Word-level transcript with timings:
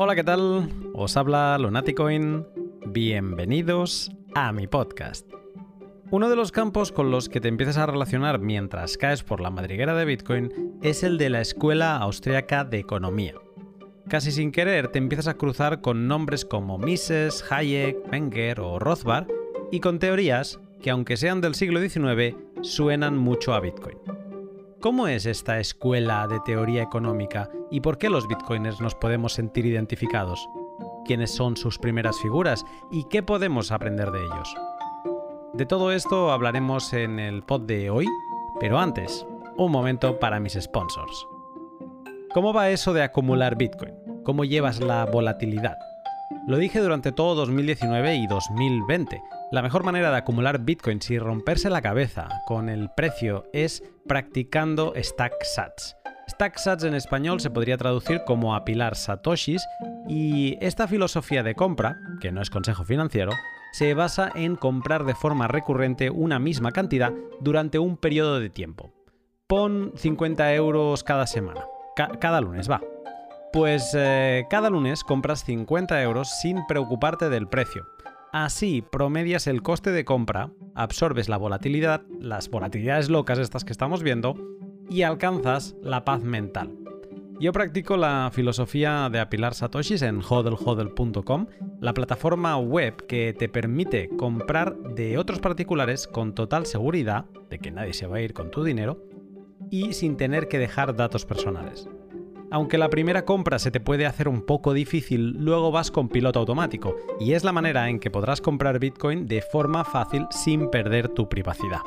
Hola, 0.00 0.14
¿qué 0.14 0.22
tal? 0.22 0.70
Os 0.94 1.16
habla 1.16 1.58
Lunaticoin. 1.58 2.46
Bienvenidos 2.86 4.12
a 4.32 4.52
mi 4.52 4.68
podcast. 4.68 5.28
Uno 6.12 6.30
de 6.30 6.36
los 6.36 6.52
campos 6.52 6.92
con 6.92 7.10
los 7.10 7.28
que 7.28 7.40
te 7.40 7.48
empiezas 7.48 7.78
a 7.78 7.86
relacionar 7.86 8.38
mientras 8.38 8.96
caes 8.96 9.24
por 9.24 9.40
la 9.40 9.50
madriguera 9.50 9.96
de 9.96 10.04
Bitcoin 10.04 10.78
es 10.82 11.02
el 11.02 11.18
de 11.18 11.30
la 11.30 11.40
Escuela 11.40 11.96
Austriaca 11.96 12.62
de 12.62 12.78
Economía. 12.78 13.34
Casi 14.08 14.30
sin 14.30 14.52
querer 14.52 14.86
te 14.86 14.98
empiezas 14.98 15.26
a 15.26 15.34
cruzar 15.34 15.80
con 15.80 16.06
nombres 16.06 16.44
como 16.44 16.78
Mises, 16.78 17.44
Hayek, 17.50 17.96
Wenger 18.12 18.60
o 18.60 18.78
Rothbard 18.78 19.26
y 19.72 19.80
con 19.80 19.98
teorías 19.98 20.60
que 20.80 20.90
aunque 20.90 21.16
sean 21.16 21.40
del 21.40 21.56
siglo 21.56 21.80
XIX 21.80 22.36
suenan 22.62 23.18
mucho 23.18 23.52
a 23.52 23.58
Bitcoin. 23.58 23.98
¿Cómo 24.80 25.08
es 25.08 25.26
esta 25.26 25.58
escuela 25.58 26.28
de 26.28 26.38
teoría 26.38 26.84
económica 26.84 27.50
y 27.68 27.80
por 27.80 27.98
qué 27.98 28.08
los 28.08 28.28
bitcoiners 28.28 28.80
nos 28.80 28.94
podemos 28.94 29.32
sentir 29.32 29.66
identificados? 29.66 30.48
¿Quiénes 31.04 31.34
son 31.34 31.56
sus 31.56 31.80
primeras 31.80 32.16
figuras 32.20 32.64
y 32.88 33.02
qué 33.10 33.24
podemos 33.24 33.72
aprender 33.72 34.12
de 34.12 34.24
ellos? 34.24 34.54
De 35.52 35.66
todo 35.66 35.90
esto 35.90 36.30
hablaremos 36.30 36.92
en 36.92 37.18
el 37.18 37.42
pod 37.42 37.62
de 37.62 37.90
hoy, 37.90 38.06
pero 38.60 38.78
antes, 38.78 39.26
un 39.56 39.72
momento 39.72 40.20
para 40.20 40.38
mis 40.38 40.52
sponsors. 40.52 41.26
¿Cómo 42.32 42.52
va 42.52 42.70
eso 42.70 42.92
de 42.92 43.02
acumular 43.02 43.56
Bitcoin? 43.56 43.94
¿Cómo 44.22 44.44
llevas 44.44 44.78
la 44.78 45.06
volatilidad? 45.06 45.76
Lo 46.46 46.56
dije 46.56 46.78
durante 46.78 47.10
todo 47.10 47.34
2019 47.34 48.14
y 48.14 48.26
2020. 48.28 49.20
La 49.50 49.62
mejor 49.62 49.82
manera 49.82 50.10
de 50.10 50.18
acumular 50.18 50.58
Bitcoin 50.58 51.00
sin 51.00 51.20
romperse 51.20 51.70
la 51.70 51.80
cabeza 51.80 52.28
con 52.46 52.68
el 52.68 52.90
precio 52.90 53.44
es 53.54 53.82
practicando 54.06 54.92
Stack 54.94 55.42
Sats. 55.42 55.96
Stack 56.28 56.58
Sats 56.58 56.84
en 56.84 56.94
español 56.94 57.40
se 57.40 57.48
podría 57.48 57.78
traducir 57.78 58.24
como 58.26 58.54
apilar 58.54 58.94
satoshis 58.94 59.66
y 60.06 60.58
esta 60.60 60.86
filosofía 60.86 61.42
de 61.42 61.54
compra, 61.54 61.96
que 62.20 62.30
no 62.30 62.42
es 62.42 62.50
consejo 62.50 62.84
financiero, 62.84 63.32
se 63.72 63.94
basa 63.94 64.30
en 64.34 64.54
comprar 64.54 65.04
de 65.04 65.14
forma 65.14 65.48
recurrente 65.48 66.10
una 66.10 66.38
misma 66.38 66.70
cantidad 66.70 67.14
durante 67.40 67.78
un 67.78 67.96
periodo 67.96 68.40
de 68.40 68.50
tiempo. 68.50 68.92
Pon 69.46 69.92
50 69.96 70.52
euros 70.56 71.02
cada 71.04 71.26
semana, 71.26 71.64
cada 71.96 72.42
lunes, 72.42 72.70
va. 72.70 72.82
Pues 73.50 73.94
eh, 73.96 74.44
cada 74.50 74.68
lunes 74.68 75.02
compras 75.04 75.42
50 75.44 76.02
euros 76.02 76.28
sin 76.42 76.66
preocuparte 76.66 77.30
del 77.30 77.48
precio. 77.48 77.86
Así 78.32 78.82
promedias 78.82 79.46
el 79.46 79.62
coste 79.62 79.90
de 79.90 80.04
compra, 80.04 80.50
absorbes 80.74 81.28
la 81.28 81.38
volatilidad, 81.38 82.02
las 82.20 82.50
volatilidades 82.50 83.08
locas 83.08 83.38
estas 83.38 83.64
que 83.64 83.72
estamos 83.72 84.02
viendo, 84.02 84.34
y 84.90 85.02
alcanzas 85.02 85.76
la 85.82 86.04
paz 86.04 86.22
mental. 86.22 86.74
Yo 87.40 87.52
practico 87.52 87.96
la 87.96 88.30
filosofía 88.32 89.08
de 89.10 89.20
apilar 89.20 89.54
satoshis 89.54 90.02
en 90.02 90.20
hodlhodl.com, 90.20 91.46
la 91.80 91.94
plataforma 91.94 92.56
web 92.58 93.06
que 93.06 93.32
te 93.32 93.48
permite 93.48 94.10
comprar 94.16 94.76
de 94.76 95.18
otros 95.18 95.38
particulares 95.38 96.08
con 96.08 96.34
total 96.34 96.66
seguridad 96.66 97.26
de 97.48 97.60
que 97.60 97.70
nadie 97.70 97.92
se 97.92 98.08
va 98.08 98.16
a 98.16 98.22
ir 98.22 98.34
con 98.34 98.50
tu 98.50 98.64
dinero 98.64 99.04
y 99.70 99.92
sin 99.92 100.16
tener 100.16 100.48
que 100.48 100.58
dejar 100.58 100.96
datos 100.96 101.24
personales. 101.24 101.88
Aunque 102.50 102.78
la 102.78 102.88
primera 102.88 103.24
compra 103.24 103.58
se 103.58 103.70
te 103.70 103.80
puede 103.80 104.06
hacer 104.06 104.26
un 104.28 104.42
poco 104.42 104.72
difícil, 104.72 105.32
luego 105.38 105.70
vas 105.70 105.90
con 105.90 106.08
piloto 106.08 106.38
automático 106.38 106.96
y 107.20 107.34
es 107.34 107.44
la 107.44 107.52
manera 107.52 107.88
en 107.90 108.00
que 108.00 108.10
podrás 108.10 108.40
comprar 108.40 108.78
Bitcoin 108.78 109.26
de 109.26 109.42
forma 109.42 109.84
fácil 109.84 110.26
sin 110.30 110.70
perder 110.70 111.08
tu 111.08 111.28
privacidad. 111.28 111.80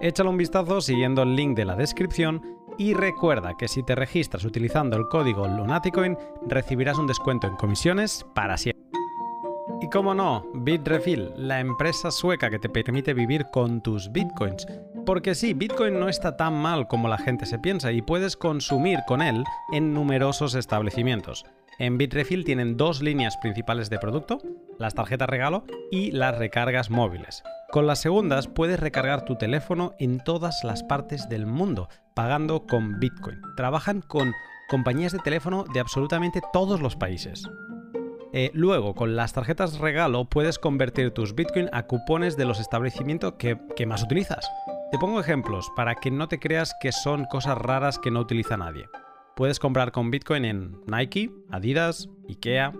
Échale 0.00 0.30
un 0.30 0.36
vistazo 0.36 0.80
siguiendo 0.80 1.22
el 1.22 1.34
link 1.34 1.56
de 1.56 1.64
la 1.64 1.76
descripción 1.76 2.42
y 2.78 2.94
recuerda 2.94 3.56
que 3.56 3.68
si 3.68 3.82
te 3.82 3.94
registras 3.94 4.44
utilizando 4.44 4.96
el 4.96 5.08
código 5.08 5.46
Lunaticoin 5.48 6.16
recibirás 6.46 6.98
un 6.98 7.06
descuento 7.06 7.46
en 7.46 7.56
comisiones 7.56 8.24
para 8.34 8.56
siempre. 8.56 8.91
Y 9.80 9.88
como 9.90 10.14
no, 10.14 10.46
Bitrefill, 10.54 11.32
la 11.36 11.60
empresa 11.60 12.10
sueca 12.10 12.50
que 12.50 12.58
te 12.58 12.68
permite 12.68 13.14
vivir 13.14 13.46
con 13.52 13.82
tus 13.82 14.10
bitcoins. 14.10 14.66
Porque 15.04 15.34
sí, 15.34 15.52
Bitcoin 15.54 15.98
no 15.98 16.08
está 16.08 16.36
tan 16.36 16.54
mal 16.54 16.86
como 16.86 17.08
la 17.08 17.18
gente 17.18 17.46
se 17.46 17.58
piensa 17.58 17.90
y 17.90 18.02
puedes 18.02 18.36
consumir 18.36 19.00
con 19.06 19.20
él 19.20 19.42
en 19.72 19.92
numerosos 19.92 20.54
establecimientos. 20.54 21.44
En 21.78 21.98
Bitrefill 21.98 22.44
tienen 22.44 22.76
dos 22.76 23.02
líneas 23.02 23.36
principales 23.38 23.90
de 23.90 23.98
producto, 23.98 24.38
las 24.78 24.94
tarjetas 24.94 25.28
regalo 25.28 25.64
y 25.90 26.12
las 26.12 26.38
recargas 26.38 26.90
móviles. 26.90 27.42
Con 27.72 27.86
las 27.86 28.00
segundas 28.00 28.46
puedes 28.46 28.78
recargar 28.78 29.24
tu 29.24 29.36
teléfono 29.36 29.94
en 29.98 30.20
todas 30.20 30.62
las 30.62 30.82
partes 30.84 31.28
del 31.28 31.46
mundo, 31.46 31.88
pagando 32.14 32.66
con 32.66 33.00
Bitcoin. 33.00 33.40
Trabajan 33.56 34.02
con 34.02 34.32
compañías 34.68 35.12
de 35.12 35.18
teléfono 35.18 35.64
de 35.72 35.80
absolutamente 35.80 36.40
todos 36.52 36.80
los 36.80 36.94
países. 36.94 37.48
Eh, 38.34 38.50
luego, 38.54 38.94
con 38.94 39.14
las 39.14 39.34
tarjetas 39.34 39.78
regalo 39.78 40.24
puedes 40.24 40.58
convertir 40.58 41.10
tus 41.10 41.34
Bitcoin 41.34 41.68
a 41.72 41.82
cupones 41.82 42.36
de 42.36 42.46
los 42.46 42.60
establecimientos 42.60 43.34
que, 43.34 43.58
que 43.76 43.84
más 43.86 44.02
utilizas. 44.02 44.50
Te 44.90 44.98
pongo 44.98 45.20
ejemplos 45.20 45.70
para 45.76 45.94
que 45.94 46.10
no 46.10 46.28
te 46.28 46.38
creas 46.38 46.74
que 46.80 46.92
son 46.92 47.26
cosas 47.26 47.58
raras 47.58 47.98
que 47.98 48.10
no 48.10 48.20
utiliza 48.20 48.56
nadie. 48.56 48.88
Puedes 49.36 49.58
comprar 49.58 49.92
con 49.92 50.10
Bitcoin 50.10 50.44
en 50.44 50.76
Nike, 50.86 51.30
Adidas, 51.50 52.08
Ikea, 52.28 52.72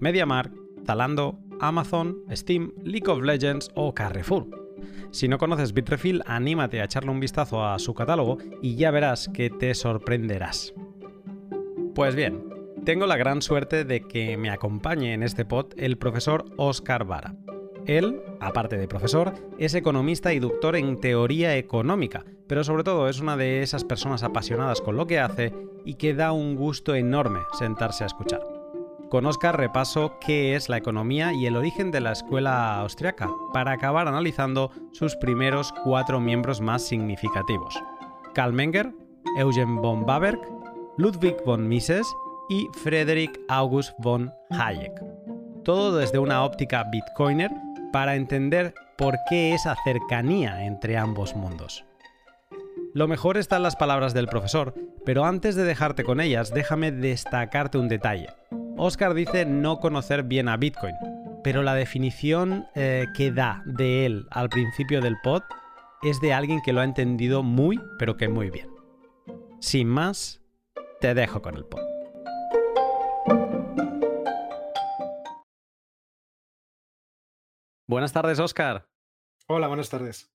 MediaMarkt, 0.00 0.54
Zalando, 0.86 1.38
Amazon, 1.60 2.16
Steam, 2.32 2.72
League 2.82 3.08
of 3.08 3.22
Legends 3.22 3.70
o 3.74 3.94
Carrefour. 3.94 4.46
Si 5.10 5.28
no 5.28 5.38
conoces 5.38 5.72
Bitrefill, 5.72 6.22
anímate 6.26 6.80
a 6.80 6.84
echarle 6.84 7.10
un 7.10 7.20
vistazo 7.20 7.64
a 7.64 7.78
su 7.78 7.94
catálogo 7.94 8.38
y 8.62 8.76
ya 8.76 8.90
verás 8.90 9.28
que 9.28 9.50
te 9.50 9.74
sorprenderás. 9.74 10.72
Pues 11.94 12.14
bien, 12.14 12.44
tengo 12.84 13.06
la 13.06 13.16
gran 13.16 13.42
suerte 13.42 13.84
de 13.84 14.02
que 14.02 14.36
me 14.36 14.50
acompañe 14.50 15.12
en 15.12 15.22
este 15.22 15.44
pod 15.44 15.66
el 15.76 15.98
profesor 15.98 16.44
Oscar 16.56 17.04
Vara. 17.04 17.34
Él, 17.86 18.22
aparte 18.40 18.76
de 18.76 18.88
profesor, 18.88 19.34
es 19.58 19.74
economista 19.74 20.32
y 20.32 20.38
doctor 20.38 20.76
en 20.76 21.00
teoría 21.00 21.56
económica, 21.56 22.24
pero 22.46 22.64
sobre 22.64 22.84
todo 22.84 23.08
es 23.08 23.20
una 23.20 23.36
de 23.36 23.62
esas 23.62 23.84
personas 23.84 24.22
apasionadas 24.22 24.80
con 24.80 24.96
lo 24.96 25.06
que 25.06 25.18
hace 25.18 25.52
y 25.84 25.94
que 25.94 26.14
da 26.14 26.32
un 26.32 26.56
gusto 26.56 26.94
enorme 26.94 27.40
sentarse 27.58 28.04
a 28.04 28.06
escuchar. 28.06 28.42
Con 29.08 29.26
Oscar 29.26 29.56
repaso 29.56 30.18
qué 30.20 30.54
es 30.54 30.68
la 30.68 30.76
economía 30.76 31.32
y 31.32 31.46
el 31.46 31.56
origen 31.56 31.90
de 31.90 32.00
la 32.00 32.12
escuela 32.12 32.78
austriaca, 32.80 33.28
para 33.52 33.72
acabar 33.72 34.06
analizando 34.06 34.70
sus 34.92 35.16
primeros 35.16 35.72
cuatro 35.84 36.20
miembros 36.20 36.60
más 36.60 36.86
significativos. 36.86 37.74
Karl 38.34 38.52
Menger, 38.52 38.92
Eugen 39.36 39.76
von 39.76 40.06
Baberg, 40.06 40.40
Ludwig 40.96 41.36
von 41.44 41.66
Mises 41.66 42.06
y 42.50 42.68
Friedrich 42.82 43.40
August 43.48 43.92
von 43.98 44.30
Hayek. 44.50 44.92
Todo 45.64 45.96
desde 45.96 46.18
una 46.18 46.44
óptica 46.44 46.84
bitcoiner 46.84 47.50
para 47.92 48.16
entender 48.16 48.74
por 48.98 49.16
qué 49.28 49.54
esa 49.54 49.76
cercanía 49.84 50.66
entre 50.66 50.98
ambos 50.98 51.34
mundos. 51.34 51.84
Lo 52.92 53.06
mejor 53.06 53.38
está 53.38 53.56
en 53.56 53.62
las 53.62 53.76
palabras 53.76 54.14
del 54.14 54.26
profesor, 54.26 54.74
pero 55.06 55.24
antes 55.24 55.54
de 55.54 55.62
dejarte 55.62 56.02
con 56.02 56.20
ellas, 56.20 56.52
déjame 56.52 56.90
destacarte 56.90 57.78
un 57.78 57.88
detalle. 57.88 58.28
Oscar 58.76 59.14
dice 59.14 59.46
no 59.46 59.78
conocer 59.78 60.24
bien 60.24 60.48
a 60.48 60.56
Bitcoin, 60.56 60.96
pero 61.44 61.62
la 61.62 61.74
definición 61.74 62.66
eh, 62.74 63.06
que 63.16 63.30
da 63.30 63.62
de 63.64 64.06
él 64.06 64.26
al 64.30 64.48
principio 64.48 65.00
del 65.00 65.16
pod 65.22 65.42
es 66.02 66.20
de 66.20 66.32
alguien 66.32 66.60
que 66.62 66.72
lo 66.72 66.80
ha 66.80 66.84
entendido 66.84 67.42
muy, 67.42 67.80
pero 67.98 68.16
que 68.16 68.28
muy 68.28 68.50
bien. 68.50 68.68
Sin 69.60 69.88
más, 69.88 70.40
te 71.00 71.14
dejo 71.14 71.42
con 71.42 71.56
el 71.56 71.64
pod. 71.64 71.89
Buenas 77.90 78.12
tardes, 78.12 78.38
Oscar. 78.38 78.86
Hola, 79.48 79.66
buenas 79.66 79.90
tardes. 79.90 80.32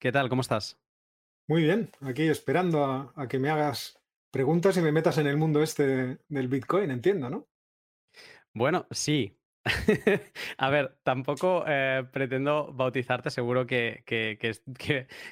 ¿Qué 0.00 0.10
tal? 0.10 0.30
¿Cómo 0.30 0.40
estás? 0.40 0.80
Muy 1.46 1.64
bien, 1.64 1.90
aquí 2.00 2.22
esperando 2.22 3.12
a, 3.14 3.28
que 3.28 3.38
me 3.38 3.50
hagas 3.50 4.02
preguntas 4.30 4.74
y 4.78 4.80
me 4.80 4.90
metas 4.90 5.18
en 5.18 5.26
el 5.26 5.36
mundo 5.36 5.62
este 5.62 6.16
del 6.28 6.48
Bitcoin, 6.48 6.90
entiendo, 6.90 7.28
¿no? 7.28 7.46
Bueno, 8.54 8.86
sí. 8.90 9.38
a 10.56 10.70
ver, 10.70 10.96
tampoco 11.02 11.62
eh, 11.66 12.04
pretendo 12.10 12.72
bautizarte, 12.72 13.28
seguro 13.28 13.66
que, 13.66 14.02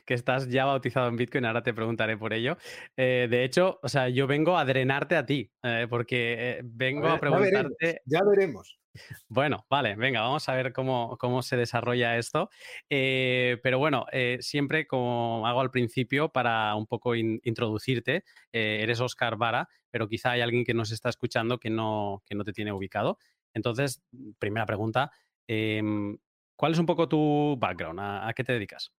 estás 0.07 0.49
ya 0.51 0.67
bautizado 0.67 1.09
en 1.09 1.17
Bitcoin, 1.17 1.47
ahora 1.47 1.63
te 1.63 1.73
preguntaré 1.73 2.19
por 2.19 2.35
ello. 2.35 2.59
Eh, 2.99 3.29
de 3.31 3.45
hecho, 3.45 3.81
o 3.83 3.89
sea, 3.89 4.11
yo 4.11 4.27
vengo 4.27 4.59
a 4.59 4.67
drenarte 4.67 5.17
a 5.17 5.25
ti, 5.25 5.51
eh, 5.63 5.87
porque 5.89 6.61
vengo 6.65 7.09
a, 7.09 7.19
preguntarte... 7.19 8.03
ya 8.05 8.21
veremos. 8.25 8.79
Bueno, 9.29 9.67
vale, 9.69 9.97
venga, 9.97 10.21
vamos 10.21 10.49
a 10.49 10.55
ver 10.55 10.73
cómo, 10.73 11.43
se 11.43 11.57
desarrolla 11.57 12.17
esto. 12.19 12.51
Eh, 12.91 13.59
pero 13.63 13.79
bueno, 13.79 14.07
eh, 14.13 14.39
siempre 14.41 14.87
como 14.87 15.47
hago 15.47 15.61
al 15.61 15.71
principio 15.71 16.31
para 16.31 16.75
un 16.75 16.87
poco 16.87 17.15
introducirte, 17.15 18.25
eh, 18.53 18.79
eres 18.83 19.01
Oscar 19.01 19.37
Vara, 19.37 19.69
pero 19.91 20.09
quizá 20.09 20.33
hay 20.33 20.41
alguien 20.41 20.65
que 20.65 20.75
nos 20.75 20.93
está 20.93 21.09
escuchando 21.09 21.59
que 21.59 21.71
no, 21.71 22.23
que 22.27 22.35
no 22.35 22.45
te 22.45 22.53
tiene 22.53 22.73
ubicado. 22.73 23.19
Entonces, 23.55 24.03
primera 24.39 24.67
pregunta, 24.67 25.11
em, 25.47 26.19
¿cuál 26.57 26.73
es 26.73 26.79
un 26.79 26.87
poco 26.87 27.09
tu 27.09 27.57
background? 27.59 28.01
¿A, 28.01 28.33
qué 28.35 28.45
te 28.45 28.53
dedicas? 28.53 28.93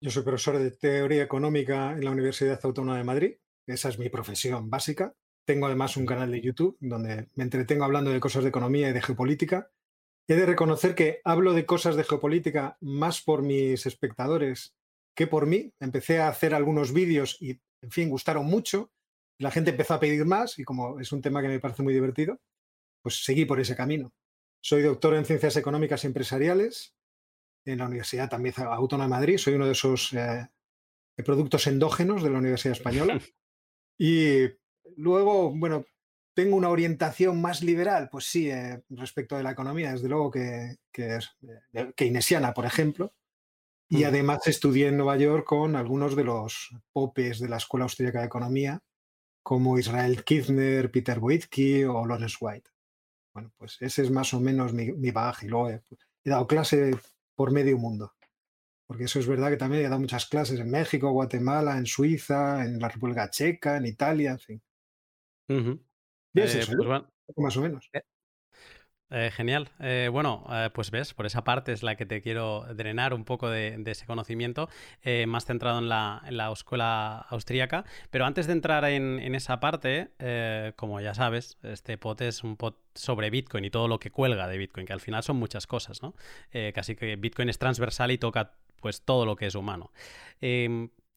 Yo 0.00 0.10
soy 0.10 0.22
profesor 0.22 0.58
de 0.58 0.70
teoría 0.70 1.22
económica 1.22 1.92
en 1.92 2.04
la 2.04 2.10
Universidad 2.10 2.60
Autónoma 2.62 2.98
de 2.98 3.04
Madrid. 3.04 3.34
Esa 3.66 3.88
es 3.88 3.98
mi 3.98 4.10
profesión 4.10 4.70
básica. 4.70 5.14
Tengo 5.44 5.66
además 5.66 5.96
un 5.96 6.06
canal 6.06 6.30
de 6.30 6.40
YouTube 6.40 6.76
donde 6.80 7.28
me 7.34 7.44
entretengo 7.44 7.84
hablando 7.84 8.10
de 8.10 8.20
cosas 8.20 8.42
de 8.42 8.48
economía 8.48 8.88
y 8.88 8.92
de 8.92 9.02
geopolítica. 9.02 9.70
He 10.26 10.34
de 10.34 10.46
reconocer 10.46 10.94
que 10.94 11.20
hablo 11.24 11.52
de 11.52 11.66
cosas 11.66 11.96
de 11.96 12.04
geopolítica 12.04 12.78
más 12.80 13.20
por 13.20 13.42
mis 13.42 13.84
espectadores 13.86 14.74
que 15.14 15.26
por 15.26 15.46
mí. 15.46 15.72
Empecé 15.80 16.20
a 16.20 16.28
hacer 16.28 16.54
algunos 16.54 16.92
vídeos 16.92 17.36
y, 17.40 17.60
en 17.82 17.90
fin, 17.90 18.08
gustaron 18.08 18.46
mucho. 18.46 18.90
La 19.38 19.50
gente 19.50 19.70
empezó 19.70 19.94
a 19.94 20.00
pedir 20.00 20.24
más 20.24 20.58
y 20.58 20.64
como 20.64 20.98
es 20.98 21.12
un 21.12 21.20
tema 21.20 21.42
que 21.42 21.48
me 21.48 21.60
parece 21.60 21.82
muy 21.82 21.92
divertido, 21.92 22.40
pues 23.02 23.22
seguí 23.24 23.44
por 23.44 23.60
ese 23.60 23.76
camino. 23.76 24.14
Soy 24.62 24.82
doctor 24.82 25.14
en 25.14 25.26
Ciencias 25.26 25.56
Económicas 25.56 26.04
y 26.04 26.06
Empresariales 26.06 26.94
en 27.66 27.78
la 27.78 27.86
Universidad 27.86 28.30
también 28.30 28.54
Autónoma 28.58 29.04
de 29.04 29.10
Madrid. 29.10 29.38
Soy 29.38 29.54
uno 29.54 29.66
de 29.66 29.72
esos 29.72 30.12
eh, 30.14 30.48
productos 31.24 31.66
endógenos 31.66 32.22
de 32.22 32.30
la 32.30 32.38
Universidad 32.38 32.76
Española. 32.76 33.20
Y 33.96 34.48
luego, 34.96 35.50
bueno, 35.54 35.84
tengo 36.34 36.56
una 36.56 36.68
orientación 36.68 37.40
más 37.40 37.62
liberal, 37.62 38.08
pues 38.10 38.26
sí, 38.26 38.50
eh, 38.50 38.82
respecto 38.90 39.36
de 39.36 39.44
la 39.44 39.52
economía, 39.52 39.92
desde 39.92 40.08
luego 40.08 40.30
que, 40.30 40.76
es 40.92 41.30
eh, 41.72 41.92
keynesiana, 41.96 42.52
por 42.52 42.66
ejemplo. 42.66 43.14
Y 43.88 44.02
además 44.02 44.46
estudié 44.46 44.88
en 44.88 44.96
Nueva 44.96 45.16
York 45.16 45.46
con 45.46 45.76
algunos 45.76 46.16
de 46.16 46.24
los 46.24 46.74
popes 46.92 47.38
de 47.38 47.48
la 47.48 47.58
Escuela 47.58 47.84
Austríaca 47.84 48.20
de 48.20 48.26
Economía, 48.26 48.82
como 49.44 49.78
Israel 49.78 50.24
Kirchner, 50.24 50.90
Peter 50.90 51.20
Wojtki 51.20 51.84
o 51.84 52.04
Lawrence 52.04 52.36
White. 52.40 52.70
Bueno, 53.32 53.52
pues 53.56 53.76
ese 53.80 54.02
es 54.02 54.10
más 54.10 54.34
o 54.34 54.40
menos 54.40 54.72
mi, 54.72 55.10
bagaje. 55.12 55.46
Y 55.46 55.48
luego 55.50 55.70
he, 55.70 55.82
dado 56.24 56.46
clase 56.48 56.96
por 57.36 57.52
medio 57.52 57.78
mundo. 57.78 58.14
Porque 58.86 59.04
eso 59.04 59.20
es 59.20 59.26
verdad 59.26 59.50
que 59.50 59.56
también 59.56 59.82
he 59.82 59.88
dado 59.88 60.00
muchas 60.00 60.26
clases 60.26 60.58
en 60.58 60.70
México, 60.70 61.12
Guatemala, 61.12 61.78
en 61.78 61.86
Suiza, 61.86 62.64
en 62.64 62.80
la 62.80 62.88
República 62.88 63.30
Checa, 63.30 63.76
en 63.76 63.86
Italia, 63.86 64.32
en 64.32 64.38
fin. 64.38 64.62
Uh 65.48 65.78
eso, 66.34 66.72
pues 66.76 67.38
más 67.38 67.56
o 67.56 67.60
menos. 67.60 67.88
Eh, 67.92 68.00
eh, 69.10 69.30
genial. 69.30 69.68
Eh, 69.78 70.08
bueno, 70.10 70.44
eh, 70.50 70.70
pues 70.74 70.90
ves, 70.90 71.14
por 71.14 71.24
esa 71.24 71.44
parte 71.44 71.72
es 71.72 71.84
la 71.84 71.94
que 71.94 72.04
te 72.04 72.20
quiero 72.20 72.66
drenar 72.74 73.14
un 73.14 73.24
poco 73.24 73.48
de, 73.48 73.80
ese 73.86 74.06
conocimiento, 74.06 74.68
más 75.28 75.44
centrado 75.44 75.78
en 75.78 75.88
la, 75.88 76.50
escuela 76.52 77.18
austríaca. 77.28 77.84
Pero 78.10 78.24
antes 78.26 78.48
de 78.48 78.54
entrar 78.54 78.84
en, 78.86 79.34
esa 79.36 79.60
parte, 79.60 80.10
como 80.76 81.00
ya 81.00 81.14
sabes, 81.14 81.58
este 81.62 81.96
pot 81.96 82.20
es 82.22 82.42
un 82.42 82.56
pot 82.56 82.76
sobre 82.94 83.30
Bitcoin 83.30 83.64
y 83.64 83.70
todo 83.70 83.86
lo 83.86 84.00
que 84.00 84.10
cuelga 84.10 84.48
de 84.48 84.58
Bitcoin, 84.58 84.86
que 84.86 84.92
al 84.92 85.00
final 85.00 85.22
son 85.22 85.36
muchas 85.36 85.66
cosas, 85.68 86.02
¿no? 86.02 86.14
casi 86.74 86.96
que 86.96 87.16
Bitcoin 87.16 87.48
es 87.48 87.58
transversal 87.58 88.10
y 88.10 88.18
toca 88.18 88.54
pues 88.80 89.02
todo 89.02 89.26
lo 89.26 89.36
que 89.36 89.46
es 89.46 89.54
humano. 89.54 89.92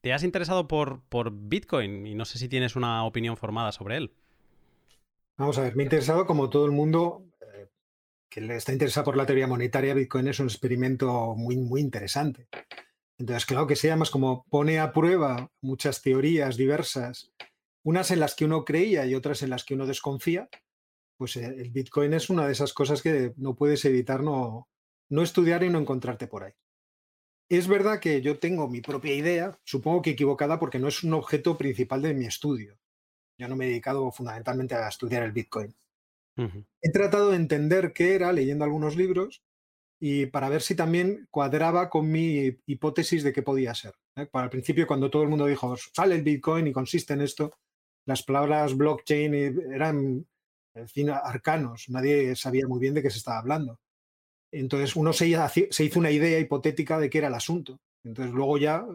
¿Te 0.08 0.14
has 0.14 0.24
interesado 0.24 0.70
por, 0.70 1.32
Bitcoin? 1.34 2.08
Y 2.08 2.16
no 2.16 2.24
sé 2.24 2.40
si 2.40 2.48
tienes 2.48 2.78
una 2.78 3.04
opinión 3.04 3.36
formada 3.36 3.74
sobre 3.74 3.98
él. 3.98 4.14
Vamos 5.36 5.58
a 5.58 5.64
ver, 5.64 5.76
me 5.76 5.84
he 5.84 5.86
interesado 5.86 6.26
como 6.26 6.50
todo 6.50 6.66
el 6.66 6.72
mundo 6.72 7.26
que 8.30 8.40
le 8.40 8.56
está 8.56 8.72
interesado 8.72 9.04
por 9.04 9.18
la 9.18 9.26
teoría 9.26 9.48
monetaria, 9.48 9.94
Bitcoin 9.94 10.30
es 10.30 10.40
un 10.40 10.46
experimento 10.46 11.36
muy, 11.36 11.58
muy 11.58 11.82
interesante. 11.82 12.48
Entonces, 13.18 13.46
claro 13.46 13.68
que 13.68 13.76
sea 13.76 13.98
más 13.98 14.10
como 14.10 14.46
pone 14.50 14.80
a 14.80 14.94
prueba 14.94 15.52
muchas 15.60 16.02
teorías 16.02 16.56
diversas, 16.56 17.34
unas 17.84 18.10
en 18.10 18.22
las 18.22 18.34
que 18.34 18.46
uno 18.46 18.64
creía 18.64 19.06
y 19.06 19.14
otras 19.14 19.44
en 19.44 19.50
las 19.50 19.66
que 19.66 19.74
uno 19.74 19.88
desconfía, 19.88 20.48
pues 21.18 21.36
eh, 21.36 21.48
el 21.48 21.72
Bitcoin 21.72 22.14
es 22.14 22.30
una 22.30 22.46
de 22.46 22.54
esas 22.54 22.72
cosas 22.72 23.02
que 23.02 23.34
no 23.36 23.56
puedes 23.56 23.84
evitar 23.84 24.24
no, 24.24 24.70
no 25.10 25.22
estudiar 25.22 25.64
y 25.64 25.70
no 25.70 25.80
encontrarte 25.80 26.28
por 26.28 26.46
ahí. 26.46 26.54
Es 27.50 27.68
verdad 27.68 28.00
que 28.00 28.22
yo 28.22 28.40
tengo 28.40 28.68
mi 28.68 28.82
propia 28.82 29.14
idea, 29.14 29.58
supongo 29.64 30.02
que 30.02 30.12
equivocada 30.12 30.60
porque 30.60 30.80
no 30.80 30.88
es 30.88 31.04
un 31.04 31.14
objeto 31.14 31.58
principal 31.58 32.02
de 32.02 32.14
mi 32.14 32.26
estudio. 32.26 32.78
Yo 33.38 33.48
no 33.48 33.56
me 33.56 33.66
he 33.66 33.70
dedicado 33.70 34.12
fundamentalmente 34.12 34.76
a 34.76 34.88
estudiar 34.88 35.24
el 35.24 35.32
Bitcoin. 35.32 35.74
He 36.82 36.92
tratado 36.92 37.32
de 37.32 37.38
entender 37.38 37.94
qué 37.94 38.14
era 38.14 38.32
leyendo 38.32 38.64
algunos 38.64 38.96
libros 38.96 39.42
y 40.00 40.28
para 40.28 40.50
ver 40.50 40.62
si 40.62 40.76
también 40.76 41.28
cuadraba 41.32 41.90
con 41.90 42.12
mi 42.12 42.60
hipótesis 42.68 43.24
de 43.24 43.34
qué 43.34 43.42
podía 43.42 43.74
ser. 43.74 43.96
¿eh? 44.16 44.28
Para 44.28 44.46
el 44.46 44.52
principio, 44.52 44.86
cuando 44.86 45.10
todo 45.10 45.24
el 45.24 45.30
mundo 45.30 45.48
dijo, 45.48 45.76
sale 45.78 46.16
el 46.16 46.22
Bitcoin 46.22 46.68
y 46.68 46.74
consiste 46.74 47.14
en 47.14 47.22
esto, 47.22 47.58
las 48.06 48.22
palabras 48.22 48.78
blockchain 48.78 49.34
eran 49.74 50.28
en 50.78 50.88
fin, 50.88 51.10
arcanos, 51.10 51.90
nadie 51.90 52.36
sabía 52.36 52.68
muy 52.68 52.80
bien 52.80 52.94
de 52.94 53.02
qué 53.02 53.10
se 53.10 53.18
estaba 53.18 53.40
hablando. 53.40 53.80
Entonces 54.52 54.96
uno 54.96 55.14
se, 55.14 55.28
hizo 55.28 56.00
una 56.00 56.12
idea 56.12 56.40
hipotética 56.40 57.00
de 57.00 57.10
qué 57.10 57.20
era 57.20 57.28
el 57.28 57.34
asunto. 57.34 57.80
Entonces 58.04 58.34
luego 58.34 58.58
ya, 58.58 58.86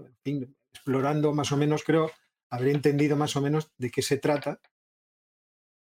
explorando 0.72 1.32
más 1.34 1.52
o 1.52 1.56
menos, 1.56 1.84
creo, 1.84 2.10
habré 2.50 2.72
entendido 2.72 3.16
más 3.16 3.36
o 3.36 3.42
menos 3.42 3.70
de 3.76 3.90
qué 3.90 4.02
se 4.02 4.16
trata 4.16 4.60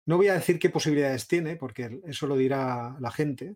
no 0.06 0.18
voy 0.18 0.28
a 0.28 0.34
decir 0.34 0.60
qué 0.60 0.70
posibilidades 0.70 1.28
tiene, 1.28 1.56
porque 1.56 2.02
eso 2.06 2.28
lo 2.28 2.36
dirá 2.36 2.98
la 3.00 3.12
gente. 3.12 3.56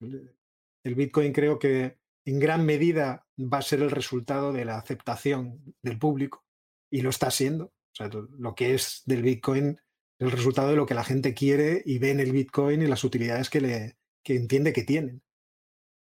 El 0.00 0.94
Bitcoin 0.94 1.32
creo 1.32 1.58
que 1.58 1.98
en 2.24 2.38
gran 2.38 2.64
medida 2.64 3.26
va 3.38 3.58
a 3.58 3.62
ser 3.62 3.82
el 3.82 3.90
resultado 3.90 4.52
de 4.52 4.64
la 4.64 4.78
aceptación 4.78 5.74
del 5.82 5.98
público 5.98 6.44
y 6.90 7.02
lo 7.02 7.10
está 7.10 7.30
siendo. 7.30 7.66
O 7.66 7.94
sea, 7.94 8.08
lo 8.08 8.54
que 8.54 8.74
es 8.74 9.02
del 9.06 9.22
Bitcoin 9.22 9.78
el 10.18 10.30
resultado 10.30 10.68
de 10.68 10.76
lo 10.76 10.84
que 10.84 10.94
la 10.94 11.02
gente 11.02 11.32
quiere 11.32 11.82
y 11.84 11.98
ve 11.98 12.10
en 12.10 12.20
el 12.20 12.32
Bitcoin 12.32 12.82
y 12.82 12.86
las 12.86 13.04
utilidades 13.04 13.48
que, 13.48 13.62
le, 13.62 13.96
que 14.22 14.36
entiende 14.36 14.74
que 14.74 14.82
tienen. 14.82 15.22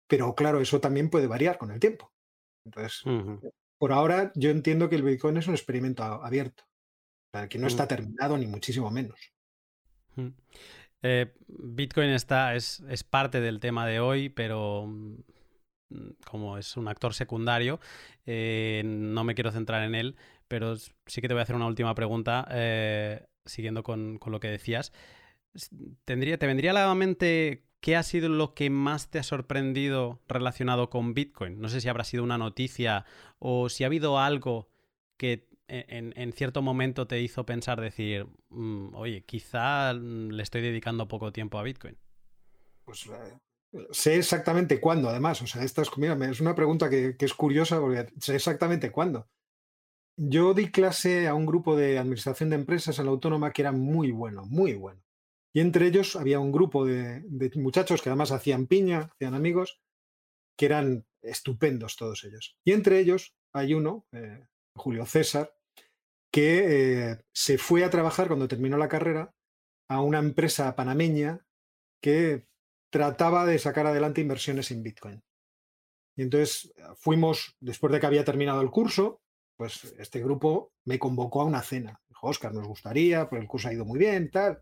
Pero 0.07 0.35
claro, 0.35 0.61
eso 0.61 0.79
también 0.79 1.09
puede 1.09 1.27
variar 1.27 1.57
con 1.57 1.71
el 1.71 1.79
tiempo. 1.79 2.11
Entonces, 2.65 3.03
por 3.77 3.91
ahora 3.91 4.31
yo 4.35 4.49
entiendo 4.49 4.89
que 4.89 4.95
el 4.95 5.03
Bitcoin 5.03 5.37
es 5.37 5.47
un 5.47 5.53
experimento 5.53 6.03
abierto, 6.03 6.63
que 7.49 7.59
no 7.59 7.67
está 7.67 7.85
mm. 7.85 7.87
terminado 7.87 8.37
ni 8.37 8.47
muchísimo 8.47 8.89
menos. 8.91 9.19
Eh, 11.01 11.33
Bitcoin 11.47 12.09
está, 12.09 12.55
es, 12.55 12.81
parte 13.09 13.41
del 13.41 13.59
tema 13.59 13.85
de 13.85 13.99
hoy, 13.99 14.29
pero 14.29 14.87
mm, 14.87 15.15
como 16.25 16.57
es 16.57 16.77
un 16.77 16.87
actor 16.87 17.13
secundario, 17.13 17.79
eh, 18.25 18.81
no 18.85 19.23
me 19.23 19.35
quiero 19.35 19.51
centrar 19.51 19.83
en 19.83 19.93
él, 19.93 20.15
pero 20.47 20.75
sí 20.77 21.21
que 21.21 21.27
te 21.27 21.33
voy 21.33 21.41
a 21.41 21.43
hacer 21.43 21.55
una 21.55 21.67
última 21.67 21.93
pregunta, 21.93 22.47
eh, 22.51 23.25
siguiendo 23.45 23.83
con, 23.83 24.19
lo 24.25 24.39
que 24.39 24.47
decías. 24.47 24.93
¿Tendría, 26.05 26.37
¿Te 26.37 26.47
vendría 26.47 26.71
a 26.71 26.73
la 26.73 26.95
mente 26.95 27.65
qué 27.85 27.95
ha 27.95 28.01
sido 28.01 28.29
lo 28.29 28.55
que 28.55 28.71
más 28.71 29.11
te 29.11 29.19
ha 29.19 29.23
sorprendido 29.23 30.19
relacionado 30.27 30.89
con 30.89 31.13
Bitcoin? 31.13 31.61
No 31.61 31.69
sé 31.69 31.81
si 31.81 31.87
habrá 31.87 32.03
sido 32.03 32.23
una 32.23 32.39
noticia 32.39 33.05
o 33.37 33.69
si 33.69 33.83
ha 33.83 33.87
habido 33.87 34.17
algo 34.17 34.71
que 35.17 35.47
e-, 35.67 35.85
en, 36.15 36.33
cierto 36.33 36.63
momento 36.63 37.05
te 37.05 37.21
hizo 37.21 37.45
pensar, 37.45 37.79
decir, 37.79 38.25
mm, 38.49 38.95
oye, 38.95 39.23
quizá 39.23 39.93
le 39.93 40.41
estoy 40.41 40.63
dedicando 40.63 41.07
poco 41.07 41.31
tiempo 41.31 41.59
a 41.59 41.63
Bitcoin? 41.63 41.95
Pues 42.85 43.05
eh, 43.05 43.87
sé 43.91 44.15
exactamente 44.15 44.79
cuándo, 44.79 45.07
además. 45.07 45.43
O 45.43 45.45
sea, 45.45 45.61
esta 45.61 45.83
es, 45.83 45.89
es 45.89 46.41
una 46.41 46.55
pregunta 46.55 46.89
que, 46.89 47.15
es 47.19 47.33
curiosa 47.35 47.79
porque 47.79 48.07
sé 48.19 48.33
exactamente 48.33 48.91
cuándo. 48.91 49.27
Yo 50.17 50.55
di 50.55 50.71
clase 50.71 51.27
a 51.27 51.35
un 51.35 51.45
grupo 51.45 51.75
de 51.75 51.99
administración 51.99 52.49
de 52.49 52.55
empresas 52.55 52.97
en 52.97 53.05
la 53.05 53.11
autónoma 53.11 53.51
que 53.51 53.61
era 53.61 53.71
muy 53.71 54.09
bueno, 54.09 54.43
muy 54.43 54.73
bueno. 54.73 55.04
Y 55.55 55.61
entre 55.61 55.87
ellos 55.87 56.17
había 56.17 56.41
un 56.41 56.51
grupo 56.51 56.85
de, 56.85 57.23
muchachos 57.55 58.01
que 58.01 58.09
además 58.09 58.33
hacían 58.33 58.67
piña, 58.67 59.09
hacían 59.13 59.35
amigos, 59.35 59.79
que 60.57 60.65
eran 60.65 61.07
estupendos 61.21 61.95
todos 61.95 62.25
ellos. 62.25 62.57
Y 62.65 62.73
entre 62.73 62.99
ellos 62.99 63.37
hay 63.53 63.73
uno, 63.73 64.05
eh, 64.11 64.47
Julio 64.75 65.05
César, 65.05 65.55
que 66.29 67.11
eh, 67.11 67.23
se 67.31 67.57
fue 67.57 67.85
a 67.85 67.89
trabajar 67.89 68.27
cuando 68.27 68.49
terminó 68.49 68.75
la 68.75 68.89
carrera 68.89 69.33
a 69.87 70.01
una 70.01 70.19
empresa 70.19 70.75
panameña 70.75 71.47
que 72.01 72.49
trataba 72.89 73.45
de 73.45 73.57
sacar 73.57 73.87
adelante 73.87 74.19
inversiones 74.19 74.71
en 74.71 74.83
Bitcoin. 74.83 75.23
Y 76.17 76.23
entonces 76.23 76.73
fuimos, 76.97 77.55
después 77.61 77.93
de 77.93 78.01
que 78.01 78.07
había 78.07 78.25
terminado 78.25 78.59
el 78.59 78.71
curso, 78.71 79.21
pues 79.55 79.85
este 79.99 80.21
grupo 80.21 80.73
me 80.83 80.99
convocó 80.99 81.39
a 81.39 81.45
una 81.45 81.61
cena. 81.61 82.01
Dijo, 82.09 82.27
Oscar, 82.27 82.53
nos 82.53 82.67
gustaría, 82.67 83.29
pues 83.29 83.41
el 83.41 83.47
curso 83.47 83.69
ha 83.69 83.73
ido 83.73 83.85
muy 83.85 83.99
bien, 83.99 84.29
tal. 84.29 84.61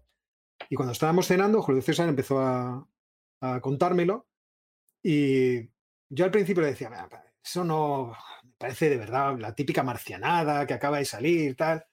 Y 0.69 0.75
cuando 0.75 0.93
estábamos 0.93 1.27
cenando, 1.27 1.61
Julio 1.61 1.81
César 1.81 2.09
empezó 2.09 2.39
a, 2.39 2.87
a 3.41 3.61
contármelo 3.61 4.27
y 5.03 5.69
yo 6.09 6.25
al 6.25 6.31
principio 6.31 6.63
le 6.63 6.69
decía, 6.69 6.89
eso 7.43 7.63
no, 7.63 8.15
parece 8.57 8.89
de 8.89 8.97
verdad 8.97 9.37
la 9.37 9.53
típica 9.53 9.83
marcianada 9.83 10.65
que 10.65 10.73
acaba 10.73 10.99
de 10.99 11.05
salir, 11.05 11.55
tal. 11.55 11.85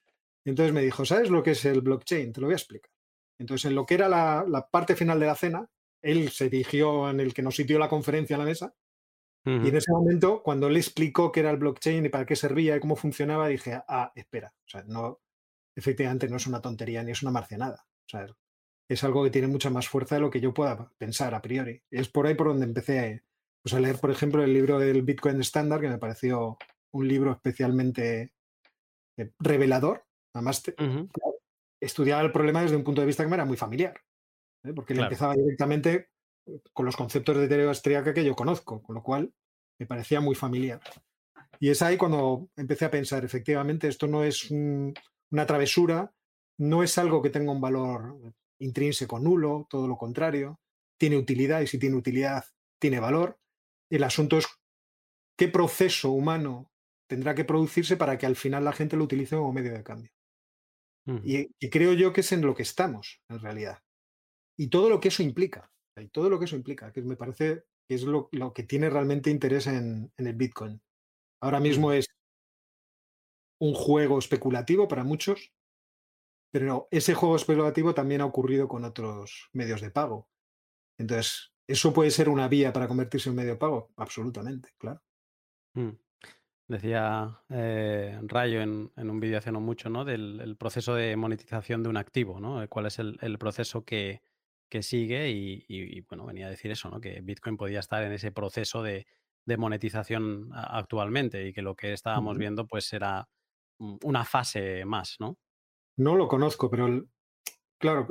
Entonces 0.44 0.72
me 0.72 0.82
dijo, 0.82 1.04
¿sabes 1.04 1.30
lo 1.30 1.42
que 1.42 1.52
es 1.52 1.64
el 1.64 1.80
blockchain? 1.80 2.32
Te 2.32 2.40
lo 2.40 2.46
voy 2.46 2.54
a 2.54 2.56
explicar. 2.56 2.90
Entonces, 3.38 3.70
en 3.70 3.74
lo 3.74 3.86
que 3.86 3.94
era 3.94 4.08
la, 4.08 4.68
parte 4.70 4.94
final 4.94 5.18
de 5.18 5.26
la 5.26 5.34
cena, 5.34 5.68
él 6.02 6.30
se 6.30 6.48
dirigió 6.48 7.10
en 7.10 7.20
el 7.20 7.34
que 7.34 7.42
nos 7.42 7.56
sitió 7.56 7.78
la 7.78 7.88
conferencia 7.88 8.36
a 8.36 8.38
la 8.38 8.44
mesa. 8.44 8.74
Y 9.46 9.68
en 9.70 9.74
ese 9.74 9.90
momento, 9.90 10.42
cuando 10.42 10.68
le 10.68 10.78
explicó 10.78 11.32
qué 11.32 11.40
era 11.40 11.50
el 11.50 11.56
blockchain 11.56 12.04
y 12.04 12.08
para 12.10 12.26
qué 12.26 12.36
servía 12.36 12.76
y 12.76 12.80
cómo 12.80 12.94
funcionaba, 12.94 13.48
dije, 13.48 13.80
ah, 13.88 14.12
espera, 14.14 14.52
o 14.54 14.68
sea, 14.68 14.84
no, 14.86 15.20
efectivamente 15.74 16.28
no 16.28 16.36
es 16.36 16.46
una 16.46 16.60
tontería 16.60 17.02
ni 17.02 17.12
es 17.12 17.22
una 17.22 17.32
marcianada. 17.32 17.86
O 18.04 18.08
sea, 18.08 18.26
es 18.90 19.04
algo 19.04 19.22
que 19.22 19.30
tiene 19.30 19.46
mucha 19.46 19.70
más 19.70 19.88
fuerza 19.88 20.16
de 20.16 20.20
lo 20.20 20.30
que 20.30 20.40
yo 20.40 20.52
pueda 20.52 20.92
pensar 20.98 21.32
a 21.32 21.40
priori. 21.40 21.80
Es 21.92 22.08
por 22.08 22.26
ahí 22.26 22.34
por 22.34 22.48
donde 22.48 22.66
empecé 22.66 23.22
pues 23.62 23.72
a 23.72 23.78
leer, 23.78 24.00
por 24.00 24.10
ejemplo, 24.10 24.42
el 24.42 24.52
libro 24.52 24.80
del 24.80 25.02
Bitcoin 25.02 25.40
Standard, 25.42 25.80
que 25.80 25.88
me 25.88 25.98
pareció 25.98 26.58
un 26.92 27.06
libro 27.06 27.30
especialmente 27.30 28.32
eh, 29.16 29.30
revelador. 29.38 30.04
Además, 30.34 30.64
estudiaba 31.80 32.22
el 32.22 32.32
problema 32.32 32.62
desde 32.62 32.74
un 32.74 32.82
punto 32.82 33.00
de 33.00 33.06
vista 33.06 33.22
que 33.22 33.28
me 33.28 33.36
era 33.36 33.44
muy 33.44 33.56
familiar, 33.56 33.94
¿eh? 34.64 34.72
porque 34.74 34.94
él 34.94 35.00
empezaba 35.00 35.34
directamente 35.34 36.08
con 36.72 36.84
los 36.84 36.96
conceptos 36.96 37.36
de 37.36 37.46
teoría 37.46 37.68
austríaca 37.68 38.12
que 38.12 38.24
yo 38.24 38.34
conozco, 38.34 38.82
con 38.82 38.96
lo 38.96 39.04
cual 39.04 39.32
me 39.78 39.86
parecía 39.86 40.20
muy 40.20 40.34
familiar. 40.34 40.80
Y 41.60 41.70
es 41.70 41.80
ahí 41.82 41.96
cuando 41.96 42.48
empecé 42.56 42.86
a 42.86 42.90
pensar, 42.90 43.24
efectivamente, 43.24 43.86
esto 43.86 44.08
no 44.08 44.24
es 44.24 44.50
una 44.50 45.46
travesura, 45.46 46.12
no 46.58 46.82
es 46.82 46.98
algo 46.98 47.22
que 47.22 47.30
tenga 47.30 47.52
un 47.52 47.60
valor 47.60 48.34
intrínseco 48.60 49.18
nulo, 49.18 49.66
todo 49.68 49.88
lo 49.88 49.96
contrario, 49.96 50.60
tiene 50.98 51.16
utilidad 51.16 51.60
y 51.60 51.66
si 51.66 51.78
tiene 51.78 51.96
utilidad, 51.96 52.44
tiene 52.78 53.00
valor. 53.00 53.38
El 53.90 54.04
asunto 54.04 54.38
es 54.38 54.46
qué 55.36 55.48
proceso 55.48 56.10
humano 56.10 56.70
tendrá 57.08 57.34
que 57.34 57.44
producirse 57.44 57.96
para 57.96 58.18
que 58.18 58.26
al 58.26 58.36
final 58.36 58.64
la 58.64 58.72
gente 58.72 58.96
lo 58.96 59.04
utilice 59.04 59.36
como 59.36 59.52
medio 59.52 59.72
de 59.72 59.82
cambio. 59.82 60.12
y, 61.24 61.48
creo 61.70 61.94
yo 61.94 62.12
que 62.12 62.20
es 62.20 62.30
en 62.30 62.42
lo 62.42 62.54
que 62.54 62.62
estamos, 62.62 63.20
en 63.28 63.40
realidad. 63.40 63.82
Y 64.56 64.68
todo 64.68 64.88
lo 64.88 65.00
que 65.00 65.08
eso 65.08 65.22
implica, 65.22 65.72
y 65.96 66.08
todo 66.08 66.28
lo 66.30 66.38
que 66.38 66.44
eso 66.44 66.56
implica, 66.56 66.92
que 66.92 67.02
me 67.02 67.16
parece 67.16 67.64
que 67.88 67.94
es 67.94 68.04
lo, 68.04 68.28
que 68.54 68.62
tiene 68.62 68.90
realmente 68.90 69.30
interés 69.30 69.66
en, 69.66 70.12
el 70.16 70.34
Bitcoin. 70.34 70.80
Ahora 71.42 71.58
mismo 71.58 71.92
es 71.92 72.06
un 73.58 73.74
juego 73.74 74.18
especulativo 74.18 74.86
para 74.86 75.02
muchos, 75.02 75.52
pero 76.50 76.88
ese 76.90 77.14
juego 77.14 77.36
especulativo 77.36 77.94
también 77.94 78.20
ha 78.20 78.26
ocurrido 78.26 78.68
con 78.68 78.84
otros 78.84 79.48
medios 79.52 79.80
de 79.80 79.90
pago. 79.90 80.28
Entonces, 80.98 81.52
¿eso 81.66 81.92
puede 81.92 82.10
ser 82.10 82.28
una 82.28 82.48
vía 82.48 82.72
para 82.72 82.88
convertirse 82.88 83.30
en 83.30 83.36
medio 83.36 83.52
de 83.52 83.58
pago? 83.58 83.92
Absolutamente, 83.96 84.70
claro. 84.78 85.02
Mm. 85.74 85.90
Decía 86.70 87.42
eh, 87.48 88.16
Rayo 88.22 88.62
en, 88.62 88.92
un 88.96 89.18
vídeo 89.18 89.38
hace 89.38 89.50
no 89.50 89.60
mucho, 89.60 89.90
¿no? 89.90 90.04
Del 90.04 90.56
proceso 90.56 90.94
de 90.94 91.16
monetización 91.16 91.82
de 91.82 91.88
un 91.88 91.96
activo, 91.96 92.38
¿no? 92.38 92.64
¿Cuál 92.68 92.86
es 92.86 93.00
el, 93.00 93.38
proceso 93.38 93.84
que, 93.84 94.22
sigue? 94.80 95.30
Y, 95.30 96.00
bueno, 96.02 96.26
venía 96.26 96.46
a 96.46 96.50
decir 96.50 96.70
eso, 96.70 96.88
¿no? 96.88 97.00
Que 97.00 97.22
Bitcoin 97.22 97.56
podía 97.56 97.80
estar 97.80 98.04
en 98.04 98.12
ese 98.12 98.30
proceso 98.30 98.84
de, 98.84 99.06
monetización 99.58 100.50
actualmente 100.54 101.44
y 101.44 101.52
que 101.52 101.60
lo 101.60 101.74
que 101.74 101.92
estábamos 101.92 102.38
viendo, 102.38 102.68
pues, 102.68 102.92
era 102.92 103.28
una 103.78 104.24
fase 104.24 104.84
más, 104.84 105.16
¿no? 105.18 105.38
No 106.00 106.16
lo 106.16 106.28
conozco, 106.28 106.70
pero 106.70 107.06
claro, 107.78 108.08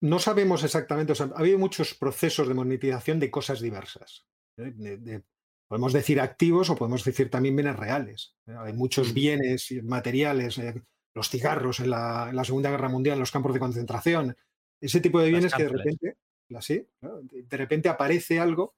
no 0.00 0.18
sabemos 0.18 0.64
exactamente, 0.64 1.12
o 1.12 1.14
sea, 1.14 1.30
ha 1.32 1.38
habido 1.38 1.56
muchos 1.56 1.94
procesos 1.94 2.48
de 2.48 2.54
monetización 2.54 3.20
de 3.20 3.30
cosas 3.30 3.60
diversas. 3.60 4.26
¿eh? 4.56 5.22
podemos 5.68 5.92
decir 5.92 6.20
activos 6.20 6.70
o 6.70 6.76
podemos 6.76 7.04
decir 7.04 7.30
también 7.30 7.54
bienes 7.54 7.76
reales. 7.76 8.34
¿eh? 8.48 8.56
Hay 8.58 8.72
muchos 8.72 9.14
bienes 9.14 9.72
materiales, 9.84 10.58
eh, 10.58 10.74
los 11.14 11.30
cigarros 11.30 11.78
en 11.78 11.90
la, 11.90 12.42
Segunda 12.44 12.70
Guerra 12.70 12.88
Mundial, 12.88 13.14
en 13.14 13.20
los 13.20 13.30
campos 13.30 13.54
de 13.54 13.60
concentración, 13.60 14.36
ese 14.80 15.00
tipo 15.00 15.20
de 15.20 15.30
bienes 15.30 15.54
que 15.54 15.62
de 15.62 15.68
repente, 15.68 16.16
así, 16.56 16.84
de 17.00 17.56
repente 17.56 17.88
aparece 17.88 18.40
algo 18.40 18.74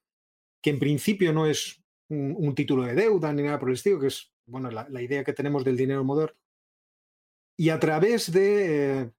que 0.62 0.68
en 0.68 0.78
principio 0.78 1.32
no 1.32 1.46
es 1.46 1.82
un, 2.11 2.54
título 2.54 2.82
de 2.82 2.94
deuda 2.94 3.32
ni 3.32 3.44
nada 3.44 3.58
por 3.58 3.70
el 3.70 3.76
estilo, 3.76 3.99
que 3.99 4.08
es 4.08 4.30
bueno, 4.44 4.70
la 4.70 5.02
idea 5.02 5.25
que 5.25 5.32
tenemos 5.32 5.64
del 5.64 5.78
dinero 5.78 6.04
moderno, 6.04 6.37
y 7.56 7.68
a 7.70 7.78
través 7.78 8.32
de 8.32 9.02
eh, 9.02 9.11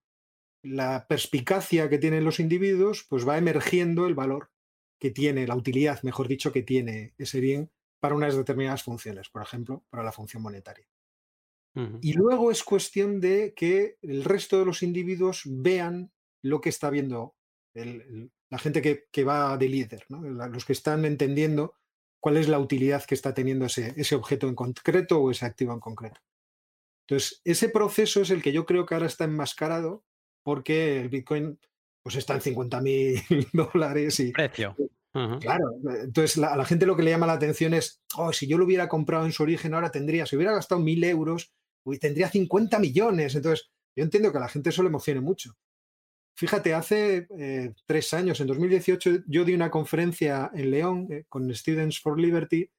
la 0.64 1.08
perspicacia 1.08 1.90
que 1.90 1.98
tienen 1.98 2.24
los 2.26 2.40
individuos, 2.40 3.06
pues 3.08 3.28
va 3.28 3.38
emergiendo 3.38 4.08
el 4.08 4.16
valor 4.16 4.52
que 5.00 5.12
tiene, 5.12 5.48
la 5.48 5.56
utilidad, 5.56 6.02
mejor 6.04 6.28
dicho, 6.28 6.52
que 6.52 6.64
tiene 6.64 7.14
ese 7.18 7.40
bien 7.40 7.72
para 8.00 8.16
unas 8.16 8.36
determinadas 8.36 8.84
funciones, 8.84 9.30
por 9.30 9.42
ejemplo, 9.42 9.84
para 9.90 10.04
la 10.04 10.12
función 10.12 10.42
monetaria. 10.42 10.88
Y 12.00 12.14
luego 12.14 12.52
es 12.52 12.64
cuestión 12.64 13.20
de 13.20 13.54
que 13.54 13.98
el 14.02 14.24
resto 14.24 14.58
de 14.58 14.66
los 14.66 14.82
individuos 14.82 15.42
vean 15.46 16.10
lo 16.42 16.62
que 16.62 16.70
está 16.70 16.90
viendo 16.90 17.36
la 17.74 18.58
gente 18.58 18.82
que, 19.12 19.24
va 19.26 19.58
de 19.58 19.68
líder, 19.68 20.06
los 20.08 20.64
que 20.64 20.72
están 20.72 21.04
entendiendo 21.04 21.76
cuál 22.22 22.38
es 22.38 22.48
la 22.48 22.60
utilidad 22.60 23.04
que 23.04 23.16
está 23.16 23.34
teniendo 23.34 23.66
ese, 23.66 23.94
ese 23.98 24.16
objeto 24.16 24.48
en 24.48 24.56
concreto 24.56 25.20
o 25.20 25.32
ese 25.32 25.46
activo 25.46 25.74
en 25.74 25.82
concreto. 25.82 26.22
Entonces, 27.08 27.42
ese 27.44 27.70
proceso 27.70 28.22
es 28.22 28.32
el 28.32 28.42
que 28.42 28.52
yo 28.52 28.66
creo 28.66 28.86
que 28.86 28.96
ahora 28.96 29.06
está 29.06 29.26
enmascarado 29.26 30.04
porque 30.44 31.00
el 31.00 31.10
Bitcoin 31.10 31.60
pues 32.04 32.16
está 32.16 32.36
en 32.36 32.42
50 32.42 32.82
mil 32.82 33.22
dólares 33.54 34.20
y... 34.20 34.32
Precio. 34.32 34.76
Claro, 35.40 35.78
entonces 36.04 36.44
a 36.44 36.58
la 36.58 36.66
gente 36.66 36.86
lo 36.86 36.98
que 36.98 37.04
le 37.04 37.12
llama 37.12 37.26
la 37.26 37.34
atención 37.34 37.74
es, 37.74 38.02
oh, 38.18 38.34
si 38.34 38.48
yo 38.48 38.58
lo 38.58 38.66
hubiera 38.66 38.90
comprado 38.90 39.26
en 39.26 39.32
su 39.32 39.44
origen 39.44 39.74
ahora 39.74 39.90
tendría, 39.90 40.26
si 40.26 40.36
hubiera 40.36 40.52
gastado 40.52 40.82
mil 40.82 41.02
euros, 41.06 41.54
tendría 42.02 42.30
50 42.30 42.80
millones. 42.80 43.34
Entonces, 43.34 43.70
yo 43.96 44.04
entiendo 44.04 44.32
que 44.32 44.40
a 44.40 44.42
la 44.42 44.50
gente 44.50 44.72
eso 44.72 44.84
le 44.84 44.90
emocione 44.90 45.22
mucho. 45.22 45.56
Fíjate, 46.38 46.74
hace 46.74 47.28
eh, 47.40 47.74
tres 47.86 48.14
años, 48.14 48.42
en 48.42 48.48
2018, 48.48 49.24
yo 49.28 49.46
di 49.46 49.54
una 49.54 49.72
conferencia 49.72 50.52
en 50.54 50.72
León 50.72 51.08
eh, 51.10 51.24
con 51.30 51.54
Students 51.56 52.02
for 52.02 52.20
Liberty 52.20 52.70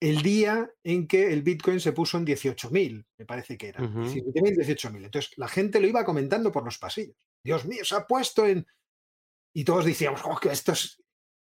el 0.00 0.22
día 0.22 0.70
en 0.82 1.06
que 1.06 1.32
el 1.32 1.42
Bitcoin 1.42 1.80
se 1.80 1.92
puso 1.92 2.18
en 2.18 2.26
18.000, 2.26 3.06
me 3.18 3.24
parece 3.26 3.56
que 3.56 3.68
era. 3.68 3.80
17.000, 3.80 4.56
18.000. 4.56 5.04
Entonces 5.04 5.32
la 5.36 5.48
gente 5.48 5.80
lo 5.80 5.86
iba 5.86 6.04
comentando 6.04 6.52
por 6.52 6.64
los 6.64 6.78
pasillos. 6.78 7.16
Dios 7.44 7.64
mío, 7.64 7.84
se 7.84 7.94
ha 7.94 8.06
puesto 8.06 8.46
en... 8.46 8.66
Y 9.54 9.64
todos 9.64 9.84
decíamos, 9.84 10.22
oh, 10.24 10.38
que 10.38 10.50
esto 10.50 10.72
es... 10.72 11.02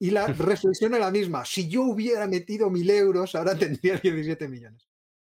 Y 0.00 0.10
la 0.10 0.26
reflexión 0.26 0.94
era 0.94 1.06
la 1.06 1.10
misma. 1.10 1.44
Si 1.44 1.68
yo 1.68 1.82
hubiera 1.82 2.26
metido 2.26 2.70
mil 2.70 2.90
euros, 2.90 3.34
ahora 3.34 3.56
tendría 3.56 3.96
17 4.02 4.48
millones. 4.48 4.88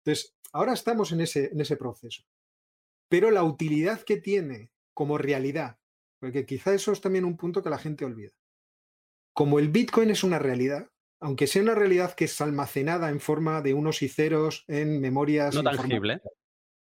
Entonces, 0.04 0.36
ahora 0.52 0.74
estamos 0.74 1.12
en 1.12 1.22
ese, 1.22 1.52
en 1.52 1.60
ese 1.60 1.78
proceso. 1.78 2.24
Pero 3.10 3.32
la 3.32 3.44
utilidad 3.44 4.02
que 4.02 4.18
tiene 4.18 4.72
como 4.94 5.18
realidad, 5.18 5.78
porque 6.20 6.46
quizá 6.46 6.74
eso 6.74 6.92
es 6.92 7.02
también 7.02 7.26
un 7.26 7.38
punto 7.38 7.62
que 7.62 7.70
la 7.70 7.78
gente 7.78 8.06
olvida. 8.06 8.32
Como 9.34 9.60
el 9.60 9.70
Bitcoin 9.70 10.10
es 10.12 10.24
una 10.24 10.40
realidad, 10.40 10.90
aunque 11.24 11.48
sea 11.48 11.62
una 11.62 11.74
realidad 11.74 12.14
que 12.16 12.26
es 12.26 12.42
almacenada 12.42 13.10
en 13.10 13.22
forma 13.22 13.62
de 13.62 13.74
unos 13.74 14.02
y 14.02 14.10
ceros 14.10 14.66
en 14.68 15.00
memorias. 15.00 15.56
No 15.56 15.64
tangible. 15.64 16.22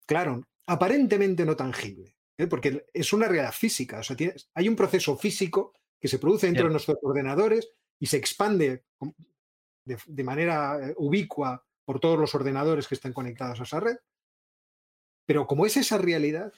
Claro, 0.07 0.43
aparentemente 0.67 1.47
no 1.47 1.55
tangible, 1.55 2.17
¿eh? 2.37 2.49
porque 2.49 2.85
es 2.93 3.12
una 3.12 3.29
realidad 3.29 3.53
física. 3.53 4.00
O 4.00 4.03
sea, 4.03 4.17
hay 4.55 4.69
un 4.69 4.75
proceso 4.75 5.17
físico 5.17 5.73
que 6.00 6.09
se 6.09 6.19
produce 6.19 6.47
dentro 6.47 6.64
de 6.64 6.73
nuestros 6.73 6.99
ordenadores 7.03 7.71
y 8.00 8.07
se 8.07 8.17
expande 8.17 8.85
de, 9.87 10.25
manera 10.25 10.81
eh, 10.83 10.95
ubicua 10.99 11.64
por 11.85 12.00
todos 12.00 12.19
los 12.19 12.35
ordenadores 12.35 12.88
que 12.88 12.97
están 12.97 13.12
conectados 13.12 13.61
a 13.61 13.62
esa 13.62 13.79
red. 13.79 13.99
Pero 15.26 15.47
como 15.47 15.64
es 15.64 15.76
esa 15.76 15.97
realidad, 15.97 16.53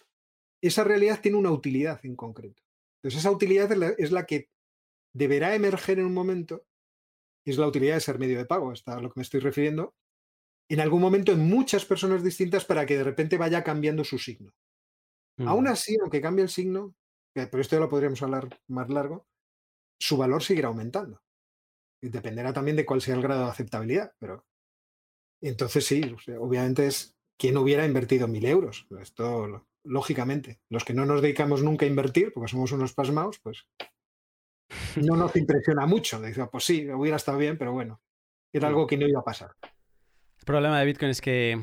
esa 0.63 0.83
realidad 0.83 1.21
tiene 1.21 1.37
una 1.37 1.51
utilidad 1.51 2.01
en 2.05 2.17
concreto. 2.17 2.63
Entonces, 3.03 3.21
esa 3.21 3.31
utilidad 3.31 3.71
es 3.99 4.13
la 4.13 4.25
que 4.25 4.49
deberá 5.13 5.55
emerger 5.55 5.99
en 5.99 6.07
un 6.07 6.15
momento 6.15 6.65
es 7.51 7.59
la 7.59 7.67
utilidad 7.67 7.95
de 7.95 8.01
ser 8.01 8.19
medio 8.19 8.39
de 8.39 8.47
pago, 8.47 8.73
está 8.73 8.95
a 8.95 9.01
lo 9.01 9.11
que 9.11 9.21
me 9.21 9.23
estoy 9.23 9.41
refiriendo, 9.41 9.95
en 10.69 10.81
algún 10.81 11.01
momento 11.01 11.33
en 11.33 11.49
muchas 11.49 11.85
personas 11.85 12.23
distintas 12.23 12.65
para 12.65 12.87
que 12.87 12.97
de 12.97 13.05
repente 13.05 13.39
vaya 13.39 13.63
cambiando 13.63 14.05
su 14.05 14.19
signo. 14.19 14.53
Aún 15.39 15.69
así, 15.69 15.97
aunque 16.01 16.21
cambie 16.21 16.43
el 16.43 16.49
signo, 16.49 16.95
pero 17.35 17.61
esto 17.61 17.77
ya 17.77 17.81
lo 17.81 17.89
podríamos 17.89 18.23
hablar 18.23 18.59
más 18.69 18.89
largo, 18.89 19.27
su 20.01 20.17
valor 20.17 20.43
seguirá 20.43 20.69
aumentando. 20.69 21.21
Y 22.03 22.09
dependerá 22.09 22.53
también 22.53 22.77
de 22.77 22.87
cuál 22.87 23.01
sea 23.01 23.15
el 23.15 23.23
grado 23.23 23.45
de 23.45 23.51
aceptabilidad, 23.51 24.13
pero 24.19 24.47
entonces 25.43 25.85
sí, 25.85 26.03
obviamente 26.39 26.87
es 26.87 27.17
quien 27.39 27.57
hubiera 27.59 27.85
invertido 27.85 28.29
mil 28.29 28.47
euros. 28.47 28.87
Esto, 29.01 29.67
lógicamente, 29.85 30.61
los 30.71 30.85
que 30.85 30.95
no 30.95 31.05
nos 31.05 31.21
dedicamos 31.21 31.63
nunca 31.63 31.85
a 31.85 31.89
invertir, 31.89 32.33
porque 32.33 32.51
somos 32.51 32.73
unos 32.73 32.95
pasmaos, 32.95 33.39
pues 33.41 33.67
no 35.03 35.17
nos 35.17 35.35
impresiona 35.37 35.87
mucho. 35.87 36.21
Dice, 36.21 36.47
pues 36.47 36.65
sí, 36.65 36.89
hubiera 36.91 37.17
estado 37.17 37.39
bien, 37.39 37.59
pero 37.59 37.73
bueno, 37.73 38.01
era 38.53 38.69
algo 38.69 38.87
que 38.87 38.97
no 38.97 39.07
iba 39.07 39.21
a 39.21 39.25
pasar. 39.25 39.51
El 39.63 40.45
problema 40.45 40.79
de 40.79 40.87
Bitcoin 40.87 41.11
es 41.11 41.21
que, 41.21 41.61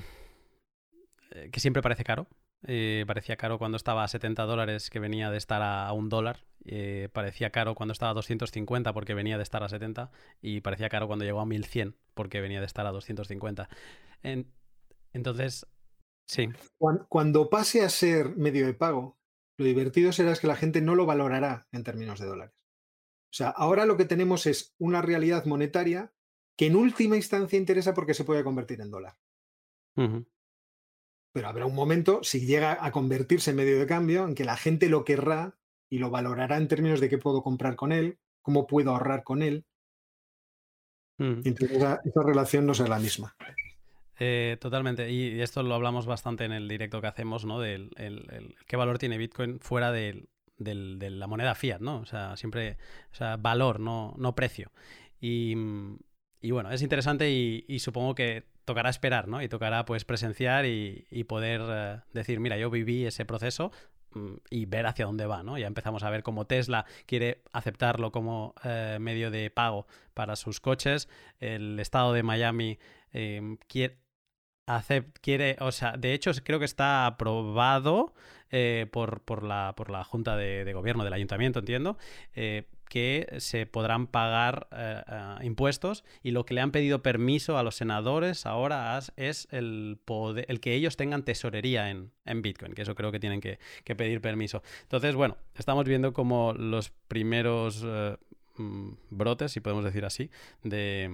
eh, 1.31 1.49
que 1.51 1.59
siempre 1.59 1.81
parece 1.81 2.03
caro. 2.03 2.27
Eh, 2.65 3.03
parecía 3.07 3.35
caro 3.35 3.57
cuando 3.57 3.75
estaba 3.75 4.03
a 4.03 4.07
70 4.07 4.43
dólares, 4.43 4.89
que 4.89 4.99
venía 4.99 5.29
de 5.29 5.37
estar 5.37 5.61
a, 5.61 5.91
un 5.93 6.09
dólar. 6.09 6.45
Eh, 6.65 7.09
parecía 7.11 7.49
caro 7.49 7.75
cuando 7.75 7.91
estaba 7.91 8.11
a 8.11 8.15
250 8.15 8.93
porque 8.93 9.13
venía 9.13 9.37
de 9.37 9.43
estar 9.43 9.63
a 9.63 9.69
70. 9.69 10.11
Y 10.41 10.61
parecía 10.61 10.89
caro 10.89 11.07
cuando 11.07 11.25
llegó 11.25 11.41
a 11.41 11.45
1100 11.45 11.95
porque 12.13 12.41
venía 12.41 12.59
de 12.59 12.65
estar 12.65 12.85
a 12.85 12.91
250. 12.91 13.69
entonces, 15.13 15.65
sí. 16.27 16.49
cuando, 17.07 17.49
pase 17.49 17.83
a 17.83 17.89
ser 17.89 18.35
medio 18.35 18.65
de 18.65 18.73
pago, 18.73 19.17
lo 19.57 19.65
divertido 19.65 20.11
será 20.11 20.35
que 20.35 20.47
la 20.47 20.55
gente 20.55 20.81
no 20.81 20.95
lo 20.95 21.05
valorará 21.05 21.67
en 21.71 21.83
términos 21.83 22.19
de 22.19 22.27
dólares. 22.27 22.55
O 23.33 23.35
sea, 23.35 23.49
ahora 23.49 23.87
lo 23.87 23.97
que 23.97 24.05
tenemos 24.05 24.45
es 24.45 24.75
una 24.77 25.01
realidad 25.01 25.45
monetaria 25.45 26.13
que 26.55 26.67
en 26.67 26.75
última 26.75 27.15
instancia 27.15 27.57
interesa 27.57 27.95
porque 27.95 28.13
se 28.13 28.25
puede 28.25 28.43
convertir 28.43 28.79
en 28.79 28.91
dólar. 28.91 29.17
Pero 29.95 31.47
habrá 31.47 31.65
un 31.65 31.73
momento, 31.73 32.19
si 32.21 32.45
llega 32.45 32.85
a 32.85 32.91
convertirse 32.91 33.49
en 33.49 33.57
medio 33.57 33.79
de 33.79 33.87
cambio, 33.87 34.27
en 34.27 34.35
que 34.35 34.45
la 34.45 34.55
gente 34.55 34.87
lo 34.87 35.03
querrá 35.03 35.57
y 35.89 35.97
lo 35.97 36.11
valorará 36.11 36.57
en 36.57 36.67
términos 36.67 36.99
de 36.99 37.09
qué 37.09 37.17
puedo 37.17 37.41
comprar 37.41 37.75
con 37.75 37.91
él, 37.91 38.19
cómo 38.43 38.67
puedo 38.67 38.91
ahorrar 38.91 39.23
con 39.23 39.41
él. 39.41 39.65
Entonces 41.17 41.71
esa, 41.71 42.01
relación 42.23 42.67
no 42.67 42.75
será 42.75 42.89
la 42.89 42.99
misma. 42.99 43.35
Eh, 44.19 44.57
totalmente. 44.61 45.09
Y 45.09 45.41
esto 45.41 45.63
lo 45.63 45.73
hablamos 45.73 46.05
bastante 46.05 46.45
en 46.45 46.51
el 46.51 46.67
directo 46.67 47.01
que 47.01 47.07
hacemos, 47.07 47.45
¿no? 47.45 47.59
Del 47.59 47.89
qué 48.67 48.75
valor 48.75 48.99
tiene 48.99 49.17
Bitcoin 49.17 49.59
fuera 49.59 49.91
de 50.57 51.09
la 51.09 51.27
moneda 51.27 51.55
fiat, 51.55 51.79
¿no? 51.79 51.97
O 51.97 52.05
sea, 52.05 52.37
siempre, 52.37 52.77
o 53.11 53.15
sea, 53.15 53.37
valor, 53.37 53.79
no, 53.79 54.13
no 54.17 54.35
precio. 54.35 54.71
Y, 55.19 55.55
bueno, 56.49 56.71
es 56.71 56.81
interesante 56.81 57.31
y, 57.31 57.79
supongo 57.79 58.15
que 58.15 58.45
tocará 58.65 58.89
esperar, 58.89 59.27
¿no? 59.27 59.41
Y 59.41 59.49
tocará 59.49 59.85
pues 59.85 60.05
presenciar 60.05 60.65
y, 60.65 61.23
poder 61.27 61.61
eh, 61.65 61.99
decir, 62.13 62.39
mira, 62.39 62.57
yo 62.57 62.69
viví 62.69 63.05
ese 63.05 63.25
proceso, 63.25 63.71
Mm, 64.15 64.35
y 64.49 64.65
ver 64.65 64.85
hacia 64.85 65.05
dónde 65.05 65.25
va, 65.25 65.43
¿no? 65.43 65.57
Ya 65.57 65.67
empezamos 65.67 66.03
a 66.03 66.09
ver 66.09 66.23
cómo 66.23 66.45
Tesla 66.45 66.85
quiere 67.05 67.41
aceptarlo 67.51 68.11
como 68.11 68.53
eh, 68.63 68.97
medio 68.99 69.31
de 69.31 69.49
pago 69.49 69.87
para 70.13 70.35
sus 70.35 70.59
coches, 70.59 71.09
el 71.39 71.79
estado 71.79 72.13
de 72.13 72.23
Miami 72.23 72.79
em, 73.11 73.57
quiere, 73.67 73.97
quiere, 75.21 75.57
o 75.59 75.71
sea, 75.71 75.93
de 75.97 76.13
hecho 76.13 76.31
creo 76.43 76.59
que 76.59 76.65
está 76.65 77.05
aprobado 77.05 78.13
eh, 78.51 78.87
por, 78.91 79.21
por, 79.21 79.43
la, 79.43 79.73
por 79.75 79.89
la 79.89 80.03
Junta 80.03 80.37
de, 80.37 80.71
Gobierno 80.73 81.03
del 81.03 81.13
Ayuntamiento, 81.13 81.59
entiendo, 81.59 81.97
eh, 82.35 82.67
que 82.87 83.27
se 83.39 83.65
podrán 83.65 84.05
pagar 84.05 84.67
eh, 84.71 85.01
impuestos 85.41 86.03
y 86.21 86.31
lo 86.31 86.45
que 86.45 86.53
le 86.53 86.61
han 86.61 86.71
pedido 86.71 87.01
permiso 87.01 87.57
a 87.57 87.63
los 87.63 87.75
senadores 87.75 88.45
ahora 88.45 88.99
es 89.15 89.47
el, 89.49 89.97
poder, 90.05 90.45
el 90.49 90.59
que 90.59 90.75
ellos 90.75 90.95
tengan 90.95 91.23
tesorería 91.23 91.89
en, 91.89 92.11
Bitcoin, 92.43 92.73
que 92.73 92.83
eso 92.83 92.93
creo 92.93 93.11
que 93.11 93.19
tienen 93.19 93.41
que, 93.41 93.57
pedir 93.95 94.21
permiso. 94.21 94.61
Entonces, 94.83 95.15
bueno, 95.15 95.37
estamos 95.55 95.85
viendo 95.85 96.13
como 96.13 96.53
los 96.53 96.91
primeros 97.07 97.83
eh, 98.57 98.61
mm, 98.61 98.97
brotes, 99.09 99.51
si 99.51 99.59
podemos 99.59 99.83
decir 99.83 100.05
así, 100.05 100.29
de, 100.63 101.11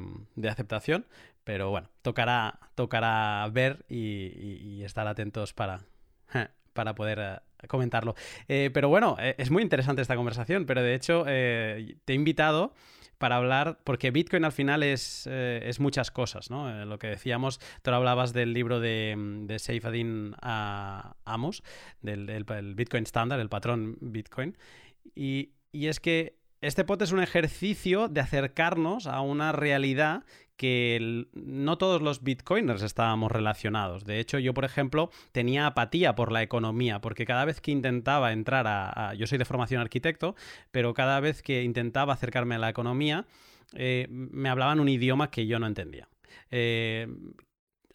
aceptación, 0.50 1.06
pero 1.44 1.70
bueno, 1.70 1.90
tocará, 2.02 2.60
tocará 2.76 3.48
ver 3.52 3.86
y, 3.90 4.82
estar 4.84 5.08
atentos 5.08 5.54
para, 5.54 5.82
para 6.74 6.96
poder 6.96 7.42
comentarlo. 7.68 8.16
Eh, 8.48 8.70
pero 8.74 8.90
bueno, 8.90 9.18
eh, 9.20 9.36
es 9.38 9.52
muy 9.52 9.64
interesante 9.64 10.02
esta 10.02 10.16
conversación, 10.16 10.66
pero 10.66 10.82
de 10.82 10.96
hecho 10.96 11.26
eh, 11.28 11.98
te 12.06 12.14
he 12.14 12.16
invitado 12.16 12.74
para 13.18 13.36
hablar, 13.36 13.80
porque 13.84 14.12
Bitcoin 14.12 14.46
al 14.46 14.54
final 14.54 14.82
es, 14.82 15.28
es 15.28 15.82
muchas 15.82 16.10
cosas, 16.10 16.50
¿no? 16.50 16.86
lo 16.86 17.00
que 17.00 17.08
decíamos, 17.08 17.60
tú 17.82 17.92
hablabas 17.92 18.32
del 18.32 18.54
libro 18.54 18.80
de, 18.80 19.14
de 19.42 19.60
Seifadin 19.60 20.36
Amos, 20.42 21.62
del, 22.02 22.46
Bitcoin 22.76 23.04
Standard, 23.04 23.42
el 23.42 23.50
patrón 23.50 23.98
Bitcoin, 24.00 24.58
y, 25.16 25.50
y 25.74 25.88
es 25.88 26.00
que 26.00 26.39
este 26.62 26.84
pot 26.84 27.02
es 27.02 27.12
un 27.12 27.22
ejercicio 27.22 28.08
de 28.08 28.22
acercarnos 28.22 29.08
a 29.08 29.22
una 29.22 29.52
realidad 29.52 30.24
que 30.58 31.26
no 31.34 31.78
todos 31.78 32.02
los 32.02 32.22
bitcoiners 32.22 32.82
estábamos 32.82 33.32
relacionados. 33.32 34.04
De 34.04 34.20
hecho, 34.20 34.40
yo, 34.40 34.54
por 34.54 34.66
ejemplo, 34.66 35.10
tenía 35.32 35.66
apatía 35.66 36.16
por 36.16 36.34
la 36.34 36.42
economía, 36.42 37.00
porque 37.00 37.26
cada 37.26 37.46
vez 37.46 37.62
que 37.62 37.72
intentaba 37.72 38.34
entrar 38.34 38.68
a... 38.68 39.14
yo 39.14 39.26
soy 39.26 39.38
de 39.38 39.46
formación 39.46 39.80
arquitecto, 39.80 40.36
pero 40.72 40.94
cada 40.94 41.22
vez 41.22 41.42
que 41.42 41.64
intentaba 41.64 42.14
acercarme 42.14 42.56
a 42.56 42.60
la 42.60 42.70
economía, 42.70 43.26
eh, 43.74 44.08
me 44.10 44.50
hablaban 44.50 44.82
un 44.82 44.90
idioma 44.90 45.32
que 45.32 45.48
yo 45.48 45.60
no 45.60 45.68
entendía. 45.68 46.10
Eh, 46.52 47.08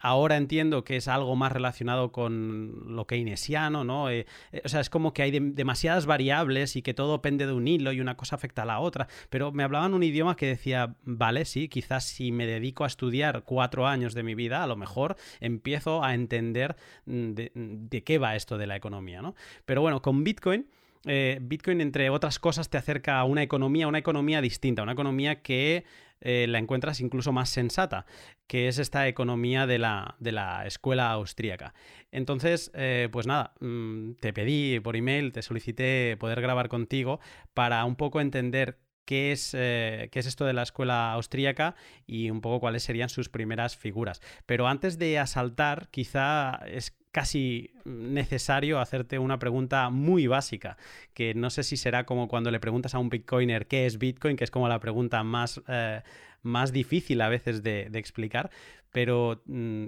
Ahora 0.05 0.37
entiendo 0.37 0.85
que 0.85 0.97
es 0.97 1.09
algo 1.09 1.35
más 1.35 1.51
relacionado 1.51 2.13
con 2.13 2.95
lo 2.95 3.07
keynesiano, 3.07 3.85
¿no? 3.85 4.11
Eh, 4.11 4.27
eh, 4.53 4.61
o 4.63 4.69
sea, 4.69 4.81
es 4.81 4.91
como 4.91 5.15
que 5.15 5.23
hay 5.23 5.31
demasiadas 5.31 6.05
variables 6.05 6.77
y 6.77 6.83
que 6.83 6.93
todo 6.93 7.23
pende 7.23 7.47
de 7.47 7.55
un 7.55 7.67
hilo 7.67 7.91
y 7.91 8.03
una 8.03 8.15
cosa 8.15 8.37
afecta 8.37 8.65
a 8.65 8.67
la 8.67 8.81
otra. 8.81 9.09
Pero 9.31 9.51
me 9.51 9.63
hablaban 9.63 9.95
un 9.95 10.03
idioma 10.03 10.37
que 10.37 10.45
decía, 10.45 10.95
vale, 11.05 11.47
sí, 11.47 11.71
quizás 11.71 12.05
si 12.05 12.33
me 12.33 12.45
dedico 12.45 12.85
a 12.85 12.87
estudiar 12.87 13.45
cuatro 13.45 13.87
años 13.87 14.13
de 14.13 14.25
mi 14.25 14.35
vida, 14.35 14.63
a 14.63 14.67
lo 14.67 14.77
mejor 14.77 15.17
empiezo 15.41 16.05
a 16.05 16.13
entender 16.13 16.77
mm, 17.07 17.33
de, 17.33 18.03
qué 18.05 18.19
va 18.19 18.37
esto 18.37 18.59
de 18.59 18.67
la 18.67 18.77
economía, 18.77 19.23
¿no? 19.23 19.35
Pero 19.65 19.81
bueno, 19.81 20.03
con 20.03 20.23
Bitcoin... 20.23 20.67
Eh, 21.07 21.39
Bitcoin, 21.43 21.81
entre 21.81 22.11
otras 22.11 22.39
cosas, 22.39 22.71
te 22.71 22.79
acerca 22.79 23.19
a 23.19 23.25
una 23.25 23.43
economía, 23.43 23.89
una 23.89 23.99
economía 23.99 24.41
distinta, 24.41 24.83
una 24.83 24.93
economía 24.93 25.43
que 25.43 25.85
eh, 26.21 26.47
la 26.49 26.59
encuentras 26.59 27.01
incluso 27.01 27.33
más 27.33 27.51
sensata, 27.51 28.07
que 28.47 28.69
es 28.69 28.79
esta 28.79 29.07
economía 29.09 29.67
de 29.67 29.79
la, 29.79 30.17
de 30.19 30.33
la 30.33 30.67
escuela 30.67 31.11
austríaca. 31.11 31.75
Entonces, 32.13 32.71
eh, 32.75 33.09
pues 33.13 33.27
nada, 33.27 33.53
mm, 33.61 34.13
te 34.21 34.33
pedí 34.33 34.81
por 34.81 34.97
email, 34.97 35.33
te 35.33 35.43
solicité 35.43 36.17
poder 36.19 36.41
grabar 36.41 36.69
contigo 36.69 37.21
para 37.53 37.85
un 37.85 37.97
poco 37.97 38.21
entender 38.21 38.79
qué 39.05 39.33
es, 39.33 39.55
eh, 39.55 40.09
qué 40.13 40.19
es 40.19 40.27
esto 40.27 40.45
de 40.45 40.53
la 40.53 40.63
escuela 40.63 41.13
austríaca 41.13 41.75
y 42.07 42.31
un 42.31 42.41
poco 42.41 42.61
cuáles 42.61 42.83
serían 42.83 43.09
sus 43.09 43.29
primeras 43.29 43.77
figuras. 43.77 44.21
Pero 44.47 44.67
antes 44.67 44.99
de 44.99 45.19
asaltar, 45.19 45.89
quizá 45.91 46.61
es 46.67 46.97
casi 47.15 47.71
necesario 47.85 48.81
hacerte 48.81 49.21
una 49.21 49.39
pregunta 49.39 49.89
muy 49.89 50.27
básica, 50.27 50.77
que 51.15 51.33
no 51.33 51.49
sé 51.49 51.63
si 51.63 51.77
será 51.77 52.05
como 52.07 52.27
cuando 52.27 52.51
le 52.51 52.59
preguntas 52.59 52.95
a 52.95 52.99
un 52.99 53.09
bitcoiner 53.09 53.69
qué 53.69 53.87
es 53.87 53.99
Bitcoin, 53.99 54.37
que 54.37 54.43
es 54.43 54.51
como 54.51 54.69
la 54.69 54.81
pregunta 54.81 55.23
más, 55.23 55.63
eh, 55.69 56.03
más 56.43 56.73
difícil 56.73 57.21
a 57.21 57.29
veces 57.29 57.63
de, 57.63 57.89
explicar, 57.95 58.51
pero 58.91 59.43
mm, 59.47 59.87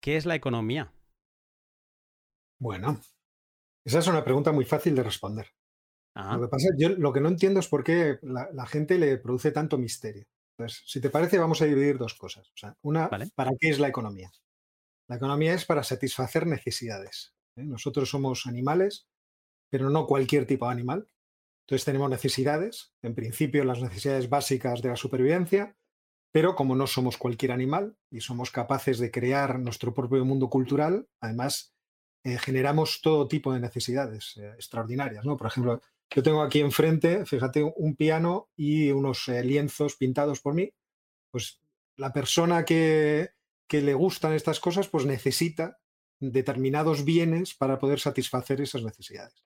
¿qué 0.00 0.16
es 0.16 0.24
la 0.24 0.34
economía? 0.34 0.90
Bueno, 2.58 2.98
esa 3.84 3.98
es 3.98 4.06
una 4.06 4.24
pregunta 4.24 4.50
muy 4.50 4.64
fácil 4.64 4.94
de 4.94 5.02
responder. 5.02 5.48
Lo 6.14 6.42
que 6.42 6.48
pasa, 6.48 6.68
yo 6.76 6.90
lo 6.90 7.12
que 7.12 7.20
no 7.20 7.28
entiendo 7.28 7.60
es 7.60 7.68
por 7.68 7.82
qué 7.82 8.18
la, 8.22 8.66
gente 8.66 8.98
le 8.98 9.16
produce 9.16 9.50
tanto 9.50 9.78
misterio. 9.78 10.26
Entonces, 10.56 10.82
si 10.86 11.00
te 11.00 11.08
parece, 11.08 11.38
vamos 11.38 11.62
a 11.62 11.64
dividir 11.64 11.96
dos 11.96 12.14
cosas. 12.14 12.48
O 12.48 12.56
sea, 12.56 12.76
una, 12.82 13.08
¿para 13.08 13.52
qué 13.58 13.70
es 13.70 13.78
la 13.78 13.88
economía? 13.88 14.30
La 15.08 15.16
economía 15.16 15.54
es 15.54 15.64
para 15.64 15.82
satisfacer 15.82 16.46
necesidades. 16.46 17.34
¿eh? 17.56 17.64
Nosotros 17.64 18.10
somos 18.10 18.46
animales, 18.46 19.08
pero 19.70 19.88
no 19.88 20.06
cualquier 20.06 20.46
tipo 20.46 20.66
de 20.66 20.72
animal. 20.72 21.08
Entonces 21.66 21.84
tenemos 21.86 22.10
necesidades, 22.10 22.92
en 23.02 23.14
principio 23.14 23.64
las 23.64 23.80
necesidades 23.80 24.28
básicas 24.28 24.82
de 24.82 24.90
la 24.90 24.96
supervivencia, 24.96 25.76
pero 26.32 26.54
como 26.54 26.74
no 26.74 26.86
somos 26.86 27.16
cualquier 27.16 27.52
animal 27.52 27.96
y 28.10 28.20
somos 28.20 28.50
capaces 28.50 28.98
de 28.98 29.10
crear 29.10 29.58
nuestro 29.58 29.94
propio 29.94 30.24
mundo 30.24 30.50
cultural, 30.50 31.08
además 31.20 31.74
eh, 32.24 32.38
generamos 32.38 33.00
todo 33.02 33.28
tipo 33.28 33.52
de 33.52 33.60
necesidades 33.60 34.36
eh, 34.36 34.50
extraordinarias. 34.54 35.24
¿no? 35.24 35.36
Por 35.36 35.46
ejemplo, 35.48 35.80
yo 36.14 36.22
tengo 36.22 36.42
aquí 36.42 36.60
enfrente, 36.60 37.24
fíjate, 37.26 37.62
un 37.62 37.96
piano 37.96 38.50
y 38.56 38.90
unos 38.90 39.28
lienzos 39.28 39.96
pintados 39.96 40.40
por 40.40 40.54
mí. 40.54 40.72
Pues 41.30 41.60
la 41.96 42.12
persona 42.12 42.64
que, 42.64 43.30
que 43.66 43.80
le 43.80 43.94
gustan 43.94 44.32
estas 44.34 44.60
cosas, 44.60 44.88
pues 44.88 45.06
necesita 45.06 45.78
determinados 46.20 47.04
bienes 47.04 47.54
para 47.54 47.78
poder 47.78 48.00
satisfacer 48.00 48.60
esas 48.60 48.82
necesidades. 48.82 49.44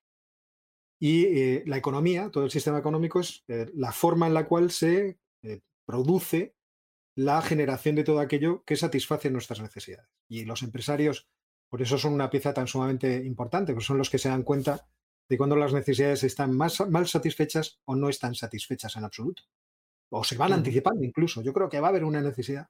Y 0.98 1.24
eh, 1.24 1.62
la 1.66 1.76
economía, 1.76 2.30
todo 2.30 2.44
el 2.44 2.50
sistema 2.50 2.78
económico 2.78 3.20
es 3.20 3.44
eh, 3.48 3.70
la 3.74 3.92
forma 3.92 4.26
en 4.26 4.34
la 4.34 4.46
cual 4.46 4.70
se 4.70 5.18
eh, 5.42 5.60
produce 5.84 6.54
la 7.14 7.40
generación 7.42 7.96
de 7.96 8.04
todo 8.04 8.20
aquello 8.20 8.62
que 8.64 8.76
satisface 8.76 9.30
nuestras 9.30 9.60
necesidades. 9.60 10.10
Y 10.28 10.44
los 10.44 10.62
empresarios, 10.62 11.28
por 11.68 11.82
eso 11.82 11.98
son 11.98 12.12
una 12.12 12.30
pieza 12.30 12.52
tan 12.52 12.66
sumamente 12.66 13.24
importante, 13.24 13.72
porque 13.72 13.86
son 13.86 13.98
los 13.98 14.10
que 14.10 14.18
se 14.18 14.28
dan 14.28 14.42
cuenta 14.42 14.88
de 15.28 15.38
cuando 15.38 15.56
las 15.56 15.72
necesidades 15.72 16.22
están 16.24 16.56
más, 16.56 16.80
mal 16.88 17.06
satisfechas 17.06 17.80
o 17.84 17.96
no 17.96 18.08
están 18.08 18.34
satisfechas 18.34 18.96
en 18.96 19.04
absoluto. 19.04 19.42
O 20.10 20.22
se 20.22 20.36
van 20.36 20.52
anticipando 20.52 21.02
incluso. 21.02 21.42
Yo 21.42 21.52
creo 21.52 21.68
que 21.68 21.80
va 21.80 21.88
a 21.88 21.90
haber 21.90 22.04
una 22.04 22.20
necesidad 22.20 22.68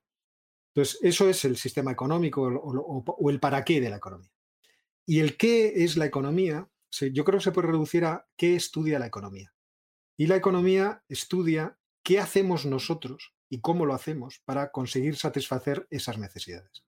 entonces, 0.76 0.98
eso 1.02 1.26
es 1.26 1.42
el 1.46 1.56
sistema 1.56 1.90
económico 1.90 2.42
o, 2.42 3.30
el 3.30 3.40
para 3.40 3.64
qué 3.64 3.80
de 3.80 3.88
la 3.88 3.96
economía. 3.96 4.30
Y 5.06 5.20
el 5.20 5.38
qué 5.38 5.72
es 5.84 5.96
la 5.96 6.04
economía, 6.04 6.68
yo 7.12 7.24
creo 7.24 7.38
que 7.38 7.44
se 7.44 7.52
puede 7.52 7.68
reducir 7.68 8.04
a 8.04 8.28
qué 8.36 8.56
estudia 8.56 8.98
la 8.98 9.06
economía. 9.06 9.54
Y 10.18 10.26
la 10.26 10.36
economía 10.36 11.02
estudia 11.08 11.78
qué 12.02 12.20
hacemos 12.20 12.66
nosotros 12.66 13.32
y 13.48 13.62
cómo 13.62 13.86
lo 13.86 13.94
hacemos 13.94 14.42
para 14.44 14.70
conseguir 14.70 15.16
satisfacer 15.16 15.86
esas 15.90 16.18
necesidades. 16.18 16.84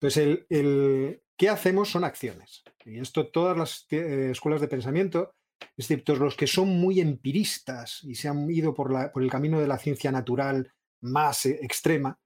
Entonces, 0.00 0.46
el, 0.48 1.20
qué 1.40 1.48
hacemos 1.48 1.90
son 1.90 2.04
acciones. 2.04 2.62
Y 2.84 3.00
esto 3.00 3.28
todas 3.28 3.56
las 3.56 3.86
eh, 3.92 4.28
escuelas 4.30 4.60
de 4.60 4.68
pensamiento, 4.68 5.32
excepto 5.74 6.14
los 6.14 6.36
que 6.36 6.46
son 6.46 6.68
muy 6.68 7.00
empiristas 7.00 8.04
y 8.04 8.14
se 8.14 8.28
han 8.28 8.50
ido 8.50 8.74
por, 8.74 9.10
por 9.10 9.22
el 9.22 9.30
camino 9.30 9.58
de 9.58 9.66
la 9.66 9.78
ciencia 9.78 10.12
natural 10.12 10.70
más 11.00 11.46
eh, 11.46 11.58
extrema, 11.62 12.20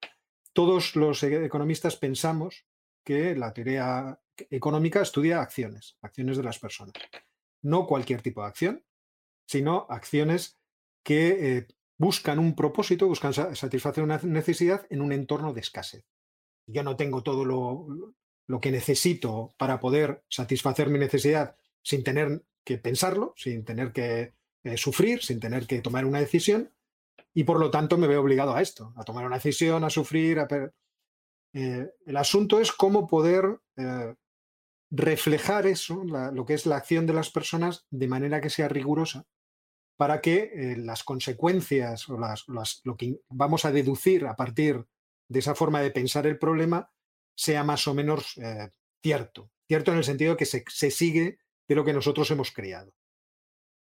todos 0.53 0.97
los 0.97 1.23
e-, 1.23 1.45
economistas 1.45 1.95
pensamos 1.95 2.67
que 3.05 3.37
la 3.37 3.53
teoría 3.53 4.19
económica 4.51 5.03
estudia 5.03 5.41
acciones, 5.41 5.97
acciones 6.03 6.37
de 6.37 6.43
las 6.43 6.59
personas. 6.59 6.95
No 7.63 7.87
cualquier 7.87 8.21
tipo 8.21 8.41
de 8.41 8.49
acción, 8.49 8.85
sino 9.47 9.87
acciones 9.91 10.59
que 11.05 11.59
eh, 11.59 11.67
buscan 11.99 12.41
un 12.41 12.57
propósito, 12.57 13.07
buscan 13.07 13.33
satisfacer 13.33 14.03
una 14.03 14.19
necesidad 14.25 14.89
en 14.91 15.03
un 15.03 15.13
entorno 15.13 15.53
de 15.53 15.61
escasez. 15.61 16.05
Yo 16.67 16.83
no 16.83 16.97
tengo 16.97 17.23
todo 17.23 17.45
lo, 17.45 17.87
que 18.61 18.71
necesito 18.71 19.55
para 19.59 19.81
poder 19.81 20.23
satisfacer 20.29 20.89
mi 20.89 20.99
necesidad 20.99 21.57
sin 21.83 22.03
tener 22.03 22.43
que 22.65 22.79
pensarlo, 22.79 23.35
sin 23.37 23.65
tener 23.65 23.93
que 23.93 24.35
eh, 24.65 24.77
sufrir, 24.77 25.23
sin 25.23 25.41
tener 25.41 25.67
que 25.67 25.83
tomar 25.83 26.07
una 26.07 26.21
decisión, 26.21 26.73
y 27.35 27.45
por 27.45 27.61
lo 27.61 27.71
tanto 27.71 27.99
me 27.99 28.07
veo 28.07 28.23
obligado 28.23 28.55
a 28.55 28.63
esto, 28.63 28.93
a 28.97 29.05
tomar 29.05 29.27
una 29.27 29.37
decisión, 29.37 29.85
a 29.85 29.91
sufrir. 29.91 30.39
Eh, 31.53 31.91
el 32.07 32.17
asunto 32.17 32.59
es 32.61 32.73
cómo 32.73 33.07
poder 33.07 33.61
eh, 33.77 34.15
reflejar 34.91 35.67
eso, 35.67 36.03
lo 36.05 36.47
que 36.47 36.55
es 36.55 36.67
la 36.67 36.77
acción 36.77 37.07
de 37.07 37.13
las 37.13 37.31
personas, 37.31 37.87
de 37.91 38.09
manera 38.09 38.41
que 38.41 38.51
sea 38.51 38.69
rigurosa, 38.69 39.27
para 39.97 40.21
que 40.21 40.75
las 40.79 41.05
consecuencias 41.05 42.09
o 42.09 42.19
las, 42.19 42.47
lo 42.85 42.97
que 42.97 43.21
vamos 43.29 43.65
a 43.65 43.73
deducir 43.73 44.27
a 44.27 44.37
partir 44.37 44.85
de 45.29 45.39
esa 45.39 45.55
forma 45.55 45.81
de 45.81 45.91
pensar 45.91 46.27
el 46.27 46.39
problema 46.39 46.94
sea 47.35 47.65
más 47.65 47.87
o 47.89 47.95
menos 47.95 48.35
cierto. 49.03 49.51
Cierto 49.67 49.93
en 49.93 49.99
el 49.99 50.05
sentido 50.05 50.33
de 50.33 50.37
que 50.37 50.47
se, 50.47 50.65
se, 50.69 50.91
sigue 50.91 51.39
de 51.67 51.75
lo 51.75 51.85
que 51.85 51.93
nosotros 51.93 52.31
hemos 52.31 52.53
creado. 52.53 52.95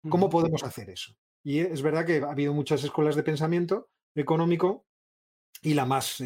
¿Cómo 0.08 0.28
podemos 0.30 0.62
hacer 0.62 0.90
eso? 0.90 1.16
Y 1.42 1.60
es 1.60 1.82
verdad 1.82 2.06
que 2.06 2.18
ha 2.18 2.30
habido 2.30 2.52
muchas 2.52 2.84
escuelas 2.84 3.16
de 3.16 3.22
pensamiento 3.22 3.90
económico 4.14 4.86
y 5.62 5.74
la 5.74 5.86
más 5.86 6.20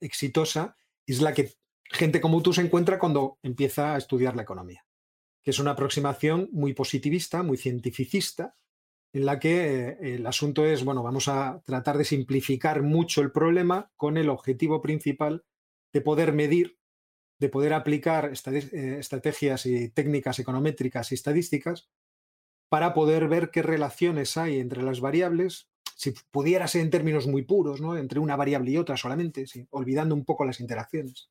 exitosa 0.00 0.76
es 1.06 1.20
la 1.20 1.32
que 1.32 1.54
gente 1.90 2.20
como 2.20 2.42
tú 2.42 2.52
se 2.52 2.62
encuentra 2.62 2.98
cuando 2.98 3.38
empieza 3.42 3.94
a 3.94 3.98
estudiar 3.98 4.36
la 4.36 4.42
economía, 4.42 4.84
que 5.42 5.50
es 5.50 5.58
una 5.58 5.72
aproximación 5.72 6.48
muy 6.52 6.74
positivista, 6.74 7.42
muy 7.42 7.56
cientificista, 7.56 8.56
en 9.12 9.24
la 9.24 9.38
que 9.38 9.88
eh, 9.88 9.98
el 10.02 10.26
asunto 10.26 10.66
es, 10.66 10.84
bueno, 10.84 11.02
vamos 11.02 11.28
a 11.28 11.62
tratar 11.64 11.96
de 11.96 12.04
simplificar 12.04 12.82
mucho 12.82 13.22
el 13.22 13.32
problema 13.32 13.90
con 13.96 14.18
el 14.18 14.28
objetivo 14.28 14.82
principal 14.82 15.44
de 15.92 16.00
poder 16.00 16.32
medir, 16.32 16.78
de 17.38 17.48
poder 17.48 17.72
aplicar 17.72 18.32
eh, 18.32 18.96
estrategias 18.98 19.66
y 19.66 19.88
técnicas 19.90 20.38
econométricas 20.38 21.12
y 21.12 21.14
estadísticas 21.14 21.88
para 22.68 22.94
poder 22.94 23.28
ver 23.28 23.50
qué 23.50 23.62
relaciones 23.62 24.36
hay 24.36 24.60
entre 24.60 24.82
las 24.82 25.00
variables 25.00 25.68
si 25.98 26.14
pudiera 26.30 26.68
ser 26.68 26.82
en 26.82 26.90
términos 26.90 27.26
muy 27.26 27.42
puros, 27.42 27.80
¿no? 27.80 27.96
entre 27.96 28.20
una 28.20 28.36
variable 28.36 28.70
y 28.70 28.76
otra 28.76 28.96
solamente, 28.96 29.44
olvidando 29.70 30.14
un 30.14 30.24
poco 30.24 30.44
las 30.44 30.60
interacciones. 30.60 31.28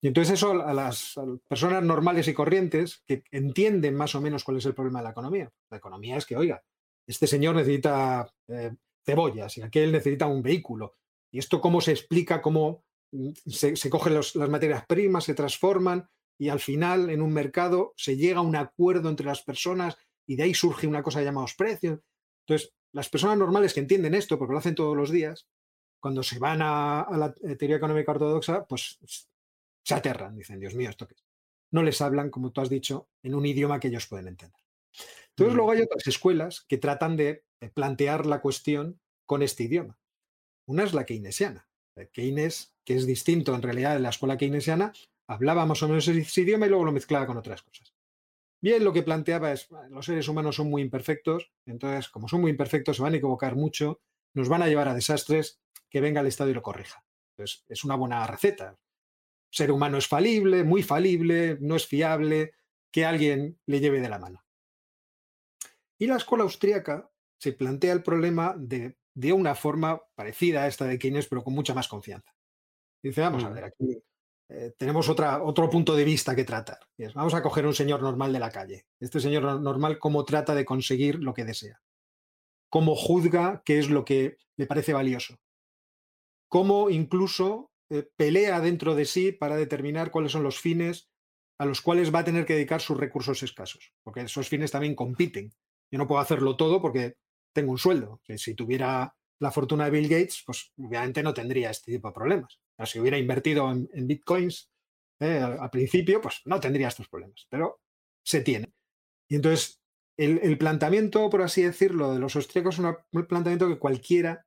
Y 0.00 0.08
entonces 0.08 0.34
eso 0.34 0.52
a 0.52 0.72
las, 0.72 1.14
personas 1.46 1.82
normales 1.82 2.26
y 2.28 2.32
corrientes 2.32 3.02
que 3.06 3.24
entienden 3.30 3.94
más 3.94 4.14
o 4.14 4.22
menos 4.22 4.42
cuál 4.42 4.56
es 4.56 4.64
el 4.64 4.74
problema 4.74 5.00
de 5.00 5.04
la 5.04 5.10
economía. 5.10 5.52
La 5.68 5.76
economía 5.76 6.16
es 6.16 6.24
que, 6.24 6.36
oiga, 6.36 6.62
este 7.06 7.26
señor 7.26 7.56
necesita 7.56 8.26
eh, 8.48 8.74
cebollas 9.04 9.58
y 9.58 9.62
aquel 9.62 9.92
necesita 9.92 10.26
un 10.26 10.42
vehículo. 10.42 10.96
¿Y 11.30 11.38
esto 11.38 11.60
cómo 11.60 11.82
se 11.82 11.92
explica? 11.92 12.40
¿Cómo 12.40 12.84
mm, 13.14 13.50
se, 13.50 13.90
cogen 13.90 14.14
las 14.14 14.36
materias 14.36 14.84
primas, 14.86 15.24
se 15.24 15.34
transforman 15.34 16.08
y 16.38 16.48
al 16.48 16.60
final 16.60 17.10
en 17.10 17.22
un 17.22 17.32
mercado 17.32 17.94
se 17.96 18.16
llega 18.16 18.38
a 18.38 18.42
un 18.42 18.56
acuerdo 18.56 19.08
entre 19.08 19.26
las 19.26 19.42
personas 19.42 19.96
y 20.26 20.36
de 20.36 20.44
ahí 20.44 20.54
surge 20.54 20.86
una 20.86 21.02
cosa 21.02 21.22
llamada 21.22 21.46
precios? 21.56 22.00
Entonces, 22.46 22.72
las 22.92 23.08
personas 23.08 23.38
normales 23.38 23.74
que 23.74 23.80
entienden 23.80 24.14
esto, 24.14 24.38
porque 24.38 24.52
lo 24.52 24.58
hacen 24.58 24.74
todos 24.74 24.96
los 24.96 25.10
días, 25.10 25.46
cuando 26.00 26.22
se 26.22 26.38
van 26.38 26.60
a, 26.62 27.06
la 27.12 27.34
eh, 27.42 27.56
teoría 27.56 27.76
económica 27.76 28.12
ortodoxa, 28.12 28.66
pues 28.66 28.98
se 29.82 29.94
aterran, 29.94 30.36
dicen, 30.36 30.60
Dios 30.60 30.74
mío, 30.74 30.90
¿esto 30.90 31.06
qué 31.06 31.14
es? 31.14 31.24
No 31.70 31.82
les 31.82 32.00
hablan, 32.00 32.30
como 32.30 32.52
tú 32.52 32.60
has 32.60 32.68
dicho, 32.68 33.08
en 33.22 33.34
un 33.34 33.46
idioma 33.46 33.80
que 33.80 33.88
ellos 33.88 34.06
pueden 34.06 34.28
entender. 34.28 34.60
Entonces, 35.30 35.56
luego 35.56 35.72
hay 35.72 35.80
otras 35.80 36.06
escuelas 36.06 36.64
que 36.68 36.78
tratan 36.78 37.16
de 37.16 37.44
plantear 37.74 38.26
la 38.26 38.40
cuestión 38.40 39.00
con 39.26 39.42
este 39.42 39.64
idioma. 39.64 39.98
Una 40.66 40.84
es 40.84 40.94
la 40.94 41.04
keynesiana. 41.04 41.68
Keynes, 42.12 42.74
que 42.84 42.94
es 42.94 43.06
distinto 43.06 43.54
en 43.54 43.62
realidad 43.62 43.94
de 43.94 44.00
la 44.00 44.10
escuela 44.10 44.36
keynesiana, 44.36 44.92
hablaba 45.26 45.66
más 45.66 45.82
o 45.82 45.88
menos 45.88 46.06
ese 46.08 46.40
idioma 46.40 46.66
y 46.66 46.68
luego 46.68 46.84
lo 46.84 46.92
mezclaba 46.92 47.26
con 47.26 47.36
otras 47.36 47.62
cosas. 47.62 47.94
Bien, 48.60 48.82
lo 48.82 48.92
que 48.92 49.02
planteaba 49.02 49.52
es, 49.52 49.68
los 49.90 50.06
seres 50.06 50.26
humanos 50.28 50.56
son 50.56 50.70
muy 50.70 50.82
imperfectos, 50.82 51.52
entonces, 51.66 52.08
como 52.08 52.28
son 52.28 52.40
muy 52.40 52.50
imperfectos, 52.50 52.96
se 52.96 53.02
van 53.02 53.12
a 53.12 53.16
equivocar 53.16 53.56
mucho, 53.56 54.00
nos 54.32 54.48
van 54.48 54.62
a 54.62 54.68
llevar 54.68 54.88
a 54.88 54.94
desastres, 54.94 55.60
que 55.90 56.00
venga 56.00 56.22
el 56.22 56.26
Estado 56.26 56.50
y 56.50 56.54
lo 56.54 56.62
corrija. 56.62 57.04
Entonces, 57.32 57.64
es 57.68 57.84
una 57.84 57.94
buena 57.94 58.26
receta. 58.26 58.78
ser 59.50 59.70
humano 59.70 59.98
es 59.98 60.08
falible, 60.08 60.64
muy 60.64 60.82
falible, 60.82 61.58
no 61.60 61.76
es 61.76 61.86
fiable, 61.86 62.52
que 62.90 63.04
alguien 63.04 63.58
le 63.66 63.80
lleve 63.80 64.00
de 64.00 64.08
la 64.08 64.18
mano. 64.18 64.44
Y 65.98 66.06
la 66.06 66.16
escuela 66.16 66.44
austríaca 66.44 67.10
se 67.38 67.52
plantea 67.52 67.92
el 67.92 68.02
problema 68.02 68.54
de, 68.56 68.96
de 69.14 69.32
una 69.32 69.54
forma 69.54 70.02
parecida 70.14 70.64
a 70.64 70.66
esta 70.66 70.86
de 70.86 70.98
Keynes, 70.98 71.28
pero 71.28 71.44
con 71.44 71.54
mucha 71.54 71.74
más 71.74 71.88
confianza. 71.88 72.34
Dice, 73.02 73.20
vamos 73.20 73.44
a 73.44 73.50
mm. 73.50 73.54
ver, 73.54 73.64
aquí 73.64 74.02
eh, 74.48 74.72
tenemos 74.76 75.08
otra, 75.08 75.42
otro 75.42 75.70
punto 75.70 75.94
de 75.94 76.04
vista 76.04 76.36
que 76.36 76.44
tratar. 76.44 76.78
vamos 77.14 77.34
a 77.34 77.42
coger 77.42 77.66
un 77.66 77.74
señor 77.74 78.02
normal 78.02 78.32
de 78.32 78.38
la 78.38 78.50
calle. 78.50 78.86
Este 79.00 79.20
señor 79.20 79.60
normal, 79.60 79.98
¿cómo 79.98 80.24
trata 80.24 80.54
de 80.54 80.64
conseguir 80.64 81.22
lo 81.22 81.32
que 81.32 81.44
desea? 81.44 81.80
¿Cómo 82.68 82.94
juzga 82.94 83.62
qué 83.64 83.78
es 83.78 83.88
lo 83.88 84.04
que 84.04 84.36
le 84.56 84.66
parece 84.66 84.92
valioso? 84.92 85.38
¿Cómo 86.48 86.90
incluso 86.90 87.70
eh, 87.90 88.08
pelea 88.16 88.60
dentro 88.60 88.94
de 88.94 89.04
sí 89.06 89.32
para 89.32 89.56
determinar 89.56 90.10
cuáles 90.10 90.32
son 90.32 90.42
los 90.42 90.60
fines 90.60 91.08
a 91.58 91.66
los 91.66 91.80
cuales 91.80 92.14
va 92.14 92.20
a 92.20 92.24
tener 92.24 92.44
que 92.46 92.54
dedicar 92.54 92.80
sus 92.80 92.98
recursos 92.98 93.42
escasos? 93.42 93.92
Porque 94.02 94.22
esos 94.22 94.48
fines 94.48 94.70
también 94.70 94.94
compiten. 94.94 95.52
Yo 95.90 95.98
no 95.98 96.06
puedo 96.06 96.20
hacerlo 96.20 96.56
todo 96.56 96.82
porque 96.82 97.16
tengo 97.54 97.72
un 97.72 97.78
sueldo. 97.78 98.20
Si 98.36 98.54
tuviera 98.54 99.14
la 99.38 99.50
fortuna 99.50 99.86
de 99.86 99.90
Bill 99.90 100.08
Gates, 100.08 100.42
pues 100.44 100.72
obviamente 100.76 101.22
no 101.22 101.32
tendría 101.32 101.70
este 101.70 101.92
tipo 101.92 102.08
de 102.08 102.14
problemas. 102.14 102.60
si 102.84 102.98
hubiera 102.98 103.16
invertido 103.16 103.70
en, 103.70 104.06
bitcoins 104.06 104.70
eh, 105.20 105.38
al, 105.38 105.70
principio, 105.70 106.20
pues 106.20 106.42
no 106.44 106.60
tendría 106.60 106.88
estos 106.88 107.08
problemas, 107.08 107.46
pero 107.48 107.80
se 108.22 108.40
tiene. 108.40 108.72
Y 109.28 109.36
entonces, 109.36 109.80
el, 110.16 110.58
planteamiento, 110.58 111.30
por 111.30 111.42
así 111.42 111.62
decirlo, 111.62 112.12
de 112.12 112.18
los 112.18 112.36
austríacos 112.36 112.78
es 112.78 112.84
un 112.84 113.26
planteamiento 113.26 113.68
que 113.68 113.78
cualquiera, 113.78 114.46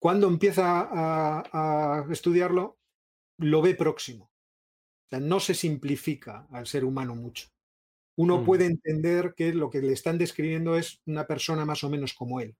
cuando 0.00 0.26
empieza 0.26 0.88
a, 0.90 2.06
estudiarlo, 2.10 2.78
lo 3.38 3.62
ve 3.62 3.74
próximo. 3.74 4.24
O 4.26 5.08
sea, 5.10 5.20
no 5.20 5.40
se 5.40 5.54
simplifica 5.54 6.46
al 6.50 6.66
ser 6.66 6.84
humano 6.84 7.14
mucho. 7.14 7.48
Uno 8.16 8.38
mm. 8.38 8.44
puede 8.44 8.66
entender 8.66 9.34
que 9.36 9.52
lo 9.54 9.70
que 9.70 9.80
le 9.80 9.92
están 9.92 10.18
describiendo 10.18 10.76
es 10.76 11.00
una 11.06 11.26
persona 11.26 11.64
más 11.64 11.82
o 11.84 11.90
menos 11.90 12.14
como 12.14 12.40
él 12.40 12.56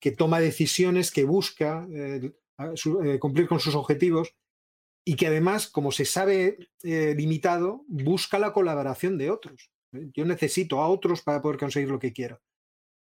que 0.00 0.12
toma 0.12 0.40
decisiones, 0.40 1.10
que 1.10 1.24
busca 1.24 1.86
eh, 1.92 2.32
eh, 2.58 3.18
cumplir 3.18 3.48
con 3.48 3.60
sus 3.60 3.74
objetivos 3.74 4.34
y 5.04 5.16
que 5.16 5.26
además, 5.26 5.68
como 5.68 5.90
se 5.90 6.04
sabe 6.04 6.70
eh, 6.82 7.14
limitado, 7.16 7.84
busca 7.88 8.38
la 8.38 8.52
colaboración 8.52 9.18
de 9.18 9.30
otros. 9.30 9.70
Yo 9.92 10.24
necesito 10.24 10.80
a 10.80 10.88
otros 10.88 11.22
para 11.22 11.40
poder 11.40 11.58
conseguir 11.58 11.88
lo 11.88 11.98
que 11.98 12.12
quiero. 12.12 12.40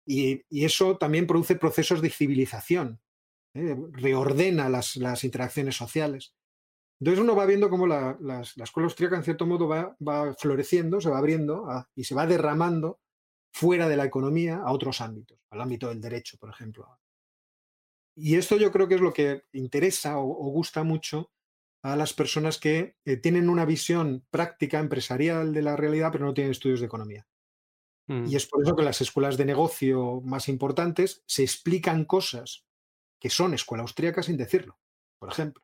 Y, 0.05 0.43
eso 0.51 0.99
también 0.99 1.29
produce 1.29 1.55
procesos 1.55 2.03
de 2.03 2.11
civilización, 2.11 3.01
reordena 3.55 4.69
las, 4.69 4.97
interacciones 5.23 5.77
sociales. 5.77 6.35
Entonces 7.03 7.21
uno 7.21 7.35
va 7.35 7.47
viendo 7.47 7.69
cómo 7.69 7.89
la, 7.89 8.17
escuela 8.63 8.85
austríaca 8.85 9.17
en 9.17 9.25
cierto 9.25 9.45
modo 9.45 9.67
va, 9.67 10.35
floreciendo, 10.39 11.01
se 11.01 11.11
va 11.11 11.19
abriendo 11.19 11.67
y 11.97 12.05
se 12.05 12.15
va 12.15 12.29
derramando 12.29 13.01
fuera 13.53 13.89
de 13.89 13.97
la 13.97 14.05
economía 14.05 14.59
a 14.59 14.71
otros 14.71 15.01
ámbitos, 15.01 15.37
al 15.51 15.61
ámbito 15.61 15.89
del 15.89 16.01
derecho, 16.01 16.39
por 16.39 16.51
ejemplo. 16.51 16.87
Y 18.15 18.37
esto 18.37 18.57
yo 18.57 18.71
creo 18.71 18.87
que 18.87 18.95
es 18.95 19.01
lo 19.01 19.13
que 19.13 19.43
interesa 19.51 20.19
o, 20.19 20.29
gusta 20.53 20.85
mucho 20.85 21.33
a 21.83 21.97
las 21.97 22.13
personas 22.13 22.59
que 22.59 22.95
eh, 23.05 23.17
tienen 23.17 23.49
una 23.49 23.65
visión 23.65 24.25
práctica 24.31 24.79
empresarial 24.79 25.53
de 25.53 25.63
la 25.63 25.75
realidad, 25.75 26.13
pero 26.13 26.25
no 26.25 26.35
tienen 26.35 26.53
estudios 26.53 26.79
de 26.79 26.87
economía. 26.87 27.27
Mm. 28.07 28.27
Y 28.29 28.37
es 28.37 28.47
por 28.47 28.63
eso 28.63 28.77
que 28.77 28.85
las 28.85 29.01
escuelas 29.01 29.37
de 29.37 29.45
negocio 29.45 30.21
más 30.21 30.49
importantes 30.49 31.25
se 31.27 31.43
explican 31.43 32.05
cosas 32.05 32.65
que 33.19 33.29
son 33.29 33.55
escuela 33.55 33.83
austríaca 33.83 34.23
sin 34.23 34.37
decirlo. 34.37 34.79
Por 35.19 35.31
ejemplo, 35.31 35.62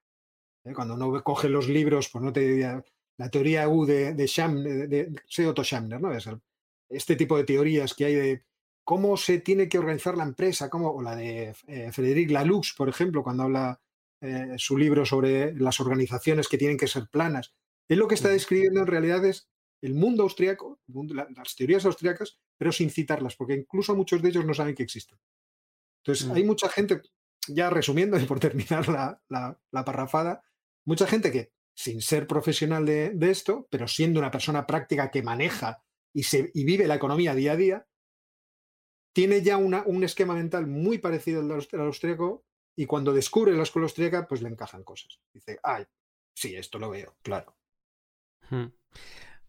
¿eh? 0.68 0.74
cuando 0.74 0.94
uno 0.94 1.22
coge 1.22 1.48
los 1.48 1.68
libros, 1.68 2.08
pues 2.08 2.24
no 2.24 2.32
te 2.32 2.40
diría 2.40 2.84
la 3.16 3.30
teoría 3.30 3.68
U 3.68 3.84
de, 3.84 4.14
de, 4.14 4.86
de, 4.86 5.46
Otto 5.46 5.64
Schamner, 5.64 6.00
¿no? 6.00 6.12
Es 6.12 6.26
el 6.26 6.40
este 6.88 7.16
tipo 7.16 7.36
de 7.36 7.44
teorías 7.44 7.94
que 7.94 8.06
hay 8.06 8.14
de 8.14 8.44
cómo 8.84 9.16
se 9.16 9.40
tiene 9.40 9.68
que 9.68 9.78
organizar 9.78 10.16
la 10.16 10.24
empresa, 10.24 10.70
como, 10.70 10.90
o 10.90 11.02
la 11.02 11.14
de 11.14 11.54
eh, 11.66 11.92
Frederic 11.92 12.30
Laloux, 12.30 12.74
por 12.76 12.88
ejemplo, 12.88 13.22
cuando 13.22 13.42
habla 13.42 13.80
eh, 14.20 14.54
su 14.56 14.78
libro 14.78 15.04
sobre 15.04 15.54
las 15.54 15.80
organizaciones 15.80 16.48
que 16.48 16.58
tienen 16.58 16.78
que 16.78 16.86
ser 16.86 17.08
planas. 17.08 17.54
Él 17.88 17.98
lo 17.98 18.08
que 18.08 18.14
está 18.14 18.28
describiendo 18.28 18.80
en 18.80 18.86
realidad 18.86 19.24
es 19.24 19.50
el 19.80 19.94
mundo 19.94 20.24
austriaco, 20.24 20.80
las 20.88 21.54
teorías 21.54 21.84
austriacas, 21.84 22.40
pero 22.56 22.72
sin 22.72 22.90
citarlas, 22.90 23.36
porque 23.36 23.54
incluso 23.54 23.94
muchos 23.94 24.22
de 24.22 24.30
ellos 24.30 24.44
no 24.44 24.54
saben 24.54 24.74
que 24.74 24.82
existen. 24.82 25.18
Entonces, 26.02 26.28
hay 26.30 26.42
mucha 26.42 26.68
gente, 26.68 27.02
ya 27.46 27.70
resumiendo 27.70 28.18
y 28.20 28.24
por 28.24 28.40
terminar 28.40 28.88
la, 28.88 29.84
parrafada, 29.84 30.42
mucha 30.88 31.06
gente 31.06 31.30
que, 31.30 31.52
sin 31.76 32.00
ser 32.00 32.26
profesional 32.26 32.86
de, 32.86 33.30
esto, 33.30 33.68
pero 33.70 33.86
siendo 33.86 34.18
una 34.18 34.30
persona 34.30 34.66
práctica 34.66 35.10
que 35.10 35.22
maneja 35.22 35.84
y, 36.14 36.24
vive 36.64 36.88
la 36.88 36.94
economía 36.94 37.34
día 37.34 37.52
a 37.52 37.56
día, 37.56 37.86
tiene 39.14 39.42
ya 39.42 39.58
un 39.58 40.02
esquema 40.02 40.34
mental 40.34 40.66
muy 40.66 40.98
parecido 40.98 41.40
al 41.40 41.48
del 41.48 41.80
austríaco 41.82 42.44
y 42.74 42.86
cuando 42.86 43.12
descubre 43.12 43.52
la 43.52 43.64
escuela 43.64 43.84
austríaca, 43.84 44.26
pues 44.26 44.40
le 44.40 44.48
encajan 44.48 44.82
cosas. 44.82 45.20
Dice, 45.32 45.60
ay, 45.62 45.84
sí, 46.34 46.56
esto 46.56 46.78
lo 46.78 46.88
veo, 46.88 47.16
claro. 47.22 47.54
Hmm. 48.48 48.68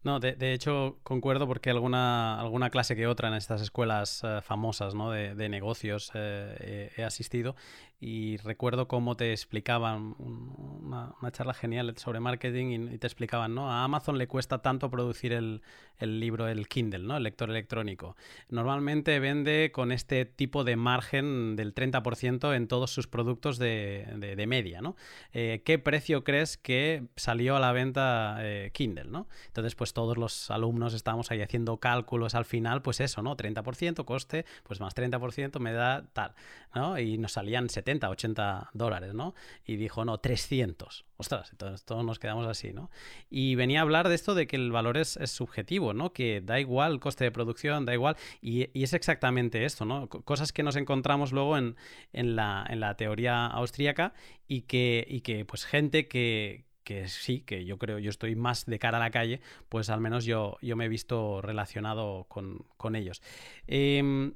No, 0.02 0.18
de, 0.18 0.54
hecho 0.54 0.98
concuerdo 1.02 1.46
porque 1.46 1.68
alguna, 1.68 2.40
alguna 2.40 2.70
clase 2.70 2.96
que 2.96 3.06
otra 3.06 3.28
en 3.28 3.34
estas 3.34 3.60
escuelas 3.60 4.22
eh, 4.24 4.40
famosas 4.42 4.94
¿no? 4.94 5.10
de, 5.10 5.48
negocios 5.50 6.10
eh, 6.14 6.90
he 6.96 7.04
asistido 7.04 7.54
y 8.02 8.38
recuerdo 8.38 8.88
cómo 8.88 9.14
te 9.14 9.30
explicaban 9.30 10.14
una, 10.18 11.14
charla 11.32 11.52
genial 11.52 11.94
sobre 11.98 12.18
marketing 12.18 12.92
y, 12.92 12.98
te 12.98 13.06
explicaban, 13.06 13.54
¿no? 13.54 13.70
A 13.70 13.84
Amazon 13.84 14.16
le 14.16 14.26
cuesta 14.26 14.62
tanto 14.62 14.90
producir 14.90 15.34
el, 15.34 15.60
libro, 16.00 16.48
el 16.48 16.66
Kindle, 16.66 17.00
¿no? 17.00 17.18
El 17.18 17.24
lector 17.24 17.50
electrónico. 17.50 18.16
Normalmente 18.48 19.20
vende 19.20 19.70
con 19.70 19.92
este 19.92 20.24
tipo 20.24 20.64
de 20.64 20.76
margen 20.76 21.56
del 21.56 21.74
30% 21.74 22.56
en 22.56 22.68
todos 22.68 22.90
sus 22.90 23.06
productos 23.06 23.58
de, 23.58 24.44
media, 24.48 24.80
¿no? 24.80 24.96
Eh, 25.34 25.60
¿Qué 25.66 25.78
precio 25.78 26.24
crees 26.24 26.56
que 26.56 27.04
salió 27.16 27.54
a 27.56 27.60
la 27.60 27.72
venta 27.72 28.40
Kindle, 28.72 29.10
¿no? 29.10 29.28
Entonces, 29.48 29.74
pues 29.74 29.89
todos 29.92 30.16
los 30.16 30.50
alumnos 30.50 30.94
estábamos 30.94 31.30
ahí 31.30 31.42
haciendo 31.42 31.78
cálculos 31.78 32.34
al 32.34 32.44
final, 32.44 32.82
pues 32.82 33.00
eso, 33.00 33.22
¿no? 33.22 33.36
30% 33.36 34.04
coste, 34.04 34.44
pues 34.64 34.80
más 34.80 34.94
30% 34.94 35.58
me 35.58 35.72
da 35.72 36.04
tal, 36.12 36.34
¿no? 36.74 36.98
Y 36.98 37.18
nos 37.18 37.32
salían 37.32 37.68
70, 37.68 38.08
80 38.08 38.70
dólares, 38.72 39.14
¿no? 39.14 39.34
Y 39.64 39.76
dijo, 39.76 40.04
no, 40.04 40.18
300. 40.18 41.04
Ostras, 41.16 41.50
entonces 41.52 41.84
todos 41.84 42.04
nos 42.04 42.18
quedamos 42.18 42.46
así, 42.46 42.72
¿no? 42.72 42.90
Y 43.28 43.54
venía 43.54 43.80
a 43.80 43.82
hablar 43.82 44.08
de 44.08 44.14
esto 44.14 44.34
de 44.34 44.46
que 44.46 44.56
el 44.56 44.72
valor 44.72 44.96
es, 44.96 45.18
subjetivo, 45.26 45.92
¿no? 45.92 46.12
Que 46.12 46.40
da 46.40 46.60
igual 46.60 46.92
el 46.92 47.00
coste 47.00 47.24
de 47.24 47.30
producción, 47.30 47.84
da 47.84 47.92
igual. 47.92 48.16
Y, 48.40 48.70
es 48.80 48.94
exactamente 48.94 49.64
esto, 49.64 49.84
¿no? 49.84 50.08
cosas 50.08 50.52
que 50.52 50.62
nos 50.62 50.76
encontramos 50.76 51.32
luego 51.32 51.58
en, 51.58 51.76
la, 52.12 52.66
en 52.68 52.80
la 52.80 52.96
teoría 52.96 53.46
austríaca 53.46 54.14
y 54.48 54.62
que, 54.62 55.06
y 55.08 55.20
que 55.20 55.44
pues 55.44 55.64
gente 55.64 56.08
que, 56.08 56.64
que 56.90 57.06
sí, 57.06 57.42
que 57.42 57.64
yo 57.64 57.78
creo, 57.78 58.00
yo 58.00 58.10
estoy 58.10 58.34
más 58.34 58.66
de 58.66 58.80
cara 58.80 58.96
a 58.96 59.00
la 59.00 59.12
calle, 59.12 59.40
pues 59.68 59.90
al 59.90 60.00
menos 60.00 60.24
yo, 60.24 60.56
yo 60.60 60.74
me 60.74 60.86
he 60.86 60.88
visto 60.88 61.40
relacionado 61.40 62.24
con, 62.24 62.64
con 62.76 62.96
ellos. 62.96 63.22
Eh, 63.68 64.32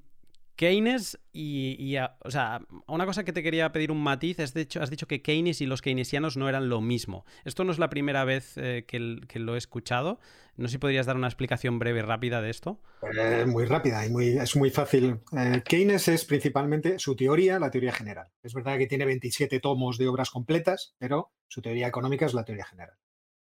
Keynes 0.56 1.18
y, 1.32 1.96
o 2.20 2.30
sea, 2.30 2.60
una 2.86 3.06
cosa 3.06 3.24
que 3.24 3.32
te 3.32 3.42
quería 3.42 3.72
pedir 3.72 3.90
un 3.90 4.02
matiz 4.02 4.38
es, 4.38 4.54
de 4.54 4.60
hecho, 4.60 4.82
has 4.82 4.90
dicho 4.90 5.08
que 5.08 5.20
Keynes 5.20 5.60
y 5.60 5.66
los 5.66 5.82
keynesianos 5.82 6.36
no 6.36 6.48
eran 6.48 6.68
lo 6.68 6.80
mismo. 6.80 7.24
Esto 7.44 7.64
no 7.64 7.72
es 7.72 7.78
la 7.78 7.90
primera 7.90 8.24
vez 8.24 8.52
eh, 8.56 8.84
que, 8.86 8.98
lo 9.38 9.54
he 9.54 9.58
escuchado. 9.58 10.20
No 10.56 10.68
sé 10.68 10.72
si 10.72 10.78
podrías 10.78 11.06
dar 11.06 11.16
una 11.16 11.26
explicación 11.26 11.80
breve 11.80 12.02
rápida 12.02 12.40
de 12.40 12.50
esto. 12.50 12.80
Eh, 13.16 13.44
muy 13.46 13.64
rápida 13.64 14.06
y 14.06 14.10
muy, 14.10 14.38
es 14.38 14.54
muy 14.54 14.70
fácil. 14.70 15.18
Eh, 15.36 15.62
Keynes 15.64 16.06
es 16.06 16.24
principalmente 16.24 17.00
su 17.00 17.16
teoría, 17.16 17.58
la 17.58 17.70
teoría 17.70 17.92
general. 17.92 18.28
Es 18.42 18.54
verdad 18.54 18.78
que 18.78 18.86
tiene 18.86 19.06
27 19.06 19.58
tomos 19.58 19.98
de 19.98 20.06
obras 20.06 20.30
completas, 20.30 20.94
pero 20.98 21.32
su 21.48 21.62
teoría 21.62 21.88
económica 21.88 22.26
es 22.26 22.34
la 22.34 22.44
teoría 22.44 22.64
general. 22.64 22.96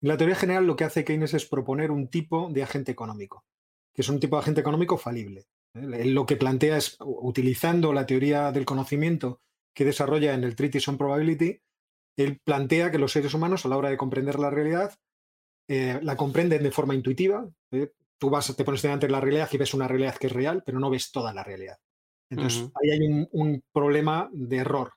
la 0.00 0.16
teoría 0.16 0.36
general 0.36 0.66
lo 0.66 0.76
que 0.76 0.84
hace 0.84 1.04
Keynes 1.04 1.34
es 1.34 1.44
proponer 1.44 1.90
un 1.90 2.08
tipo 2.08 2.48
de 2.50 2.62
agente 2.62 2.92
económico, 2.92 3.44
que 3.92 4.02
es 4.02 4.08
un 4.08 4.20
tipo 4.20 4.36
de 4.36 4.42
agente 4.42 4.60
económico 4.60 4.96
falible 4.96 5.46
él 5.74 6.14
lo 6.14 6.24
que 6.26 6.36
plantea 6.36 6.76
es, 6.76 6.96
utilizando 7.00 7.92
la 7.92 8.06
teoría 8.06 8.52
del 8.52 8.64
conocimiento 8.64 9.40
que 9.74 9.84
desarrolla 9.84 10.34
en 10.34 10.44
el 10.44 10.54
Treatise 10.54 10.90
on 10.90 10.98
Probability, 10.98 11.60
él 12.16 12.40
plantea 12.44 12.90
que 12.90 12.98
los 12.98 13.12
seres 13.12 13.34
humanos 13.34 13.64
a 13.64 13.68
la 13.68 13.76
hora 13.76 13.90
de 13.90 13.96
comprender 13.96 14.38
la 14.38 14.50
realidad 14.50 14.94
eh, 15.68 15.98
la 16.02 16.16
comprenden 16.16 16.62
de 16.62 16.70
forma 16.70 16.94
intuitiva. 16.94 17.48
¿eh? 17.72 17.90
Tú 18.18 18.30
vas, 18.30 18.54
te 18.56 18.64
pones 18.64 18.82
delante 18.82 19.06
de 19.06 19.12
la 19.12 19.20
realidad 19.20 19.48
y 19.50 19.56
ves 19.56 19.74
una 19.74 19.88
realidad 19.88 20.16
que 20.16 20.28
es 20.28 20.32
real, 20.32 20.62
pero 20.64 20.78
no 20.78 20.90
ves 20.90 21.10
toda 21.10 21.34
la 21.34 21.42
realidad. 21.42 21.76
Entonces, 22.30 22.70
ahí 22.80 22.90
hay 22.90 23.00
un, 23.06 23.28
un, 23.32 23.62
problema 23.72 24.30
de 24.32 24.56
error. 24.56 24.92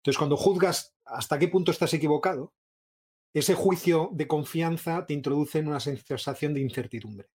Entonces, 0.00 0.18
cuando 0.18 0.36
juzgas 0.36 0.94
hasta 1.04 1.38
qué 1.38 1.48
punto 1.48 1.70
estás 1.70 1.92
equivocado, 1.94 2.52
ese 3.34 3.54
juicio 3.54 4.10
de 4.12 4.26
confianza 4.26 5.06
te 5.06 5.14
introduce 5.14 5.58
en 5.58 5.68
una 5.68 5.80
sensación 5.80 6.54
de 6.54 6.60
incertidumbre 6.60 7.28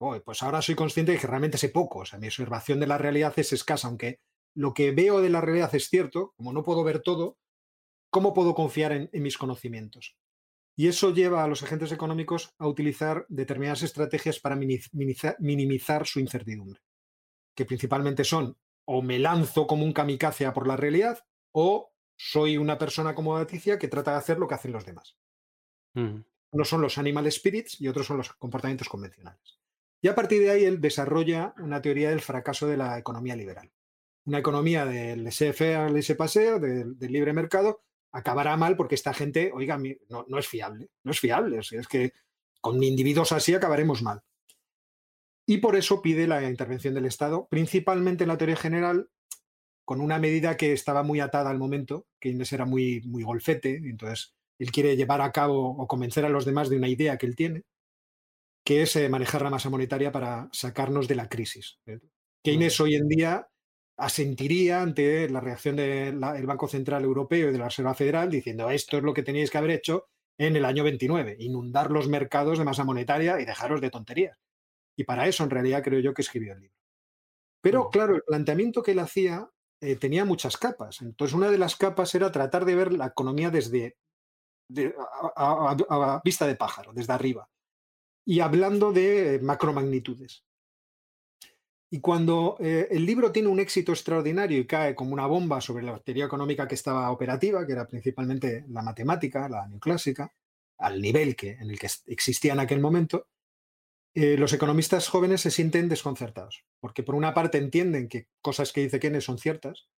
pues 0.00 0.42
ahora 0.42 0.62
soy 0.62 0.74
consciente 0.74 1.12
de 1.12 1.18
que 1.18 1.26
realmente 1.26 1.58
sé 1.58 1.68
poco. 1.68 2.00
O 2.00 2.04
sea, 2.06 2.18
mi 2.18 2.26
observación 2.26 2.80
de 2.80 2.86
la 2.86 2.96
realidad 2.96 3.34
es 3.36 3.52
escasa, 3.52 3.86
aunque 3.86 4.20
lo 4.54 4.72
que 4.72 4.92
veo 4.92 5.20
de 5.20 5.28
la 5.28 5.42
realidad 5.42 5.74
es 5.74 5.88
cierto, 5.88 6.32
como 6.36 6.52
no 6.52 6.62
puedo 6.62 6.82
ver 6.82 7.00
todo, 7.02 7.36
¿cómo 8.10 8.32
puedo 8.32 8.54
confiar 8.54 8.92
en, 8.92 9.10
mis 9.12 9.36
conocimientos? 9.36 10.16
Y 10.74 10.88
eso 10.88 11.12
lleva 11.12 11.44
a 11.44 11.48
los 11.48 11.62
agentes 11.62 11.92
económicos 11.92 12.54
a 12.58 12.66
utilizar 12.66 13.26
determinadas 13.28 13.82
estrategias 13.82 14.40
para 14.40 14.56
minimizar, 14.56 16.06
su 16.06 16.18
incertidumbre, 16.18 16.80
que 17.54 17.66
principalmente 17.66 18.24
son 18.24 18.56
o 18.86 19.02
me 19.02 19.18
lanzo 19.18 19.66
como 19.66 19.84
un 19.84 19.92
kamikaze 19.92 20.46
a 20.46 20.54
por 20.54 20.66
la 20.66 20.76
realidad 20.76 21.18
o 21.52 21.92
soy 22.16 22.56
una 22.56 22.78
persona 22.78 23.14
como 23.14 23.38
Leticia 23.38 23.78
que 23.78 23.88
trata 23.88 24.12
de 24.12 24.16
hacer 24.16 24.38
lo 24.38 24.48
que 24.48 24.54
hacen 24.54 24.72
los 24.72 24.86
demás. 24.86 25.18
Mm. 25.94 26.20
Uno 26.52 26.64
son 26.64 26.80
los 26.80 26.96
animal 26.96 27.30
spirits 27.30 27.78
y 27.80 27.88
otros 27.88 28.06
son 28.06 28.16
los 28.16 28.32
comportamientos 28.32 28.88
convencionales. 28.88 29.59
Y 30.02 30.08
a 30.08 30.14
partir 30.14 30.40
de 30.40 30.50
ahí 30.50 30.64
él 30.64 30.80
desarrolla 30.80 31.54
una 31.58 31.82
teoría 31.82 32.10
del 32.10 32.20
fracaso 32.20 32.66
de 32.66 32.76
la 32.76 32.98
economía 32.98 33.36
liberal. 33.36 33.70
Una 34.24 34.38
economía 34.38 34.84
del 34.84 35.24
laissez-faire, 35.24 35.90
laissez-passer, 35.90 36.60
del, 36.60 36.96
libre 36.98 37.32
mercado, 37.32 37.82
acabará 38.12 38.56
mal 38.56 38.76
porque 38.76 38.94
esta 38.94 39.12
gente, 39.12 39.50
oiga, 39.54 39.78
no, 40.08 40.38
es 40.38 40.48
fiable, 40.48 40.88
no 41.04 41.10
es 41.10 41.20
fiable. 41.20 41.58
es 41.58 41.88
que 41.88 42.12
con 42.60 42.82
individuos 42.82 43.32
así 43.32 43.54
acabaremos 43.54 44.02
mal. 44.02 44.22
Y 45.46 45.58
por 45.58 45.76
eso 45.76 46.00
pide 46.00 46.26
la 46.26 46.48
intervención 46.48 46.94
del 46.94 47.06
Estado, 47.06 47.48
principalmente 47.50 48.24
en 48.24 48.28
la 48.28 48.38
teoría 48.38 48.56
general, 48.56 49.10
con 49.84 50.00
una 50.00 50.18
medida 50.18 50.56
que 50.56 50.72
estaba 50.72 51.02
muy 51.02 51.20
atada 51.20 51.50
al 51.50 51.58
momento, 51.58 52.06
que 52.20 52.28
Inés 52.28 52.52
era 52.52 52.64
muy, 52.64 53.00
muy 53.02 53.24
golfete, 53.24 53.76
entonces 53.76 54.36
él 54.58 54.70
quiere 54.70 54.96
llevar 54.96 55.20
a 55.20 55.32
cabo 55.32 55.70
o 55.70 55.86
convencer 55.88 56.24
a 56.24 56.28
los 56.28 56.44
demás 56.44 56.68
de 56.68 56.76
una 56.76 56.88
idea 56.88 57.16
que 57.18 57.26
él 57.26 57.34
tiene, 57.34 57.64
que 58.64 58.82
es 58.82 58.96
eh, 58.96 59.08
manejar 59.08 59.42
la 59.42 59.50
masa 59.50 59.70
monetaria 59.70 60.12
para 60.12 60.48
sacarnos 60.52 61.08
de 61.08 61.14
la 61.14 61.28
crisis. 61.28 61.78
¿eh? 61.86 61.98
Keynes 62.42 62.80
hoy 62.80 62.94
en 62.94 63.08
día 63.08 63.48
asentiría 63.96 64.80
ante 64.80 65.28
la 65.28 65.40
reacción 65.40 65.76
del 65.76 66.46
Banco 66.46 66.68
Central 66.68 67.04
Europeo 67.04 67.50
y 67.50 67.52
de 67.52 67.58
la 67.58 67.66
Reserva 67.66 67.94
Federal 67.94 68.30
diciendo 68.30 68.70
esto 68.70 68.96
es 68.96 69.02
lo 69.02 69.12
que 69.12 69.22
teníais 69.22 69.50
que 69.50 69.58
haber 69.58 69.72
hecho 69.72 70.08
en 70.38 70.56
el 70.56 70.64
año 70.64 70.84
29, 70.84 71.36
inundar 71.38 71.90
los 71.90 72.08
mercados 72.08 72.58
de 72.58 72.64
masa 72.64 72.84
monetaria 72.84 73.40
y 73.40 73.44
dejaros 73.44 73.80
de 73.82 73.90
tonterías. 73.90 74.38
Y 74.96 75.04
para 75.04 75.26
eso 75.26 75.44
en 75.44 75.50
realidad 75.50 75.82
creo 75.82 76.00
yo 76.00 76.14
que 76.14 76.22
escribió 76.22 76.54
el 76.54 76.60
libro. 76.60 76.76
Pero 77.60 77.90
claro, 77.90 78.16
el 78.16 78.22
planteamiento 78.22 78.82
que 78.82 78.92
él 78.92 79.00
hacía 79.00 79.50
eh, 79.82 79.96
tenía 79.96 80.24
muchas 80.24 80.56
capas. 80.56 81.02
Entonces 81.02 81.34
una 81.34 81.50
de 81.50 81.58
las 81.58 81.76
capas 81.76 82.14
era 82.14 82.32
tratar 82.32 82.64
de 82.64 82.74
ver 82.74 82.92
la 82.92 83.06
economía 83.06 83.50
desde 83.50 83.96
a 85.36 86.22
vista 86.24 86.46
de 86.46 86.56
pájaro, 86.56 86.92
desde 86.94 87.12
arriba 87.12 87.50
y 88.24 88.40
hablando 88.40 88.92
de 88.92 89.40
macromagnitudes. 89.42 90.44
Y 91.92 92.00
cuando 92.00 92.56
eh, 92.60 92.86
el 92.90 93.04
libro 93.04 93.32
tiene 93.32 93.48
un 93.48 93.58
éxito 93.58 93.90
extraordinario 93.90 94.58
y 94.58 94.66
cae 94.66 94.94
como 94.94 95.12
una 95.12 95.26
bomba 95.26 95.60
sobre 95.60 95.82
la 95.82 95.98
teoría 95.98 96.26
económica 96.26 96.68
que 96.68 96.76
estaba 96.76 97.10
operativa, 97.10 97.66
que 97.66 97.72
era 97.72 97.88
principalmente 97.88 98.64
la 98.68 98.82
matemática, 98.82 99.48
la 99.48 99.66
neoclásica, 99.66 100.32
al 100.78 101.02
nivel 101.02 101.34
que, 101.34 101.50
en 101.50 101.68
el 101.68 101.78
que 101.78 101.88
existía 102.06 102.52
en 102.52 102.60
aquel 102.60 102.80
momento, 102.80 103.26
eh, 104.14 104.36
los 104.36 104.52
economistas 104.52 105.08
jóvenes 105.08 105.40
se 105.40 105.50
sienten 105.50 105.88
desconcertados, 105.88 106.64
porque 106.80 107.02
por 107.02 107.16
una 107.16 107.34
parte 107.34 107.58
entienden 107.58 108.08
que 108.08 108.28
cosas 108.40 108.72
que 108.72 108.82
dice 108.82 109.00
Keynes 109.00 109.24
son 109.24 109.38
ciertas, 109.38 109.88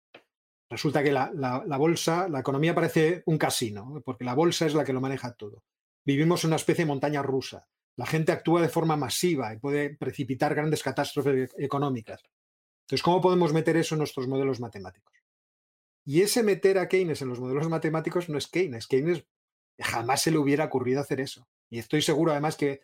resulta 0.70 1.02
que 1.02 1.12
la, 1.12 1.30
la, 1.34 1.76
bolsa, 1.76 2.28
la 2.28 2.40
economía 2.40 2.74
parece 2.74 3.22
un 3.26 3.36
casino, 3.36 4.02
porque 4.04 4.24
la 4.24 4.34
bolsa 4.34 4.64
es 4.66 4.74
la 4.74 4.84
que 4.84 4.94
lo 4.94 5.00
maneja 5.02 5.34
todo. 5.34 5.62
Vivimos 6.04 6.44
en 6.44 6.48
una 6.48 6.56
especie 6.56 6.84
de 6.84 6.88
montaña 6.90 7.22
rusa 7.22 7.68
la 7.96 8.06
gente 8.06 8.32
actúa 8.32 8.62
de 8.62 8.68
forma 8.68 8.96
masiva 8.96 9.52
y 9.52 9.58
puede 9.58 9.94
precipitar 9.96 10.54
grandes 10.54 10.82
catástrofes 10.82 11.54
económicas. 11.58 12.22
Entonces, 12.84 13.02
¿cómo 13.02 13.20
podemos 13.20 13.52
meter 13.52 13.76
eso 13.76 13.94
en 13.94 14.00
nuestros 14.00 14.26
modelos 14.26 14.60
matemáticos? 14.60 15.12
Y 16.04 16.22
ese 16.22 16.42
meter 16.42 16.78
a 16.78 16.88
Keynes 16.88 17.22
en 17.22 17.28
los 17.28 17.38
modelos 17.38 17.68
matemáticos 17.68 18.28
no 18.28 18.38
es 18.38 18.48
Keynes. 18.48 18.86
Keynes 18.86 19.24
jamás 19.78 20.22
se 20.22 20.30
le 20.30 20.38
hubiera 20.38 20.64
ocurrido 20.64 21.00
hacer 21.00 21.20
eso. 21.20 21.46
Y 21.70 21.78
estoy 21.78 22.02
seguro 22.02 22.32
además 22.32 22.56
que, 22.56 22.82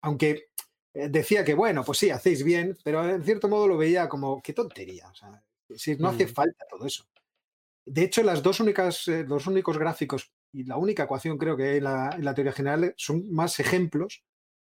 aunque 0.00 0.48
eh, 0.94 1.08
decía 1.08 1.44
que, 1.44 1.54
bueno, 1.54 1.84
pues 1.84 1.98
sí, 1.98 2.10
hacéis 2.10 2.42
bien, 2.42 2.76
pero 2.82 3.08
en 3.08 3.22
cierto 3.22 3.48
modo 3.48 3.68
lo 3.68 3.76
veía 3.76 4.08
como, 4.08 4.42
qué 4.42 4.52
tontería. 4.52 5.12
si 5.74 5.96
no 5.96 6.08
hace 6.08 6.26
mm. 6.26 6.30
falta 6.30 6.66
todo 6.68 6.86
eso. 6.86 7.04
De 7.84 8.02
hecho, 8.02 8.22
las 8.24 8.42
dos 8.42 8.58
únicas, 8.58 9.06
eh, 9.06 9.24
los 9.24 9.46
únicos 9.46 9.78
gráficos 9.78 10.32
y 10.52 10.64
la 10.64 10.76
única 10.76 11.04
ecuación 11.04 11.38
creo 11.38 11.56
que 11.56 11.68
hay 11.68 11.76
en 11.76 12.24
la 12.24 12.34
teoría 12.34 12.52
general 12.52 12.94
son 12.96 13.30
más 13.32 13.60
ejemplos 13.60 14.24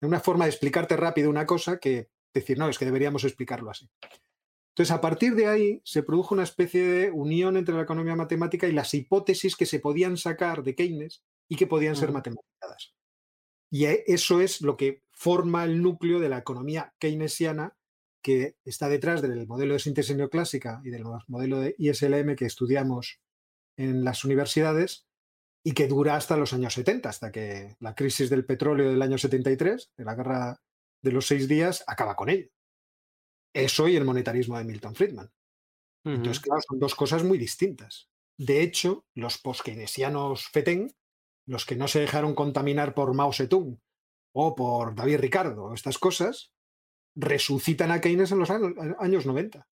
una 0.01 0.19
forma 0.19 0.45
de 0.45 0.51
explicarte 0.51 0.95
rápido 0.95 1.29
una 1.29 1.45
cosa 1.45 1.79
que 1.79 2.09
decir, 2.33 2.57
no, 2.57 2.69
es 2.69 2.77
que 2.77 2.85
deberíamos 2.85 3.23
explicarlo 3.23 3.71
así. 3.71 3.89
Entonces, 4.69 4.91
a 4.91 5.01
partir 5.01 5.33
de 5.33 5.47
ahí 5.47 5.81
se 5.83 6.03
produjo 6.03 6.35
una 6.35 6.43
especie 6.43 6.83
de 6.83 7.11
unión 7.11 7.57
entre 7.57 7.73
la 7.73 7.81
economía 7.81 8.15
matemática 8.15 8.67
y 8.67 8.73
las 8.73 8.93
hipótesis 8.93 9.55
que 9.55 9.65
se 9.65 9.79
podían 9.79 10.17
sacar 10.17 10.63
de 10.63 10.75
Keynes 10.75 11.23
y 11.49 11.55
que 11.55 11.65
podían 11.65 11.95
ser 11.95 12.11
matematizadas. 12.11 12.93
Y 13.71 13.85
e, 13.85 14.03
eso 14.05 14.39
es 14.39 14.61
lo 14.61 14.77
que 14.77 15.01
forma 15.11 15.63
el 15.63 15.81
núcleo 15.81 16.19
de 16.19 16.29
la 16.29 16.37
economía 16.37 16.93
keynesiana 16.99 17.75
que 18.21 18.57
está 18.65 18.87
detrás 18.87 19.23
del 19.23 19.47
modelo 19.47 19.73
de 19.73 19.79
síntesis 19.79 20.15
neoclásica 20.15 20.81
y 20.83 20.91
del 20.91 21.05
modelo 21.27 21.59
de 21.59 21.75
ISLM 21.79 22.35
que 22.35 22.45
estudiamos 22.45 23.19
en 23.77 24.03
las 24.03 24.25
universidades 24.25 25.06
y 25.63 25.73
que 25.73 25.87
dura 25.87 26.15
hasta 26.15 26.37
los 26.37 26.53
años 26.53 26.73
70, 26.73 27.09
hasta 27.09 27.31
que 27.31 27.75
la 27.79 27.93
crisis 27.95 28.29
del 28.29 28.45
petróleo 28.45 28.89
del 28.89 29.01
año 29.01 29.17
73, 29.17 29.91
de 29.97 30.05
la 30.05 30.15
guerra 30.15 30.61
de 31.01 31.11
los 31.11 31.27
seis 31.27 31.47
días, 31.47 31.83
acaba 31.87 32.15
con 32.15 32.29
ello. 32.29 32.47
Eso 33.53 33.87
y 33.87 33.95
el 33.95 34.05
monetarismo 34.05 34.57
de 34.57 34.63
Milton 34.63 34.95
Friedman. 34.95 35.31
Entonces, 36.05 36.39
claro, 36.39 36.61
son 36.65 36.79
dos 36.79 36.95
cosas 36.95 37.23
muy 37.23 37.37
distintas. 37.37 38.09
De 38.37 38.61
hecho, 38.61 39.05
los 39.13 39.39
post-keynesianos 39.39 40.47
FETEN, 40.47 40.95
los 41.47 41.65
que 41.65 41.75
no 41.75 41.87
se 41.87 41.99
dejaron 41.99 42.33
contaminar 42.33 42.93
por 42.93 43.13
Mao 43.13 43.33
Zedong 43.33 43.77
o 44.33 44.55
por 44.55 44.95
David 44.95 45.17
Ricardo, 45.17 45.73
estas 45.73 45.97
cosas, 45.97 46.53
resucitan 47.15 47.91
a 47.91 47.99
Keynes 47.99 48.31
en 48.31 48.39
los 48.39 48.49
años, 48.49 49.25
90. 49.25 49.67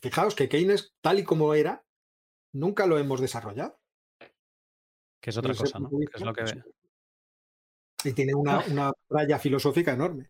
fijaos 0.00 0.34
que 0.34 0.48
Keynes, 0.48 0.94
tal 1.00 1.20
y 1.20 1.24
como 1.24 1.54
era, 1.54 1.84
nunca 2.52 2.86
lo 2.86 2.98
hemos 2.98 3.20
desarrollado. 3.20 3.78
Que 5.22 5.30
es 5.30 5.36
otra 5.38 5.54
cosa, 5.54 5.78
¿no? 5.78 5.88
es 6.14 6.20
lo 6.20 6.34
que... 6.34 6.42
Y 8.04 8.12
tiene 8.12 8.34
una, 8.34 8.58
una 8.68 8.92
raya 9.08 9.38
filosófica 9.38 9.92
enorme. 9.92 10.28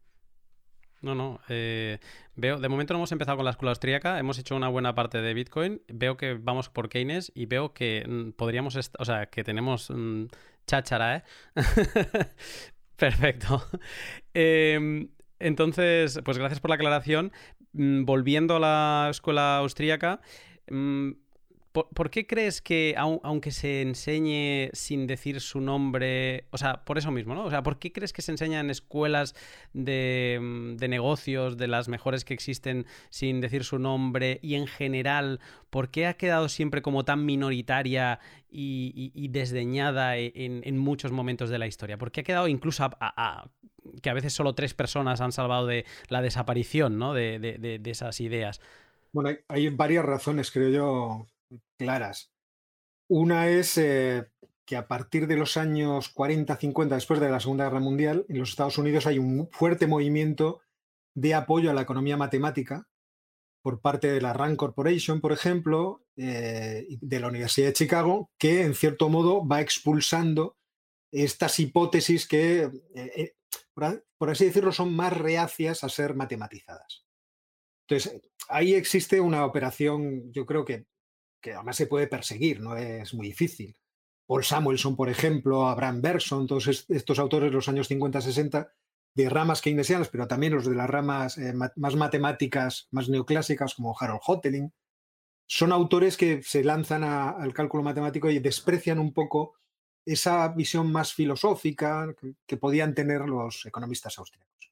No, 1.00 1.14
no. 1.14 1.40
Eh, 1.48 1.98
veo, 2.37 2.59
de 2.61 2.68
momento 2.68 2.92
no 2.92 2.98
hemos 2.98 3.11
empezado 3.11 3.37
con 3.37 3.46
la 3.46 3.52
escuela 3.52 3.70
austríaca, 3.70 4.18
hemos 4.18 4.38
hecho 4.38 4.55
una 4.55 4.68
buena 4.68 4.94
parte 4.94 5.22
de 5.22 5.33
Bitcoin. 5.33 5.81
Veo 5.88 6.18
que 6.18 6.35
vamos 6.35 6.68
por 6.68 6.90
Keynes 6.90 7.33
y 7.35 7.46
veo 7.46 7.72
que 7.72 8.05
mm, 8.07 8.33
podríamos, 8.33 8.76
o 8.76 9.05
sea, 9.05 9.26
que 9.26 9.42
tenemos 9.42 9.90
mm, 9.90 10.26
cháchara, 10.66 11.16
¿eh? 11.16 11.22
Perfecto. 12.96 13.66
Em, 14.35 15.09
entonces, 15.38 16.20
pues 16.24 16.38
gracias 16.38 16.61
por 16.61 16.68
la 16.68 16.76
aclaración. 16.76 17.33
Mm, 17.72 18.05
volviendo 18.05 18.57
a 18.57 18.61
la 18.61 19.09
escuela 19.11 19.57
austríaca, 19.57 20.20
¿Por, 21.72 22.11
qué 22.11 22.26
crees 22.26 22.61
que, 22.61 22.94
aunque 22.98 23.50
se 23.50 23.80
enseñe 23.80 24.68
sin 24.74 25.06
decir 25.06 25.40
su 25.40 25.58
nombre, 25.58 26.44
o 26.50 26.58
sea, 26.58 26.85
por 26.85 26.98
eso 26.98 27.11
mismo, 27.11 27.35
¿no? 27.35 27.46
O 27.46 27.50
sea, 27.50 27.62
¿por 27.62 27.78
qué 27.78 27.92
crees 27.92 28.12
que 28.12 28.20
se 28.20 28.30
enseña 28.30 28.61
en 28.61 28.68
escuelas 28.68 29.35
de, 29.72 30.38
mm, 30.38 30.76
negocios, 30.87 31.56
de 31.56 31.68
las 31.68 31.88
mejores 31.88 32.26
que 32.26 32.35
existen, 32.35 32.85
sin 33.08 33.40
decir 33.40 33.64
su 33.64 33.78
nombre? 33.78 34.38
Y 34.42 34.56
en 34.56 34.66
general, 34.66 35.40
¿por 35.70 35.88
qué 35.88 36.06
ha 36.06 36.14
quedado 36.14 36.50
siempre 36.50 36.82
como 36.82 37.06
tan 37.06 37.24
minoritaria 37.24 38.20
y, 38.50 39.28
desdeñada 39.28 40.18
e, 40.18 40.30
en, 40.35 40.76
muchos 40.76 41.11
momentos 41.11 41.48
de 41.48 41.58
la 41.58 41.66
historia? 41.66 41.96
¿Por 41.96 42.12
qué 42.12 42.20
ha 42.20 42.24
quedado 42.24 42.48
incluso 42.48 42.85
a, 43.00 43.50
que 44.02 44.11
a 44.11 44.14
veces 44.14 44.35
solo 44.35 44.54
tres 44.54 44.74
personas 44.74 45.22
han 45.22 45.32
salvado 45.32 45.66
de 45.66 45.87
la 46.08 46.20
desaparición, 46.20 46.98
¿no? 46.98 47.14
De, 47.14 47.38
de 47.38 47.90
esas 47.90 48.20
ideas. 48.20 48.61
Bueno, 49.12 49.30
hay 49.48 49.68
varias 49.68 50.04
razones, 50.04 50.50
creo 50.50 50.70
yo, 50.70 51.26
claras. 51.78 52.32
Una 53.08 53.48
es 53.48 53.76
eh, 53.78 54.26
que 54.64 54.76
a 54.76 54.88
partir 54.88 55.26
de 55.26 55.36
los 55.36 55.56
años 55.56 56.14
40-50, 56.14 56.88
después 56.88 57.20
de 57.20 57.30
la 57.30 57.40
Segunda 57.40 57.64
Guerra 57.64 57.80
Mundial, 57.80 58.24
en 58.28 58.38
los 58.38 58.50
Estados 58.50 58.78
Unidos 58.78 59.06
hay 59.06 59.18
un 59.18 59.48
fuerte 59.50 59.86
movimiento 59.86 60.60
de 61.14 61.34
apoyo 61.34 61.70
a 61.70 61.74
la 61.74 61.82
economía 61.82 62.16
matemática 62.16 62.88
por 63.62 63.80
parte 63.80 64.10
de 64.10 64.20
la 64.20 64.32
RAND 64.32 64.56
Corporation, 64.56 65.20
por 65.20 65.32
ejemplo, 65.32 66.04
eh, 66.16 66.86
de 67.00 67.20
la 67.20 67.28
Universidad 67.28 67.68
de 67.68 67.72
Chicago, 67.74 68.30
que 68.38 68.62
en 68.62 68.74
cierto 68.74 69.08
modo 69.08 69.46
va 69.46 69.60
expulsando 69.60 70.56
estas 71.12 71.60
hipótesis 71.60 72.26
que, 72.26 72.70
eh, 72.94 73.34
por, 73.74 74.30
así 74.30 74.46
decirlo, 74.46 74.72
son 74.72 74.94
más 74.94 75.16
reacias 75.16 75.84
a 75.84 75.88
ser 75.88 76.14
matematizadas. 76.14 77.04
Entonces, 77.86 78.22
ahí 78.48 78.74
existe 78.74 79.20
una 79.20 79.44
operación, 79.44 80.32
yo 80.32 80.46
creo 80.46 80.64
que 80.64 80.86
que 81.42 81.52
además 81.52 81.76
se 81.76 81.87
puede 81.87 82.07
perseguir, 82.07 82.61
no 82.61 82.76
es 82.76 83.12
muy 83.12 83.26
difícil. 83.26 83.76
Paul 84.26 84.44
Samuelson, 84.44 84.96
por 84.96 85.11
ejemplo, 85.11 85.66
Abraham 85.66 86.00
Bergson, 86.00 86.46
todos 86.46 86.87
estos 86.88 87.18
autores 87.18 87.50
de 87.50 87.57
los 87.57 87.68
años 87.68 87.90
50-60 87.90 88.70
de 89.14 89.28
ramas 89.28 89.61
keynesianas, 89.61 90.09
pero 90.09 90.26
también 90.26 90.55
los 90.55 90.64
de 90.64 90.74
las 90.74 90.88
ramas 90.88 91.37
eh, 91.37 91.52
más 91.52 91.96
matemáticas, 91.96 92.88
más 92.92 93.11
neoclásicas, 93.11 93.74
como 93.74 93.94
Harold 93.98 94.22
Hotelling, 94.26 94.72
son 95.46 95.72
autores 95.72 96.16
que 96.16 96.42
se 96.42 96.64
lanzan 96.64 97.05
al 97.05 97.52
cálculo 97.52 97.83
matemático 97.83 98.31
y 98.31 98.38
desprecian 98.38 98.98
un 98.98 99.12
poco 99.12 99.55
esa 100.07 100.48
visión 100.48 100.90
más 100.90 101.12
filosófica 101.12 102.14
que 102.46 102.57
podían 102.57 102.94
tener 102.94 103.20
los 103.22 103.66
economistas 103.66 104.18
austriacos. 104.18 104.71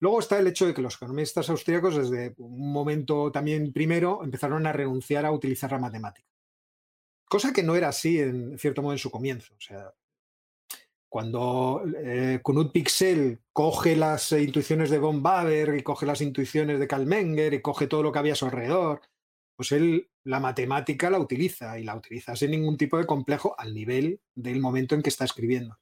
Luego 0.00 0.18
está 0.18 0.38
el 0.38 0.46
hecho 0.46 0.66
de 0.66 0.74
que 0.74 0.82
los 0.82 0.96
economistas 0.96 1.48
austríacos 1.50 1.96
desde 1.96 2.34
un 2.38 2.72
momento 2.72 3.30
también 3.30 3.72
primero 3.72 4.24
empezaron 4.24 4.66
a 4.66 4.72
renunciar 4.72 5.26
a 5.26 5.32
utilizar 5.32 5.70
la 5.72 5.78
matemática. 5.78 6.26
Cosa 7.26 7.52
que 7.52 7.62
no 7.62 7.76
era 7.76 7.88
así 7.88 8.18
en 8.18 8.58
cierto 8.58 8.82
modo 8.82 8.92
en 8.92 8.98
su 8.98 9.10
comienzo. 9.10 9.54
O 9.54 9.60
sea, 9.60 9.92
cuando 11.10 11.82
eh, 11.98 12.40
Knut 12.44 12.72
Pixel 12.72 13.40
coge 13.52 13.96
las 13.96 14.30
intuiciones 14.30 14.90
de 14.90 14.98
von 14.98 15.22
Baber 15.22 15.74
y 15.76 15.82
coge 15.82 16.06
las 16.06 16.20
intuiciones 16.20 16.78
de 16.78 16.86
Karl 16.86 17.04
Menger 17.04 17.52
y 17.52 17.60
coge 17.60 17.88
todo 17.88 18.04
lo 18.04 18.12
que 18.12 18.20
había 18.20 18.34
a 18.34 18.36
su 18.36 18.46
alrededor, 18.46 19.02
pues 19.56 19.72
él 19.72 20.08
la 20.22 20.38
matemática 20.38 21.10
la 21.10 21.18
utiliza 21.18 21.80
y 21.80 21.84
la 21.84 21.96
utiliza 21.96 22.36
sin 22.36 22.52
ningún 22.52 22.76
tipo 22.76 22.96
de 22.96 23.06
complejo 23.06 23.56
al 23.58 23.74
nivel 23.74 24.20
del 24.36 24.60
momento 24.60 24.94
en 24.94 25.02
que 25.02 25.10
está 25.10 25.24
escribiendo. 25.24 25.79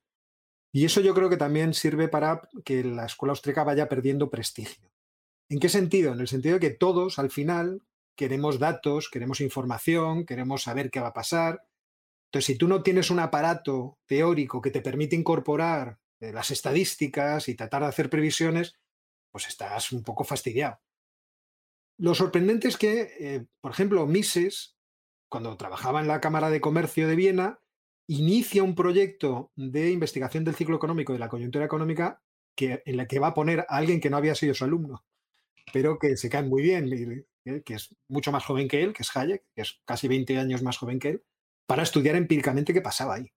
Y 0.79 0.85
eso 0.85 1.01
yo 1.01 1.13
creo 1.13 1.29
que 1.29 1.37
también 1.37 1.75
sirve 1.75 2.07
para 2.07 2.49
que 2.65 2.85
la 2.85 3.05
escuela 3.05 3.33
austríaca 3.33 3.65
vaya 3.65 3.89
perdiendo 3.89 4.31
prestigio. 4.31 4.93
¿En 5.49 5.59
qué 5.59 5.69
sentido? 5.69 6.13
En 6.13 6.21
el 6.21 6.29
sentido 6.29 6.55
de 6.55 6.61
que 6.61 6.71
todos 6.71 7.19
al 7.19 7.33
final 7.33 7.83
queremos 8.15 8.61
datos, 8.61 9.11
queremos 9.11 9.41
información, 9.41 10.25
queremos 10.25 10.63
saber 10.63 10.93
qué 10.93 11.01
va 11.01 11.09
a 11.09 11.15
pasar. 11.15 11.67
Entonces, 12.27 12.47
si 12.47 12.57
tú 12.57 12.69
no 12.69 12.85
tienes 12.85 13.11
un 13.11 13.19
aparato 13.19 13.99
teórico 14.07 14.61
que 14.61 14.71
te 14.71 14.81
permite 14.81 15.17
incorporar 15.17 15.99
eh, 16.21 16.33
las 16.33 16.53
estadísticas 16.53 17.49
y 17.49 17.57
tratar 17.57 17.83
de 17.83 17.89
hacer 17.89 18.09
previsiones, 18.09 18.79
pues 19.33 19.49
estás 19.49 19.91
un 19.91 20.05
poco 20.05 20.23
fastidiado. 20.23 20.79
Lo 21.97 22.15
sorprendente 22.15 22.69
es 22.69 22.77
que, 22.77 23.17
eh, 23.19 23.47
por 23.61 23.73
ejemplo, 23.73 24.07
Mises, 24.07 24.77
cuando 25.29 25.57
trabajaba 25.57 26.01
en 26.01 26.07
la 26.07 26.21
Cámara 26.21 26.51
de 26.51 26.61
Comercio 26.61 27.09
de 27.09 27.17
Viena, 27.17 27.59
inicia 28.09 28.63
un 28.63 28.75
proyecto 28.75 29.53
de 29.55 29.91
investigación 29.91 30.43
del 30.45 30.55
ciclo 30.55 30.77
económico 30.77 31.13
y 31.13 31.17
de 31.17 31.21
la 31.21 31.29
coyuntura 31.29 31.65
económica 31.65 32.23
que, 32.57 32.83
en 32.85 32.97
la 32.97 33.07
que 33.07 33.19
va 33.19 33.29
a 33.29 33.35
poner 33.35 33.61
a 33.61 33.77
alguien 33.77 34.01
que 34.01 34.11
no 34.11 34.17
había 34.17 34.35
sido 34.35 34.55
su 34.55 34.65
alumno, 34.65 35.05
pero 35.73 35.99
que 35.99 36.17
se 36.17 36.31
cae 36.31 36.43
muy 36.43 36.63
bien, 36.63 37.27
eh, 37.45 37.63
que 37.63 37.75
es 37.75 37.95
mucho 38.09 38.33
más 38.33 38.45
joven 38.45 38.67
que 38.67 38.83
él, 38.83 38.95
que 38.95 39.03
es 39.03 39.15
Hayek, 39.15 39.45
que 39.55 39.63
es 39.63 39.81
casi 39.85 40.09
20 40.09 40.39
años 40.39 40.63
más 40.63 40.79
joven 40.79 40.99
que 40.99 41.09
él, 41.11 41.25
para 41.67 41.83
estudiar 41.83 42.17
empíricamente 42.17 42.73
qué 42.73 42.81
pasaba 42.81 43.17
ahí. 43.17 43.31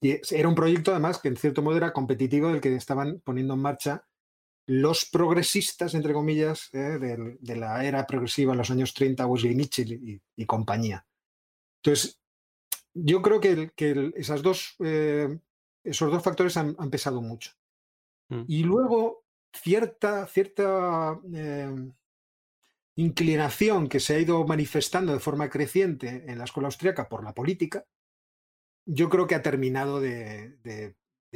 Y 0.00 0.18
era 0.34 0.48
un 0.48 0.56
proyecto 0.56 0.90
además 0.90 1.18
que 1.18 1.28
en 1.28 1.36
cierto 1.36 1.62
modo 1.62 1.76
era 1.76 1.92
competitivo 1.92 2.48
del 2.48 2.60
que 2.60 2.74
estaban 2.74 3.20
poniendo 3.24 3.54
en 3.54 3.60
marcha 3.60 4.04
los 4.66 5.04
progresistas, 5.04 5.94
entre 5.94 6.14
comillas, 6.14 6.68
eh, 6.72 6.98
de, 6.98 7.56
la 7.56 7.84
era 7.84 8.06
progresiva 8.06 8.52
en 8.52 8.58
los 8.58 8.70
años 8.70 8.92
30, 8.92 9.24
Wesley 9.26 9.54
Mitchell 9.54 9.92
y, 9.92 10.20
y 10.36 10.46
compañía. 10.46 11.06
Entonces, 11.82 12.18
yo 12.94 13.22
creo 13.22 13.40
que, 13.40 14.12
esas 14.16 14.42
dos, 14.42 14.76
eh, 14.78 15.38
esos 15.82 16.10
dos 16.10 16.22
factores 16.22 16.56
han, 16.56 16.74
pesado 16.90 17.20
mucho. 17.20 17.52
Mm. 18.28 18.44
Y 18.46 18.62
luego, 18.62 19.24
cierta, 19.52 20.26
cierta 20.26 21.18
em, 21.32 21.92
inclinación 22.96 23.88
que 23.88 24.00
se 24.00 24.14
ha 24.14 24.18
ido 24.20 24.46
manifestando 24.46 25.12
de 25.12 25.18
forma 25.18 25.50
creciente 25.50 26.24
en 26.28 26.38
la 26.38 26.44
escuela 26.44 26.68
austríaca 26.68 27.08
por 27.08 27.24
la 27.24 27.34
política, 27.34 27.84
yo 28.86 29.08
creo 29.08 29.26
que 29.26 29.34
ha 29.34 29.42
terminado 29.42 30.00
de, 30.00 30.94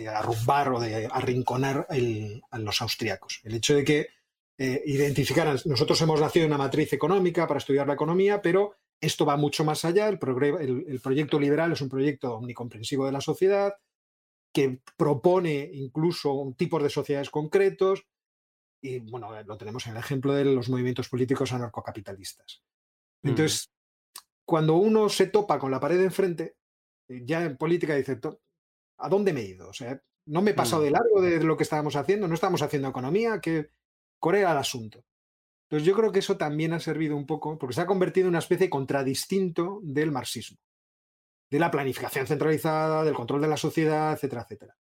arrumbar 0.08 0.72
o 0.72 0.80
de 0.80 1.08
arrinconar 1.10 1.86
a 1.88 2.58
los 2.58 2.82
austriacos. 2.82 3.40
El 3.42 3.54
hecho 3.54 3.74
de 3.74 3.84
que 3.84 4.08
eh, 4.58 4.82
identificaran, 4.86 5.58
nosotros 5.64 6.00
hemos 6.02 6.20
nacido 6.20 6.46
en 6.46 6.52
una 6.52 6.58
matriz 6.64 6.92
económica 6.92 7.46
para 7.46 7.58
estudiar 7.58 7.86
la 7.86 7.94
economía, 7.94 8.40
pero 8.42 8.76
esto 9.00 9.24
va 9.24 9.36
mucho 9.36 9.64
más 9.64 9.84
allá. 9.84 10.08
El, 10.08 10.18
proyecto 10.18 11.38
liberal 11.38 11.72
es 11.72 11.80
un 11.80 11.88
proyecto 11.88 12.34
omnicomprensivo 12.34 13.06
de 13.06 13.12
la 13.12 13.20
sociedad 13.20 13.74
que 14.52 14.80
propone 14.96 15.70
incluso 15.72 16.54
tipos 16.56 16.82
de 16.82 16.90
sociedades 16.90 17.30
concretos. 17.30 18.06
Y 18.82 18.98
bueno, 19.00 19.30
lo 19.42 19.58
tenemos 19.58 19.86
en 19.86 19.92
el 19.92 19.98
ejemplo 19.98 20.32
de 20.32 20.44
los 20.44 20.68
movimientos 20.68 21.08
políticos 21.08 21.52
anarcocapitalistas. 21.52 22.62
Entonces, 23.22 23.70
cuando 24.44 24.76
uno 24.76 25.08
se 25.08 25.26
topa 25.26 25.58
con 25.58 25.70
la 25.70 25.80
pared 25.80 25.98
de 25.98 26.04
enfrente, 26.04 26.56
eh, 27.08 27.22
ya 27.24 27.44
en 27.44 27.56
política 27.56 27.94
dice, 27.94 28.20
¿a 28.98 29.08
dónde 29.08 29.32
me 29.32 29.40
he 29.40 29.48
ido? 29.48 29.68
O 29.68 29.72
sea, 29.72 30.00
no 30.26 30.42
me 30.42 30.52
he 30.52 30.54
pasado 30.54 30.82
mm. 30.82 30.84
de 30.84 30.90
largo 30.90 31.20
de 31.20 31.42
lo 31.42 31.56
que 31.56 31.64
estábamos 31.64 31.96
haciendo, 31.96 32.28
no 32.28 32.34
estamos 32.34 32.62
haciendo 32.62 32.88
economía, 32.88 33.40
que, 33.40 33.70
¿cuál 34.20 34.36
era 34.36 34.52
el 34.52 34.58
asunto? 34.58 35.04
Entonces 35.68 35.86
yo 35.86 35.94
creo 35.94 36.10
que 36.10 36.20
eso 36.20 36.38
también 36.38 36.72
ha 36.72 36.80
servido 36.80 37.14
un 37.14 37.26
poco, 37.26 37.58
porque 37.58 37.74
se 37.74 37.82
ha 37.82 37.86
convertido 37.86 38.24
en 38.24 38.30
una 38.30 38.38
especie 38.38 38.66
de 38.66 38.70
contradistinto 38.70 39.80
del 39.82 40.10
marxismo, 40.10 40.58
de 41.50 41.58
la 41.58 41.70
planificación 41.70 42.26
centralizada, 42.26 43.04
del 43.04 43.14
control 43.14 43.42
de 43.42 43.48
la 43.48 43.58
sociedad, 43.58 44.14
etcétera, 44.14 44.42
etcétera. 44.42 44.76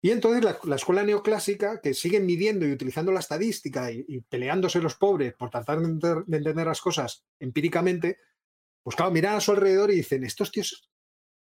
Y 0.00 0.10
entonces 0.10 0.44
la, 0.64 0.76
escuela 0.76 1.02
neoclásica, 1.02 1.80
que 1.80 1.94
sigue 1.94 2.20
midiendo 2.20 2.64
y 2.66 2.72
utilizando 2.72 3.10
la 3.10 3.20
estadística 3.20 3.90
y, 3.90 4.20
peleándose 4.28 4.78
los 4.80 4.94
pobres 4.94 5.32
por 5.34 5.50
tratar 5.50 5.80
de 5.80 5.86
entender, 5.86 6.66
las 6.66 6.82
cosas 6.82 7.24
empíricamente, 7.40 8.18
pues 8.82 8.94
claro, 8.94 9.10
miran 9.10 9.36
a 9.36 9.40
su 9.40 9.50
alrededor 9.50 9.90
y 9.90 9.96
dicen, 9.96 10.22
estos 10.22 10.52
tíos 10.52 10.90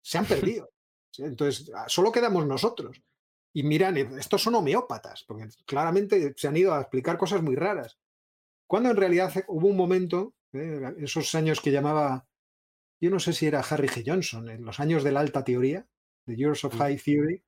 se 0.01 0.17
han 0.17 0.25
perdido. 0.25 0.69
Entonces, 1.17 1.71
ah, 1.73 1.85
solo 1.87 2.11
quedamos 2.11 2.45
nosotros. 2.45 3.01
Y 3.53 3.63
miran, 3.63 3.95
estos 3.95 4.43
son 4.43 4.55
homeópatas, 4.55 5.23
porque 5.25 5.47
claramente 5.65 6.33
se 6.35 6.47
han 6.47 6.57
ido 6.57 6.73
a 6.73 6.81
explicar 6.81 7.17
cosas 7.17 7.41
muy 7.41 7.55
raras. 7.55 7.97
Cuando 8.69 8.91
en 8.91 8.97
realidad 8.97 9.33
hubo 9.47 9.67
un 9.67 9.75
momento, 9.75 10.35
eh, 10.53 10.93
esos 10.99 11.33
años 11.33 11.59
que 11.59 11.71
llamaba, 11.71 12.27
yo 13.01 13.09
no 13.09 13.19
sé 13.19 13.33
si 13.33 13.47
era 13.47 13.61
Harry 13.61 13.87
G. 13.87 14.03
Johnson, 14.05 14.47
en 14.47 14.63
los 14.63 14.79
años 14.79 15.03
de 15.03 15.11
la 15.11 15.21
alta 15.21 15.43
teoría, 15.43 15.87
The 16.27 16.35
Years 16.35 16.63
of 16.65 16.75
High 16.77 16.97
Theory, 16.97 17.43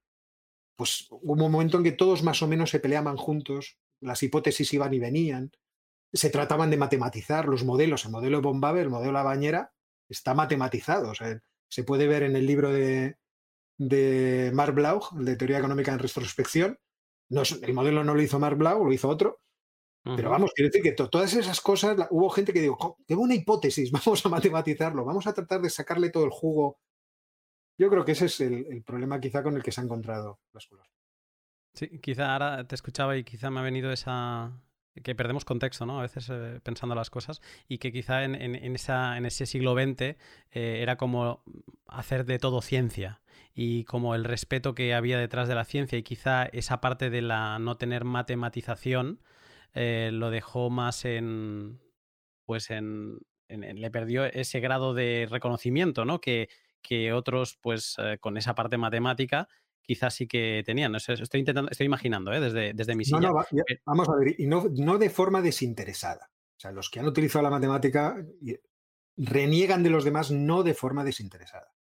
pues 0.75 1.05
hubo 1.11 1.33
un 1.33 1.51
momento 1.51 1.77
en 1.77 1.83
que 1.83 1.91
todos 1.91 2.23
más 2.23 2.41
o 2.41 2.47
menos 2.47 2.71
se 2.71 2.79
peleaban 2.79 3.17
juntos, 3.17 3.77
las 3.99 4.23
hipótesis 4.23 4.73
iban 4.73 4.95
y 4.95 4.99
venían, 4.99 5.51
se 6.11 6.31
trataban 6.31 6.71
de 6.71 6.77
matematizar 6.77 7.47
los 7.47 7.63
modelos. 7.63 8.05
El 8.05 8.11
modelo 8.11 8.37
de 8.37 8.43
Bombabe, 8.43 8.81
el 8.81 8.89
modelo 8.89 9.11
de 9.11 9.13
la 9.13 9.23
bañera, 9.23 9.73
está 10.09 10.33
matematizado. 10.33 11.13
se 11.69 11.83
puede 11.83 12.07
ver 12.07 12.23
en 12.23 12.35
el 12.35 12.47
libro 12.47 12.73
de, 12.73 13.17
de 13.77 14.49
Mark 14.55 14.73
Blau, 14.73 14.99
el 15.19 15.25
de 15.25 15.35
Teoría 15.35 15.59
Económica 15.59 15.93
en 15.93 15.99
Retrospección. 15.99 16.79
No, 17.29 17.43
el 17.61 17.73
modelo 17.75 18.03
no 18.03 18.15
lo 18.15 18.21
hizo 18.23 18.39
Mark 18.39 18.57
Blau, 18.57 18.83
lo 18.83 18.91
hizo 18.91 19.07
otro. 19.07 19.39
Pero 20.03 20.31
vamos, 20.31 20.51
quiero 20.55 20.69
decir 20.69 20.81
que 20.81 20.93
todas 20.93 21.33
esas 21.35 21.61
cosas, 21.61 21.95
hubo 22.09 22.29
gente 22.29 22.51
que 22.51 22.61
dijo, 22.61 22.97
qué 23.07 23.13
buena 23.13 23.35
hipótesis, 23.35 23.91
vamos 24.05 24.25
a 24.25 24.29
matematizarlo, 24.29 25.05
vamos 25.05 25.27
a 25.27 25.33
tratar 25.33 25.61
de 25.61 25.69
sacarle 25.69 26.09
todo 26.09 26.25
el 26.25 26.31
jugo. 26.31 26.79
Yo 27.77 27.89
creo 27.89 28.03
que 28.03 28.13
ese 28.13 28.25
es 28.25 28.41
el, 28.41 28.83
problema 28.83 29.19
quizá 29.19 29.43
con 29.43 29.55
el 29.55 29.63
que 29.63 29.71
se 29.71 29.81
ha 29.81 29.83
encontrado 29.83 30.39
la 30.53 30.57
escuela. 30.57 30.83
Sí, 31.73 31.99
quizá 31.99 32.33
ahora 32.33 32.67
te 32.67 32.75
escuchaba 32.75 33.15
y 33.15 33.23
quizá 33.23 33.49
me 33.49 33.59
ha 33.59 33.63
venido 33.63 33.91
esa, 33.91 34.51
que 35.03 35.15
perdemos 35.15 35.45
contexto, 35.45 35.85
¿no? 35.85 35.99
A 35.99 36.03
veces 36.03 36.29
eh, 36.29 36.59
pensando 36.63 36.95
las 36.95 37.09
cosas 37.09 37.41
y 37.67 37.77
que 37.77 37.91
quizá 37.91 38.23
en, 38.23 38.35
esa, 38.75 39.17
en 39.17 39.25
ese 39.25 39.45
siglo 39.45 39.73
XX 39.73 40.01
eh, 40.01 40.17
era 40.51 40.97
como 40.97 41.43
hacer 41.87 42.25
de 42.25 42.39
todo 42.39 42.61
ciencia 42.61 43.21
y 43.53 43.85
como 43.85 44.15
el 44.15 44.25
respeto 44.25 44.75
que 44.75 44.93
había 44.93 45.17
detrás 45.17 45.47
de 45.47 45.55
la 45.55 45.65
ciencia 45.65 45.97
y 45.97 46.03
quizá 46.03 46.45
esa 46.45 46.81
parte 46.81 47.09
de 47.09 47.21
la 47.21 47.57
no 47.59 47.77
tener 47.77 48.03
matematización 48.03 49.21
eh, 49.73 50.09
lo 50.11 50.29
dejó 50.29 50.69
más 50.69 51.05
en, 51.05 51.79
pues 52.45 52.69
en, 52.69 53.19
le 53.47 53.91
perdió 53.91 54.25
ese 54.25 54.59
grado 54.59 54.93
de 54.93 55.27
reconocimiento, 55.29 56.05
¿no? 56.05 56.21
Que, 56.21 56.49
que 56.81 57.13
otros, 57.13 57.57
pues 57.61 57.97
con 58.19 58.37
esa 58.37 58.55
parte 58.55 58.77
matemática 58.77 59.47
quizás 59.81 60.13
sí 60.13 60.27
que 60.27 60.63
tenían. 60.65 60.95
Estoy 60.95 61.39
intentando, 61.39 61.69
estoy 61.69 61.85
imaginando, 61.85 62.31
¿eh? 62.31 62.39
desde, 62.39 62.73
desde 62.73 62.95
mi 62.95 63.05
silla. 63.05 63.29
vamos 63.85 64.09
a 64.09 64.15
ver, 64.15 64.35
y 64.37 64.47
no, 64.47 64.65
no 64.71 64.97
de 64.97 65.09
forma 65.09 65.41
desinteresada. 65.41 66.31
O 66.57 66.59
sea, 66.61 66.71
los 66.71 66.89
que 66.89 66.99
han 66.99 67.07
utilizado 67.07 67.43
la 67.43 67.49
matemática 67.49 68.15
reniegan 69.17 69.83
de 69.83 69.89
los 69.89 70.03
demás 70.03 70.31
no 70.31 70.63
de 70.63 70.73
forma 70.73 71.03
desinteresada. 71.03 71.73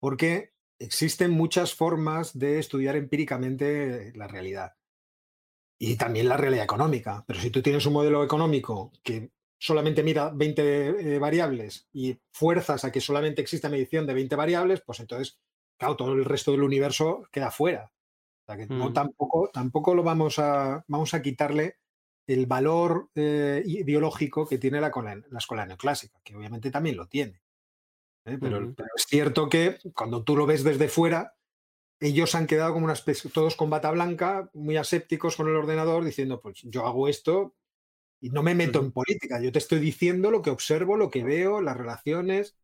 Porque 0.00 0.54
existen 0.78 1.30
muchas 1.30 1.74
formas 1.74 2.36
de 2.38 2.58
estudiar 2.58 2.96
empíricamente 2.96 4.12
la 4.14 4.28
realidad. 4.28 4.74
Y 5.78 5.96
también 5.96 6.28
la 6.28 6.36
realidad 6.36 6.64
económica. 6.64 7.24
Pero 7.26 7.40
si 7.40 7.50
tú 7.50 7.62
tienes 7.62 7.86
un 7.86 7.92
modelo 7.92 8.24
económico 8.24 8.92
que 9.02 9.30
solamente 9.58 10.02
mira 10.02 10.30
20 10.34 11.14
eh, 11.14 11.18
variables 11.18 11.88
y 11.92 12.18
fuerzas 12.32 12.84
a 12.84 12.92
que 12.92 13.00
solamente 13.00 13.42
exista 13.42 13.68
medición 13.68 14.06
de 14.06 14.14
20 14.14 14.36
variables, 14.36 14.80
pues 14.80 15.00
entonces 15.00 15.38
claro, 15.78 15.96
todo 15.96 16.12
el 16.12 16.24
resto 16.24 16.50
del 16.50 16.62
universo 16.62 17.28
queda 17.30 17.50
fuera. 17.50 17.92
O 18.42 18.46
sea 18.46 18.56
que 18.56 18.66
no, 18.66 18.90
mm. 18.90 18.92
tampoco, 18.92 19.50
tampoco 19.52 19.94
lo 19.94 20.02
vamos 20.02 20.38
a, 20.38 20.84
vamos 20.88 21.14
a 21.14 21.22
quitarle 21.22 21.76
el 22.26 22.46
valor 22.46 23.08
eh, 23.14 23.62
ideológico 23.64 24.46
que 24.46 24.58
tiene 24.58 24.80
la, 24.80 24.90
la, 25.30 25.38
escuela 25.38 25.64
neoclásica, 25.64 26.20
que 26.22 26.36
obviamente 26.36 26.70
también 26.70 26.96
lo 26.96 27.06
tiene. 27.06 27.40
¿eh? 28.26 28.36
Pero, 28.38 28.74
es 28.96 29.06
cierto 29.06 29.48
que 29.48 29.78
cuando 29.94 30.24
tú 30.24 30.36
lo 30.36 30.44
ves 30.44 30.62
desde 30.62 30.88
fuera, 30.88 31.36
ellos 32.00 32.34
han 32.34 32.46
quedado 32.46 32.72
como 32.72 32.84
una 32.84 32.94
especie, 32.94 33.30
todos 33.30 33.56
con 33.56 33.70
bata 33.70 33.90
blanca, 33.90 34.50
muy 34.54 34.76
asépticos 34.76 35.36
con 35.36 35.48
el 35.48 35.56
ordenador, 35.56 36.04
diciendo, 36.04 36.40
pues 36.40 36.60
yo 36.64 36.86
hago 36.86 37.08
esto 37.08 37.54
y 38.20 38.30
no 38.30 38.42
me 38.42 38.54
meto 38.54 38.80
en 38.80 38.92
política, 38.92 39.40
yo 39.40 39.52
te 39.52 39.58
estoy 39.58 39.78
diciendo 39.80 40.30
lo 40.30 40.42
que 40.42 40.50
observo, 40.50 40.96
lo 40.96 41.10
que 41.10 41.24
veo, 41.24 41.60
las 41.60 41.76
relaciones. 41.76 42.56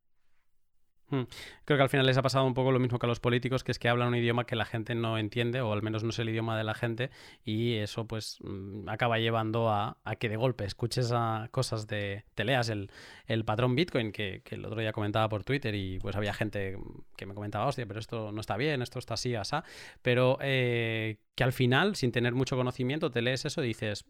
Hmm. 1.15 1.27
Creo 1.65 1.79
que 1.79 1.83
al 1.83 1.89
final 1.89 2.07
les 2.07 2.17
ha 2.19 2.23
pasado 2.23 2.45
un 2.45 2.55
poco 2.55 2.73
lo 2.73 2.79
mismo 2.79 2.99
que 2.99 3.07
a 3.07 3.09
los 3.09 3.21
políticos, 3.21 3.65
que 3.65 3.73
es 3.73 3.79
que 3.79 3.89
hablan 3.89 4.09
un 4.09 4.17
idioma 4.17 4.45
que 4.47 4.57
la 4.57 4.65
gente 4.65 4.95
no 4.95 5.17
entiende, 5.19 5.61
o 5.61 5.73
al 5.73 5.83
menos 5.83 6.03
no 6.03 6.11
es 6.11 6.19
el 6.19 6.29
idioma 6.29 6.59
de 6.59 6.65
la 6.65 6.75
gente, 6.75 7.11
y 7.45 7.75
eso 7.75 8.07
pues 8.07 8.39
mm, 8.43 8.89
acaba 8.89 9.19
llevando 9.19 9.71
a, 9.71 9.97
que 10.19 10.29
de 10.29 10.37
golpe 10.37 10.65
escuches 10.65 11.13
a 11.13 11.49
cosas 11.51 11.87
de... 11.87 12.25
te 12.35 12.45
leas 12.45 12.69
el, 12.69 12.91
patrón 13.45 13.75
Bitcoin, 13.75 14.13
que, 14.13 14.43
el 14.51 14.65
otro 14.65 14.81
día 14.81 14.93
comentaba 14.93 15.29
por 15.29 15.45
Twitter, 15.45 15.75
y 15.75 15.99
pues 16.01 16.17
había 16.17 16.35
gente 16.35 16.77
que 17.17 17.27
me 17.27 17.35
comentaba, 17.35 17.67
hostia, 17.67 17.87
pero 17.87 18.01
esto 18.01 18.33
no 18.33 18.41
está 18.41 18.57
bien, 18.57 18.83
esto 18.83 18.99
está 18.99 19.15
así, 19.15 19.35
así, 19.35 19.57
pero 20.03 20.39
eh, 20.41 21.19
que 21.35 21.45
al 21.45 21.53
final, 21.53 21.97
sin 21.97 22.13
tener 22.13 22.35
mucho 22.35 22.57
conocimiento, 22.57 23.11
te 23.11 23.23
lees 23.23 23.45
eso 23.45 23.63
y 23.65 23.69
dices, 23.69 24.05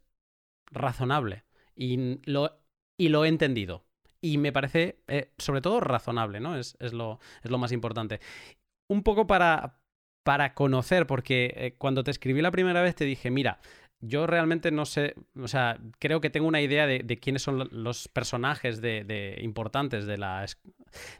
razonable, 0.70 1.44
y 1.76 2.20
lo, 2.30 2.58
y 2.96 3.08
lo 3.08 3.24
he 3.24 3.28
entendido 3.28 3.84
y 4.24 4.38
me 4.38 4.52
parece 4.52 5.02
eh, 5.06 5.32
sobre 5.36 5.60
todo 5.60 5.80
razonable, 5.80 6.40
¿no? 6.40 6.56
Es, 6.56 6.76
lo, 6.94 7.20
es, 7.42 7.50
lo, 7.50 7.58
más 7.58 7.72
importante. 7.72 8.20
Un 8.88 9.02
poco 9.02 9.26
para, 9.26 9.80
para 10.22 10.54
conocer, 10.54 11.06
porque 11.06 11.52
eh, 11.56 11.74
cuando 11.76 12.02
te 12.04 12.10
escribí 12.10 12.40
la 12.40 12.50
primera 12.50 12.80
vez 12.80 12.94
te 12.94 13.04
dije, 13.04 13.30
mira, 13.30 13.60
yo 14.00 14.26
realmente 14.26 14.70
no 14.70 14.86
sé, 14.86 15.14
o 15.38 15.46
sea, 15.46 15.78
creo 15.98 16.22
que 16.22 16.30
tengo 16.30 16.48
una 16.48 16.62
idea 16.62 16.86
de, 16.86 17.18
quiénes 17.20 17.42
son 17.42 17.68
los 17.70 18.08
personajes 18.08 18.80
de, 18.80 19.38
importantes 19.42 20.06
de 20.06 20.16
la, 20.16 20.46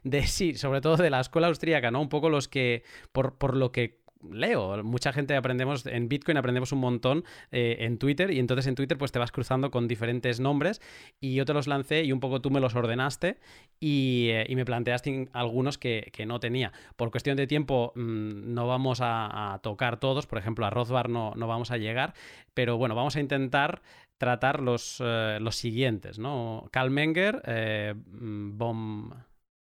de 0.02 0.26
sí, 0.26 0.55
sobre 0.55 0.80
todo 0.80 0.96
de 0.96 1.11
la 1.11 1.20
escuela 1.20 1.48
austríaca, 1.48 1.90
¿no? 1.90 2.00
Un 2.00 2.09
poco 2.09 2.30
los 2.30 2.48
que, 2.48 2.84
por, 3.12 3.36
por 3.36 3.55
lo 3.55 3.70
que 3.70 4.00
leo. 4.33 4.83
Mucha 4.83 5.12
gente 5.12 5.37
aprendemos 5.37 5.87
en 5.87 6.09
Bitcoin, 6.09 6.37
aprendemos 6.37 6.72
un 6.72 6.81
montón 6.81 7.25
eh, 7.51 7.77
en 7.81 7.99
Twitter 7.99 8.31
y 8.31 8.39
entonces 8.39 8.66
en 8.66 8.75
Twitter 8.75 8.99
pues 8.99 9.12
te 9.12 9.18
vas 9.18 9.33
cruzando 9.33 9.70
con 9.70 9.89
diferentes 9.89 10.41
nombres 10.41 10.81
y 11.20 11.35
yo 11.35 11.45
te 11.45 11.53
los 11.53 11.66
lancé 11.66 12.05
y 12.05 12.12
un 12.12 12.20
poco 12.20 12.41
tú 12.41 12.51
me 12.51 12.61
los 12.61 12.75
ordenaste 12.75 13.39
y, 13.81 14.29
eh, 14.31 14.47
me 14.55 14.64
planteaste 14.64 15.29
algunos 15.33 15.79
que, 15.79 16.12
no 16.27 16.41
tenía. 16.41 16.72
Por 16.97 17.11
cuestión 17.11 17.37
de 17.37 17.47
tiempo 17.47 17.93
mm, 17.97 18.55
no 18.55 18.66
vamos 18.66 19.01
a, 19.03 19.59
tocar 19.62 19.99
todos, 19.99 20.27
por 20.27 20.39
ejemplo 20.39 20.64
a 20.64 20.70
Rothbard 20.70 21.11
no, 21.11 21.33
no 21.37 21.47
vamos 21.47 21.70
a 21.70 21.77
llegar, 21.77 22.14
pero 22.55 22.79
bueno, 22.79 22.95
vamos 22.95 23.16
a 23.16 23.20
intentar 23.20 23.83
tratar 24.16 24.61
los, 24.61 25.03
eh, 25.05 25.39
los 25.41 25.57
siguientes, 25.57 26.18
¿no? 26.18 26.68
Karl 26.70 26.91
Menger, 26.91 27.95
mm, 27.95 28.57
Bom, 28.57 29.11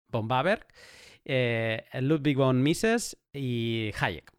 Baberg, 0.10 0.68
Ludwig 1.26 2.38
von 2.38 2.62
Mises 2.62 3.18
y 3.34 3.92
Hayek. 4.00 4.32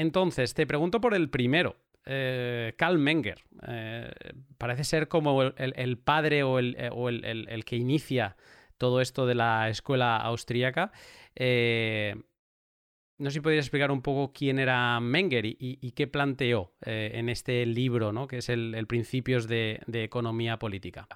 Entonces, 0.00 0.54
te 0.54 0.66
pregunto 0.66 0.98
por 1.02 1.12
el 1.12 1.28
primero. 1.28 1.76
Eh, 2.06 2.72
Karl 2.78 2.98
Menger. 2.98 3.44
Eh, 3.68 4.10
parece 4.56 4.82
ser 4.84 5.08
como 5.08 5.42
el, 5.42 5.98
padre 5.98 6.42
o, 6.42 6.58
el, 6.58 6.74
eh, 6.78 7.62
que 7.66 7.76
inicia 7.76 8.34
todo 8.78 9.02
esto 9.02 9.26
de 9.26 9.34
la 9.34 9.68
escuela 9.68 10.16
austríaca. 10.16 10.90
no 11.36 13.28
sé 13.28 13.30
si 13.30 13.40
podrías 13.40 13.66
explicar 13.66 13.90
un 13.90 14.00
poco 14.00 14.32
quién 14.32 14.58
era 14.58 14.98
Menger 15.00 15.44
y, 15.44 15.92
qué 15.94 16.06
planteó 16.06 16.72
en 16.80 17.28
este 17.28 17.66
libro, 17.66 18.10
¿no? 18.10 18.26
que 18.26 18.38
es 18.38 18.48
el, 18.48 18.86
Principios 18.86 19.48
de, 19.48 19.82
Economía 19.92 20.58
Política. 20.58 21.06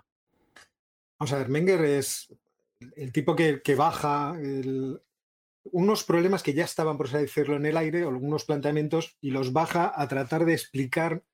Vamos 1.18 1.32
a 1.32 1.39
ver, 1.39 1.49
Menger 1.49 1.82
es 1.87 2.28
el 2.97 3.12
tipo 3.12 3.35
que, 3.35 3.62
que 3.62 3.76
baja 3.76 4.37
el, 4.39 5.01
unos 5.64 6.04
problemas 6.04 6.42
que 6.42 6.54
ya 6.54 6.64
estaban, 6.64 6.96
por 6.96 7.06
así 7.06 7.16
decirlo, 7.16 7.56
en 7.56 7.66
el 7.66 7.76
aire, 7.76 8.04
o 8.04 8.08
algunos 8.08 8.44
planteamientos, 8.44 9.16
y 9.20 9.30
los 9.30 9.52
baja 9.52 9.92
a 9.94 10.06
tratar 10.08 10.44
de 10.44 10.52
explicar 10.52 11.24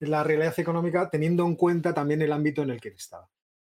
la 0.00 0.22
realidad 0.22 0.58
económica 0.58 1.10
teniendo 1.10 1.44
en 1.44 1.56
cuenta 1.56 1.92
también 1.94 2.22
el 2.22 2.32
ámbito 2.32 2.62
en 2.62 2.70
el 2.70 2.80
que 2.80 2.88
estaba. 2.88 3.28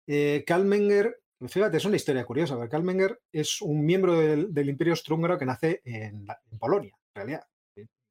Eh, 0.07 0.45
Karl 0.47 0.65
Menger, 0.65 1.23
fíjate, 1.47 1.77
es 1.77 1.85
una 1.85 1.97
historia 1.97 2.25
curiosa, 2.25 2.57
porque 2.57 2.71
Karl 2.71 2.85
Menger 2.85 3.21
es 3.33 3.63
un 3.63 3.85
miembro 3.85 4.19
del, 4.19 4.69
Imperio 4.69 4.93
Austrohúngaro 4.93 5.39
que 5.39 5.47
nace 5.47 5.83
en, 5.85 6.27
Polonia, 6.59 6.93
en 6.93 7.15
realidad, 7.15 7.47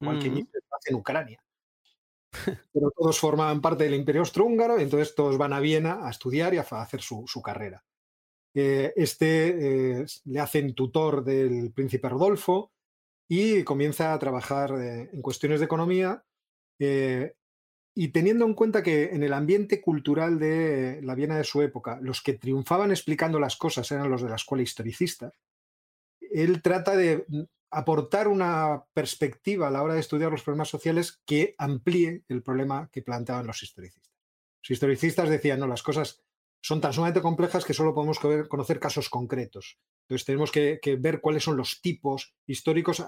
igual 0.00 0.18
que 0.18 0.30
nace 0.30 0.90
en 0.90 0.94
Ucrania. 0.94 1.42
Pero 2.72 2.92
todos 2.96 3.18
formaban 3.18 3.60
parte 3.60 3.84
del 3.84 3.94
Imperio 3.94 4.20
Austrohúngaro 4.20 4.78
entonces 4.78 5.16
todos 5.16 5.36
van 5.36 5.52
a 5.52 5.58
Viena 5.58 6.06
a 6.06 6.10
estudiar 6.10 6.54
y 6.54 6.58
a 6.58 6.60
hacer 6.60 7.00
su 7.02 7.42
carrera 7.42 7.84
este 8.54 10.00
eh, 10.00 10.06
le 10.24 10.40
hacen 10.40 10.74
tutor 10.74 11.24
del 11.24 11.72
príncipe 11.72 12.08
Rodolfo 12.08 12.72
y 13.28 13.62
comienza 13.62 14.12
a 14.12 14.18
trabajar 14.18 14.72
eh, 14.72 15.08
en 15.12 15.22
cuestiones 15.22 15.60
de 15.60 15.66
economía. 15.66 16.24
Eh, 16.80 17.34
y 17.94 18.08
teniendo 18.08 18.44
en 18.44 18.54
cuenta 18.54 18.82
que 18.82 19.10
en 19.10 19.22
el 19.22 19.32
ambiente 19.32 19.80
cultural 19.80 20.38
de 20.38 21.00
la 21.02 21.14
Viena 21.14 21.36
de 21.36 21.44
su 21.44 21.62
época, 21.62 21.98
los 22.02 22.22
que 22.22 22.34
triunfaban 22.34 22.90
explicando 22.90 23.38
las 23.38 23.56
cosas 23.56 23.90
eran 23.92 24.10
los 24.10 24.22
de 24.22 24.30
la 24.30 24.36
escuela 24.36 24.62
historicista, 24.62 25.32
él 26.20 26.62
trata 26.62 26.96
de 26.96 27.24
mm, 27.28 27.42
aportar 27.70 28.26
una 28.26 28.84
perspectiva 28.92 29.68
a 29.68 29.70
la 29.70 29.82
hora 29.82 29.94
de 29.94 30.00
estudiar 30.00 30.32
los 30.32 30.42
problemas 30.42 30.68
sociales 30.68 31.20
que 31.24 31.54
amplíe 31.58 32.24
el 32.28 32.42
problema 32.42 32.88
que 32.90 33.02
planteaban 33.02 33.46
los 33.46 33.62
historicistas. 33.62 34.12
Los 34.62 34.70
historicistas 34.70 35.28
decían, 35.28 35.60
no, 35.60 35.66
las 35.66 35.82
cosas 35.82 36.22
son 36.60 36.80
tan 36.80 36.92
sumamente 36.92 37.20
complejas 37.20 37.64
que 37.64 37.74
solo 37.74 37.94
podemos 37.94 38.18
conocer 38.18 38.78
casos 38.78 39.08
concretos. 39.08 39.78
Entonces 40.02 40.26
tenemos 40.26 40.52
que, 40.52 40.80
ver 40.98 41.20
cuáles 41.20 41.44
son 41.44 41.56
los 41.56 41.80
tipos 41.80 42.34
históricos 42.46 43.04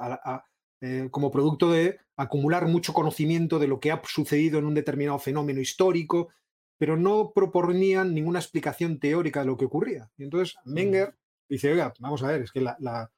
eh, 0.80 1.08
como 1.10 1.30
producto 1.30 1.70
de 1.70 1.98
acumular 2.16 2.66
mucho 2.66 2.92
conocimiento 2.92 3.58
de 3.58 3.68
lo 3.68 3.80
que 3.80 3.92
ha 3.92 4.00
sucedido 4.04 4.58
en 4.58 4.64
un 4.64 4.74
determinado 4.74 5.18
fenómeno 5.18 5.60
histórico, 5.60 6.28
pero 6.78 6.96
no 6.96 7.32
proponían 7.34 8.14
ninguna 8.14 8.40
explicación 8.40 8.98
teórica 8.98 9.40
de 9.40 9.46
lo 9.46 9.56
que 9.56 9.66
ocurría. 9.66 10.10
Y 10.16 10.24
entonces 10.24 10.56
mm. 10.64 10.72
Menger 10.72 11.16
dice, 11.48 11.70
oiga, 11.72 11.92
vamos 11.98 12.22
a 12.22 12.28
ver, 12.28 12.42
es 12.42 12.52
que 12.52 12.60
la, 12.60 13.10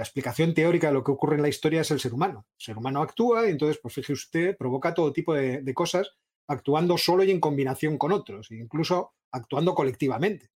explicación 0.00 0.52
teórica 0.52 0.88
de 0.88 0.94
lo 0.94 1.04
que 1.04 1.12
ocurre 1.12 1.36
en 1.36 1.42
la 1.42 1.48
historia 1.48 1.82
es 1.82 1.90
el 1.92 2.00
ser 2.00 2.12
humano. 2.12 2.44
El 2.58 2.64
ser 2.64 2.76
humano 2.76 3.02
actúa 3.02 3.46
y 3.46 3.52
entonces, 3.52 3.78
pues 3.80 3.94
fíjese 3.94 4.12
usted, 4.14 4.56
provoca 4.56 4.92
todo 4.92 5.12
tipo 5.12 5.32
de 5.32 5.74
cosas 5.74 6.10
actuando 6.46 6.98
solo 6.98 7.24
y 7.24 7.30
en 7.30 7.40
combinación 7.40 7.98
con 7.98 8.12
otros, 8.12 8.50
incluso 8.50 9.14
actuando 9.34 9.74
colectivamente. 9.74 10.50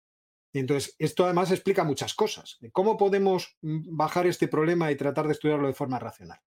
Entonces, 0.52 0.94
esto 0.98 1.24
además 1.24 1.50
explica 1.50 1.84
muchas 1.84 2.14
cosas. 2.14 2.58
¿Cómo 2.72 2.96
podemos 2.96 3.56
mm, 3.62 3.96
bajar 3.96 4.26
este 4.26 4.48
problema 4.48 4.90
y 4.90 4.96
tratar 4.96 5.26
de 5.26 5.32
estudiarlo 5.32 5.66
de 5.66 5.74
forma 5.74 5.98
racional? 5.98 6.40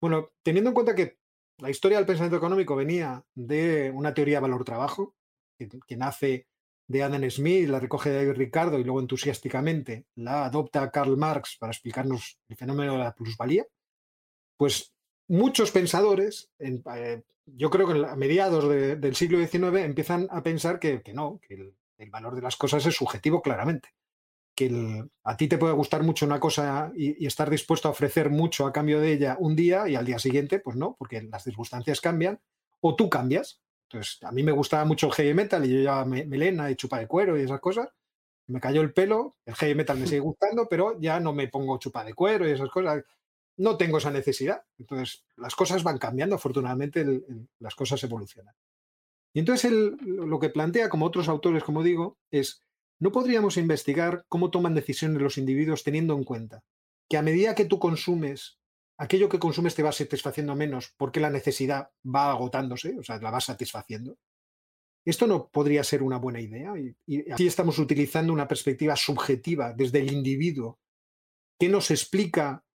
Bueno, 0.00 0.30
teniendo 0.42 0.70
en 0.70 0.74
cuenta 0.74 0.94
que 0.94 1.18
la 1.58 1.70
historia 1.70 1.98
del 1.98 2.06
pensamiento 2.06 2.36
económico 2.36 2.76
venía 2.76 3.24
de 3.34 3.90
una 3.94 4.14
teoría 4.14 4.40
valor-trabajo, 4.40 5.14
que, 5.58 5.96
nace 5.96 6.46
de 6.86 7.02
Adam 7.02 7.28
Smith, 7.30 7.68
la 7.68 7.80
recoge 7.80 8.10
de 8.10 8.16
David 8.16 8.38
Ricardo 8.38 8.78
y 8.78 8.84
luego 8.84 9.00
entusiásticamente 9.00 10.06
la 10.14 10.44
adopta 10.44 10.90
Karl 10.90 11.16
Marx 11.16 11.56
para 11.58 11.72
explicarnos 11.72 12.38
el 12.48 12.56
fenómeno 12.56 12.92
de 12.92 12.98
la 12.98 13.14
plusvalía, 13.14 13.66
pues 14.56 14.94
muchos 15.28 15.70
pensadores, 15.70 16.50
eh, 16.58 17.22
yo 17.46 17.70
creo 17.70 17.86
que 17.86 18.06
a 18.06 18.16
mediados 18.16 18.68
del 18.68 19.14
siglo 19.14 19.38
XIX 19.38 19.84
empiezan 19.84 20.28
a 20.30 20.42
pensar 20.42 20.78
que, 20.78 21.02
no, 21.14 21.40
que 21.46 21.72
el, 21.98 22.10
valor 22.10 22.34
de 22.34 22.42
las 22.42 22.56
cosas 22.56 22.84
es 22.86 22.94
subjetivo 22.94 23.42
claramente. 23.42 23.90
Que 24.54 25.04
a 25.24 25.36
ti 25.36 25.48
te 25.48 25.58
puede 25.58 25.74
gustar 25.74 26.02
mucho 26.02 26.26
una 26.26 26.40
cosa 26.40 26.90
y, 26.96 27.26
estar 27.26 27.50
dispuesto 27.50 27.88
a 27.88 27.90
ofrecer 27.92 28.30
mucho 28.30 28.66
a 28.66 28.72
cambio 28.72 29.00
de 29.00 29.12
ella 29.12 29.36
un 29.38 29.54
día 29.54 29.88
y 29.88 29.94
al 29.94 30.06
día 30.06 30.18
siguiente, 30.18 30.60
pues 30.60 30.76
no, 30.76 30.96
porque 30.98 31.22
las 31.22 31.44
circunstancias 31.44 32.00
cambian 32.00 32.40
o 32.80 32.96
tú 32.96 33.10
cambias. 33.10 33.60
Entonces, 33.88 34.18
a 34.24 34.32
mí 34.32 34.42
me 34.42 34.52
gustaba 34.52 34.84
mucho 34.84 35.06
el 35.06 35.12
heavy 35.12 35.34
metal 35.34 35.64
y 35.64 35.74
yo 35.74 35.80
ya 35.80 36.04
me, 36.04 36.24
melena 36.24 36.70
y 36.70 36.76
chupa 36.76 36.98
de 36.98 37.06
cuero 37.06 37.38
y 37.38 37.42
esas 37.42 37.60
cosas. 37.60 37.88
Me 38.48 38.60
cayó 38.60 38.80
el 38.80 38.92
pelo, 38.92 39.36
el 39.44 39.54
heavy 39.54 39.74
metal 39.74 39.98
me 39.98 40.06
sigue 40.06 40.20
gustando, 40.20 40.66
pero 40.68 40.98
ya 41.00 41.20
no 41.20 41.32
me 41.32 41.48
pongo 41.48 41.78
chupa 41.78 42.04
de 42.04 42.14
cuero 42.14 42.48
y 42.48 42.52
esas 42.52 42.70
cosas 42.70 43.04
no 43.56 43.76
tengo 43.76 43.98
esa 43.98 44.10
necesidad. 44.10 44.62
Entonces, 44.78 45.24
las 45.36 45.54
cosas 45.54 45.82
van 45.82 45.98
cambiando, 45.98 46.34
afortunadamente 46.34 47.04
las 47.58 47.74
cosas 47.74 48.02
evolucionan. 48.04 48.54
Y 49.32 49.40
entonces 49.40 49.70
lo 49.70 50.38
que 50.38 50.48
plantea, 50.48 50.88
como 50.88 51.06
otros 51.06 51.28
autores, 51.28 51.62
como 51.62 51.82
digo, 51.82 52.18
es, 52.30 52.62
¿no 52.98 53.12
podríamos 53.12 53.56
investigar 53.56 54.24
cómo 54.28 54.50
toman 54.50 54.74
decisiones 54.74 55.20
los 55.20 55.36
individuos 55.36 55.84
teniendo 55.84 56.14
en 56.14 56.24
cuenta 56.24 56.64
que 57.08 57.18
a 57.18 57.22
medida 57.22 57.54
que 57.54 57.66
tú 57.66 57.78
consumes, 57.78 58.58
aquello 58.96 59.28
que 59.28 59.38
consumes 59.38 59.74
te 59.74 59.82
va 59.82 59.92
satisfaciendo 59.92 60.56
menos 60.56 60.94
porque 60.96 61.20
la 61.20 61.30
necesidad 61.30 61.90
va 62.02 62.30
agotándose, 62.30 62.98
o 62.98 63.02
sea, 63.02 63.18
la 63.18 63.30
va 63.30 63.40
satisfaciendo? 63.40 64.16
Esto 65.04 65.26
no 65.26 65.48
podría 65.48 65.84
ser 65.84 66.02
una 66.02 66.16
buena 66.16 66.40
idea. 66.40 66.72
y 67.06 67.30
aquí 67.30 67.46
estamos 67.46 67.78
utilizando 67.78 68.32
una 68.32 68.48
perspectiva 68.48 68.96
subjetiva 68.96 69.72
desde 69.72 70.00
el 70.00 70.12
individuo 70.12 70.80
que 71.58 71.68
nos 71.68 71.90
explica 71.90 72.65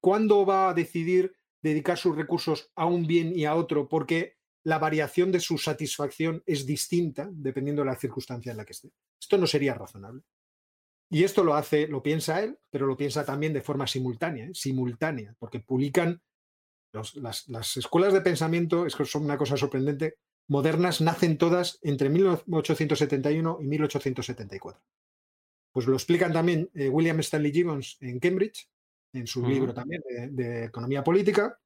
cuándo 0.00 0.46
va 0.46 0.70
a 0.70 0.74
decidir 0.74 1.34
dedicar 1.62 1.98
sus 1.98 2.16
recursos 2.16 2.70
a 2.74 2.86
un 2.86 3.06
bien 3.06 3.32
y 3.36 3.44
a 3.44 3.54
otro, 3.54 3.88
porque 3.88 4.36
la 4.64 4.78
variación 4.78 5.32
de 5.32 5.40
su 5.40 5.58
satisfacción 5.58 6.42
es 6.46 6.66
distinta 6.66 7.28
dependiendo 7.32 7.82
de 7.82 7.86
la 7.86 7.96
circunstancia 7.96 8.50
en 8.50 8.58
la 8.58 8.64
que 8.64 8.72
esté. 8.72 8.92
Esto 9.20 9.38
no 9.38 9.46
sería 9.46 9.74
razonable. 9.74 10.22
Y 11.10 11.24
esto 11.24 11.44
lo 11.44 11.54
hace, 11.54 11.88
lo 11.88 12.02
piensa 12.02 12.42
él, 12.42 12.58
pero 12.70 12.86
lo 12.86 12.96
piensa 12.96 13.24
también 13.24 13.52
de 13.52 13.60
forma 13.60 13.86
simultánea, 13.86 14.46
¿eh? 14.46 14.54
simultánea, 14.54 15.34
porque 15.38 15.60
publican 15.60 16.22
las, 16.92 17.48
las, 17.48 17.76
escuelas 17.76 18.12
de 18.12 18.22
pensamiento, 18.22 18.86
es 18.86 18.96
que 18.96 19.04
son 19.04 19.24
una 19.24 19.36
cosa 19.36 19.56
sorprendente, 19.56 20.16
modernas, 20.48 21.00
nacen 21.00 21.38
todas 21.38 21.78
entre 21.82 22.08
1871 22.08 23.58
y 23.60 23.66
1874. 23.66 24.82
Pues 25.72 25.86
lo 25.86 25.94
explican 25.94 26.32
también 26.32 26.70
eh, 26.74 26.88
William 26.88 27.20
Stanley 27.20 27.52
Gibbons 27.52 27.96
en 28.00 28.18
Cambridge, 28.18 28.68
en 29.12 29.26
su 29.26 29.46
libro 29.46 29.74
también 29.74 30.02
de, 30.30 30.64
economía 30.64 31.04
política, 31.04 31.58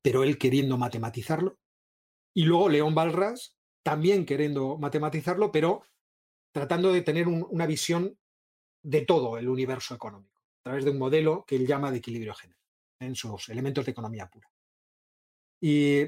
pero 0.00 0.24
él 0.24 0.38
queriendo 0.38 0.78
matematizarlo. 0.78 1.58
Y 2.34 2.44
luego 2.44 2.68
León 2.68 2.94
Balras 2.94 3.56
también 3.82 4.24
queriendo 4.24 4.78
matematizarlo, 4.78 5.52
pero 5.52 5.82
tratando 6.52 6.92
de 6.92 7.02
tener 7.02 7.28
una 7.28 7.66
visión 7.66 8.16
de 8.82 9.02
todo 9.02 9.38
el 9.38 9.48
universo 9.48 9.94
económico, 9.94 10.40
a 10.60 10.70
través 10.70 10.84
de 10.84 10.90
un 10.90 10.98
modelo 10.98 11.44
que 11.46 11.56
él 11.56 11.66
llama 11.66 11.90
de 11.90 11.98
equilibrio 11.98 12.34
general, 12.34 12.60
en 13.00 13.14
sus 13.14 13.48
elementos 13.48 13.84
de 13.84 13.92
economía 13.92 14.28
pura. 14.28 14.50
Y 15.60 16.06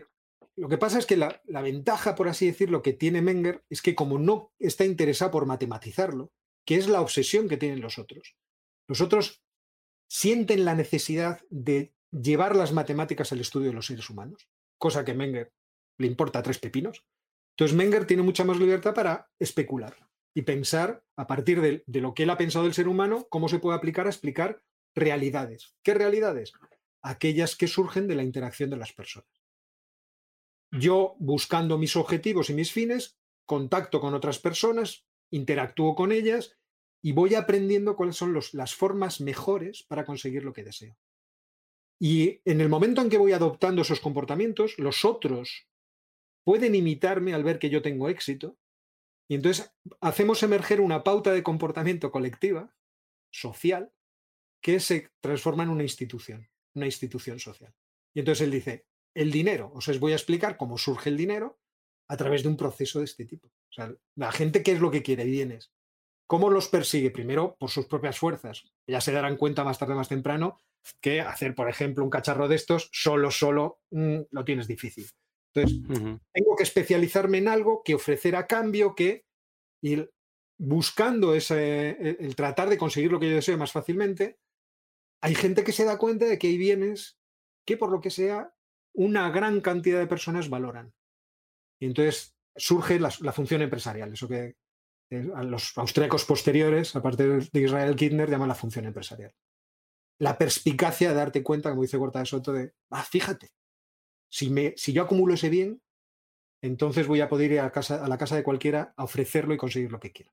lo 0.56 0.68
que 0.68 0.78
pasa 0.78 0.98
es 0.98 1.06
que 1.06 1.16
la, 1.16 1.40
la, 1.46 1.62
ventaja, 1.62 2.14
por 2.14 2.28
así 2.28 2.46
decirlo, 2.46 2.82
que 2.82 2.92
tiene 2.92 3.22
Menger 3.22 3.64
es 3.68 3.82
que 3.82 3.94
como 3.94 4.18
no 4.18 4.52
está 4.58 4.84
interesado 4.84 5.30
por 5.30 5.46
matematizarlo, 5.46 6.32
que 6.64 6.76
es 6.76 6.88
la 6.88 7.00
obsesión 7.00 7.48
que 7.48 7.56
tienen 7.56 7.80
los 7.80 7.98
otros, 7.98 8.36
los 8.88 9.00
otros 9.00 9.44
sienten 10.08 10.64
la 10.64 10.74
necesidad 10.74 11.40
de 11.50 11.94
llevar 12.10 12.56
las 12.56 12.72
matemáticas 12.72 13.32
al 13.32 13.40
estudio 13.40 13.68
de 13.68 13.74
los 13.74 13.86
seres 13.86 14.08
humanos, 14.10 14.48
cosa 14.78 15.04
que 15.04 15.14
Menger 15.14 15.52
le 15.98 16.06
importa 16.06 16.42
tres 16.42 16.58
pepinos. 16.58 17.04
Entonces 17.56 17.76
Menger 17.76 18.06
tiene 18.06 18.22
mucha 18.22 18.44
más 18.44 18.58
libertad 18.58 18.94
para 18.94 19.30
especular 19.38 19.96
y 20.34 20.42
pensar 20.42 21.04
a 21.16 21.26
partir 21.26 21.60
de, 21.60 22.00
lo 22.00 22.14
que 22.14 22.24
él 22.24 22.30
ha 22.30 22.36
pensado 22.36 22.64
del 22.64 22.74
ser 22.74 22.88
humano, 22.88 23.26
cómo 23.30 23.48
se 23.48 23.60
puede 23.60 23.76
aplicar 23.76 24.06
a 24.06 24.10
explicar 24.10 24.62
realidades. 24.94 25.76
¿Qué 25.82 25.94
realidades? 25.94 26.52
Aquellas 27.02 27.56
que 27.56 27.68
surgen 27.68 28.08
de 28.08 28.16
la 28.16 28.24
interacción 28.24 28.70
de 28.70 28.76
las 28.76 28.92
personas. 28.92 29.28
Yo, 30.72 31.14
buscando 31.20 31.78
mis 31.78 31.94
objetivos 31.94 32.50
y 32.50 32.54
mis 32.54 32.72
fines, 32.72 33.16
contacto 33.46 34.00
con 34.00 34.14
otras 34.14 34.40
personas, 34.40 35.06
interactúo 35.30 35.94
con 35.94 36.10
ellas 36.10 36.56
y 37.04 37.12
voy 37.12 37.34
aprendiendo 37.34 37.96
cuáles 37.96 38.16
son 38.16 38.34
las 38.54 38.74
formas 38.74 39.20
mejores 39.20 39.82
para 39.82 40.06
conseguir 40.06 40.42
lo 40.42 40.54
que 40.54 40.64
deseo. 40.64 40.96
Y 42.00 42.40
en 42.46 42.62
el 42.62 42.70
momento 42.70 43.02
en 43.02 43.10
que 43.10 43.18
voy 43.18 43.32
adoptando 43.32 43.82
esos 43.82 44.00
comportamientos, 44.00 44.78
los 44.78 45.04
otros 45.04 45.68
pueden 46.44 46.74
imitarme 46.74 47.34
al 47.34 47.44
ver 47.44 47.58
que 47.58 47.68
yo 47.68 47.82
tengo 47.82 48.08
éxito. 48.08 48.56
Y 49.28 49.34
entonces 49.34 49.70
hacemos 50.00 50.42
emerger 50.42 50.80
una 50.80 51.04
pauta 51.04 51.30
de 51.32 51.42
comportamiento 51.42 52.10
colectiva, 52.10 52.74
social, 53.30 53.92
que 54.62 54.80
se 54.80 55.10
transforma 55.20 55.64
en 55.64 55.68
una 55.68 55.82
institución, 55.82 56.48
una 56.74 56.86
institución 56.86 57.38
social. 57.38 57.74
Y 58.14 58.20
entonces 58.20 58.46
él 58.46 58.50
dice, 58.50 58.86
el 59.12 59.30
dinero, 59.30 59.72
os 59.74 60.00
voy 60.00 60.12
a 60.12 60.16
explicar 60.16 60.56
cómo 60.56 60.78
surge 60.78 61.10
el 61.10 61.18
dinero 61.18 61.60
a 62.08 62.16
través 62.16 62.44
de 62.44 62.48
un 62.48 62.56
proceso 62.56 63.00
de 63.00 63.04
este 63.04 63.26
tipo. 63.26 63.48
O 63.48 63.72
sea, 63.72 63.94
la 64.16 64.32
gente 64.32 64.62
qué 64.62 64.72
es 64.72 64.80
lo 64.80 64.90
que 64.90 65.02
quiere, 65.02 65.24
bienes. 65.24 65.73
¿Cómo 66.26 66.50
los 66.50 66.68
persigue? 66.68 67.10
Primero, 67.10 67.56
por 67.58 67.70
sus 67.70 67.86
propias 67.86 68.18
fuerzas. 68.18 68.64
Ya 68.86 69.00
se 69.00 69.12
darán 69.12 69.36
cuenta 69.36 69.64
más 69.64 69.78
tarde 69.78 69.92
o 69.94 69.96
más 69.96 70.08
temprano 70.08 70.58
que 71.00 71.20
hacer, 71.20 71.54
por 71.54 71.68
ejemplo, 71.68 72.04
un 72.04 72.10
cacharro 72.10 72.48
de 72.48 72.56
estos 72.56 72.90
solo, 72.92 73.30
solo 73.30 73.80
mm, 73.90 74.20
lo 74.30 74.44
tienes 74.44 74.66
difícil. 74.66 75.08
Entonces, 75.54 75.80
tengo 76.32 76.56
que 76.56 76.64
especializarme 76.64 77.38
en 77.38 77.48
algo 77.48 77.82
que 77.84 77.94
ofrecer 77.94 78.34
a 78.34 78.46
cambio 78.46 78.94
que 78.94 79.24
ir 79.82 80.10
buscando 80.58 81.34
ese, 81.34 81.90
e, 81.90 82.16
el, 82.20 82.34
tratar 82.34 82.68
de 82.68 82.78
conseguir 82.78 83.12
lo 83.12 83.20
que 83.20 83.28
yo 83.28 83.36
deseo 83.36 83.56
más 83.56 83.72
fácilmente. 83.72 84.38
Hay 85.22 85.34
gente 85.34 85.62
que 85.62 85.72
se 85.72 85.84
da 85.84 85.96
cuenta 85.96 86.24
de 86.24 86.38
que 86.38 86.48
hay 86.48 86.58
bienes 86.58 87.18
que, 87.64 87.76
por 87.76 87.90
lo 87.90 88.00
que 88.00 88.10
sea, 88.10 88.52
una 88.94 89.30
gran 89.30 89.60
cantidad 89.60 90.00
de 90.00 90.06
personas 90.06 90.50
valoran. 90.50 90.92
Y 91.80 91.86
entonces 91.86 92.36
surge 92.56 92.98
la, 92.98 93.12
la 93.20 93.32
función 93.32 93.62
empresarial, 93.62 94.12
eso 94.12 94.28
que 94.28 94.56
a 95.34 95.42
los 95.42 95.76
austríacos 95.78 96.24
posteriores, 96.24 96.94
aparte 96.96 97.26
de 97.26 97.60
Israel 97.60 97.96
Kittner, 97.96 98.30
llaman 98.30 98.48
la 98.48 98.54
función 98.54 98.86
empresarial. 98.86 99.34
La 100.18 100.38
perspicacia 100.38 101.08
de 101.08 101.14
darte 101.14 101.42
cuenta, 101.42 101.70
como 101.70 101.82
dice 101.82 101.96
Huerta 101.96 102.20
de 102.20 102.26
Soto, 102.26 102.52
de, 102.52 102.72
ah, 102.90 103.02
fíjate, 103.02 103.52
si, 104.28 104.50
me, 104.50 104.74
si 104.76 104.92
yo 104.92 105.02
acumulo 105.02 105.34
ese 105.34 105.48
bien, 105.48 105.82
entonces 106.62 107.06
voy 107.06 107.20
a 107.20 107.28
poder 107.28 107.52
ir 107.52 107.60
a, 107.60 107.70
casa, 107.70 108.04
a 108.04 108.08
la 108.08 108.18
casa 108.18 108.36
de 108.36 108.42
cualquiera 108.42 108.94
a 108.96 109.04
ofrecerlo 109.04 109.54
y 109.54 109.58
conseguir 109.58 109.92
lo 109.92 110.00
que 110.00 110.12
quiera. 110.12 110.32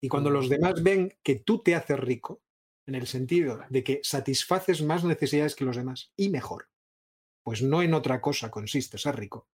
Y 0.00 0.08
cuando 0.08 0.30
los 0.30 0.48
demás 0.48 0.82
ven 0.82 1.16
que 1.22 1.36
tú 1.36 1.62
te 1.62 1.74
haces 1.74 1.98
rico, 1.98 2.42
en 2.86 2.94
el 2.94 3.06
sentido 3.06 3.60
de 3.68 3.84
que 3.84 4.00
satisfaces 4.02 4.82
más 4.82 5.04
necesidades 5.04 5.54
que 5.54 5.64
los 5.64 5.76
demás 5.76 6.12
y 6.16 6.30
mejor, 6.30 6.70
pues 7.42 7.62
no 7.62 7.82
en 7.82 7.94
otra 7.94 8.20
cosa 8.20 8.50
consiste 8.50 8.98
ser 8.98 9.16
rico. 9.16 9.48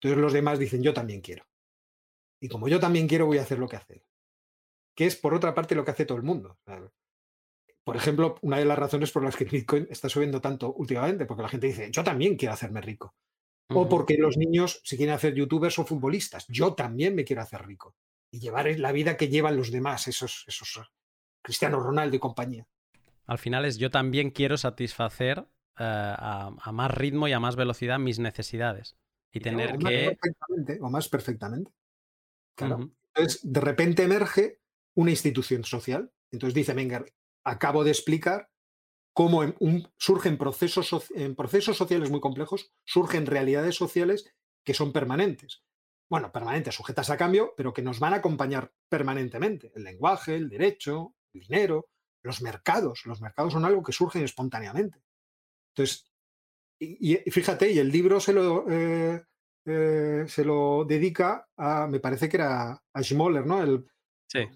Entonces 0.00 0.20
los 0.20 0.32
demás 0.32 0.58
dicen, 0.58 0.82
yo 0.82 0.94
también 0.94 1.20
quiero. 1.20 1.44
Y 2.42 2.48
como 2.48 2.66
yo 2.66 2.80
también 2.80 3.06
quiero, 3.06 3.26
voy 3.26 3.38
a 3.38 3.42
hacer 3.42 3.60
lo 3.60 3.68
que 3.68 3.76
hace 3.76 4.04
Que 4.96 5.06
es, 5.06 5.14
por 5.14 5.32
otra 5.32 5.54
parte, 5.54 5.76
lo 5.76 5.84
que 5.84 5.92
hace 5.92 6.04
todo 6.04 6.18
el 6.18 6.24
mundo. 6.24 6.58
Por 7.84 7.96
ejemplo, 7.96 8.34
una 8.42 8.58
de 8.58 8.64
las 8.64 8.76
razones 8.76 9.12
por 9.12 9.22
las 9.22 9.36
que 9.36 9.44
Bitcoin 9.50 9.86
está 9.88 10.08
subiendo 10.08 10.40
tanto 10.40 10.74
últimamente, 10.74 11.24
porque 11.24 11.44
la 11.44 11.48
gente 11.48 11.68
dice, 11.68 11.90
yo 11.92 12.02
también 12.02 12.36
quiero 12.36 12.54
hacerme 12.54 12.80
rico. 12.80 13.14
O 13.68 13.88
porque 13.88 14.18
los 14.18 14.36
niños, 14.36 14.80
si 14.84 14.96
quieren 14.96 15.14
hacer 15.14 15.34
youtubers 15.34 15.78
o 15.78 15.86
futbolistas. 15.86 16.44
Yo 16.48 16.74
también 16.74 17.14
me 17.14 17.24
quiero 17.24 17.42
hacer 17.42 17.64
rico. 17.64 17.94
Y 18.32 18.40
llevar 18.40 18.66
la 18.76 18.90
vida 18.90 19.16
que 19.16 19.28
llevan 19.28 19.56
los 19.56 19.70
demás, 19.70 20.08
esos, 20.08 20.44
esos 20.48 20.90
Cristiano 21.42 21.78
Ronaldo 21.78 22.16
y 22.16 22.18
compañía. 22.18 22.66
Al 23.26 23.38
final 23.38 23.64
es 23.64 23.78
yo 23.78 23.90
también 23.90 24.30
quiero 24.30 24.58
satisfacer 24.58 25.46
eh, 25.78 25.84
a, 26.18 26.72
más 26.72 26.90
ritmo 26.90 27.28
y 27.28 27.32
a 27.32 27.40
más 27.40 27.54
velocidad 27.54 28.00
mis 28.00 28.18
necesidades. 28.18 28.96
Y 29.32 29.40
tener 29.40 29.78
que. 29.78 30.18
o 30.80 30.90
más 30.90 31.08
perfectamente. 31.08 31.70
Entonces, 32.56 33.40
de 33.42 33.60
repente 33.60 34.02
emerge 34.02 34.60
una 34.94 35.10
institución 35.10 35.64
social. 35.64 36.12
Entonces 36.30 36.54
dice 36.54 36.74
Menger, 36.74 37.14
acabo 37.44 37.84
de 37.84 37.90
explicar 37.90 38.50
cómo 39.12 39.42
surgen 39.98 40.38
procesos, 40.38 41.10
en 41.14 41.34
procesos 41.34 41.76
sociales 41.76 42.10
muy 42.10 42.20
complejos, 42.20 42.72
surgen 42.84 43.26
realidades 43.26 43.76
sociales 43.76 44.32
que 44.64 44.74
son 44.74 44.92
permanentes. 44.92 45.62
Bueno, 46.08 46.30
permanentes, 46.30 46.74
sujetas 46.74 47.10
a 47.10 47.16
cambio, 47.16 47.54
pero 47.56 47.72
que 47.72 47.82
nos 47.82 47.98
van 47.98 48.12
a 48.12 48.16
acompañar 48.16 48.72
permanentemente. 48.88 49.72
El 49.74 49.84
lenguaje, 49.84 50.36
el 50.36 50.48
derecho, 50.48 51.14
el 51.32 51.40
dinero, 51.40 51.88
los 52.22 52.42
mercados. 52.42 53.02
Los 53.06 53.20
mercados 53.20 53.52
son 53.54 53.64
algo 53.64 53.82
que 53.82 53.92
surgen 53.92 54.22
espontáneamente. 54.22 55.02
Entonces, 55.74 56.12
y, 56.78 57.16
fíjate, 57.30 57.70
y 57.70 57.78
el 57.78 57.90
libro 57.90 58.20
se 58.20 58.32
lo, 58.32 58.66
eh, 58.68 59.22
eh, 59.64 60.24
se 60.26 60.44
lo 60.44 60.84
dedica 60.84 61.48
a, 61.56 61.86
me 61.86 62.00
parece 62.00 62.28
que 62.28 62.36
era 62.36 62.82
a 62.92 63.02
Schmoller, 63.02 63.46
¿no? 63.46 63.62
El, 63.62 63.86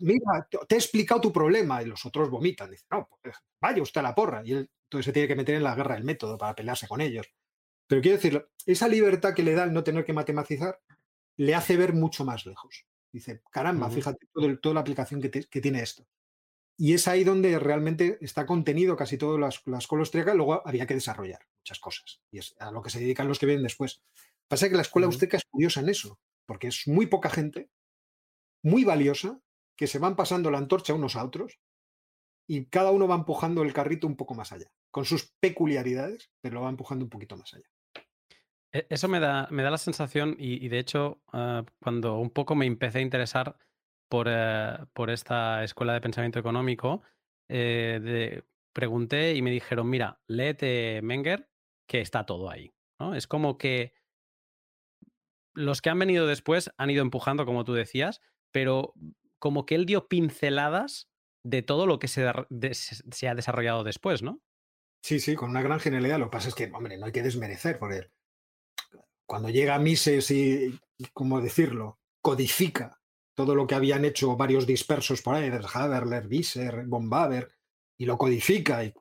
Mira, 0.00 0.48
te 0.66 0.74
he 0.74 0.78
explicado 0.78 1.20
tu 1.20 1.32
problema 1.32 1.82
y 1.82 1.86
los 1.86 2.04
otros 2.06 2.30
vomitan. 2.30 2.70
Dicen, 2.70 2.86
no, 2.90 3.08
pues 3.22 3.36
vaya 3.60 3.82
usted 3.82 4.00
a 4.00 4.04
la 4.04 4.14
porra. 4.14 4.42
Y 4.44 4.52
él 4.52 4.70
entonces 4.84 5.06
se 5.06 5.12
tiene 5.12 5.28
que 5.28 5.36
meter 5.36 5.56
en 5.56 5.62
la 5.62 5.74
guerra 5.74 5.94
del 5.94 6.04
método 6.04 6.38
para 6.38 6.54
pelearse 6.54 6.88
con 6.88 7.00
ellos. 7.00 7.26
Pero 7.86 8.02
quiero 8.02 8.16
decir, 8.16 8.48
esa 8.64 8.88
libertad 8.88 9.34
que 9.34 9.42
le 9.42 9.54
da 9.54 9.64
el 9.64 9.72
no 9.72 9.84
tener 9.84 10.04
que 10.04 10.12
matematizar 10.12 10.80
le 11.36 11.54
hace 11.54 11.76
ver 11.76 11.92
mucho 11.92 12.24
más 12.24 12.46
lejos. 12.46 12.86
Dice, 13.12 13.42
caramba, 13.50 13.90
fíjate 13.90 14.26
toda 14.60 14.74
la 14.74 14.80
aplicación 14.80 15.20
que, 15.20 15.60
tiene 15.60 15.82
esto. 15.82 16.06
Y 16.78 16.92
es 16.92 17.08
ahí 17.08 17.24
donde 17.24 17.58
realmente 17.58 18.18
está 18.20 18.44
contenido 18.44 18.96
casi 18.96 19.16
todas 19.16 19.40
las, 19.40 19.62
la 19.66 19.78
escuela 19.78 20.02
austríaca. 20.02 20.34
Luego 20.34 20.66
había 20.66 20.86
que 20.86 20.94
desarrollar 20.94 21.40
muchas 21.60 21.78
cosas. 21.78 22.20
Y 22.30 22.38
es 22.38 22.54
a 22.58 22.70
lo 22.70 22.82
que 22.82 22.90
se 22.90 23.00
dedican 23.00 23.28
los 23.28 23.38
que 23.38 23.46
vienen 23.46 23.62
después. 23.62 24.02
Pasa 24.48 24.68
que 24.68 24.76
la 24.76 24.82
escuela 24.82 25.06
austríaca 25.06 25.36
es 25.36 25.44
curiosa 25.44 25.80
en 25.80 25.88
eso, 25.88 26.18
porque 26.46 26.68
es 26.68 26.86
muy 26.86 27.06
poca 27.06 27.30
gente, 27.30 27.70
muy 28.62 28.84
valiosa, 28.84 29.40
que 29.76 29.86
se 29.86 29.98
van 29.98 30.16
pasando 30.16 30.50
la 30.50 30.58
antorcha 30.58 30.94
unos 30.94 31.16
a 31.16 31.24
otros 31.24 31.58
y 32.48 32.66
cada 32.66 32.90
uno 32.92 33.08
va 33.08 33.16
empujando 33.16 33.62
el 33.62 33.72
carrito 33.72 34.06
un 34.06 34.16
poco 34.16 34.34
más 34.34 34.52
allá, 34.52 34.70
con 34.90 35.04
sus 35.04 35.32
peculiaridades, 35.40 36.30
pero 36.40 36.54
lo 36.54 36.62
va 36.62 36.70
empujando 36.70 37.04
un 37.04 37.10
poquito 37.10 37.36
más 37.36 37.52
allá. 37.54 37.66
E, 38.72 38.86
eso 38.88 39.08
me 39.08 39.20
da, 39.20 39.48
me 39.50 39.62
da 39.62 39.70
la 39.70 39.78
sensación, 39.78 40.36
y, 40.38 40.68
de 40.68 40.78
hecho, 40.78 41.20
ah, 41.32 41.64
cuando 41.82 42.18
un 42.18 42.30
poco 42.30 42.54
me 42.54 42.66
empecé 42.66 42.98
a 42.98 43.02
interesar 43.02 43.58
por, 44.08 44.28
eh, 44.30 44.78
por 44.92 45.10
esta 45.10 45.64
escuela 45.64 45.92
de 45.92 46.00
pensamiento 46.00 46.38
económico, 46.38 47.02
eh, 47.48 48.42
pregunté 48.72 49.34
y 49.34 49.42
me 49.42 49.50
dijeron, 49.50 49.88
mira, 49.88 50.20
léete 50.28 51.00
Menger, 51.02 51.48
que 51.88 52.00
está 52.00 52.26
todo 52.26 52.50
ahí. 52.50 52.72
¿no? 53.00 53.14
Es 53.14 53.26
como 53.26 53.58
que 53.58 53.94
los 55.56 55.80
que 55.80 55.90
han 55.90 55.98
venido 55.98 56.26
después 56.26 56.70
han 56.76 56.90
ido 56.90 57.02
empujando, 57.02 57.44
como 57.46 57.64
tú 57.64 57.72
decías, 57.72 58.20
pero 58.52 58.94
como 59.38 59.66
que 59.66 59.74
él 59.74 59.86
dio 59.86 60.06
pinceladas 60.08 61.08
de 61.42 61.62
todo 61.62 61.86
lo 61.86 61.98
que 61.98 62.08
se, 62.08 62.26
ha 62.26 63.34
desarrollado 63.34 63.84
después, 63.84 64.22
¿no? 64.22 64.40
Sí, 65.02 65.20
sí, 65.20 65.34
con 65.34 65.50
una 65.50 65.62
gran 65.62 65.80
genialidad. 65.80 66.18
Lo 66.18 66.26
que 66.26 66.36
pasa 66.36 66.48
es 66.48 66.54
que, 66.54 66.70
hombre, 66.72 66.98
no 66.98 67.06
hay 67.06 67.12
que 67.12 67.22
desmerecer, 67.22 67.78
por 67.78 67.92
él. 67.92 68.10
cuando 69.26 69.48
llega 69.48 69.78
Mises 69.78 70.30
y, 70.30 70.78
¿cómo 71.12 71.40
decirlo?, 71.40 71.98
codifica 72.20 73.00
todo 73.34 73.54
lo 73.54 73.66
que 73.66 73.74
habían 73.74 74.04
hecho 74.04 74.36
varios 74.36 74.66
dispersos 74.66 75.22
por 75.22 75.34
ahí, 75.34 75.50
Haberler, 75.74 76.26
Visser, 76.26 76.86
von 76.86 77.10
y 77.98 78.04
lo 78.04 78.18
codifica, 78.18 78.84
y, 78.84 78.92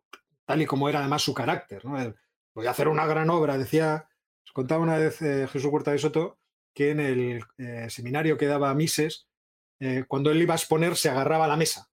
tal 0.45 0.61
y 0.61 0.65
como 0.65 0.89
era 0.89 0.99
además 0.99 1.23
su 1.23 1.33
carácter. 1.33 1.83
¿no? 1.85 2.13
voy 2.53 2.67
a 2.67 2.71
hacer 2.71 2.87
una 2.87 3.05
gran 3.05 3.29
obra, 3.29 3.57
decía, 3.57 4.07
os 4.45 4.51
contaba 4.51 4.83
una 4.83 4.97
vez 4.97 5.21
eh, 5.21 5.47
Jesús 5.47 5.71
Huerta 5.71 5.91
de 5.91 5.97
Soto, 5.97 6.37
que 6.75 6.91
en 6.91 6.99
el 6.99 7.43
eh, 7.57 7.89
seminario 7.89 8.37
que 8.37 8.45
daba 8.45 8.75
Mises, 8.75 9.27
eh, 9.79 10.03
cuando 10.07 10.29
él 10.29 10.41
iba 10.41 10.53
a 10.53 10.57
exponer 10.57 10.95
se 10.95 11.09
agarraba 11.09 11.45
a 11.45 11.47
la 11.47 11.57
mesa 11.57 11.89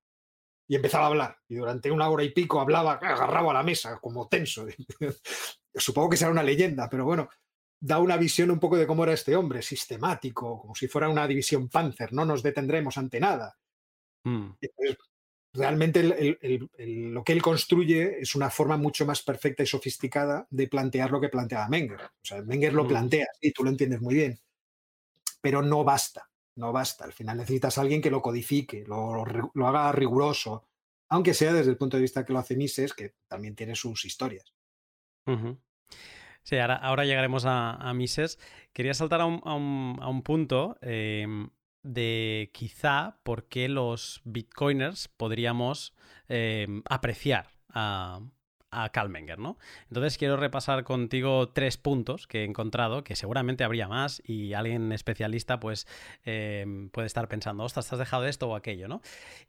y 0.69 0.75
empezaba 0.75 1.05
a 1.05 1.09
hablar. 1.09 1.39
Y 1.49 1.55
durante 1.55 1.91
una 1.91 2.09
hora 2.09 2.25
y 2.25 2.31
pico 2.31 2.61
hablaba, 2.61 2.95
agarraba 2.95 3.53
a 3.53 3.55
la 3.55 3.63
mesa, 3.63 3.99
como 4.01 4.29
tenso. 4.29 4.67
Supongo 5.75 6.11
que 6.11 6.17
será 6.17 6.31
una 6.31 6.43
leyenda, 6.43 6.89
pero 6.91 7.05
bueno, 7.05 7.29
da 7.81 7.99
una 7.99 8.17
visión 8.17 8.51
un 8.51 8.59
poco 8.59 8.77
de 8.77 8.87
cómo 8.87 9.05
era 9.05 9.13
este 9.13 9.37
hombre, 9.37 9.63
sistemático, 9.63 10.61
como 10.61 10.75
si 10.75 10.89
fuera 10.89 11.09
una 11.09 11.27
división 11.27 11.69
Panzer, 11.69 12.13
no 12.13 12.25
nos 12.25 12.43
detendremos 12.43 12.99
ante 12.99 13.21
nada. 13.21 13.57
Mm. 14.25 14.51
Realmente 15.55 16.03
lo 16.03 17.25
que 17.25 17.33
él 17.33 17.43
construye 17.43 18.21
es 18.21 18.35
una 18.35 18.49
forma 18.51 18.77
mucho 18.79 19.05
más 19.05 19.23
perfecta 19.23 19.63
y 19.63 19.67
sofisticada 19.67 20.47
de 20.49 20.69
plantear 20.69 21.11
lo 21.11 21.21
que 21.21 21.29
planteaba 21.29 21.69
Menger. 21.69 22.01
O 22.01 22.25
sea, 22.25 22.43
Menger 22.43 22.73
lo 22.73 22.85
mm. 22.85 22.89
plantea, 22.89 23.27
y 23.41 23.53
tú 23.53 23.65
lo 23.65 23.71
entiendes 23.71 24.01
muy 24.01 24.15
bien, 24.15 24.39
pero 25.43 25.61
no 25.61 25.85
basta 25.85 26.33
no 26.57 26.73
basta. 26.73 27.05
Al 27.05 27.13
final 27.13 27.39
necesitas 27.39 27.79
a 27.79 27.83
alguien 27.83 28.03
que 28.03 28.11
lo 28.11 28.23
codifique, 28.23 28.85
lo, 28.87 29.25
haga 29.67 29.93
riguroso, 29.93 30.69
aunque 31.09 31.35
sea 31.35 31.53
desde 31.53 31.71
el 31.71 31.77
punto 31.77 31.97
de 31.97 32.03
vista 32.03 32.25
que 32.25 32.33
lo 32.33 32.39
hace 32.39 32.57
Mises, 32.57 32.95
que 32.95 33.15
también 33.29 33.55
tiene 33.55 33.75
sus 33.75 34.05
historias. 34.05 34.55
Sí, 36.43 36.57
ahora, 36.59 37.05
llegaremos 37.05 37.45
a, 37.47 37.93
Mises. 37.95 38.39
Quería 38.73 38.95
saltar 38.95 39.21
a 39.21 39.27
un, 39.27 40.23
punto 40.25 40.79
em, 40.81 41.51
de 41.83 42.51
quizá 42.53 43.19
por 43.23 43.49
qué 43.49 43.69
los 43.69 44.21
bitcoiners 44.25 45.09
podríamos 45.09 45.95
em, 46.29 46.83
apreciar 46.89 47.51
a, 47.69 48.21
a 48.73 48.89
Kalmenger, 48.89 49.39
¿no? 49.39 49.59
Entonces 49.89 50.19
quiero 50.19 50.37
repasar 50.37 50.83
contigo 50.83 51.51
tres 51.51 51.77
puntos 51.77 52.27
que 52.27 52.41
he 52.41 52.45
encontrado, 52.45 53.05
que 53.05 53.15
seguramente 53.15 53.65
habría 53.65 53.87
más 53.87 54.23
y 54.27 54.55
alguien 54.55 54.91
especialista 54.93 55.61
pues 55.61 55.87
em, 56.25 56.89
puede 56.89 57.07
estar 57.07 57.29
pensando, 57.29 57.63
ostras, 57.63 57.89
te 57.89 57.95
has 57.95 57.99
dejado 57.99 58.27
esto 58.27 58.49
o 58.49 58.57
aquello, 58.57 58.89
¿no? 58.89 59.03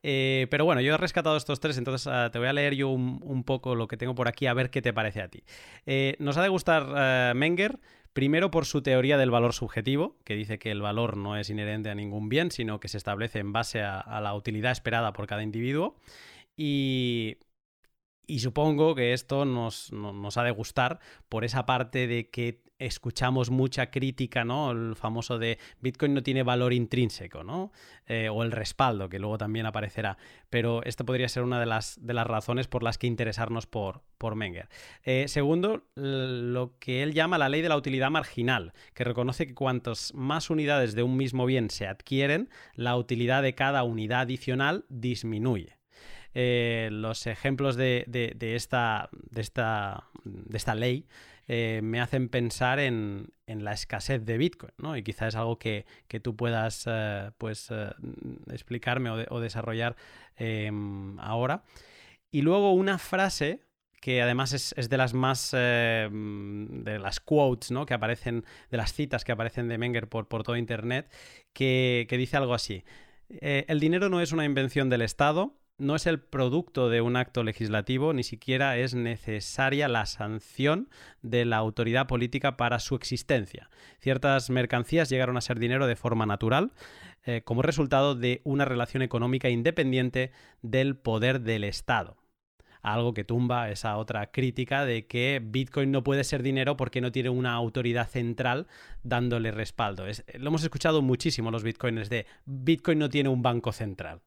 Eh, 0.04 0.48
pero 0.52 0.66
bueno, 0.66 0.82
yo 0.82 0.94
he 0.94 0.98
rescatado 0.98 1.38
estos 1.38 1.60
tres, 1.60 1.78
entonces 1.78 2.06
ah, 2.08 2.30
te 2.32 2.38
voy 2.38 2.50
a 2.50 2.54
leer 2.54 2.76
yo 2.76 2.90
un, 2.90 3.44
poco 3.44 3.76
lo 3.76 3.88
que 3.88 3.98
tengo 3.98 4.14
por 4.14 4.28
aquí 4.28 4.46
a 4.46 4.54
ver 4.54 4.70
qué 4.70 4.82
te 4.82 4.94
parece 4.94 5.22
a 5.22 5.30
ti. 5.30 5.44
Eh, 5.86 6.16
nos 6.20 6.38
ha 6.38 6.44
de 6.44 6.50
gustar 6.50 6.86
eh, 6.96 7.34
Menger. 7.36 7.80
Primero 8.14 8.52
por 8.52 8.68
su 8.68 8.84
teoría 8.84 9.18
del 9.18 9.32
valor 9.32 9.54
subjetivo, 9.54 10.18
que 10.24 10.36
dice 10.36 10.60
que 10.60 10.70
el 10.70 10.84
valor 10.84 11.18
no 11.18 11.36
es 11.36 11.50
inherente 11.50 11.90
a 11.90 11.96
ningún 11.96 12.30
bien, 12.30 12.52
sino 12.52 12.80
que 12.80 12.88
se 12.88 12.98
establece 12.98 13.40
en 13.40 13.54
base 13.54 13.82
a 13.82 14.22
la 14.22 14.36
utilidad 14.36 14.72
esperada 14.72 15.14
por 15.14 15.26
cada 15.26 15.42
individuo. 15.42 15.96
Y 16.56 17.38
y 18.26 18.40
supongo 18.40 18.96
que 18.96 19.14
esto 19.14 19.46
nos, 19.46 19.92
ha 20.38 20.44
de 20.44 20.52
gustar 20.52 21.00
por 21.30 21.44
esa 21.44 21.66
parte 21.66 22.08
de 22.08 22.30
que 22.30 22.64
escuchamos 22.80 23.50
mucha 23.50 23.92
crítica, 23.92 24.44
¿no? 24.44 24.72
El 24.72 24.96
famoso 24.96 25.38
de 25.38 25.58
Bitcoin 25.80 26.14
no 26.14 26.24
tiene 26.24 26.44
valor 26.44 26.74
intrínseco, 26.74 27.44
¿no? 27.44 27.72
Eh, 28.08 28.30
o 28.30 28.44
el 28.44 28.52
respaldo, 28.52 29.10
que 29.10 29.20
luego 29.20 29.38
también 29.38 29.66
aparecerá. 29.66 30.18
Pero 30.50 30.84
esto 30.84 31.06
podría 31.06 31.30
ser 31.30 31.44
una 31.44 31.60
de 31.60 31.66
las, 31.66 31.98
de 32.02 32.14
las 32.14 32.28
razones 32.28 32.68
por 32.68 32.84
las 32.84 32.98
que 32.98 33.08
interesarnos 33.08 33.68
por, 33.68 34.02
por 34.18 34.36
Menger. 34.36 34.70
Eh, 35.04 35.28
segundo, 35.28 35.86
lo 35.96 36.78
que 36.80 37.04
él 37.04 37.14
llama 37.14 37.38
la 37.38 37.50
ley 37.50 37.62
de 37.62 37.70
la 37.70 37.78
utilidad 37.78 38.10
marginal, 38.10 38.74
que 38.94 39.04
reconoce 39.04 39.48
que 39.48 39.56
cuantas 39.56 40.14
más 40.14 40.50
unidades 40.50 40.96
de 40.96 41.04
un 41.04 41.16
mismo 41.16 41.46
bien 41.46 41.70
se 41.70 41.88
adquieren, 41.88 42.50
la 42.74 42.98
utilidad 42.98 43.44
de 43.44 43.56
cada 43.56 43.84
unidad 43.84 44.22
adicional 44.22 44.86
disminuye. 44.90 45.83
Eh, 46.36 46.90
los 46.92 47.28
ejemplos 47.28 47.76
de, 47.76 48.06
esta, 48.56 49.10
ley 50.76 51.06
eh, 51.48 51.82
me 51.84 52.02
hacen 52.02 52.30
pensar 52.30 52.80
en, 52.80 53.32
la 53.46 53.74
escasez 53.74 54.26
de 54.26 54.38
Bitcoin, 54.38 54.74
¿no? 54.78 54.98
Y 54.98 55.04
quizás 55.04 55.30
es 55.30 55.36
algo 55.36 55.60
que, 55.60 55.86
tú 56.24 56.36
puedas 56.36 56.86
eh, 56.88 57.32
pues, 57.38 57.70
explicarme 58.52 59.10
o, 59.30 59.40
desarrollar 59.40 59.96
em, 60.36 61.20
ahora. 61.20 61.64
Y 62.32 62.42
luego 62.42 62.74
una 62.74 62.98
frase 62.98 63.62
que 64.02 64.22
además 64.22 64.54
es, 64.54 64.90
de 64.90 64.98
las 64.98 65.14
más 65.14 65.52
de 65.52 67.00
las 67.00 67.20
quotes 67.22 67.72
¿no? 67.72 67.86
que 67.86 67.94
aparecen, 67.94 68.44
de 68.70 68.76
las 68.76 68.92
citas 68.92 69.24
que 69.24 69.32
aparecen 69.32 69.70
de 69.70 69.78
Menger 69.78 70.10
por, 70.10 70.26
todo 70.26 70.58
internet, 70.58 71.10
que 71.54 72.08
dice 72.10 72.36
algo 72.36 72.54
así. 72.54 72.84
el 73.30 73.80
dinero 73.80 74.10
no 74.10 74.20
es 74.20 74.34
una 74.34 74.44
invención 74.44 74.90
del 74.90 75.04
Estado, 75.04 75.56
no 75.78 75.96
es 75.96 76.06
el 76.06 76.20
producto 76.20 76.90
de 76.90 77.02
un 77.02 77.16
acto 77.16 77.44
legislativo, 77.44 78.14
ni 78.14 78.24
siquiera 78.24 78.78
es 78.78 78.94
necesaria 78.94 79.88
la 79.88 80.06
sanción 80.06 80.90
de 81.22 81.46
la 81.46 81.58
autoridad 81.58 82.08
política 82.08 82.58
para 82.58 82.80
su 82.80 82.96
existencia. 82.96 83.70
Ciertas 84.00 84.50
mercancías 84.50 85.10
llegaron 85.10 85.38
a 85.38 85.42
ser 85.42 85.60
dinero 85.60 85.88
de 85.88 85.96
forma 85.96 86.26
natural, 86.26 86.72
eh, 87.26 87.42
como 87.44 87.62
resultado 87.62 88.16
de 88.16 88.42
una 88.44 88.66
relación 88.66 89.02
económica 89.02 89.50
independiente 89.50 90.32
del 90.62 90.96
poder 90.96 91.42
del 91.42 91.64
Estado. 91.64 92.18
algo 92.82 93.14
que 93.14 93.24
tumba 93.24 93.70
esa 93.72 93.96
otra 93.96 94.30
crítica 94.32 94.84
de 94.84 95.08
que 95.08 95.42
Bitcoin 95.42 95.90
no 95.90 96.04
puede 96.04 96.26
ser 96.26 96.44
dinero 96.44 96.76
porque 96.76 97.00
no 97.00 97.14
tiene 97.14 97.30
una 97.30 97.54
autoridad 97.54 98.10
central 98.10 98.68
dándole 99.04 99.52
respaldo. 99.52 100.04
lo 100.06 100.48
hemos 100.50 100.64
escuchado 100.64 101.02
muchísimo 101.02 101.50
los 101.50 101.64
bitcoiners 101.64 102.10
de 102.10 102.26
Bitcoin 102.46 103.00
no 103.00 103.08
tiene 103.08 103.30
un 103.30 103.42
banco 103.42 103.72
central. 103.72 104.20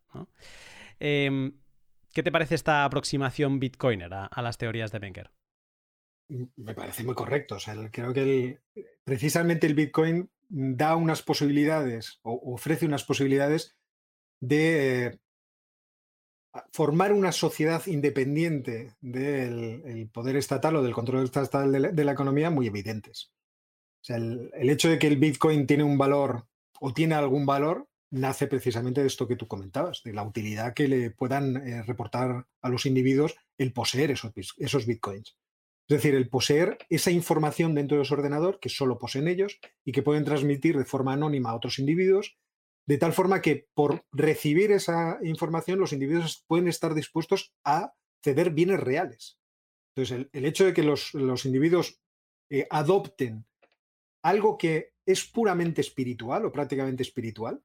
Em, 0.99 1.53
¿Qué 2.13 2.23
te 2.23 2.33
parece 2.33 2.55
esta 2.55 2.85
aproximación 2.85 3.61
bitcoiner 3.61 4.13
a, 4.15 4.43
las 4.43 4.57
teorías 4.57 4.91
de 4.91 4.99
Wenger? 4.99 5.31
Me 6.29 6.75
parece 6.75 7.05
muy 7.05 7.15
correcto. 7.15 7.59
creo 7.93 8.15
que 8.15 8.61
precisamente 9.05 9.67
el 9.67 9.75
Bitcoin 9.75 10.31
da 10.49 10.97
unas 10.97 11.23
posibilidades 11.23 12.19
o 12.23 12.55
ofrece 12.55 12.87
unas 12.87 13.05
posibilidades 13.05 13.77
de 14.41 15.21
formar 16.73 17.13
una 17.13 17.33
sociedad 17.33 17.87
independiente 17.87 18.95
del 19.01 20.09
poder 20.13 20.37
estatal 20.37 20.77
o 20.77 20.83
del 20.83 20.95
control 20.95 21.25
estatal 21.25 21.71
de 21.71 22.05
la, 22.05 22.13
economía 22.13 22.51
muy 22.51 22.67
evidentes. 22.67 23.31
O 24.01 24.05
sea, 24.05 24.17
el, 24.17 24.71
hecho 24.71 24.89
de 24.89 24.99
que 24.99 25.07
el 25.07 25.19
Bitcoin 25.19 25.67
tiene 25.67 25.85
un 25.85 25.99
valor 25.99 26.47
o 26.81 26.93
tiene 26.95 27.15
algún 27.15 27.45
valor 27.45 27.89
nace 28.17 28.47
precisamente 28.47 29.01
de 29.01 29.07
esto 29.07 29.29
que 29.29 29.37
tú 29.37 29.47
comentabas, 29.47 30.03
de 30.05 30.13
la 30.13 30.23
utilidad 30.23 30.75
que 30.75 30.89
le 30.89 31.11
puedan 31.11 31.57
eh, 31.57 31.83
reportar 31.83 32.47
a 32.63 32.69
los 32.69 32.87
individuos 32.87 33.37
el 33.59 33.73
poseer 33.73 34.11
esos, 34.11 34.33
esos 34.59 34.87
Bitcoins. 34.87 35.37
Es 35.89 35.99
decir, 35.99 36.15
el 36.15 36.29
poseer 36.29 36.79
esa 36.89 37.13
información 37.13 37.75
dentro 37.75 37.99
de 37.99 38.05
su 38.05 38.15
ordenador 38.15 38.59
que 38.59 38.69
solo 38.69 38.99
poseen 38.99 39.29
ellos 39.29 39.61
y 39.85 39.93
que 39.93 40.03
pueden 40.03 40.25
transmitir 40.25 40.77
de 40.77 40.85
forma 40.85 41.13
anónima 41.13 41.51
a 41.51 41.55
otros 41.55 41.79
individuos 41.79 42.37
de 42.87 42.99
tal 42.99 43.13
forma 43.13 43.43
que 43.43 43.69
por 43.75 44.07
recibir 44.13 44.71
esa 44.71 45.19
información 45.23 45.79
los 45.79 45.93
individuos 45.93 46.45
pueden 46.47 46.69
estar 46.69 46.95
dispuestos 46.95 47.53
a 47.65 47.95
ceder 48.23 48.51
bienes 48.51 48.81
reales. 48.81 49.39
Entonces, 49.95 50.29
el, 50.33 50.45
hecho 50.45 50.65
de 50.65 50.73
que 50.73 50.83
los, 50.83 51.15
individuos 51.45 52.01
eh, 52.51 52.67
adopten 52.71 53.45
algo 54.23 54.57
que 54.57 54.93
es 55.05 55.25
puramente 55.25 55.81
espiritual 55.81 56.45
o 56.45 56.53
prácticamente 56.53 57.03
espiritual, 57.03 57.63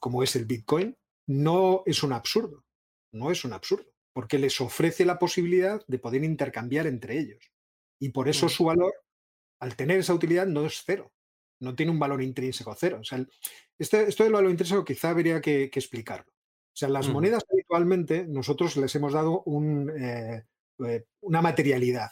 como 0.00 0.22
es 0.22 0.36
el 0.36 0.44
Bitcoin, 0.44 0.96
no 1.26 1.82
es 1.86 2.02
un 2.02 2.12
absurdo, 2.12 2.64
no 3.12 3.30
es 3.30 3.44
un 3.44 3.52
absurdo, 3.52 3.90
porque 4.12 4.38
les 4.38 4.60
ofrece 4.60 5.04
la 5.04 5.18
posibilidad 5.18 5.82
de 5.86 5.98
poder 5.98 6.24
intercambiar 6.24 6.86
entre 6.86 7.18
ellos. 7.18 7.52
Y 8.00 8.10
por 8.10 8.28
eso 8.28 8.46
mm. 8.46 8.50
su 8.50 8.64
valor, 8.64 8.94
al 9.60 9.76
tener 9.76 9.98
esa 9.98 10.14
utilidad, 10.14 10.46
no 10.46 10.64
es 10.64 10.82
cero, 10.84 11.12
no 11.60 11.74
tiene 11.74 11.92
un 11.92 11.98
valor 11.98 12.22
intrínseco 12.22 12.74
cero. 12.74 12.98
O 13.00 13.04
sea, 13.04 13.24
este, 13.78 14.08
esto 14.08 14.24
del 14.24 14.32
valor 14.32 14.50
intrínseco 14.50 14.84
quizá 14.84 15.10
habría 15.10 15.40
que, 15.40 15.64
explicarlo. 15.64 16.30
O 16.30 16.78
sea, 16.78 16.88
las 16.88 17.08
monedas 17.08 17.44
habitualmente 17.52 18.24
nosotros 18.26 18.76
les 18.76 18.94
hemos 18.94 19.12
dado 19.12 19.42
eh, 19.98 20.44
eh, 20.86 21.04
una 21.20 21.42
materialidad. 21.42 22.10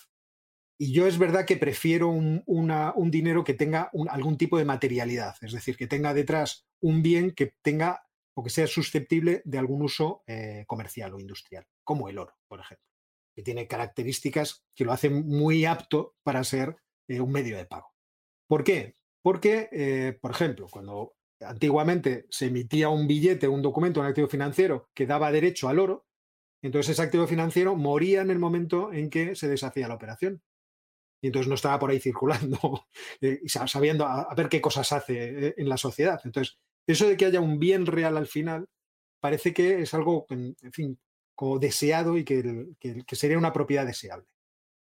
Y 0.79 0.93
yo 0.93 1.07
es 1.07 1.19
verdad 1.19 1.47
que 1.47 1.57
prefiero 1.57 2.09
un, 2.09 2.43
dinero 3.11 3.45
que 3.45 3.55
tenga 3.55 3.91
algún 4.11 4.37
tipo 4.37 4.59
de 4.59 4.65
materialidad, 4.65 5.37
es 5.41 5.53
decir, 5.53 5.77
que 5.77 5.87
tenga 5.87 6.13
detrás 6.13 6.67
un 6.81 7.03
bien 7.03 7.31
que 7.31 7.55
tenga 7.63 8.07
o 8.35 8.43
que 8.43 8.51
sea 8.51 8.67
susceptible 8.67 9.41
de 9.47 9.59
algún 9.59 9.83
uso 9.83 10.23
eh, 10.27 10.65
comercial 10.67 11.15
o 11.15 11.21
industrial, 11.21 11.67
como 11.83 12.11
el 12.11 12.19
oro, 12.19 12.35
por 12.47 12.61
ejemplo, 12.61 12.85
que 13.35 13.43
tiene 13.43 13.67
características 13.67 14.67
que 14.75 14.85
lo 14.85 14.93
hacen 14.93 15.27
muy 15.27 15.65
apto 15.65 16.15
para 16.23 16.45
ser 16.45 16.77
un 17.09 17.33
medio 17.33 17.57
de 17.57 17.65
pago. 17.65 17.95
¿Por 18.47 18.63
qué? 18.63 18.97
Porque, 19.23 19.69
eh, 19.73 20.19
por 20.21 20.33
ejemplo, 20.33 20.67
cuando 20.71 21.15
antiguamente 21.41 22.27
se 22.31 22.47
emitía 22.47 22.89
un 22.89 23.07
billete, 23.07 23.49
un 23.49 23.63
documento, 23.63 24.01
un 24.01 24.07
activo 24.07 24.29
financiero 24.29 24.89
que 24.95 25.07
daba 25.07 25.33
derecho 25.33 25.69
al 25.69 25.79
oro, 25.79 26.07
entonces 26.63 26.93
ese 26.93 27.03
activo 27.03 27.27
financiero 27.27 27.77
moría 27.77 28.23
en 28.23 28.31
el 28.31 28.39
momento 28.39 28.93
en 28.93 29.11
que 29.11 29.35
se 29.35 29.49
deshacía 29.49 29.89
la 29.89 29.95
operación. 29.95 30.43
Y 31.21 31.29
entonces 31.29 31.49
no 31.49 31.55
estaba 31.55 31.79
por 31.79 31.91
ahí 31.91 32.01
circulando 32.01 32.87
eh, 33.21 33.41
y 33.43 33.49
sabiendo 33.49 34.07
a, 34.07 34.33
ver 34.35 34.49
qué 34.49 34.61
cosas 34.61 34.93
hace 34.93 35.49
eh, 35.49 35.55
en 35.57 35.69
la 35.69 35.77
sociedad. 35.77 36.21
Entonces, 36.25 36.59
eso 36.87 37.09
de 37.09 37.17
que 37.17 37.27
haya 37.27 37.41
un 37.41 37.59
bien 37.59 37.87
real 37.87 38.17
al 38.17 38.27
final 38.27 38.69
parece 39.21 39.53
que 39.53 39.81
es 39.81 39.95
algo, 39.95 40.27
en, 40.31 40.55
fin, 40.73 40.99
como 41.35 41.59
deseado 41.59 42.17
y 42.17 42.25
que 42.25 43.05
sería 43.13 43.39
una 43.39 43.53
propiedad 43.53 43.87
deseable. 43.87 44.27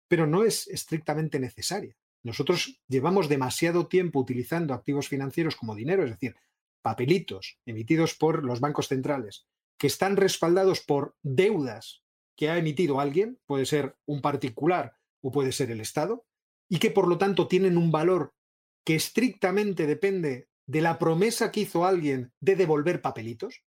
Pero 0.07 0.25
no 0.25 0.43
es 0.43 0.67
estrictamente 0.67 1.39
necesaria. 1.39 1.95
Nosotros 2.23 2.81
llevamos 2.87 3.29
demasiado 3.29 3.87
tiempo 3.87 4.19
utilizando 4.19 4.73
activos 4.73 5.07
financieros 5.07 5.55
como 5.55 5.75
dinero, 5.75 6.03
es 6.03 6.11
decir, 6.11 6.35
papelitos 6.81 7.59
emitidos 7.65 8.15
por 8.15 8.43
los 8.43 8.59
bancos 8.59 8.87
centrales, 8.87 9.47
que 9.77 9.87
están 9.87 10.17
respaldados 10.17 10.81
por 10.81 11.15
deudas 11.23 12.03
que 12.35 12.49
ha 12.49 12.57
emitido 12.57 12.99
alguien, 12.99 13.39
puede 13.45 13.65
ser 13.65 13.97
un 14.05 14.21
particular 14.21 14.95
o 15.21 15.31
puede 15.31 15.51
ser 15.51 15.71
el 15.71 15.81
Estado, 15.81 16.25
y 16.69 16.79
que 16.79 16.91
por 16.91 17.07
lo 17.07 17.17
tanto 17.17 17.47
tienen 17.47 17.77
un 17.77 17.91
valor 17.91 18.33
que 18.85 18.95
estrictamente 18.95 19.87
depende 19.87 20.49
de 20.67 20.81
la 20.81 20.97
promesa 20.99 21.51
que 21.51 21.61
hizo 21.61 21.85
alguien 21.85 22.33
de 22.39 22.55
devolver 22.55 23.01
papelitos. 23.01 23.63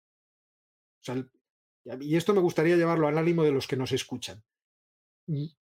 y 2.00 2.16
esto 2.16 2.34
me 2.34 2.40
gustaría 2.40 2.76
llevarlo 2.76 3.08
al 3.08 3.18
ánimo 3.18 3.42
de 3.42 3.52
los 3.52 3.66
que 3.66 3.76
nos 3.76 3.92
escuchan 3.92 4.44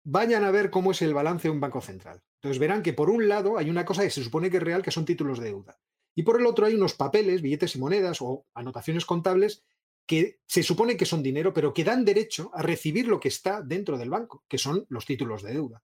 vayan 0.03 0.43
a 0.43 0.51
ver 0.51 0.69
cómo 0.69 0.91
es 0.91 1.01
el 1.01 1.13
balance 1.13 1.47
de 1.47 1.51
un 1.51 1.59
banco 1.59 1.81
central. 1.81 2.21
Entonces 2.35 2.59
verán 2.59 2.81
que 2.81 2.93
por 2.93 3.09
un 3.09 3.27
lado 3.27 3.57
hay 3.57 3.69
una 3.69 3.85
cosa 3.85 4.03
que 4.03 4.09
se 4.09 4.23
supone 4.23 4.49
que 4.49 4.57
es 4.57 4.63
real, 4.63 4.81
que 4.81 4.91
son 4.91 5.05
títulos 5.05 5.39
de 5.39 5.45
deuda. 5.45 5.79
Y 6.15 6.23
por 6.23 6.39
el 6.39 6.45
otro 6.45 6.65
hay 6.65 6.75
unos 6.75 6.95
papeles, 6.95 7.41
billetes 7.41 7.75
y 7.75 7.79
monedas 7.79 8.21
o 8.21 8.45
anotaciones 8.53 9.05
contables 9.05 9.63
que 10.09 10.39
se 10.47 10.63
supone 10.63 10.97
que 10.97 11.05
son 11.05 11.21
dinero, 11.21 11.53
pero 11.53 11.71
que 11.71 11.83
dan 11.83 12.03
derecho 12.03 12.49
a 12.55 12.63
recibir 12.63 13.07
lo 13.07 13.19
que 13.19 13.27
está 13.27 13.61
dentro 13.61 13.95
del 13.95 14.09
banco, 14.09 14.43
que 14.49 14.57
son 14.57 14.87
los 14.89 15.05
títulos 15.05 15.43
de 15.43 15.53
deuda. 15.53 15.83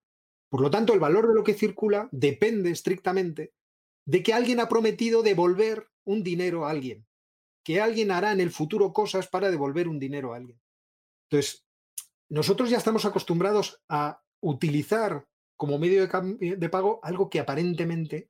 Por 0.49 0.61
lo 0.61 0.71
tanto, 0.71 0.93
el 0.93 0.99
valor 0.99 1.27
de 1.27 1.35
lo 1.35 1.43
que 1.43 1.53
circula 1.53 2.09
depende 2.11 2.71
estrictamente 2.71 3.53
de 4.03 4.23
que 4.23 4.33
alguien 4.33 4.59
ha 4.59 4.67
prometido 4.67 5.21
devolver 5.21 5.91
un 6.05 6.23
dinero 6.23 6.65
a 6.65 6.71
alguien, 6.71 7.05
que 7.63 7.79
alguien 7.79 8.09
hará 8.09 8.31
en 8.31 8.41
el 8.41 8.49
futuro 8.49 8.93
cosas 8.93 9.27
para 9.27 9.51
devolver 9.51 9.87
un 9.87 9.99
dinero 9.99 10.33
a 10.33 10.37
alguien. 10.37 10.59
Entonces, 11.29 11.63
nosotros 12.27 12.71
ya 12.71 12.77
estamos 12.77 13.05
acostumbrados 13.05 13.79
a 13.89 14.23
utilizar 14.41 15.27
como 15.55 15.77
medio 15.77 16.07
de, 16.07 16.69
pago 16.69 16.99
algo 17.03 17.29
que 17.29 17.39
aparentemente 17.39 18.27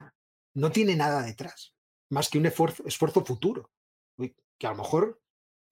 no 0.56 0.74
tiene 0.74 0.98
nada 0.98 1.24
detrás, 1.24 1.74
más 2.10 2.30
que 2.30 2.38
un 2.38 2.48
esfuerzo, 2.48 3.24
futuro, 3.24 3.72
que 4.18 4.68
a 4.68 4.72
lo 4.72 4.78
mejor 4.78 5.22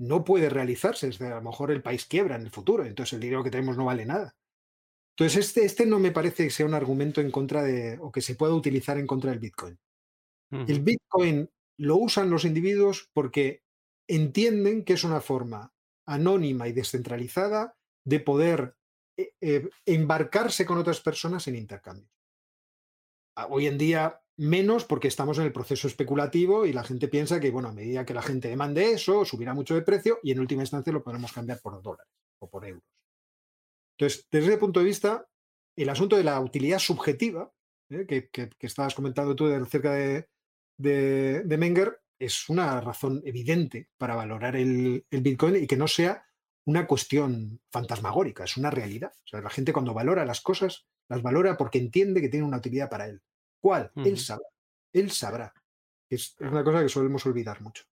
no 0.04 0.24
puede 0.24 0.50
realizarse, 0.50 1.10
a 1.20 1.30
lo 1.36 1.42
mejor 1.42 1.72
el 1.72 1.82
país 1.82 2.06
quiebra 2.06 2.36
en 2.36 2.44
el 2.44 2.52
futuro, 2.52 2.86
entonces 2.86 3.14
el 3.14 3.22
dinero 3.22 3.44
que 3.44 3.52
tenemos 3.52 3.78
no 3.78 3.86
vale 3.86 4.06
nada. 4.06 4.36
Entonces, 5.16 5.46
este, 5.46 5.66
este 5.66 5.86
no 5.86 6.00
me 6.00 6.12
parece 6.12 6.46
que 6.46 6.50
sea 6.50 6.66
un 6.66 6.74
argumento 6.74 7.22
en 7.22 7.32
contra 7.32 7.64
de, 7.64 7.98
o 8.02 8.12
que 8.12 8.22
se 8.22 8.36
pueda 8.36 8.54
utilizar 8.54 8.98
en 8.98 9.08
contra 9.08 9.32
del 9.32 9.40
Bitcoin. 9.40 9.80
El 10.68 10.82
Bitcoin 10.82 11.50
lo 11.80 11.96
usan 11.98 12.30
los 12.30 12.46
individuos 12.46 13.10
porque 13.12 13.64
entienden 14.08 14.84
que 14.84 14.94
es 14.94 15.04
una 15.04 15.20
forma 15.20 15.74
anónima 16.06 16.68
y 16.68 16.74
descentralizada 16.74 17.76
de 18.06 18.20
poder 18.20 18.76
eh, 19.18 19.34
eh, 19.42 19.70
embarcarse 19.88 20.64
con 20.64 20.78
otras 20.78 21.00
personas 21.02 21.48
en 21.48 21.56
intercambios. 21.56 22.12
Ah, 23.36 23.48
hoy 23.50 23.66
en 23.66 23.80
día 23.80 24.23
menos 24.38 24.86
porque 24.86 25.08
estamos 25.08 25.38
en 25.38 25.46
el 25.46 25.54
proceso 25.54 25.88
especulativo 25.88 26.66
y 26.66 26.74
la 26.74 26.84
gente 26.84 27.08
piensa 27.08 27.40
que, 27.40 27.52
bueno, 27.52 27.70
a 27.70 27.74
medida 27.74 28.06
que 28.06 28.14
la 28.14 28.22
gente 28.22 28.48
demande 28.48 28.92
eso, 28.92 29.26
subirá 29.26 29.54
mucho 29.54 29.76
de 29.76 29.82
precio 29.82 30.20
y 30.24 30.32
en 30.32 30.40
última 30.40 30.64
instancia 30.64 30.92
lo 30.92 31.04
podremos 31.04 31.32
cambiar 31.32 31.60
por 31.62 31.82
dólares 31.82 32.12
o 32.40 32.50
por 32.50 32.66
euros. 32.66 32.84
Entonces, 33.98 34.28
desde 34.32 34.48
ese 34.48 34.58
punto 34.58 34.80
de 34.80 34.88
vista, 34.88 35.28
el 35.76 35.90
asunto 35.90 36.18
de 36.18 36.24
la 36.24 36.40
utilidad 36.40 36.80
subjetiva, 36.80 37.52
eh, 37.90 38.30
que, 38.32 38.50
estabas 38.60 38.96
comentando 38.96 39.36
tú 39.36 39.46
acerca 39.46 39.94
de, 39.94 40.28
de, 40.78 41.58
Menger, 41.58 42.02
es 42.20 42.50
una 42.50 42.82
razón 42.82 43.22
evidente 43.26 43.90
para 43.98 44.16
valorar 44.16 44.56
el, 44.56 45.06
el 45.12 45.22
Bitcoin 45.22 45.58
y 45.58 45.68
que 45.68 45.78
no 45.78 45.88
sea 45.88 46.26
una 46.66 46.88
cuestión 46.88 47.60
fantasmagórica, 47.72 48.46
es 48.46 48.58
una 48.58 48.72
realidad. 48.72 49.12
O 49.26 49.28
sea, 49.28 49.42
la 49.42 49.50
gente 49.50 49.74
cuando 49.74 49.94
valora 49.94 50.26
las 50.26 50.42
cosas, 50.42 50.86
las 51.10 51.22
valora 51.22 51.58
porque 51.58 51.78
entiende 51.78 52.22
que 52.22 52.30
tiene 52.30 52.46
una 52.46 52.58
utilidad 52.58 52.90
para 52.90 53.08
él. 53.08 53.22
¿Cuál? 53.64 53.92
Él 53.96 54.18
sabrá. 54.18 54.46
Él 54.92 55.10
sabrá. 55.10 55.54
Es, 56.10 56.36
una 56.40 56.66
cosa 56.66 56.82
que 56.82 56.90
solemos 56.90 57.26
olvidar 57.26 57.62
mucho. 57.62 57.86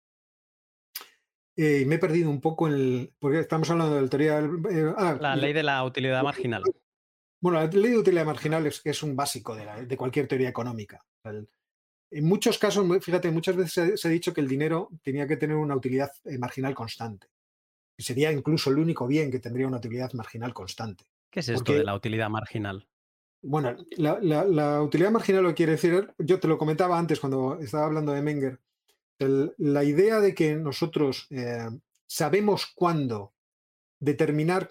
Eh, 1.56 1.86
me 1.86 1.96
he 1.96 2.00
perdido 2.00 2.32
un 2.32 2.42
poco 2.42 2.68
en 2.68 2.74
el. 2.74 3.14
Porque 3.20 3.42
estamos 3.42 3.70
hablando 3.70 3.96
de 3.96 4.02
la 4.02 4.08
teoría. 4.10 4.40
Eh, 4.40 4.94
ah, 4.98 5.16
la 5.22 5.36
ley 5.36 5.54
de 5.54 5.62
la 5.62 5.84
utilidad 5.84 6.24
marginal. 6.24 6.64
Bueno, 7.40 7.60
la 7.60 7.68
ley 7.68 7.92
de 7.92 7.98
utilidad 8.00 8.26
marginal 8.26 8.66
es, 8.66 8.82
es 8.84 9.04
un 9.04 9.16
básico 9.16 9.56
de, 9.56 9.96
cualquier 9.96 10.28
teoría 10.28 10.50
económica. 10.50 11.06
en 11.24 12.26
muchos 12.26 12.58
casos, 12.58 12.86
fíjate, 13.04 13.30
muchas 13.30 13.56
veces 13.56 14.02
se, 14.02 14.08
ha 14.08 14.12
dicho 14.12 14.34
que 14.34 14.42
el 14.42 14.48
dinero 14.48 14.90
tenía 15.04 15.28
que 15.28 15.38
tener 15.38 15.56
una 15.56 15.76
utilidad 15.76 16.12
eh, 16.26 16.40
marginal 16.40 16.74
constante 16.74 17.28
sería 18.02 18.32
incluso 18.32 18.70
el 18.70 18.80
único 18.80 19.06
bien 19.08 19.30
que 19.30 19.40
tendría 19.40 19.68
una 19.68 19.78
utilidad 19.78 20.14
marginal 20.14 20.54
constante. 20.54 21.04
¿Qué 21.30 21.42
es 21.42 21.50
esto 21.50 21.74
de 21.74 21.84
la 21.84 21.96
utilidad 21.96 22.30
marginal? 22.30 22.88
Bueno, 23.42 23.76
la, 23.98 24.82
utilidad 24.82 25.12
marginal 25.12 25.44
lo 25.44 25.56
quiere 25.56 25.74
decir, 25.74 26.14
yo 26.18 26.40
te 26.40 26.48
lo 26.48 26.58
comentaba 26.58 26.98
antes 26.98 27.20
cuando 27.20 27.58
estaba 27.60 27.86
hablando 27.86 28.12
de 28.12 28.22
Menger, 28.22 28.60
la 29.58 29.84
idea 29.84 30.20
de 30.20 30.34
que 30.34 30.56
nosotros 30.56 31.28
eh, 31.30 31.70
sabemos 32.08 32.72
cuándo 32.76 33.34
determinar 34.00 34.70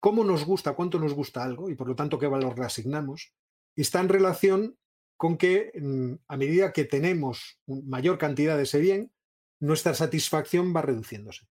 cómo 0.00 0.24
nos 0.24 0.44
gusta, 0.44 0.74
cuánto 0.74 0.98
nos 0.98 1.14
gusta 1.14 1.42
algo 1.42 1.70
y 1.70 1.74
por 1.74 1.88
lo 1.88 1.96
tanto 1.96 2.18
qué 2.18 2.26
valor 2.26 2.58
le 2.58 2.66
asignamos, 2.66 3.32
está 3.74 4.00
en 4.00 4.08
relación 4.08 4.78
con 5.16 5.36
que 5.36 5.72
mm, 5.74 6.14
a 6.28 6.36
medida 6.36 6.72
que 6.72 6.84
tenemos 6.84 7.58
mayor 7.66 8.18
cantidad 8.18 8.56
de 8.56 8.64
ese 8.64 8.80
bien, 8.80 9.12
nuestra 9.60 9.94
satisfacción 9.94 10.74
va 10.74 10.82
reduciéndose. 10.82 11.46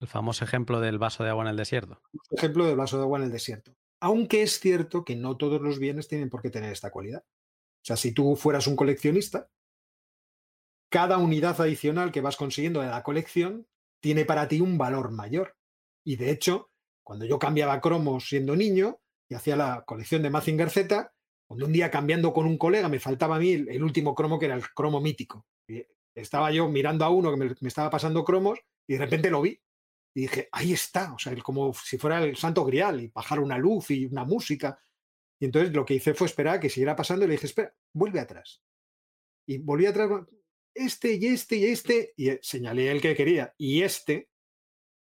El 0.00 0.08
famoso 0.08 0.44
ejemplo 0.44 0.80
del 0.80 0.98
vaso 0.98 1.22
de 1.24 1.30
agua 1.30 1.44
en 1.44 1.50
el 1.50 1.56
desierto. 1.56 2.00
El 2.12 2.38
ejemplo 2.38 2.66
del 2.66 2.76
vaso 2.76 2.96
de 2.96 3.04
agua 3.04 3.18
en 3.18 3.24
el 3.24 3.32
desierto. 3.32 3.74
Aunque 4.04 4.42
es 4.42 4.60
cierto 4.60 5.02
que 5.02 5.16
no 5.16 5.38
todos 5.38 5.62
los 5.62 5.78
bienes 5.78 6.08
tienen 6.08 6.28
por 6.28 6.42
qué 6.42 6.50
tener 6.50 6.70
esta 6.70 6.90
cualidad. 6.90 7.24
O 7.24 7.84
sea, 7.86 7.96
si 7.96 8.12
tú 8.12 8.36
fueras 8.36 8.66
un 8.66 8.76
coleccionista, 8.76 9.48
cada 10.90 11.16
unidad 11.16 11.58
adicional 11.58 12.12
que 12.12 12.20
vas 12.20 12.36
consiguiendo 12.36 12.82
de 12.82 12.88
la 12.88 13.02
colección 13.02 13.66
tiene 14.00 14.26
para 14.26 14.46
ti 14.46 14.60
un 14.60 14.76
valor 14.76 15.10
mayor. 15.10 15.56
Y 16.04 16.16
de 16.16 16.30
hecho, 16.30 16.70
cuando 17.02 17.24
yo 17.24 17.38
cambiaba 17.38 17.80
cromos 17.80 18.28
siendo 18.28 18.54
niño 18.54 19.00
y 19.26 19.36
hacía 19.36 19.56
la 19.56 19.84
colección 19.86 20.20
de 20.20 20.28
Mazinger 20.28 20.68
Z, 20.68 21.10
cuando 21.48 21.64
un 21.64 21.72
día 21.72 21.90
cambiando 21.90 22.34
con 22.34 22.44
un 22.44 22.58
colega 22.58 22.90
me 22.90 23.00
faltaba 23.00 23.36
a 23.36 23.38
mí 23.38 23.52
el, 23.52 23.82
último 23.82 24.14
cromo 24.14 24.38
que 24.38 24.44
era 24.44 24.56
el 24.56 24.68
cromo 24.74 25.00
mítico. 25.00 25.46
estaba 26.14 26.52
yo 26.52 26.68
mirando 26.68 27.06
a 27.06 27.08
uno 27.08 27.30
que 27.30 27.38
me, 27.38 27.68
estaba 27.68 27.88
pasando 27.88 28.22
cromos 28.22 28.58
y 28.86 28.92
de 28.92 28.98
repente 28.98 29.30
lo 29.30 29.40
vi. 29.40 29.58
Y 30.14 30.22
dije, 30.22 30.48
ahí 30.52 30.72
está, 30.72 31.12
o 31.12 31.18
sea, 31.18 31.34
como 31.42 31.74
si 31.74 31.98
fuera 31.98 32.22
el 32.22 32.36
santo 32.36 32.64
grial 32.64 33.00
y 33.00 33.08
bajar 33.08 33.40
una 33.40 33.58
luz 33.58 33.90
y 33.90 34.06
una 34.06 34.24
música. 34.24 34.78
Y 35.40 35.46
entonces 35.46 35.74
lo 35.74 35.84
que 35.84 35.94
hice 35.94 36.14
fue 36.14 36.26
esperar 36.26 36.56
a 36.56 36.60
que 36.60 36.70
siguiera 36.70 36.94
pasando 36.94 37.24
y 37.24 37.28
le 37.28 37.34
dije, 37.34 37.46
espera, 37.46 37.74
vuelve 37.92 38.20
atrás. 38.20 38.62
Y 39.46 39.58
volví 39.58 39.86
atrás, 39.86 40.10
este 40.72 41.14
y 41.14 41.26
este 41.26 41.56
y 41.56 41.64
este, 41.66 42.14
y 42.16 42.30
señalé 42.40 42.90
el 42.90 43.00
que 43.00 43.14
quería. 43.14 43.54
Y 43.58 43.82
este, 43.82 44.30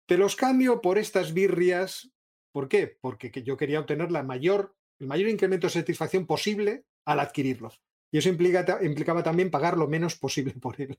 te 0.08 0.18
los 0.18 0.36
cambio 0.36 0.82
por 0.82 0.98
estas 0.98 1.34
birrias. 1.34 2.12
¿Por 2.54 2.70
qué? 2.70 2.98
Porque 3.02 3.32
yo 3.44 3.58
quería 3.58 3.80
obtener 3.80 4.12
la 4.12 4.24
mayor 4.24 4.76
el 5.00 5.08
mayor 5.08 5.30
incremento 5.30 5.68
de 5.68 5.74
satisfacción 5.74 6.26
posible 6.26 6.86
al 7.06 7.20
adquirirlos. 7.20 7.82
Y 8.12 8.20
eso 8.20 8.30
implica, 8.30 8.80
implicaba 8.82 9.24
también 9.24 9.52
pagar 9.52 9.78
lo 9.78 9.88
menos 9.88 10.16
posible 10.16 10.54
por 10.54 10.80
él. 10.80 10.98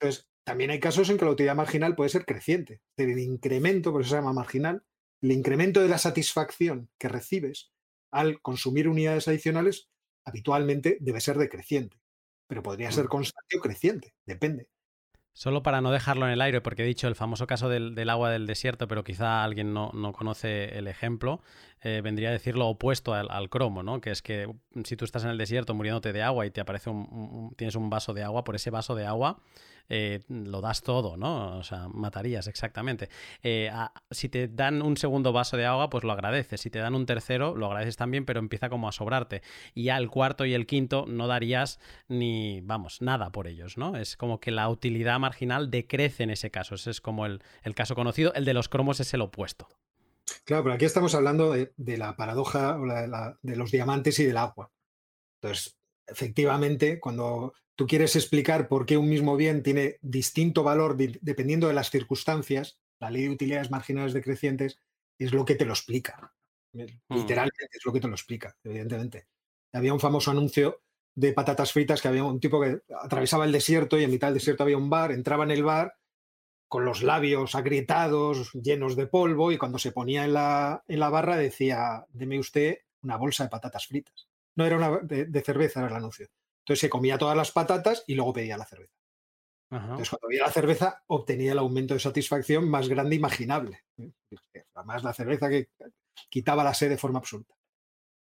Entonces, 0.00 0.28
también 0.44 0.70
hay 0.70 0.80
casos 0.80 1.08
en 1.08 1.16
que 1.16 1.24
la 1.24 1.30
utilidad 1.30 1.56
marginal 1.56 1.94
puede 1.94 2.10
ser 2.10 2.26
creciente. 2.26 2.80
El 2.96 3.18
incremento, 3.18 3.92
por 3.92 4.02
eso 4.02 4.10
se 4.10 4.16
llama 4.16 4.32
marginal, 4.32 4.82
el 5.22 5.32
incremento 5.32 5.80
de 5.80 5.88
la 5.88 5.98
satisfacción 5.98 6.90
que 6.98 7.08
recibes 7.08 7.72
al 8.12 8.40
consumir 8.42 8.88
unidades 8.88 9.26
adicionales 9.26 9.88
habitualmente 10.26 10.98
debe 11.00 11.20
ser 11.20 11.38
decreciente, 11.38 11.98
pero 12.46 12.62
podría 12.62 12.90
ser 12.92 13.06
constante 13.06 13.56
o 13.58 13.60
creciente, 13.60 14.14
depende. 14.26 14.68
Solo 15.32 15.64
para 15.64 15.80
no 15.80 15.90
dejarlo 15.90 16.26
en 16.26 16.32
el 16.32 16.40
aire, 16.40 16.60
porque 16.60 16.84
he 16.84 16.86
dicho 16.86 17.08
el 17.08 17.16
famoso 17.16 17.48
caso 17.48 17.68
del, 17.68 18.08
agua 18.08 18.30
del 18.30 18.46
desierto, 18.46 18.86
pero 18.86 19.02
quizá 19.02 19.42
alguien 19.42 19.74
no, 19.74 19.90
conoce 20.12 20.78
el 20.78 20.86
ejemplo, 20.86 21.42
eh, 21.82 22.02
vendría 22.04 22.28
a 22.28 22.32
decir 22.32 22.54
lo 22.56 22.68
opuesto 22.68 23.14
al, 23.14 23.50
cromo, 23.50 23.82
¿no? 23.82 24.00
Que 24.00 24.10
es 24.10 24.22
que 24.22 24.48
si 24.84 24.96
tú 24.96 25.04
estás 25.04 25.24
en 25.24 25.30
el 25.30 25.38
desierto 25.38 25.74
muriéndote 25.74 26.12
de 26.12 26.22
agua 26.22 26.46
y 26.46 26.52
te 26.52 26.60
aparece 26.60 26.90
un, 26.90 27.52
tienes 27.56 27.74
un 27.74 27.90
vaso 27.90 28.14
de 28.14 28.22
agua, 28.22 28.44
por 28.44 28.54
ese 28.54 28.70
vaso 28.70 28.94
de 28.94 29.06
agua 29.06 29.40
eh, 29.88 30.20
lo 30.28 30.60
das 30.60 30.82
todo, 30.82 31.16
¿no? 31.16 31.58
O 31.58 31.62
sea, 31.62 31.88
matarías 31.88 32.46
exactamente. 32.46 33.08
Eh, 33.42 33.70
si 34.10 34.28
te 34.28 34.48
dan 34.48 34.82
un 34.82 34.96
segundo 34.96 35.32
vaso 35.32 35.56
de 35.56 35.66
agua, 35.66 35.90
pues 35.90 36.04
lo 36.04 36.12
agradeces. 36.12 36.60
Si 36.60 36.70
te 36.70 36.78
dan 36.78 36.94
un 36.94 37.06
tercero, 37.06 37.54
lo 37.54 37.66
agradeces 37.66 37.96
también, 37.96 38.24
pero 38.24 38.40
empieza 38.40 38.68
como 38.68 38.88
a 38.88 38.92
sobrarte. 38.92 39.42
Y 39.74 39.84
ya 39.84 39.96
el 39.98 40.10
cuarto 40.10 40.44
y 40.44 40.54
el 40.54 40.66
quinto 40.66 41.04
no 41.06 41.26
darías 41.26 41.80
ni, 42.08 42.60
vamos, 42.62 43.02
nada 43.02 43.30
por 43.30 43.46
ellos, 43.46 43.76
¿no? 43.76 43.96
Es 43.96 44.16
como 44.16 44.40
que 44.40 44.50
la 44.50 44.68
utilidad 44.68 45.18
marginal 45.18 45.70
decrece 45.70 46.22
en 46.22 46.30
ese 46.30 46.50
caso. 46.50 46.74
Ese 46.74 46.90
es 46.90 47.00
como 47.00 47.26
el, 47.26 47.40
caso 47.74 47.94
conocido. 47.94 48.32
El 48.34 48.44
de 48.44 48.54
los 48.54 48.68
cromos 48.68 49.00
es 49.00 49.12
el 49.14 49.20
opuesto. 49.20 49.68
Claro, 50.44 50.62
pero 50.62 50.74
aquí 50.74 50.84
estamos 50.86 51.14
hablando 51.14 51.52
de, 51.52 51.98
la 51.98 52.16
paradoja 52.16 52.78
de 53.42 53.56
los 53.56 53.70
diamantes 53.70 54.18
y 54.18 54.24
del 54.24 54.38
agua. 54.38 54.70
Entonces, 55.40 55.76
efectivamente, 56.06 56.98
cuando 56.98 57.52
tú 57.76 57.86
quieres 57.86 58.16
explicar 58.16 58.68
por 58.68 58.86
qué 58.86 58.96
un 58.96 59.08
mismo 59.08 59.36
bien 59.36 59.62
tiene 59.62 59.98
distinto 60.02 60.62
valor 60.62 60.96
dependiendo 60.96 61.68
de 61.68 61.74
las 61.74 61.90
circunstancias, 61.90 62.78
la 63.00 63.10
ley 63.10 63.24
de 63.24 63.30
utilidades 63.30 63.70
marginales 63.70 64.12
decrecientes 64.12 64.80
es 65.18 65.32
lo 65.32 65.44
que 65.44 65.54
te 65.54 65.64
lo 65.64 65.72
explica. 65.72 66.32
Mm. 66.72 67.14
Literalmente 67.14 67.68
es 67.72 67.84
lo 67.84 67.92
que 67.92 68.00
te 68.00 68.08
lo 68.08 68.14
explica, 68.14 68.56
evidentemente. 68.62 69.28
Había 69.72 69.92
un 69.92 70.00
famoso 70.00 70.30
anuncio 70.30 70.82
de 71.16 71.32
patatas 71.32 71.72
fritas 71.72 72.00
que 72.00 72.08
había 72.08 72.24
un 72.24 72.40
tipo 72.40 72.60
que 72.60 72.80
atravesaba 73.02 73.44
el 73.44 73.52
desierto 73.52 73.98
y 73.98 74.04
en 74.04 74.10
mitad 74.10 74.28
del 74.28 74.34
desierto 74.34 74.64
había 74.64 74.76
un 74.76 74.90
bar, 74.90 75.12
entraba 75.12 75.44
en 75.44 75.52
el 75.52 75.62
bar 75.62 75.94
con 76.68 76.84
los 76.84 77.02
labios 77.02 77.54
agrietados, 77.54 78.52
llenos 78.54 78.96
de 78.96 79.06
polvo, 79.06 79.52
y 79.52 79.58
cuando 79.58 79.78
se 79.78 79.92
ponía 79.92 80.24
en 80.24 80.32
la, 80.32 80.82
en 80.88 80.98
la 80.98 81.08
barra 81.08 81.36
decía, 81.36 82.04
deme 82.08 82.38
usted 82.38 82.78
una 83.02 83.16
bolsa 83.16 83.44
de 83.44 83.50
patatas 83.50 83.86
fritas. 83.86 84.28
No 84.56 84.64
era 84.64 84.76
una 84.76 84.98
de 84.98 85.42
cerveza, 85.42 85.80
era 85.80 85.90
el 85.90 85.96
anuncio. 85.96 86.28
Entonces 86.64 86.80
se 86.80 86.88
comía 86.88 87.18
todas 87.18 87.36
las 87.36 87.52
patatas 87.52 88.04
y 88.06 88.14
luego 88.14 88.32
pedía 88.32 88.56
la 88.56 88.64
cerveza. 88.64 88.94
Entonces, 89.70 90.08
cuando 90.08 90.28
pedía 90.28 90.46
la 90.46 90.52
cerveza, 90.52 91.02
obtenía 91.08 91.52
el 91.52 91.58
aumento 91.58 91.94
de 91.94 92.00
satisfacción 92.00 92.68
más 92.70 92.88
grande 92.88 93.16
imaginable. 93.16 93.84
¿eh? 93.98 94.12
Además, 94.74 95.02
la 95.02 95.12
cerveza 95.12 95.50
que 95.50 95.68
quitaba 96.30 96.64
la 96.64 96.72
sed 96.72 96.88
de 96.88 96.96
forma 96.96 97.18
absoluta. 97.18 97.54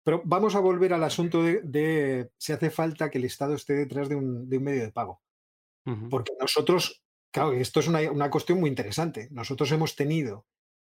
Pero 0.04 0.22
vamos 0.24 0.54
a 0.54 0.60
volver 0.60 0.92
al 0.92 1.02
asunto 1.02 1.42
de, 1.42 2.30
si 2.36 2.52
hace 2.52 2.70
falta 2.70 3.10
que 3.10 3.18
el 3.18 3.24
Estado 3.24 3.54
esté 3.54 3.74
detrás 3.74 4.08
de 4.08 4.14
un, 4.14 4.48
medio 4.48 4.82
de 4.82 4.92
pago. 4.92 5.22
Porque 6.08 6.32
nosotros, 6.38 7.02
claro, 7.32 7.52
esto 7.52 7.80
es 7.80 7.88
una, 7.88 8.30
cuestión 8.30 8.60
muy 8.60 8.68
interesante. 8.68 9.26
Nosotros 9.32 9.72
hemos 9.72 9.96
tenido 9.96 10.46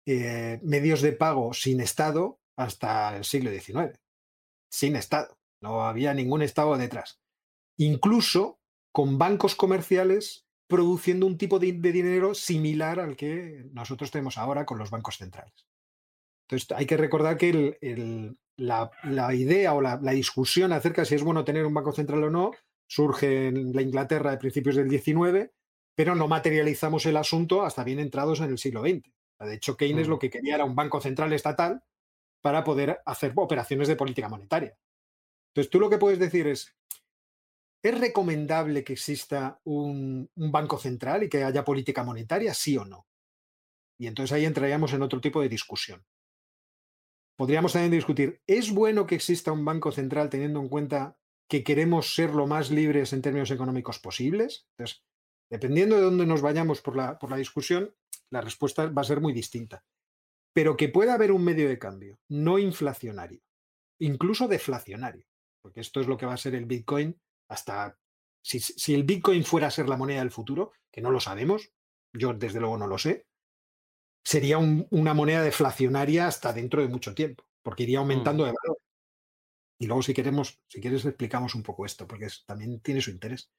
eh, 0.06 0.58
medios 0.62 1.02
de 1.02 1.12
pago 1.12 1.52
sin 1.52 1.80
Estado 1.80 2.38
hasta 2.56 3.16
el 3.16 3.24
siglo 3.24 3.50
XIX. 3.50 3.98
Sin 4.70 4.96
Estado. 4.96 5.38
No 5.60 5.82
había 5.86 6.14
ningún 6.14 6.40
Estado 6.40 6.76
detrás 6.78 7.20
incluso 7.76 8.58
con 8.92 9.18
bancos 9.18 9.54
comerciales 9.54 10.46
produciendo 10.66 11.26
un 11.26 11.38
tipo 11.38 11.58
de, 11.58 11.72
dinero 11.72 12.34
similar 12.34 12.98
al 12.98 13.16
que 13.16 13.66
nosotros 13.72 14.10
tenemos 14.10 14.38
ahora 14.38 14.66
con 14.66 14.78
los 14.78 14.90
bancos 14.90 15.18
centrales. 15.18 15.66
Entonces, 16.48 16.72
hay 16.76 16.86
que 16.86 16.96
recordar 16.96 17.36
que 17.36 17.76
la, 18.56 19.34
idea 19.34 19.74
o 19.74 19.80
la, 19.80 19.98
discusión 19.98 20.72
acerca 20.72 21.02
de 21.02 21.06
si 21.06 21.14
es 21.14 21.22
bueno 21.22 21.44
tener 21.44 21.66
un 21.66 21.74
banco 21.74 21.92
central 21.92 22.24
o 22.24 22.30
no 22.30 22.52
surge 22.88 23.48
en 23.48 23.72
la 23.74 23.82
Inglaterra 23.82 24.30
de 24.30 24.38
principios 24.38 24.76
del 24.76 24.90
XIX, 24.90 25.50
pero 25.94 26.14
no 26.14 26.28
materializamos 26.28 27.06
el 27.06 27.16
asunto 27.16 27.64
hasta 27.64 27.84
bien 27.84 27.98
entrados 27.98 28.40
en 28.40 28.50
el 28.50 28.58
siglo 28.58 28.82
XX. 28.82 29.10
De 29.40 29.54
hecho, 29.54 29.76
Keynes 29.76 30.08
lo 30.08 30.18
que 30.18 30.30
quería 30.30 30.54
era 30.54 30.64
un 30.64 30.74
banco 30.74 31.00
central 31.00 31.32
estatal 31.32 31.82
para 32.40 32.64
poder 32.64 33.00
hacer 33.06 33.32
operaciones 33.34 33.88
de 33.88 33.96
política 33.96 34.28
monetaria. 34.28 34.76
Entonces, 35.50 35.70
tú 35.70 35.80
lo 35.80 35.90
que 35.90 35.98
puedes 35.98 36.18
decir 36.18 36.46
es, 36.46 36.74
¿Es 37.82 37.98
recomendable 37.98 38.82
que 38.82 38.94
exista 38.94 39.60
un, 39.64 40.30
banco 40.34 40.78
central 40.78 41.22
y 41.22 41.28
que 41.28 41.44
haya 41.44 41.64
política 41.64 42.02
monetaria, 42.02 42.54
sí 42.54 42.76
o 42.76 42.84
no? 42.84 43.06
Y 43.98 44.06
entonces 44.06 44.32
ahí 44.32 44.44
entraríamos 44.44 44.92
en 44.92 45.02
otro 45.02 45.20
tipo 45.20 45.40
de 45.40 45.48
discusión. 45.48 46.04
Podríamos 47.36 47.72
también 47.72 47.92
discutir, 47.92 48.40
¿es 48.46 48.72
bueno 48.72 49.06
que 49.06 49.14
exista 49.14 49.52
un 49.52 49.64
banco 49.64 49.92
central 49.92 50.30
teniendo 50.30 50.60
en 50.60 50.68
cuenta 50.68 51.18
que 51.48 51.62
queremos 51.62 52.14
ser 52.14 52.34
lo 52.34 52.46
más 52.46 52.70
libres 52.70 53.12
en 53.12 53.22
términos 53.22 53.50
económicos 53.50 53.98
posibles? 53.98 54.66
Entonces, 54.70 55.04
dependiendo 55.50 55.96
de 55.96 56.02
dónde 56.02 56.26
nos 56.26 56.42
vayamos 56.42 56.80
por 56.80 56.96
la, 56.96 57.18
por 57.18 57.30
la 57.30 57.36
discusión, 57.36 57.94
la 58.30 58.40
respuesta 58.40 58.86
va 58.86 59.02
a 59.02 59.04
ser 59.04 59.20
muy 59.20 59.32
distinta. 59.32 59.84
Pero 60.52 60.76
que 60.76 60.88
pueda 60.88 61.14
haber 61.14 61.30
un 61.30 61.44
medio 61.44 61.68
de 61.68 61.78
cambio 61.78 62.18
no 62.28 62.58
inflacionario, 62.58 63.42
incluso 64.00 64.48
deflacionario, 64.48 65.26
porque 65.62 65.80
esto 65.80 66.00
es 66.00 66.06
lo 66.06 66.16
que 66.16 66.26
va 66.26 66.34
a 66.34 66.38
ser 66.38 66.54
el 66.54 66.64
Bitcoin 66.64 67.20
hasta 67.48 67.98
si, 68.46 68.94
el 68.94 69.02
Bitcoin 69.02 69.44
fuera 69.44 69.66
a 69.66 69.72
ser 69.72 69.88
la 69.88 69.96
moneda 69.96 70.20
del 70.20 70.30
futuro, 70.30 70.72
que 70.92 71.00
no 71.00 71.10
lo 71.10 71.20
sabemos, 71.20 71.72
yo 72.12 72.32
desde 72.32 72.60
luego 72.60 72.78
no 72.78 72.86
lo 72.86 72.96
sé, 72.96 73.26
sería 74.24 74.58
una 74.58 75.14
moneda 75.14 75.42
deflacionaria 75.42 76.28
hasta 76.28 76.52
dentro 76.52 76.80
de 76.80 76.88
mucho 76.88 77.14
tiempo, 77.14 77.44
porque 77.62 77.82
iría 77.82 77.98
aumentando 77.98 78.44
mm. 78.44 78.46
de 78.46 78.52
valor. 78.52 78.78
Y 79.78 79.86
luego 79.86 80.02
si 80.02 80.14
queremos, 80.14 80.60
si 80.68 80.80
quieres 80.80 81.04
explicamos 81.04 81.54
un 81.54 81.62
poco 81.62 81.84
esto, 81.84 82.06
porque 82.06 82.28
también 82.46 82.80
tiene 82.80 83.00
su 83.00 83.10
interés. 83.10 83.50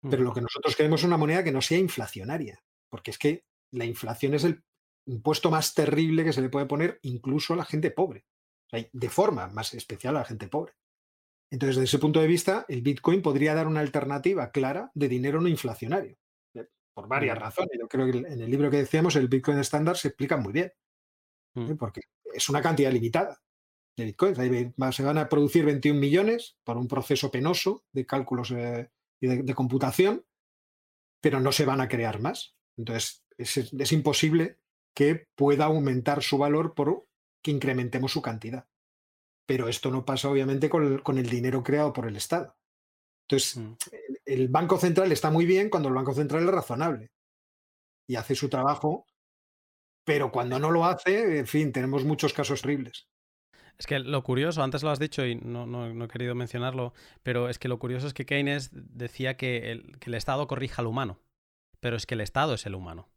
Pero 0.00 0.22
mm. 0.22 0.24
lo 0.24 0.34
que 0.34 0.40
nosotros 0.40 0.74
queremos 0.74 1.00
es 1.00 1.06
una 1.06 1.18
moneda 1.18 1.44
que 1.44 1.52
no 1.52 1.60
sea 1.60 1.78
inflacionaria, 1.78 2.62
porque 2.88 3.10
es 3.10 3.18
que 3.18 3.44
la 3.70 3.84
inflación 3.84 4.34
es 4.34 4.44
el 4.44 4.62
impuesto 5.06 5.50
más 5.50 5.74
terrible 5.74 6.24
que 6.24 6.32
se 6.32 6.40
le 6.40 6.48
puede 6.48 6.66
poner 6.66 6.98
incluso 7.02 7.52
a 7.52 7.56
la 7.56 7.64
gente 7.64 7.90
pobre, 7.90 8.24
de 8.70 9.08
forma 9.10 9.48
más 9.48 9.74
especial 9.74 10.16
a 10.16 10.20
la 10.20 10.24
gente 10.24 10.48
pobre. 10.48 10.74
Entonces, 11.54 11.76
desde 11.76 11.84
ese 11.84 11.98
punto 12.00 12.20
de 12.20 12.26
vista, 12.26 12.66
el 12.68 12.82
Bitcoin 12.82 13.22
podría 13.22 13.54
dar 13.54 13.68
una 13.68 13.78
alternativa 13.78 14.50
clara 14.50 14.90
de 14.92 15.06
dinero 15.06 15.40
no 15.40 15.46
inflacionario, 15.46 16.18
eh, 16.54 16.66
por 16.92 17.06
varias 17.06 17.38
razones. 17.38 17.78
Yo 17.78 17.86
creo 17.86 18.10
que 18.10 18.18
en 18.18 18.40
el 18.40 18.50
libro 18.50 18.68
que 18.72 18.78
decíamos, 18.78 19.14
el 19.14 19.28
Bitcoin 19.28 19.58
estándar, 19.58 19.96
se 19.96 20.08
explica 20.08 20.36
muy 20.36 20.52
bien, 20.52 20.72
¿eh? 21.54 21.60
mm. 21.60 21.76
porque 21.76 22.00
es 22.34 22.48
una 22.48 22.60
cantidad 22.60 22.90
limitada 22.90 23.40
de 23.96 24.04
Bitcoins. 24.04 24.36
Se 24.96 25.04
van 25.04 25.18
a 25.18 25.28
producir 25.28 25.64
21 25.64 26.00
millones 26.00 26.56
por 26.64 26.76
un 26.76 26.88
proceso 26.88 27.30
penoso 27.30 27.84
de 27.92 28.04
cálculos 28.04 28.50
eh, 28.50 28.90
y 29.20 29.28
de, 29.28 29.54
computación, 29.54 30.26
pero 31.20 31.38
no 31.38 31.52
se 31.52 31.64
van 31.64 31.80
a 31.80 31.88
crear 31.88 32.20
más. 32.20 32.56
Entonces, 32.76 33.24
es, 33.38 33.92
imposible 33.92 34.58
que 34.92 35.28
pueda 35.36 35.66
aumentar 35.66 36.20
su 36.20 36.36
valor 36.36 36.74
por 36.74 37.06
que 37.42 37.52
incrementemos 37.52 38.10
su 38.10 38.22
cantidad. 38.22 38.66
Pero 39.46 39.68
esto 39.68 39.90
no 39.90 40.04
pasa 40.04 40.28
obviamente 40.28 40.68
con 40.70 41.18
el, 41.18 41.28
dinero 41.28 41.62
creado 41.62 41.92
por 41.92 42.06
el 42.06 42.16
Estado. 42.16 42.56
Entonces, 43.28 43.56
mm. 43.56 43.76
el 44.24 44.48
Banco 44.48 44.78
Central 44.78 45.12
está 45.12 45.30
muy 45.30 45.46
bien 45.46 45.68
cuando 45.68 45.88
el 45.88 45.94
Banco 45.94 46.14
Central 46.14 46.44
es 46.44 46.50
razonable 46.50 47.10
y 48.06 48.16
hace 48.16 48.34
su 48.34 48.48
trabajo, 48.48 49.06
pero 50.04 50.30
cuando 50.30 50.58
no 50.58 50.70
lo 50.70 50.84
hace, 50.84 51.38
en 51.38 51.46
fin, 51.46 51.72
tenemos 51.72 52.04
muchos 52.04 52.32
casos 52.32 52.62
horribles. 52.62 53.08
Es 53.78 53.86
que 53.86 53.98
lo 53.98 54.22
curioso, 54.22 54.62
antes 54.62 54.82
lo 54.82 54.90
has 54.90 54.98
dicho 54.98 55.26
y 55.26 55.34
no, 55.36 56.04
he 56.04 56.08
querido 56.08 56.34
mencionarlo, 56.34 56.92
pero 57.22 57.48
es 57.48 57.58
que 57.58 57.68
lo 57.68 57.78
curioso 57.78 58.06
es 58.06 58.14
que 58.14 58.26
Keynes 58.26 58.70
decía 58.72 59.36
que 59.36 59.72
el, 59.72 60.14
Estado 60.14 60.46
corrija 60.46 60.80
al 60.80 60.86
humano, 60.86 61.20
pero 61.80 61.96
es 61.96 62.06
que 62.06 62.14
el 62.14 62.20
Estado 62.20 62.54
es 62.54 62.66
el 62.66 62.74
humano. 62.74 63.08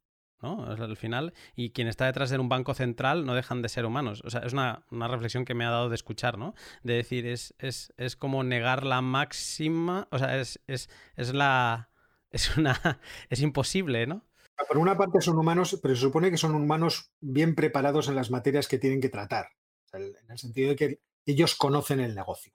¿No? 0.41 0.65
Al 0.65 0.97
final, 0.97 1.33
y 1.55 1.71
quien 1.71 1.87
está 1.87 2.05
detrás 2.05 2.29
de 2.29 2.37
un 2.37 2.49
banco 2.49 2.73
central 2.73 3.25
no 3.25 3.33
dejan 3.35 3.61
de 3.61 3.69
ser 3.69 3.85
humanos. 3.85 4.21
O 4.25 4.29
sea, 4.29 4.41
es 4.41 4.53
una, 4.53 4.83
reflexión 4.91 5.45
que 5.45 5.53
me 5.53 5.65
ha 5.65 5.69
dado 5.69 5.89
de 5.89 5.95
escuchar, 5.95 6.37
¿no? 6.37 6.53
De 6.83 6.93
decir, 6.93 7.25
es, 7.25 7.53
es, 7.59 7.93
es 7.97 8.15
como 8.15 8.43
negar 8.43 8.85
la 8.85 9.01
máxima, 9.01 10.07
o 10.11 10.19
sea, 10.19 10.37
es, 10.39 10.59
es, 10.67 10.89
es 11.15 11.33
la... 11.33 11.89
Es 12.29 12.57
una... 12.57 12.99
es 13.29 13.39
imposible, 13.39 14.05
¿no? 14.05 14.25
Por 14.67 14.77
una 14.77 14.97
parte 14.97 15.21
son 15.21 15.39
humanos, 15.39 15.79
pero 15.81 15.95
se 15.95 16.01
supone 16.01 16.29
que 16.29 16.35
son 16.35 16.55
humanos 16.55 17.13
bien 17.21 17.55
preparados 17.55 18.09
en 18.09 18.15
las 18.15 18.31
materias 18.31 18.67
que 18.67 18.77
tienen 18.77 18.99
que 18.99 19.07
tratar 19.07 19.47
en 19.93 20.31
el 20.31 20.37
sentido 20.37 20.69
de 20.69 20.75
que 20.75 21.01
ellos 21.25 21.55
conocen 21.55 21.99
el 21.99 22.15
negocio. 22.15 22.53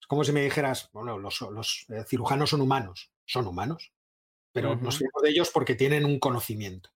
Es 0.00 0.06
como 0.06 0.24
si 0.24 0.32
me 0.32 0.42
dijeras, 0.42 0.90
bueno, 0.92 1.18
los, 1.18 1.86
eh, 1.88 2.04
cirujanos 2.06 2.50
son 2.50 2.60
humanos, 2.60 3.12
son 3.24 3.46
humanos, 3.46 3.92
pero 4.52 4.76
nos 4.76 4.98
fiamos 4.98 5.22
de 5.22 5.30
ellos 5.30 5.50
porque 5.52 5.74
tienen 5.74 6.04
un 6.04 6.18
conocimiento. 6.18 6.90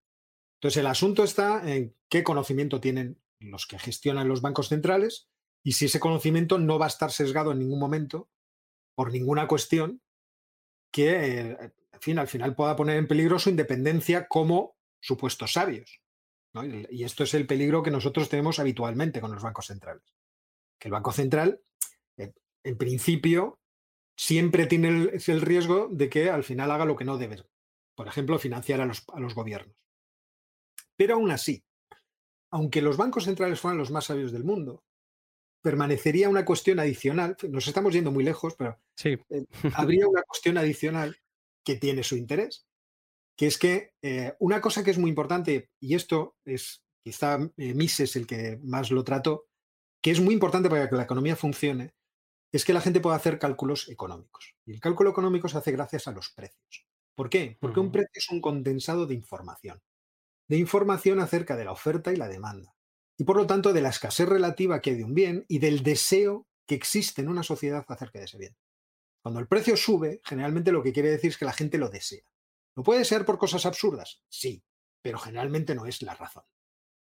Entonces, 0.57 0.81
el 0.81 0.87
asunto 0.87 1.23
está 1.23 1.71
en 1.71 1.95
qué 2.09 2.23
conocimiento 2.23 2.81
tienen 2.81 3.21
los 3.41 3.67
que 3.67 3.79
gestionan 3.79 4.29
los 4.29 4.41
bancos 4.41 4.69
centrales 4.69 5.29
y 5.63 5.73
si 5.73 5.87
ese 5.87 6.01
conocimiento 6.01 6.59
no 6.59 6.79
va 6.79 6.87
a 6.87 6.89
estar 6.89 7.11
sesgado 7.13 7.53
en 7.53 7.59
ningún 7.59 7.79
momento 7.79 8.29
por 8.95 9.13
ninguna 9.13 9.47
cuestión 9.47 10.01
que, 10.91 11.41
eh, 11.41 11.73
al 12.17 12.29
final 12.29 12.55
pueda 12.55 12.77
poner 12.77 12.97
en 12.97 13.09
peligro 13.09 13.39
su 13.39 13.51
independencia 13.51 14.29
como 14.29 14.77
supuestos 15.01 15.53
sabios. 15.53 16.01
Y 16.91 17.05
esto 17.05 17.25
es 17.25 17.35
el 17.35 17.47
peligro 17.47 17.83
que 17.83 17.91
nosotros 17.91 18.31
tenemos 18.31 18.59
habitualmente 18.59 19.21
con 19.21 19.31
los 19.31 19.43
bancos 19.43 19.67
centrales. 19.67 20.15
Que 20.79 20.89
el 20.89 20.93
Banco 20.93 21.13
Central, 21.13 21.61
eh, 22.17 22.33
en 22.65 22.79
principio, 22.79 23.59
siempre 24.17 24.67
tiene 24.67 24.89
el, 24.89 25.41
riesgo 25.43 25.89
de 25.91 26.09
que 26.09 26.31
al 26.31 26.45
final 26.45 26.71
haga 26.71 26.87
lo 26.87 26.97
que 26.97 27.05
no 27.05 27.19
debe. 27.19 27.45
Por 27.95 28.09
ejemplo, 28.09 28.39
financiar 28.39 28.81
a 28.81 28.87
los 28.87 29.35
gobiernos. 29.35 29.77
Pero 30.97 31.15
aún 31.15 31.31
así, 31.31 31.65
aunque 32.51 32.83
los 32.83 32.97
bancos 32.97 33.25
centrales 33.25 33.61
fueran 33.61 33.79
los 33.79 33.91
más 33.91 34.07
sabios 34.07 34.33
del 34.33 34.45
mundo, 34.45 34.85
permanecería 35.63 36.29
una 36.29 36.45
cuestión 36.45 36.79
adicional, 36.79 37.37
nos 37.49 37.67
estamos 37.67 37.93
yendo 37.93 38.13
muy 38.13 38.25
lejos, 38.25 38.55
pero 38.57 38.79
sí. 38.95 39.19
Eh, 39.31 39.45
habría 39.75 40.07
una 40.07 40.23
cuestión 40.23 40.59
adicional 40.59 41.17
que 41.65 41.77
tiene 41.77 42.03
su 42.05 42.17
interés, 42.17 42.67
que 43.37 43.47
es 43.47 43.59
que 43.59 43.93
eh, 44.03 44.35
una 44.39 44.61
cosa 44.61 44.85
que 44.85 44.93
es 44.93 44.99
muy 44.99 45.11
importante, 45.11 45.71
y 45.81 45.95
esto 45.95 46.37
es 46.45 46.83
quizá 47.05 47.39
eh, 47.57 47.75
Mises 47.75 48.17
el 48.17 48.27
que 48.27 48.59
más 48.63 48.91
lo 48.91 49.05
trató, 49.05 49.49
que 50.01 50.13
es 50.13 50.21
muy 50.21 50.35
importante 50.35 50.71
para 50.71 50.89
que 50.89 50.97
la 50.97 51.03
economía 51.03 51.37
funcione, 51.37 51.95
es 52.53 52.65
que 52.65 52.73
la 52.73 52.81
gente 52.81 53.01
pueda 53.01 53.17
hacer 53.17 53.39
cálculos 53.39 53.89
económicos. 53.89 54.55
Y 54.65 54.73
el 54.73 54.81
cálculo 54.81 55.11
económico 55.11 55.49
se 55.49 55.59
hace 55.59 55.73
gracias 55.73 56.07
a 56.07 56.13
los 56.13 56.31
precios. 56.31 56.87
¿Por 57.15 57.29
qué? 57.29 57.57
Porque 57.61 57.81
un 57.81 57.91
precio 57.91 58.13
es 58.15 58.31
un 58.31 58.41
condensado 58.41 59.07
de 59.07 59.15
información. 59.15 59.81
De 60.49 60.57
información 60.57 61.21
acerca 61.21 61.57
de 61.57 61.65
la 61.65 61.73
oferta 61.73 62.13
y 62.13 62.17
la 62.17 62.29
demanda. 62.29 62.75
Y 63.19 63.25
por 63.25 63.37
lo 63.37 63.47
tanto 63.47 63.73
de 63.73 63.81
la 63.81 63.89
escasez 63.89 64.29
relativa 64.29 64.81
que 64.81 64.91
hay 64.91 64.97
de 64.97 65.05
un 65.05 65.15
bien 65.15 65.45
y 65.49 65.59
del 65.59 65.83
deseo 65.83 66.47
que 66.67 66.75
existe 66.75 67.23
en 67.23 67.29
una 67.29 67.43
sociedad 67.43 67.85
acerca 67.89 68.19
de 68.19 68.27
ese 68.27 68.39
bien. 68.39 68.57
Cuando 69.23 69.41
el 69.41 69.49
precio 69.49 69.77
sube, 69.77 70.21
generalmente 70.25 70.73
lo 70.73 70.83
que 70.83 70.93
quiere 70.93 71.11
decir 71.11 71.31
es 71.31 71.39
que 71.39 71.45
la 71.45 71.53
gente 71.53 71.79
lo 71.79 71.89
desea. 71.89 72.23
¿Lo 72.77 72.83
puede 72.83 73.05
ser 73.05 73.25
por 73.25 73.39
cosas 73.39 73.67
absurdas? 73.67 74.23
Sí, 74.29 74.63
pero 75.03 75.19
generalmente 75.19 75.75
no 75.75 75.87
es 75.87 76.03
la 76.03 76.15
razón. 76.15 76.45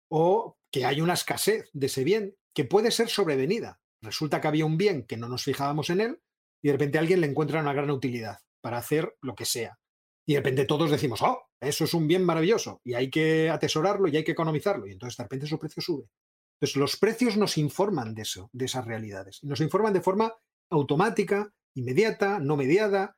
O 0.10 0.58
que 0.72 0.86
hay 0.86 1.02
una 1.02 1.14
escasez 1.14 1.70
de 1.74 1.86
ese 1.86 2.04
bien 2.04 2.36
que 2.54 2.66
puede 2.66 2.92
ser 2.92 3.10
sobrevenida. 3.10 3.82
Resulta 4.02 4.42
que 4.42 4.48
había 4.48 4.66
un 4.66 4.78
bien 4.78 5.06
que 5.06 5.18
no 5.18 5.30
nos 5.30 5.44
fijábamos 5.44 5.90
en 5.90 6.02
él 6.02 6.22
y 6.62 6.68
de 6.68 6.74
repente 6.74 6.98
alguien 6.98 7.22
le 7.22 7.28
encuentra 7.28 7.62
una 7.62 7.74
gran 7.74 7.92
utilidad 7.92 8.40
para 8.62 8.78
hacer 8.78 9.16
lo 9.22 9.36
que 9.36 9.46
sea. 9.46 9.80
Y 10.26 10.34
de 10.34 10.40
repente 10.40 10.66
todos 10.66 10.92
decimos, 10.92 11.22
oh, 11.22 11.51
eso 11.62 11.84
es 11.84 11.94
un 11.94 12.08
bien 12.08 12.24
maravilloso 12.26 12.82
y 12.84 12.96
hay 12.96 13.10
que 13.10 13.50
atesorarlo 13.50 14.08
y 14.08 14.18
hay 14.18 14.24
que 14.24 14.32
economizarlo. 14.32 14.88
Y 14.88 14.92
entonces 14.92 15.18
de 15.18 15.24
repente 15.24 15.48
su 15.48 15.60
precio 15.60 15.82
sube. 15.82 16.10
Entonces 16.56 16.76
los 16.76 16.98
precios 16.98 17.38
nos 17.38 17.58
informan 17.58 18.14
de 18.14 18.24
eso, 18.24 18.50
de 18.52 18.66
esas 18.66 18.86
realidades. 18.86 19.40
Y 19.44 19.48
nos 19.48 19.62
informan 19.62 19.94
de 19.94 20.02
forma 20.02 20.34
automática, 20.70 21.54
inmediata, 21.76 22.40
no 22.40 22.58
mediada. 22.58 23.18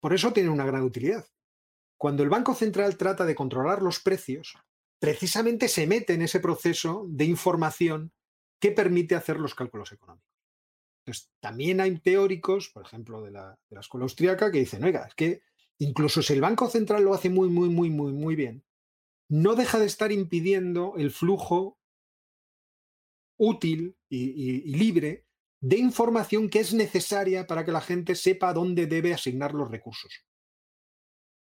Por 0.00 0.14
eso 0.14 0.32
tienen 0.32 0.52
una 0.52 0.66
gran 0.66 0.82
utilidad. 0.82 1.26
Cuando 1.98 2.22
el 2.22 2.30
Banco 2.30 2.54
Central 2.54 2.96
trata 2.96 3.26
de 3.26 3.34
controlar 3.34 3.82
los 3.82 4.00
precios, 4.00 4.56
precisamente 4.98 5.68
se 5.68 5.86
mete 5.86 6.14
en 6.14 6.22
ese 6.22 6.40
proceso 6.40 7.04
de 7.08 7.26
información 7.26 8.12
que 8.58 8.72
permite 8.72 9.14
hacer 9.14 9.38
los 9.38 9.54
cálculos 9.54 9.92
económicos. 9.92 10.30
Entonces, 11.04 11.30
también 11.40 11.80
hay 11.80 11.98
teóricos, 11.98 12.68
por 12.68 12.84
ejemplo, 12.84 13.22
de 13.22 13.30
la, 13.30 13.58
escuela 13.70 14.04
austríaca, 14.04 14.50
que 14.50 14.58
dicen, 14.58 14.84
oiga, 14.84 15.06
es 15.06 15.14
que 15.14 15.42
incluso 15.80 16.22
si 16.22 16.34
el 16.34 16.40
Banco 16.40 16.68
Central 16.68 17.04
lo 17.04 17.14
hace 17.14 17.30
muy, 17.30 17.48
muy, 17.48 17.68
muy, 17.68 17.90
muy, 17.90 18.12
muy 18.12 18.36
bien, 18.36 18.64
no 19.28 19.54
deja 19.54 19.78
de 19.78 19.86
estar 19.86 20.12
impidiendo 20.12 20.94
el 20.96 21.10
flujo 21.10 21.78
útil 23.38 23.96
y, 24.08 24.62
libre 24.76 25.26
de 25.62 25.78
información 25.78 26.48
que 26.50 26.60
es 26.60 26.74
necesaria 26.74 27.46
para 27.46 27.64
que 27.64 27.72
la 27.72 27.80
gente 27.80 28.14
sepa 28.14 28.52
dónde 28.52 28.86
debe 28.86 29.14
asignar 29.14 29.54
los 29.54 29.70
recursos. 29.70 30.24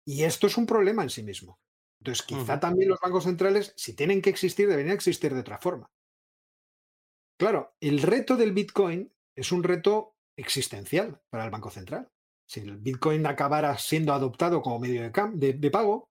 Y 0.07 0.23
esto 0.23 0.47
es 0.47 0.57
un 0.57 0.65
problema 0.65 1.03
en 1.03 1.09
sí 1.09 1.23
mismo. 1.23 1.59
Entonces, 1.99 2.26
quizá 2.26 2.59
también 2.59 2.89
los 2.89 2.99
bancos 2.99 3.23
centrales, 3.23 3.73
si 3.78 3.95
tienen 3.95 4.21
que 4.21 4.30
existir, 4.30 4.67
deberían 4.67 4.95
existir 4.95 5.34
de 5.34 5.39
otra 5.39 5.57
forma. 5.57 5.91
Claro, 7.39 7.76
el 7.82 8.01
reto 8.01 8.38
del 8.38 8.53
Bitcoin 8.53 9.11
es 9.36 9.51
un 9.51 9.63
reto 9.63 10.15
existencial 10.38 11.21
para 11.30 11.45
el 11.45 11.51
Banco 11.51 11.69
Central. 11.69 12.09
Si 12.47 12.59
el 12.59 12.77
Bitcoin 12.77 13.25
acabara 13.25 13.77
siendo 13.77 14.13
adoptado 14.13 14.61
como 14.61 14.79
medio 14.79 15.01
de, 15.01 15.71
pago, 15.71 16.09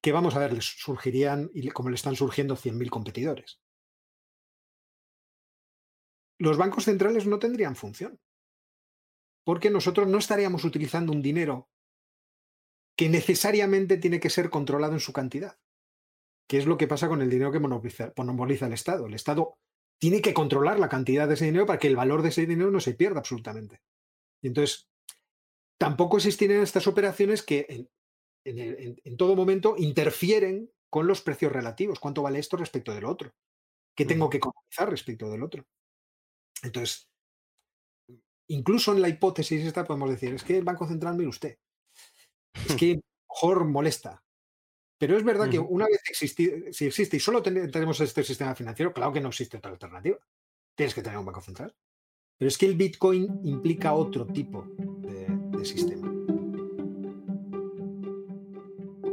¿qué 0.00 0.12
vamos 0.12 0.36
a 0.36 0.40
ver? 0.40 0.52
Les 0.52 0.64
surgirían, 0.64 1.50
como 1.72 1.88
le 1.88 1.94
están 1.94 2.16
surgiendo, 2.16 2.56
100.000 2.56 2.90
competidores. 2.90 3.60
Los 6.38 6.58
bancos 6.58 6.84
centrales 6.84 7.26
no 7.26 7.38
tendrían 7.38 7.76
función, 7.76 8.20
porque 9.44 9.70
nosotros 9.70 10.08
no 10.08 10.18
estaríamos 10.18 10.64
utilizando 10.64 11.12
un 11.12 11.22
dinero 11.22 11.70
que 12.96 13.08
necesariamente 13.08 13.96
tiene 13.96 14.20
que 14.20 14.30
ser 14.30 14.50
controlado 14.50 14.92
en 14.92 15.00
su 15.00 15.12
cantidad, 15.12 15.58
que 16.48 16.58
es 16.58 16.66
lo 16.66 16.76
que 16.76 16.86
pasa 16.86 17.08
con 17.08 17.22
el 17.22 17.30
dinero 17.30 17.52
que 17.52 17.60
monopoliza, 17.60 18.66
el 18.66 18.72
Estado. 18.72 19.06
El 19.06 19.14
Estado 19.14 19.56
tiene 19.98 20.20
que 20.20 20.34
controlar 20.34 20.78
la 20.78 20.88
cantidad 20.88 21.26
de 21.26 21.34
ese 21.34 21.46
dinero 21.46 21.66
para 21.66 21.78
que 21.78 21.88
el 21.88 21.96
valor 21.96 22.22
de 22.22 22.28
ese 22.28 22.46
dinero 22.46 22.70
no 22.70 22.80
se 22.80 22.94
pierda 22.94 23.20
absolutamente. 23.20 23.80
Y 24.44 24.48
entonces, 24.48 24.90
tampoco 25.80 26.18
existirían 26.18 26.60
estas 26.60 26.86
operaciones 26.86 27.42
que 27.42 27.88
en, 28.44 29.16
todo 29.16 29.34
momento 29.34 29.74
interfieren 29.78 30.70
con 30.90 31.06
los 31.06 31.22
precios 31.22 31.50
relativos. 31.50 31.98
¿Cuánto 31.98 32.20
vale 32.20 32.40
esto 32.40 32.58
respecto 32.58 32.94
del 32.94 33.06
otro? 33.06 33.32
¿Qué 33.96 34.04
tengo 34.04 34.28
que 34.28 34.36
economizar 34.36 34.90
respecto 34.90 35.30
del 35.30 35.42
otro? 35.42 35.64
Entonces, 36.62 37.08
incluso 38.48 38.92
en 38.92 39.00
la 39.00 39.08
hipótesis 39.08 39.64
esta 39.64 39.86
podemos 39.86 40.10
decir, 40.10 40.34
es 40.34 40.44
que 40.44 40.58
el 40.58 40.64
Banco 40.64 40.86
Central, 40.86 41.16
mire 41.16 41.30
usted, 41.30 41.56
es 42.52 42.54
que 42.78 43.00
mejor 43.26 43.64
molesta. 43.64 44.22
Pero 44.98 45.16
es 45.16 45.24
verdad 45.24 45.48
que 45.48 45.58
una 45.58 45.86
vez 45.86 46.02
existe, 46.06 46.70
si 46.70 46.84
existe 46.84 47.16
y 47.16 47.20
solo 47.20 47.42
tenemos 47.42 47.98
este 48.00 48.22
sistema 48.22 48.54
financiero, 48.54 48.92
claro 48.92 49.10
que 49.10 49.22
no 49.22 49.30
existe 49.30 49.56
otra 49.56 49.70
alternativa. 49.70 50.18
Tienes 50.76 50.94
que 50.94 51.02
tener 51.02 51.18
un 51.18 51.24
banco 51.24 51.40
central. 51.40 51.74
Pero 52.38 52.48
es 52.48 52.58
que 52.58 52.66
el 52.66 52.74
Bitcoin 52.74 53.40
implica 53.44 53.94
otro 53.94 54.26
tipo 54.26 54.66
de, 54.76 55.64
sistema. 55.64 56.12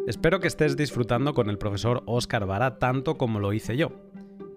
Espero 0.08 0.40
que 0.40 0.48
estés 0.48 0.76
disfrutando 0.76 1.34
con 1.34 1.50
el 1.50 1.58
profesor 1.58 2.04
Oscar 2.06 2.46
Vara 2.46 2.78
tanto 2.78 3.18
como 3.18 3.40
lo 3.40 3.54
hice 3.54 3.78
yo. 3.78 3.92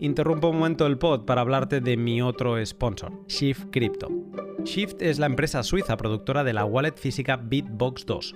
Interrumpo 0.00 0.48
un 0.48 0.56
momento 0.56 0.86
el 0.86 0.98
pod 0.98 1.24
para 1.24 1.42
hablarte 1.42 1.80
de 1.80 1.96
mi 1.96 2.20
otro 2.20 2.64
sponsor, 2.66 3.12
Shift 3.28 3.66
Crypto. 3.70 4.08
Shift 4.64 5.00
es 5.02 5.20
la 5.20 5.26
empresa 5.26 5.62
suiza 5.62 5.96
productora 5.96 6.42
de 6.42 6.54
la 6.54 6.64
wallet 6.64 6.96
física 6.96 7.36
Bitbox 7.36 8.06
2 8.06 8.34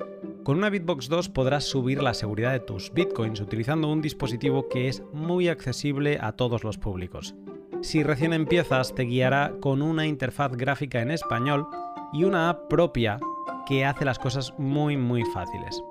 con 0.49 0.57
una 0.57 0.71
Bitbox 0.71 1.11
2 1.11 1.29
podrás 1.29 1.65
subir 1.65 2.03
la 2.03 2.15
seguridad 2.15 2.53
de 2.53 2.61
tus 2.61 2.91
bitcoins 2.91 3.39
utilizando 3.39 3.93
un 3.93 4.01
dispositivo 4.01 4.67
que 4.71 4.89
es 4.89 5.03
muy 5.13 5.49
accesible 5.49 6.17
a 6.23 6.33
todos 6.33 6.65
los 6.65 6.79
públicos. 6.79 7.35
Si 7.81 8.03
recién 8.03 8.33
empiezas, 8.33 8.95
te 8.95 9.05
guiará 9.05 9.53
con 9.61 9.83
una 9.83 10.07
interfaz 10.07 10.53
gráfica 10.53 11.01
en 11.01 11.11
español 11.11 11.67
y 12.13 12.25
una 12.25 12.51
app 12.51 12.69
propia 12.69 13.19
que 13.67 13.85
hace 13.85 14.05
las 14.05 14.19
cosas 14.19 14.53
muy 14.59 14.97
muy 14.97 15.25
fáciles. 15.27 15.83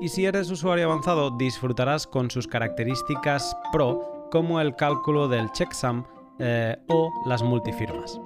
Y 0.00 0.08
si 0.08 0.24
eres 0.24 0.50
usuario 0.50 0.86
avanzado, 0.86 1.30
disfrutarás 1.30 2.06
con 2.06 2.30
sus 2.30 2.46
características 2.48 3.56
pro 3.72 4.28
como 4.30 4.60
el 4.60 4.74
cálculo 4.74 5.28
del 5.28 5.50
checksum 5.52 6.04
eh, 6.38 6.76
o 6.88 7.10
las 7.26 7.42
multifirmas. 7.42 8.20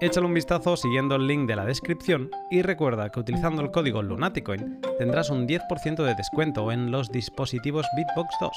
Échale 0.00 0.26
un 0.26 0.34
vistazo 0.34 0.76
siguiendo 0.76 1.16
el 1.16 1.26
link 1.26 1.46
de 1.46 1.56
la 1.56 1.64
descripción 1.64 2.30
y 2.50 2.62
recuerda 2.62 3.10
que 3.10 3.20
utilizando 3.20 3.62
el 3.62 3.70
código 3.70 4.02
Lunaticoin 4.02 4.80
tendrás 4.98 5.30
un 5.30 5.46
10% 5.46 6.02
de 6.02 6.14
descuento 6.14 6.72
en 6.72 6.90
los 6.90 7.10
dispositivos 7.10 7.86
Bitbox 7.96 8.34
2. 8.40 8.50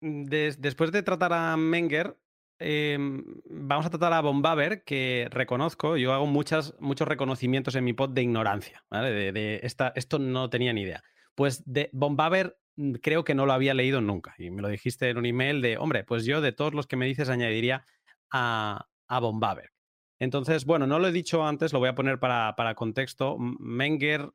Después 0.00 0.92
de 0.92 1.02
tratar 1.02 1.32
a 1.32 1.56
Menger, 1.56 2.16
em, 2.58 3.24
vamos 3.50 3.86
a 3.86 3.90
tratar 3.90 4.12
a 4.12 4.20
Bombaber, 4.20 4.84
que 4.84 5.28
reconozco, 5.30 5.96
yo 5.96 6.12
hago 6.12 6.26
muchas, 6.26 6.74
muchos 6.80 7.08
reconocimientos 7.08 7.74
en 7.74 7.84
mi 7.84 7.92
pod 7.92 8.10
de 8.10 8.22
ignorancia, 8.22 8.84
De, 8.90 9.60
esta, 9.62 9.92
esto 9.96 10.18
no 10.18 10.50
tenía 10.50 10.72
ni 10.72 10.82
idea. 10.82 11.02
Pues 11.34 11.62
de 11.66 11.90
Bombaber 11.92 12.58
mm, 12.76 12.94
creo 12.94 13.24
que 13.24 13.34
no 13.34 13.46
lo 13.46 13.52
había 13.52 13.74
leído 13.74 14.00
nunca. 14.00 14.34
Y 14.38 14.50
me 14.50 14.62
lo 14.62 14.68
dijiste 14.68 15.10
en 15.10 15.18
un 15.18 15.26
email 15.26 15.60
de, 15.60 15.78
hombre, 15.78 16.04
pues 16.04 16.24
yo 16.24 16.40
de 16.40 16.52
todos 16.52 16.74
los 16.74 16.86
que 16.86 16.96
me 16.96 17.06
dices 17.06 17.28
añadiría 17.28 17.84
a, 18.30 18.86
a 19.08 19.20
Bombaber. 19.20 19.75
Entonces, 20.18 20.64
bueno, 20.64 20.86
no 20.86 20.98
lo 20.98 21.08
he 21.08 21.12
dicho 21.12 21.46
antes, 21.46 21.74
lo 21.74 21.78
voy 21.78 21.90
a 21.90 21.94
poner 21.94 22.18
para, 22.18 22.74
contexto. 22.74 23.36
Menger, 23.38 24.30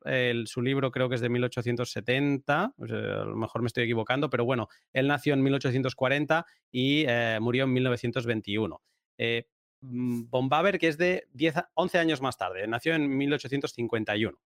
su 0.46 0.62
libro 0.62 0.92
creo 0.92 1.08
que 1.08 1.16
es 1.16 1.20
de 1.20 1.28
1870, 1.28 2.62
a 2.62 2.74
lo 2.78 3.36
mejor 3.36 3.62
me 3.62 3.66
estoy 3.66 3.84
equivocando, 3.84 4.30
pero 4.30 4.44
bueno, 4.44 4.68
él 4.92 5.08
nació 5.08 5.34
en 5.34 5.42
1840 5.42 6.46
y 6.70 7.04
eh, 7.08 7.38
murió 7.40 7.64
en 7.64 7.72
1921. 7.72 8.80
Eh, 9.18 9.48
mm, 9.80 10.30
Bombaber, 10.30 10.78
que 10.78 10.86
es 10.86 10.98
de 10.98 11.26
10, 11.32 11.54
11 11.74 11.98
años 11.98 12.20
más 12.20 12.36
tarde, 12.36 12.66
nació 12.68 12.94
en 12.94 13.16
1851. 13.16 14.38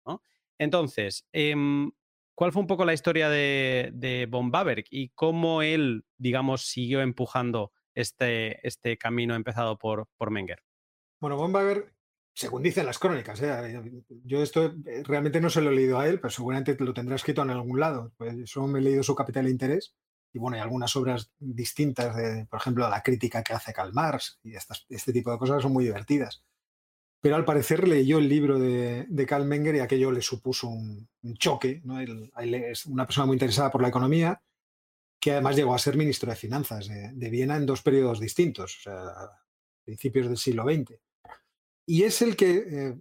Entonces, 0.57 1.27
em, 1.33 1.91
¿cuál 2.33 2.53
fue 2.53 2.61
un 2.61 2.67
poco 2.67 2.86
la 2.86 2.93
historia 2.93 3.29
de, 3.29 3.91
de 3.93 4.25
Bombaber 4.27 4.86
y 4.89 5.09
cómo 5.09 5.61
él, 5.61 6.05
digamos, 6.17 6.61
siguió 6.61 7.01
empujando 7.01 7.73
este, 7.93 8.65
este 8.65 8.97
camino 8.97 9.36
empezado 9.36 9.77
por, 9.77 10.07
por 10.15 10.31
Menger? 10.31 10.64
Bueno, 11.26 11.38
Bombager, 11.38 11.91
según 12.36 12.61
dicen 12.61 12.86
las 12.86 12.99
crónicas, 12.99 13.41
¿eh? 13.41 13.82
yo 14.26 14.43
esto 14.43 14.76
eh, 14.86 15.01
realmente 15.03 15.41
no 15.41 15.49
se 15.49 15.59
lo 15.59 15.71
he 15.71 15.76
leído 15.76 15.97
a 15.97 16.07
él, 16.07 16.19
pero 16.19 16.30
seguramente 16.30 16.78
lo 16.78 16.93
tendrá 16.93 17.15
escrito 17.15 17.41
en 17.41 17.49
algún 17.49 17.80
lado. 17.80 18.13
Pues 18.15 18.47
solo 18.47 18.67
me 18.67 18.78
he 18.78 18.84
leído 18.84 19.01
su 19.01 19.15
Capital 19.15 19.45
de 19.45 19.49
Interés 19.49 19.95
y 20.34 20.38
bueno, 20.38 20.55
hay 20.55 20.61
algunas 20.61 20.95
obras 20.95 21.32
distintas, 21.39 22.15
de, 22.15 22.45
por 22.45 22.59
ejemplo, 22.59 22.88
la 22.88 23.01
crítica 23.01 23.41
que 23.41 23.53
hace 23.53 23.73
Karl 23.73 23.91
Marx 23.91 24.39
y 24.43 24.53
este 24.53 25.13
tipo 25.13 25.32
de 25.32 25.39
cosas 25.39 25.63
son 25.63 25.73
muy 25.73 25.86
divertidas. 25.86 26.43
Pero 27.21 27.38
al 27.38 27.45
parecer 27.45 27.88
leyó 27.88 28.19
el 28.19 28.30
libro 28.30 28.59
de, 28.59 29.26
Karl 29.28 29.45
Menger 29.45 29.78
y 29.78 29.80
aquello 29.80 30.11
le 30.11 30.21
supuso 30.21 30.67
un, 30.67 31.09
choque. 31.39 31.82
Él, 32.38 32.53
es 32.53 32.86
una 32.86 33.07
persona 33.07 33.26
muy 33.26 33.34
interesada 33.34 33.71
por 33.71 33.82
la 33.82 33.88
economía, 33.88 34.43
que 35.19 35.32
además 35.32 35.55
llegó 35.55 35.73
a 35.73 35.80
ser 35.80 35.97
ministro 35.97 36.30
de 36.30 36.36
Finanzas 36.36 36.88
de, 36.88 37.13
de 37.13 37.30
Viena 37.32 37.57
en 37.57 37.65
dos 37.65 37.82
periodos 37.82 38.19
distintos, 38.19 38.78
o 38.78 38.82
sea, 38.84 39.11
principios 39.86 40.28
del 40.28 40.38
siglo 40.38 40.63
XX. 40.65 40.99
Y 41.86 42.03
es 42.03 42.21
el 42.21 42.36
que 42.36 42.51
eh, 42.55 42.99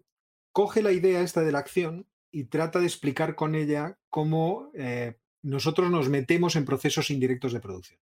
coge 0.52 0.82
la 0.82 0.92
idea 0.92 1.22
esta 1.22 1.42
de 1.42 1.52
la 1.52 1.58
acción 1.58 2.06
y 2.30 2.44
trata 2.44 2.80
de 2.80 2.86
explicar 2.86 3.34
con 3.34 3.54
ella 3.54 3.98
cómo 4.10 4.70
eh, 4.74 5.16
nosotros 5.42 5.90
nos 5.90 6.08
metemos 6.08 6.56
en 6.56 6.64
procesos 6.64 7.10
indirectos 7.10 7.52
de 7.52 7.60
producción. 7.60 8.00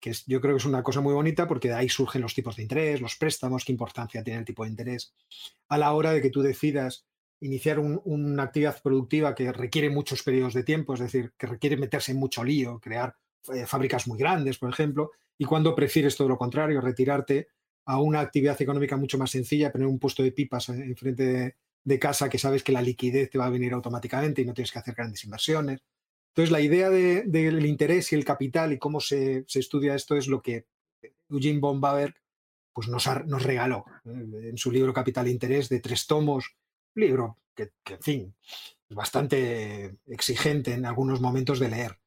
Que 0.00 0.10
es, 0.10 0.26
yo 0.26 0.40
creo 0.40 0.54
que 0.54 0.60
es 0.60 0.66
una 0.66 0.82
cosa 0.82 1.00
muy 1.00 1.14
bonita 1.14 1.46
porque 1.46 1.68
de 1.68 1.74
ahí 1.74 1.88
surgen 1.88 2.22
los 2.22 2.34
tipos 2.34 2.56
de 2.56 2.62
interés, 2.62 3.00
los 3.00 3.16
préstamos, 3.16 3.64
qué 3.64 3.72
importancia 3.72 4.22
tiene 4.22 4.40
el 4.40 4.44
tipo 4.44 4.64
de 4.64 4.70
interés. 4.70 5.14
A 5.68 5.78
la 5.78 5.92
hora 5.92 6.12
de 6.12 6.20
que 6.20 6.30
tú 6.30 6.42
decidas 6.42 7.06
iniciar 7.40 7.80
una 7.80 8.44
actividad 8.44 8.80
productiva 8.82 9.34
que 9.34 9.52
requiere 9.52 9.90
muchos 9.90 10.22
periodos 10.22 10.54
de 10.54 10.62
tiempo, 10.62 10.94
es 10.94 11.00
decir, 11.00 11.32
que 11.36 11.48
requiere 11.48 11.76
meterse 11.76 12.12
en 12.12 12.18
mucho 12.18 12.44
lío, 12.44 12.78
crear 12.78 13.16
eh, 13.52 13.66
fábricas 13.66 14.06
muy 14.06 14.16
grandes, 14.16 14.58
por 14.58 14.70
ejemplo, 14.70 15.10
y 15.36 15.44
cuando 15.44 15.74
prefieres 15.74 16.16
todo 16.16 16.28
lo 16.28 16.38
contrario, 16.38 16.80
retirarte 16.80 17.48
a 17.84 18.00
una 18.00 18.20
actividad 18.20 18.60
económica 18.60 18.96
mucho 18.96 19.18
más 19.18 19.30
sencilla, 19.30 19.72
poner 19.72 19.86
un 19.86 19.98
puesto 19.98 20.22
de 20.22 20.32
pipas 20.32 20.68
enfrente 20.68 21.56
de, 21.84 21.98
casa 21.98 22.28
que 22.28 22.38
sabes 22.38 22.62
que 22.62 22.72
la 22.72 22.82
liquidez 22.82 23.30
te 23.30 23.38
va 23.38 23.46
a 23.46 23.50
venir 23.50 23.72
automáticamente 23.72 24.42
y 24.42 24.44
no 24.44 24.54
tienes 24.54 24.70
que 24.70 24.78
hacer 24.78 24.94
grandes 24.94 25.24
inversiones. 25.24 25.80
Entonces, 26.28 26.50
la 26.50 26.60
idea 26.60 26.88
del 26.88 27.66
interés 27.66 28.12
y 28.12 28.14
el 28.14 28.24
capital 28.24 28.72
y 28.72 28.78
cómo 28.78 29.00
se, 29.00 29.44
estudia 29.52 29.94
esto 29.94 30.16
es 30.16 30.28
lo 30.28 30.40
que 30.40 30.66
Eugene 31.28 31.58
von 31.58 31.80
pues 32.72 32.88
nos, 32.88 33.06
nos 33.26 33.42
regaló 33.42 33.84
¿eh? 34.06 34.48
en 34.50 34.56
su 34.56 34.70
libro 34.70 34.94
Capital 34.94 35.26
e 35.26 35.30
Interés 35.30 35.68
de 35.68 35.80
tres 35.80 36.06
tomos, 36.06 36.56
libro 36.94 37.38
que, 37.54 37.72
que, 37.84 37.94
en 37.94 38.02
fin, 38.02 38.34
es 38.88 38.96
bastante 38.96 39.96
exigente 40.06 40.72
en 40.72 40.86
algunos 40.86 41.20
momentos 41.20 41.58
de 41.58 41.68
leer. 41.68 42.01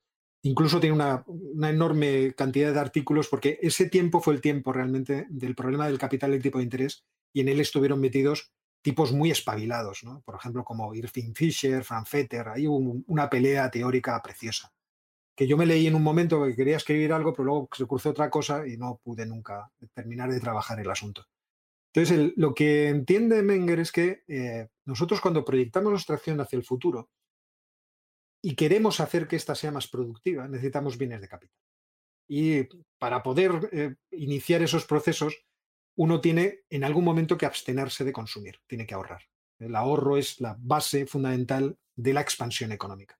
Incluso 0.45 0.79
tiene 0.79 0.95
una, 0.95 1.25
enorme 1.69 2.33
cantidad 2.33 2.71
de 2.71 2.79
artículos 2.79 3.27
porque 3.27 3.57
ese 3.61 3.89
tiempo 3.89 4.21
fue 4.21 4.35
el 4.35 4.41
tiempo 4.41 4.71
realmente 4.71 5.25
del 5.29 5.55
problema 5.55 5.87
del 5.87 5.97
capital 5.97 6.31
y 6.31 6.35
el 6.35 6.43
tipo 6.43 6.59
de 6.59 6.63
interés 6.63 7.03
y 7.33 7.41
en 7.41 7.49
él 7.49 7.59
estuvieron 7.59 7.99
metidos 7.99 8.51
tipos 8.81 9.11
muy 9.11 9.31
espabilados, 9.31 10.03
por 10.23 10.35
ejemplo 10.35 10.63
como 10.63 10.93
Irving 10.93 11.33
Fisher, 11.33 11.83
Frank 11.83 12.05
Fetter, 12.05 12.49
ahí 12.49 12.67
hubo 12.67 13.01
una 13.07 13.27
pelea 13.27 13.71
teórica 13.71 14.21
preciosa 14.21 14.71
que 15.35 15.47
yo 15.47 15.57
me 15.57 15.65
leí 15.65 15.87
en 15.87 15.95
un 15.95 16.03
momento 16.03 16.45
que 16.45 16.55
quería 16.55 16.77
escribir 16.77 17.11
algo, 17.11 17.33
pero 17.33 17.45
luego 17.45 17.69
se 17.75 17.85
cruzó 17.85 18.11
otra 18.11 18.29
cosa 18.29 18.65
y 18.65 18.77
no 18.77 19.01
pude 19.03 19.25
nunca 19.25 19.69
terminar 19.93 20.31
de 20.31 20.39
trabajar 20.39 20.79
el 20.79 20.89
asunto. 20.89 21.25
Entonces, 21.93 22.33
lo 22.37 22.53
que 22.53 22.89
entiende 22.89 23.43
Menger 23.43 23.79
es 23.79 23.91
que 23.91 24.23
eh, 24.27 24.69
nosotros 24.85 25.19
cuando 25.21 25.43
proyectamos 25.43 25.91
nuestra 25.91 26.15
acción 26.15 26.39
hacia 26.39 26.57
el 26.57 26.63
futuro, 26.63 27.09
y 28.45 28.53
queremos 28.53 28.99
hacer 28.99 29.27
que 29.27 29.37
ésta 29.37 29.55
sea 29.55 29.71
más 29.71 29.87
productiva, 29.87 30.47
necesitamos 30.47 30.99
bienes 30.99 31.19
de 31.19 31.27
capital. 31.27 31.57
Y 32.27 32.65
para 32.99 33.23
poder 33.23 33.69
eh, 33.71 33.95
iniciar 34.11 34.61
esos 34.61 34.85
procesos, 34.85 35.35
uno 35.95 36.21
tiene 36.21 36.59
en 36.69 36.83
algún 36.83 37.03
momento 37.03 37.39
que 37.39 37.47
abstenerse 37.47 38.03
de 38.03 38.13
consumir, 38.13 38.59
tiene 38.67 38.85
que 38.85 38.93
ahorrar. 38.93 39.23
El 39.57 39.75
ahorro 39.75 40.15
es 40.15 40.39
la 40.41 40.55
base 40.59 41.07
fundamental 41.07 41.75
de 41.95 42.13
la 42.13 42.21
expansión 42.21 42.71
económica, 42.71 43.19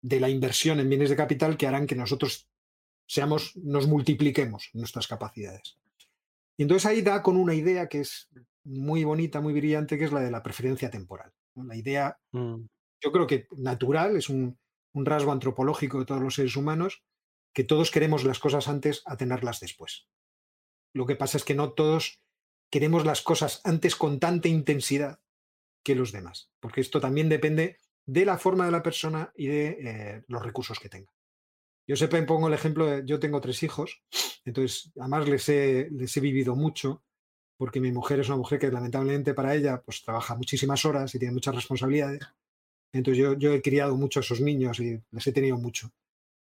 de 0.00 0.18
la 0.18 0.30
inversión 0.30 0.80
en 0.80 0.88
bienes 0.88 1.10
de 1.10 1.16
capital 1.16 1.58
que 1.58 1.66
harán 1.66 1.86
que 1.86 1.94
nosotros 1.94 2.48
seamos, 3.06 3.54
nos 3.56 3.86
multipliquemos 3.86 4.70
nuestras 4.72 5.06
capacidades. 5.06 5.76
Y 6.56 6.62
entonces 6.62 6.86
ahí 6.86 7.02
da 7.02 7.22
con 7.22 7.36
una 7.36 7.52
idea 7.52 7.86
que 7.86 8.00
es 8.00 8.30
muy 8.62 9.04
bonita, 9.04 9.42
muy 9.42 9.52
brillante, 9.52 9.98
que 9.98 10.04
es 10.04 10.12
la 10.12 10.20
de 10.20 10.30
la 10.30 10.42
preferencia 10.42 10.90
temporal. 10.90 11.34
La 11.54 11.76
idea 11.76 12.18
mm 12.32 12.64
yo 13.04 13.12
creo 13.12 13.26
que 13.26 13.46
natural, 13.56 14.16
es 14.16 14.30
un, 14.30 14.58
rasgo 14.94 15.32
antropológico 15.32 15.98
de 15.98 16.06
todos 16.06 16.22
los 16.22 16.36
seres 16.36 16.56
humanos, 16.56 17.04
que 17.52 17.64
todos 17.64 17.90
queremos 17.90 18.24
las 18.24 18.38
cosas 18.38 18.68
antes 18.68 19.02
a 19.04 19.16
tenerlas 19.16 19.60
después. 19.60 20.08
Lo 20.94 21.04
que 21.04 21.16
pasa 21.16 21.36
es 21.36 21.44
que 21.44 21.54
no 21.54 21.72
todos 21.72 22.20
queremos 22.70 23.04
las 23.04 23.20
cosas 23.20 23.60
antes 23.64 23.96
con 23.96 24.20
tanta 24.20 24.48
intensidad 24.48 25.20
que 25.84 25.94
los 25.94 26.12
demás, 26.12 26.50
porque 26.60 26.80
esto 26.80 27.00
también 27.00 27.28
depende 27.28 27.78
de 28.06 28.24
la 28.24 28.38
forma 28.38 28.64
de 28.64 28.70
la 28.72 28.82
persona 28.82 29.32
y 29.36 29.48
de 29.48 29.66
eh, 29.80 30.24
los 30.28 30.42
recursos 30.42 30.78
que 30.78 30.88
tenga. 30.88 31.12
Yo 31.86 31.96
siempre 31.96 32.22
pongo 32.22 32.48
el 32.48 32.54
ejemplo, 32.54 32.86
de, 32.86 33.02
yo 33.04 33.18
tengo 33.18 33.40
tres 33.40 33.62
hijos, 33.62 34.02
entonces 34.44 34.92
además 34.98 35.28
les 35.28 35.48
he, 35.50 35.88
les 35.90 36.16
he 36.16 36.20
vivido 36.20 36.56
mucho, 36.56 37.04
porque 37.58 37.80
mi 37.80 37.92
mujer 37.92 38.20
es 38.20 38.28
una 38.28 38.38
mujer 38.38 38.58
que 38.58 38.70
lamentablemente 38.70 39.34
para 39.34 39.54
ella 39.54 39.82
pues 39.82 40.02
trabaja 40.02 40.36
muchísimas 40.36 40.84
horas 40.84 41.14
y 41.14 41.18
tiene 41.18 41.34
muchas 41.34 41.54
responsabilidades. 41.54 42.20
Entonces 42.94 43.36
yo, 43.38 43.52
he 43.52 43.60
criado 43.60 43.96
mucho 43.96 44.20
a 44.20 44.22
esos 44.22 44.40
niños 44.40 44.78
y 44.78 45.02
les 45.10 45.26
he 45.26 45.32
tenido 45.32 45.58
mucho. 45.58 45.90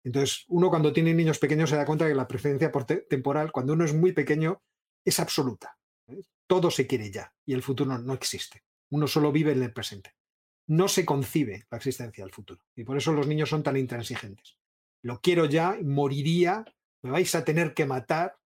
Entonces 0.03 0.47
uno 0.49 0.71
cuando 0.71 0.91
tiene 0.91 1.13
niños 1.13 1.39
pequeños 1.39 1.69
se 1.69 1.77
da 1.77 1.85
cuenta 1.85 2.09
que 2.09 2.15
la 2.15 2.27
preferencia 2.27 2.73
temporal, 3.09 3.53
cuando 3.53 3.75
uno 3.75 3.85
es 3.85 3.93
muy 3.93 4.13
pequeño, 4.13 4.63
es 5.05 5.21
absoluta. 5.21 5.77
¿eh? 6.09 6.23
Todo 6.47 6.71
se 6.71 6.87
quiere 6.87 7.11
ya 7.11 7.31
y 7.45 7.53
el 7.53 7.63
futuro 7.63 7.99
no, 7.99 8.15
existe. 8.15 8.65
Uno 8.91 9.07
solo 9.07 9.31
vive 9.31 9.53
en 9.53 9.63
el 9.63 9.73
presente. 9.75 10.15
No 10.67 10.89
se 10.89 11.05
concibe 11.05 11.67
la 11.71 11.77
existencia 11.77 12.25
del 12.25 12.33
futuro. 12.33 12.63
Y 12.75 12.85
por 12.85 12.97
eso 12.97 13.13
los 13.13 13.27
niños 13.27 13.51
son 13.51 13.63
tan 13.63 13.77
intransigentes. 13.77 14.57
Lo 15.03 15.21
quiero 15.21 15.45
ya, 15.45 15.77
moriría, 15.83 16.65
me 17.03 17.11
vais 17.11 17.35
a 17.35 17.45
tener 17.45 17.75
que 17.75 17.85
matar 17.85 18.39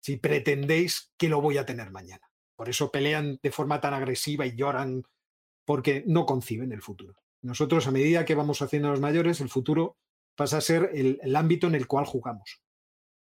si 0.00 0.18
pretendéis 0.18 1.10
que 1.16 1.28
lo 1.28 1.40
voy 1.40 1.58
a 1.58 1.66
tener 1.66 1.90
mañana. 1.90 2.30
Por 2.54 2.68
eso 2.68 2.92
pelean 2.92 3.40
de 3.42 3.50
forma 3.50 3.80
tan 3.80 3.92
agresiva 3.92 4.46
y 4.46 4.54
lloran 4.54 5.02
porque 5.64 6.04
no 6.06 6.26
conciben 6.26 6.70
el 6.72 6.82
futuro. 6.82 7.16
Nosotros, 7.42 7.86
a 7.86 7.90
medida 7.90 8.24
que 8.24 8.34
vamos 8.34 8.62
haciendo 8.62 8.90
los 8.90 9.00
mayores, 9.00 9.40
el 9.40 9.48
futuro 9.48 9.96
pasa 10.36 10.58
a 10.58 10.60
ser 10.60 10.90
el, 10.94 11.36
ámbito 11.36 11.66
en 11.66 11.74
el 11.74 11.86
cual 11.86 12.04
jugamos. 12.04 12.62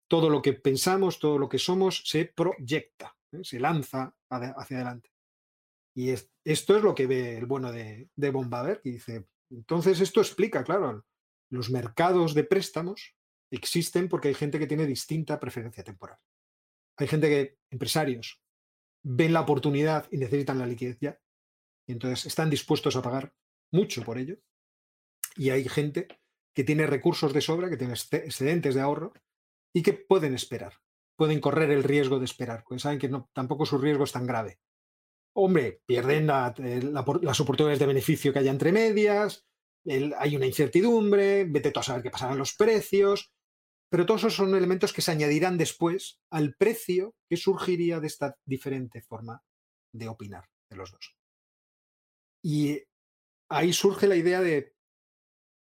Todo 0.09 0.30
lo 0.30 0.40
que 0.40 0.52
pensamos, 0.52 1.18
todo 1.18 1.38
lo 1.38 1.48
que 1.48 1.59
somos, 1.59 2.02
se 2.06 2.26
proyecta, 2.26 3.16
¿eh? 3.32 3.40
se 3.43 3.60
lanza 3.60 4.14
hacia 4.28 4.76
adelante. 4.76 5.10
Y 5.94 6.10
esto 6.10 6.76
es 6.76 6.82
lo 6.82 6.94
que 6.94 7.06
ve 7.06 7.38
el 7.38 7.47
bueno 7.47 7.72
de, 7.72 8.10
de 8.14 8.30
Bombaber, 8.30 8.80
y 8.84 8.93
dice, 8.93 9.26
entonces 9.51 10.01
esto 10.01 10.20
explica, 10.20 10.62
claro, 10.62 11.05
los 11.51 11.70
mercados 11.70 12.34
de 12.34 12.44
préstamos 12.44 13.14
existen 13.51 14.09
porque 14.09 14.28
hay 14.28 14.34
gente 14.34 14.59
que 14.59 14.66
tiene 14.66 14.86
distinta 14.86 15.40
preferencia 15.40 15.84
temporal. 15.84 16.18
Hay 16.98 17.09
gente 17.09 17.28
que, 17.28 17.59
empresarios, 17.70 18.40
ven 19.02 19.32
la 19.32 19.43
oportunidad 19.43 20.09
y 20.10 20.18
necesitan 20.18 20.59
la 20.59 20.66
liquidez 20.66 20.98
ya. 21.01 21.18
Y 21.86 21.93
entonces 21.93 22.26
están 22.26 22.51
dispuestos 22.51 22.97
a 22.97 23.02
pagar 23.02 23.32
mucho 23.72 24.02
por 24.02 24.18
ello. 24.18 24.36
Y 25.36 25.51
hay 25.51 25.68
gente 25.68 26.09
que 26.55 26.64
tiene 26.64 26.86
recursos 26.86 27.32
de 27.32 27.40
sobra, 27.40 27.68
que 27.68 27.76
tiene 27.76 27.93
excedentes 27.93 28.74
de 28.74 28.80
ahorro 28.80 29.12
y 29.74 29.82
que 29.82 29.93
pueden 29.93 30.34
esperar, 30.34 30.74
pueden 31.16 31.40
correr 31.40 31.70
el 31.70 31.84
riesgo 31.84 32.18
de 32.18 32.24
esperar, 32.24 32.64
porque 32.64 32.80
saben 32.80 32.98
que 32.98 33.10
no, 33.10 33.28
tampoco 33.34 33.66
su 33.66 33.76
riesgo 33.76 34.05
es 34.05 34.12
tan 34.12 34.26
grave. 34.26 34.59
Hombre, 35.34 35.82
pierden 35.84 36.30
eh, 36.30 36.80
las 37.20 37.40
oportunidades 37.40 37.78
de 37.78 37.86
beneficio 37.86 38.32
que 38.32 38.38
hay 38.38 38.48
entre 38.48 38.72
medias, 38.72 39.44
hay 40.18 40.34
una 40.34 40.47
incertidumbre, 40.47 41.44
vete 41.44 41.72
a 41.74 41.82
saber 41.82 42.02
qué 42.02 42.10
pasarán 42.10 42.38
los 42.38 42.55
precios, 42.55 43.30
pero 43.90 44.06
todos 44.06 44.22
esos 44.22 44.34
son 44.34 44.55
elementos 44.55 44.93
que 44.93 45.02
se 45.02 45.12
añadirán 45.12 45.59
después 45.59 46.20
al 46.30 46.55
precio 46.55 47.14
que 47.28 47.36
surgiría 47.36 48.01
de 48.01 48.06
esta 48.06 48.36
diferente 48.44 49.02
forma 49.02 49.43
de 49.93 50.09
opinar 50.09 50.48
de 50.70 50.76
los 50.76 50.90
dos. 50.90 51.16
Y 52.43 52.82
ahí 53.48 53.73
surge 53.73 54.06
la 54.06 54.16
idea 54.16 54.40
de, 54.40 54.74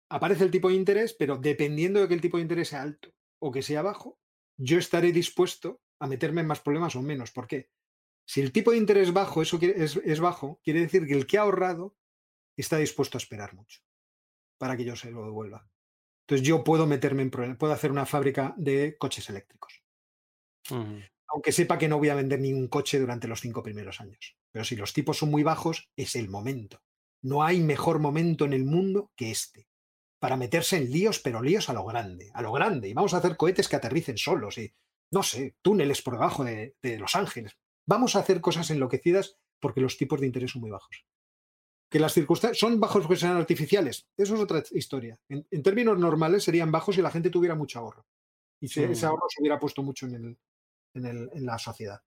aparece 0.09 0.43
el 0.43 0.51
tipo 0.51 0.69
de 0.69 0.75
interés, 0.75 1.13
pero 1.13 1.37
dependiendo 1.37 1.99
de 1.99 2.07
que 2.07 2.13
el 2.13 2.21
tipo 2.21 2.37
de 2.37 2.43
interés 2.43 2.69
sea 2.69 2.81
alto 2.81 3.13
o 3.39 3.51
que 3.51 3.61
sea 3.61 3.81
bajo, 3.81 4.19
yo 4.57 4.77
estaré 4.77 5.11
dispuesto 5.11 5.81
a 5.99 6.07
meterme 6.07 6.41
en 6.41 6.47
más 6.47 6.61
problemas 6.61 6.95
o 6.95 7.01
menos. 7.01 7.31
¿Por 7.31 7.47
qué? 7.47 7.69
Si 8.27 8.41
el 8.41 8.51
tipo 8.51 8.71
de 8.71 8.77
interés 8.77 9.13
bajo 9.13 9.41
eso 9.41 9.57
es, 9.61 9.95
es 9.97 10.19
bajo, 10.19 10.59
quiere 10.63 10.81
decir 10.81 11.07
que 11.07 11.13
el 11.13 11.25
que 11.25 11.37
ha 11.37 11.41
ahorrado 11.41 11.95
está 12.55 12.77
dispuesto 12.77 13.17
a 13.17 13.21
esperar 13.21 13.53
mucho 13.53 13.81
para 14.59 14.75
que 14.75 14.83
yo 14.83 14.95
se 14.95 15.11
lo 15.11 15.23
devuelva. 15.23 15.67
Entonces 16.27 16.45
yo 16.45 16.63
puedo 16.63 16.85
meterme 16.85 17.23
en 17.23 17.31
problemas, 17.31 17.57
puedo 17.57 17.73
hacer 17.73 17.91
una 17.91 18.05
fábrica 18.05 18.53
de 18.57 18.97
coches 18.97 19.29
eléctricos. 19.29 19.81
Aunque 21.27 21.51
sepa 21.51 21.77
que 21.77 21.87
no 21.87 21.97
voy 21.97 22.09
a 22.09 22.15
vender 22.15 22.39
ningún 22.39 22.67
coche 22.67 22.99
durante 22.99 23.27
los 23.27 23.41
cinco 23.41 23.63
primeros 23.63 23.99
años. 24.01 24.37
Pero 24.51 24.65
si 24.65 24.75
los 24.75 24.93
tipos 24.93 25.17
son 25.17 25.31
muy 25.31 25.41
bajos, 25.41 25.89
es 25.95 26.15
el 26.15 26.29
momento. 26.29 26.83
No 27.21 27.43
hay 27.43 27.61
mejor 27.61 27.99
momento 27.99 28.45
en 28.45 28.53
el 28.53 28.65
mundo 28.65 29.11
que 29.15 29.31
este. 29.31 29.67
Para 30.19 30.37
meterse 30.37 30.77
en 30.77 30.91
líos, 30.91 31.19
pero 31.19 31.41
líos 31.41 31.69
a 31.69 31.73
lo 31.73 31.85
grande, 31.85 32.29
a 32.33 32.41
lo 32.41 32.51
grande. 32.51 32.89
Y 32.89 32.93
vamos 32.93 33.13
a 33.13 33.17
hacer 33.17 33.37
cohetes 33.37 33.67
que 33.67 33.75
aterricen 33.75 34.17
solos 34.17 34.57
y, 34.57 34.73
no 35.11 35.23
sé, 35.23 35.55
túneles 35.61 36.01
por 36.01 36.13
debajo 36.13 36.43
de, 36.43 36.75
Los 36.99 37.15
Ángeles. 37.15 37.57
Vamos 37.87 38.15
a 38.15 38.19
hacer 38.19 38.41
cosas 38.41 38.69
enloquecidas 38.69 39.37
porque 39.59 39.81
los 39.81 39.97
tipos 39.97 40.19
de 40.19 40.27
interés 40.27 40.51
son 40.51 40.61
muy 40.61 40.71
bajos. 40.71 41.05
Que 41.89 41.99
las 41.99 42.13
circunstancias 42.13 42.59
son 42.59 42.79
bajos 42.79 43.03
porque 43.03 43.19
sean 43.19 43.37
artificiales, 43.37 44.07
eso 44.15 44.35
es 44.35 44.41
otra 44.41 44.63
historia. 44.71 45.19
En, 45.27 45.63
términos 45.63 45.97
normales 45.97 46.43
serían 46.43 46.71
bajos 46.71 46.95
si 46.95 47.01
la 47.01 47.09
gente 47.09 47.31
tuviera 47.31 47.55
mucho 47.55 47.79
ahorro. 47.79 48.05
Y 48.61 48.67
si 48.67 48.83
ese 48.83 49.05
ahorro 49.05 49.25
se 49.29 49.41
hubiera 49.41 49.57
puesto 49.57 49.81
mucho 49.81 50.05
en, 50.05 50.37
en 50.93 51.45
la 51.45 51.57
sociedad. 51.57 52.01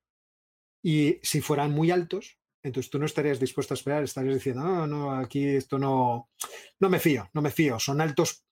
Y 0.82 1.18
si 1.22 1.40
fueran 1.40 1.72
muy 1.72 1.90
altos, 1.90 2.38
entonces 2.62 2.90
tú 2.90 2.98
no 2.98 3.06
estarías 3.06 3.40
dispuesto 3.40 3.74
a 3.74 3.76
esperar, 3.76 4.04
estarías 4.04 4.34
diciendo, 4.34 4.62
no, 4.62 4.86
no, 4.86 5.12
aquí 5.12 5.44
esto 5.46 5.78
no, 5.78 6.30
no 6.78 6.88
me 6.88 7.00
fío, 7.00 7.28
no 7.32 7.42
me 7.42 7.50
fío. 7.50 7.78
Son 7.78 8.00
altos 8.00 8.44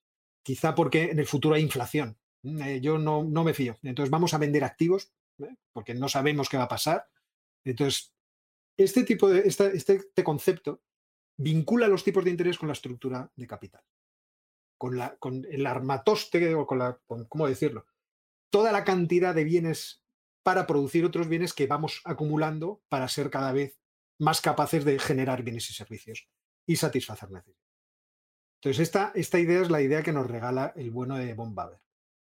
quizá 0.43 0.75
porque 0.75 1.11
en 1.11 1.19
el 1.19 1.25
futuro 1.25 1.55
hay 1.55 1.61
inflación. 1.61 2.17
Mm, 2.43 2.61
eh, 2.61 2.81
yo 2.81 2.97
no, 2.97 3.23
no 3.23 3.43
me 3.43 3.53
fío. 3.53 3.77
Entonces 3.83 4.11
vamos 4.11 4.33
a 4.33 4.37
vender 4.37 4.63
activos 4.63 5.13
¿eh? 5.39 5.55
porque 5.71 5.93
no 5.93 6.09
sabemos 6.09 6.49
qué 6.49 6.57
va 6.57 6.63
a 6.63 6.69
pasar. 6.69 7.07
Entonces, 7.63 8.13
este 8.77 9.03
tipo 9.03 9.29
de, 9.29 9.41
este, 9.45 9.75
este, 9.75 10.23
concepto 10.23 10.81
vincula 11.37 11.87
los 11.87 12.03
tipos 12.03 12.23
de 12.25 12.31
interés 12.31 12.57
con 12.57 12.67
la 12.67 12.73
estructura 12.73 13.31
de 13.35 13.47
capital, 13.47 13.83
con, 14.77 14.97
la, 14.97 15.15
con 15.17 15.45
el 15.49 15.65
armatoste 15.65 16.53
o 16.55 16.65
con 16.65 16.79
la, 16.79 16.99
¿cómo 17.29 17.47
decirlo? 17.47 17.85
Toda 18.49 18.71
la 18.71 18.83
cantidad 18.83 19.33
de 19.33 19.43
bienes 19.43 20.03
para 20.43 20.67
producir 20.67 21.05
otros 21.05 21.29
bienes 21.29 21.53
que 21.53 21.67
vamos 21.67 22.01
acumulando 22.03 22.81
para 22.89 23.07
ser 23.07 23.29
cada 23.29 23.51
vez 23.51 23.80
más 24.21 24.39
capaces 24.39 24.85
de 24.85 24.99
generar 24.99 25.43
bienes 25.43 25.69
y 25.69 25.73
servicios 25.73 26.27
y 26.67 26.75
satisfacer 26.75 27.31
necesidades. 27.31 27.61
Entonces, 28.61 28.83
esta, 28.83 29.11
esta 29.15 29.39
idea 29.39 29.61
es 29.61 29.71
la 29.71 29.81
idea 29.81 30.03
que 30.03 30.13
nos 30.13 30.27
regala 30.27 30.73
el 30.75 30.91
bueno 30.91 31.17
de 31.17 31.33
Von 31.33 31.55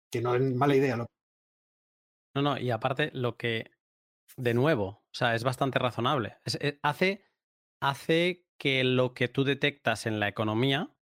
que 0.09 0.21
no 0.21 0.35
es 0.35 0.41
mala 0.41 0.75
idea. 0.75 0.95
No, 0.97 2.41
no, 2.41 2.57
y 2.57 2.71
aparte 2.71 3.11
lo 3.13 3.35
que, 3.35 3.71
de 4.37 4.53
nuevo, 4.53 4.85
o 4.87 5.13
sea, 5.13 5.35
es 5.35 5.43
bastante 5.43 5.79
razonable. 5.79 6.37
Eh, 6.61 6.79
hace, 6.81 7.25
hace 7.81 8.45
que 8.57 8.85
lo 8.85 9.13
que 9.13 9.27
tú 9.27 9.43
detectas 9.43 10.05
en 10.05 10.21
la 10.21 10.29
economía 10.29 10.95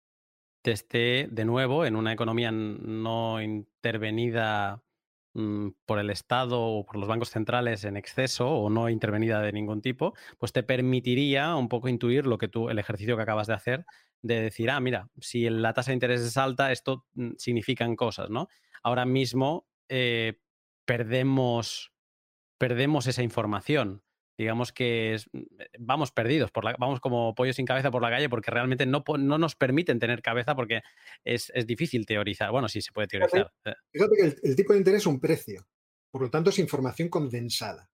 te 0.62 0.70
esté 0.70 1.28
de 1.30 1.44
nuevo 1.44 1.84
en 1.84 1.96
una 1.96 2.12
economía 2.12 2.50
no 2.52 3.42
intervenida 3.42 4.84
por 5.84 5.98
el 5.98 6.10
Estado 6.10 6.62
o 6.62 6.86
por 6.86 6.96
los 6.96 7.08
bancos 7.08 7.30
centrales 7.30 7.84
en 7.84 7.96
exceso 7.96 8.48
o 8.48 8.70
no 8.70 8.88
intervenida 8.88 9.40
de 9.40 9.52
ningún 9.52 9.82
tipo, 9.82 10.14
pues 10.38 10.52
te 10.52 10.62
permitiría 10.62 11.56
un 11.56 11.68
poco 11.68 11.88
intuir 11.88 12.26
lo 12.26 12.38
que 12.38 12.46
tú, 12.46 12.70
el 12.70 12.78
ejercicio 12.78 13.16
que 13.16 13.22
acabas 13.22 13.48
de 13.48 13.54
hacer, 13.54 13.84
de 14.22 14.40
decir, 14.40 14.70
ah, 14.70 14.78
mira, 14.78 15.10
si 15.20 15.50
la 15.50 15.72
tasa 15.72 15.90
de 15.90 15.94
interés 15.94 16.20
es 16.20 16.36
alta, 16.36 16.70
esto 16.70 17.04
mm, 17.14 17.32
significan 17.36 17.96
cosas, 17.96 18.30
¿no? 18.30 18.48
Ahora 18.84 19.06
mismo 19.06 19.66
eh, 19.88 20.38
perdemos, 20.84 21.92
perdemos 22.56 23.08
esa 23.08 23.22
información 23.24 24.03
digamos 24.36 24.72
que 24.72 25.16
mm, 25.32 25.38
eh, 25.38 25.68
vamos 25.78 26.10
perdidos, 26.10 26.50
por 26.50 26.64
la, 26.64 26.76
vamos 26.78 27.00
como 27.00 27.34
pollos 27.34 27.56
sin 27.56 27.66
cabeza 27.66 27.90
por 27.90 28.02
la 28.02 28.10
calle 28.10 28.28
porque 28.28 28.50
realmente 28.50 28.86
no, 28.86 29.04
no 29.18 29.38
nos 29.38 29.54
permiten 29.54 29.98
tener 29.98 30.22
cabeza 30.22 30.54
porque 30.54 30.82
es, 31.24 31.52
difícil 31.66 32.06
teorizar. 32.06 32.50
Bueno, 32.50 32.68
sí 32.68 32.80
se 32.80 32.92
puede 32.92 33.08
teorizar. 33.08 33.52
Eh. 33.64 33.74
Fíjate, 33.92 34.16
que 34.16 34.48
el, 34.48 34.56
tipo 34.56 34.72
de 34.72 34.78
interés 34.78 35.02
es 35.02 35.06
un 35.06 35.20
precio, 35.20 35.66
por 36.10 36.22
lo 36.22 36.30
tanto 36.30 36.50
es 36.50 36.58
información 36.58 37.08
condensada. 37.08 37.90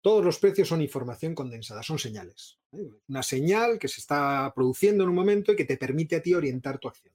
Todos 0.00 0.24
los 0.24 0.38
precios 0.38 0.68
son 0.68 0.82
información 0.82 1.34
condensada, 1.34 1.82
son 1.82 1.98
señales. 1.98 2.58
¿eh? 2.72 2.90
Una 3.08 3.22
señal 3.22 3.78
que 3.78 3.88
se 3.88 4.00
está 4.00 4.52
produciendo 4.54 5.04
en 5.04 5.10
un 5.10 5.16
momento 5.16 5.52
y 5.52 5.56
que 5.56 5.64
te 5.64 5.78
permite 5.78 6.16
a 6.16 6.22
ti 6.22 6.34
orientar 6.34 6.78
tu 6.78 6.88
acción. 6.88 7.14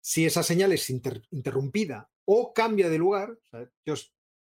Si 0.00 0.26
esa 0.26 0.42
señal 0.42 0.72
es 0.72 0.90
interrumpida 0.90 2.10
o 2.24 2.52
cambia 2.52 2.88
de 2.88 2.98
lugar, 2.98 3.38
yo 3.86 3.94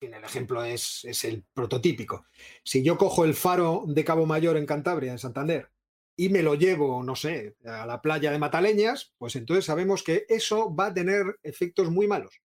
el 0.02 0.24
ejemplo 0.24 0.64
es, 0.64 1.06
el 1.24 1.44
prototípico. 1.54 2.26
Si 2.64 2.84
yo 2.84 2.98
cojo 2.98 3.26
el 3.26 3.34
faro 3.34 3.84
de 3.88 4.04
Cabo 4.04 4.26
Mayor 4.26 4.58
en 4.58 4.66
Cantabria, 4.66 5.12
en 5.12 5.20
Santander, 5.20 5.72
y 6.16 6.30
me 6.30 6.44
lo 6.44 6.56
llevo, 6.56 7.04
no 7.04 7.16
sé, 7.16 7.56
a 7.66 7.86
la 7.86 8.02
playa 8.02 8.32
de 8.32 8.40
Mataleñas, 8.40 9.14
pues 9.18 9.36
entonces 9.36 9.66
sabemos 9.66 10.04
que 10.04 10.26
eso 10.30 10.74
va 10.76 10.88
a 10.88 10.94
tener 10.94 11.40
efectos 11.44 11.92
muy 11.92 12.08
malos. 12.08 12.42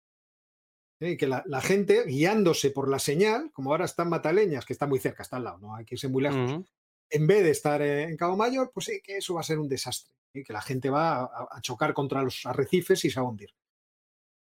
¿Eh? 1.01 1.16
Que 1.16 1.27
la, 1.27 1.61
gente, 1.61 2.05
guiándose 2.05 2.70
por 2.70 2.89
la 2.89 2.99
señal, 2.99 3.51
como 3.53 3.70
ahora 3.70 3.87
están 3.87 4.09
Mataleñas, 4.09 4.65
que 4.65 4.73
está 4.73 4.87
muy 4.87 5.01
cerca, 5.01 5.23
está 5.23 5.37
al 5.37 5.45
lado, 5.45 5.59
no 5.59 5.74
hay 5.74 5.85
que 5.85 5.97
irse 5.97 6.09
muy 6.09 6.23
lejos, 6.23 6.65
en 7.11 7.27
vez 7.27 7.43
de 7.43 7.51
estar 7.51 7.83
en 7.83 8.16
Cabo 8.16 8.37
Mayor, 8.37 8.70
pues 8.73 8.87
sí 8.87 9.01
que 9.03 9.16
eso 9.16 9.35
va 9.35 9.41
a 9.41 9.45
ser 9.45 9.59
un 9.59 9.69
desastre, 9.69 10.15
¿eh? 10.35 10.45
que 10.45 10.53
la 10.53 10.62
gente 10.62 10.91
va 10.91 11.24
a, 11.24 11.61
chocar 11.61 11.93
contra 11.93 12.23
los 12.23 12.47
arrecifes 12.47 13.05
y 13.05 13.11
se 13.11 13.20
va 13.20 13.27
a 13.27 13.31
hundir. 13.31 13.51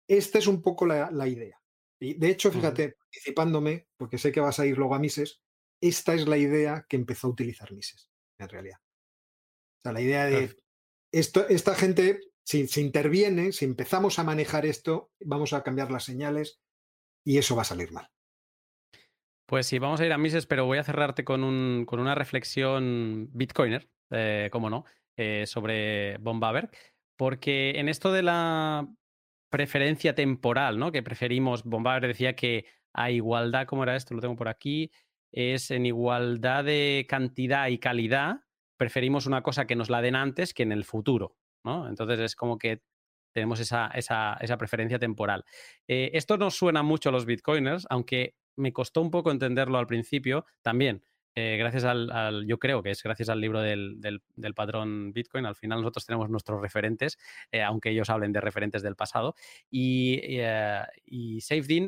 Esta 0.08 0.40
es 0.40 0.48
un 0.48 0.62
poco 0.62 0.86
la 0.86 1.28
idea. 1.28 1.61
Y 2.02 2.16
de 2.16 2.32
hecho, 2.32 2.52
fíjate, 2.52 2.96
participándome, 2.98 3.88
porque 3.96 4.18
sé 4.18 4.32
que 4.32 4.40
vas 4.40 4.60
a 4.60 4.66
ir 4.66 4.76
luego 4.76 4.96
a 4.96 5.00
Mises, 5.00 5.40
esta 5.80 6.16
es 6.16 6.28
la 6.28 6.38
idea 6.38 6.86
que 6.90 6.96
empezó 6.96 7.28
a 7.28 7.30
utilizar 7.30 7.72
Mises, 7.72 8.10
en 8.40 8.50
realidad. 8.50 8.80
O 8.80 9.82
sea, 9.84 9.94
la 9.94 10.02
idea 10.02 10.26
de 10.26 10.58
esto, 11.12 11.48
esta 11.48 11.76
gente, 11.76 12.20
si 12.44 12.68
se 12.68 12.82
interviene, 12.82 13.52
si 13.52 13.66
empezamos 13.66 14.18
a 14.18 14.24
manejar 14.24 14.66
esto, 14.66 15.12
vamos 15.20 15.54
a 15.54 15.62
cambiar 15.62 15.92
las 15.92 16.04
señales 16.04 16.60
y 17.24 17.38
eso 17.38 17.56
va 17.56 17.62
a 17.62 17.66
salir 17.66 17.92
mal. 17.92 18.10
Pues 19.46 19.68
sí, 19.68 19.78
vamos 19.78 20.02
a 20.02 20.06
ir 20.06 20.12
a 20.12 20.18
Mises, 20.18 20.48
pero 20.48 20.66
voy 20.66 20.80
a 20.80 20.84
cerrarte 20.84 21.24
con, 21.24 21.44
un, 21.44 21.86
con 21.86 22.00
una 22.00 22.16
reflexión 22.16 23.30
bitcoiner, 23.32 23.92
eh, 24.10 24.50
cómo 24.52 24.72
no, 24.72 24.86
eh, 25.18 25.46
sobre 25.46 26.18
Von 26.18 26.42
porque 27.16 27.72
en 27.80 27.90
esto 27.90 28.12
de 28.12 28.24
la 28.24 28.88
preferencia 29.52 30.16
temporal, 30.16 30.80
¿no? 30.80 30.92
Que 30.92 31.04
preferimos, 31.04 31.64
Bombardier 31.64 32.14
decía 32.14 32.36
que 32.36 32.66
a 32.94 33.12
igualdad, 33.12 33.68
¿cómo 33.68 33.84
era 33.84 33.96
esto? 33.96 34.16
Lo 34.16 34.22
tengo 34.22 34.36
por 34.36 34.48
aquí, 34.48 34.92
es 35.32 35.70
en 35.70 35.86
igualdad 35.86 36.64
de 36.64 37.06
cantidad 37.08 37.68
y 37.68 37.78
calidad, 37.78 38.42
preferimos 38.78 39.28
una 39.28 39.44
cosa 39.44 39.68
que 39.68 39.76
nos 39.76 39.90
la 39.90 40.02
den 40.02 40.16
antes 40.16 40.54
que 40.54 40.64
en 40.64 40.72
el 40.72 40.86
futuro, 40.86 41.38
¿no? 41.64 41.88
Entonces 41.88 42.20
es 42.20 42.36
como 42.36 42.58
que 42.58 42.82
tenemos 43.34 43.60
esa, 43.60 43.88
esa, 43.94 44.38
esa 44.42 44.58
preferencia 44.58 45.00
temporal. 45.00 45.46
Eh, 45.88 46.12
esto 46.14 46.38
nos 46.38 46.56
suena 46.56 46.82
mucho 46.82 47.10
a 47.10 47.12
los 47.12 47.26
bitcoiners, 47.26 47.86
aunque 47.90 48.36
me 48.58 48.74
costó 48.74 49.02
un 49.02 49.12
poco 49.12 49.32
entenderlo 49.32 49.78
al 49.78 49.88
principio 49.88 50.46
también. 50.62 51.04
Eh, 51.36 51.56
gracias 51.58 51.86
al, 51.86 52.46
yo 52.46 52.60
creo 52.60 52.84
que 52.84 52.92
es 52.92 53.02
gracias 53.02 53.30
al 53.30 53.40
libro 53.40 53.62
del, 53.62 54.02
del, 54.02 54.54
patrón 54.54 55.14
Bitcoin, 55.14 55.46
al 55.46 55.56
final 55.56 55.80
nosotros 55.80 56.06
tenemos 56.06 56.30
nuestros 56.30 56.62
referentes, 56.62 57.18
eh, 57.52 57.62
aunque 57.62 57.92
ellos 57.92 58.10
hablen 58.10 58.34
de 58.34 58.42
referentes 58.42 58.82
del 58.82 58.96
pasado. 58.96 59.36
Y, 59.70 60.20
eh, 60.24 60.84
y 61.06 61.40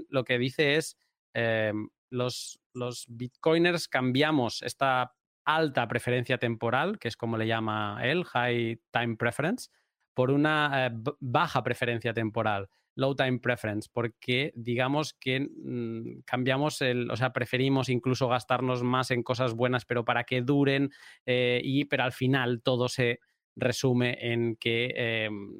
lo 0.09 0.23
que 0.23 0.37
dice 0.37 0.75
es, 0.75 0.97
em, 1.33 1.89
los, 2.09 2.59
los 2.73 3.05
Bitcoiners 3.09 3.87
cambiamos 3.87 4.61
esta 4.61 5.13
alta 5.45 5.87
preferencia 5.87 6.37
temporal, 6.37 6.99
que 6.99 7.09
es 7.09 7.17
como 7.17 7.37
le 7.37 7.47
llama 7.47 7.99
él, 8.03 8.23
High 8.23 8.79
Time 8.91 9.17
Preference, 9.17 9.69
por 10.13 10.31
una 10.31 10.93
baja 11.19 11.63
preferencia 11.63 12.13
temporal. 12.13 12.69
Low 12.95 13.15
time 13.15 13.39
preference, 13.39 13.89
porque 13.91 14.51
digamos 14.55 15.13
que 15.13 15.39
mm, 15.39 16.21
cambiamos 16.25 16.81
el, 16.81 17.09
o 17.09 17.15
sea, 17.15 17.33
preferimos 17.33 17.89
incluso 17.89 18.27
gastarnos 18.27 18.83
más 18.83 19.11
en 19.11 19.23
cosas 19.23 19.53
buenas, 19.53 19.85
pero 19.85 20.05
para 20.05 20.23
que 20.23 20.41
duren, 20.41 20.91
eh, 21.25 21.61
y 21.63 21.85
pero 21.85 22.03
al 22.03 22.11
final 22.11 22.61
todo 22.61 22.87
se 22.89 23.19
resume 23.55 24.17
en 24.19 24.55
que 24.55 24.93
em, 24.95 25.51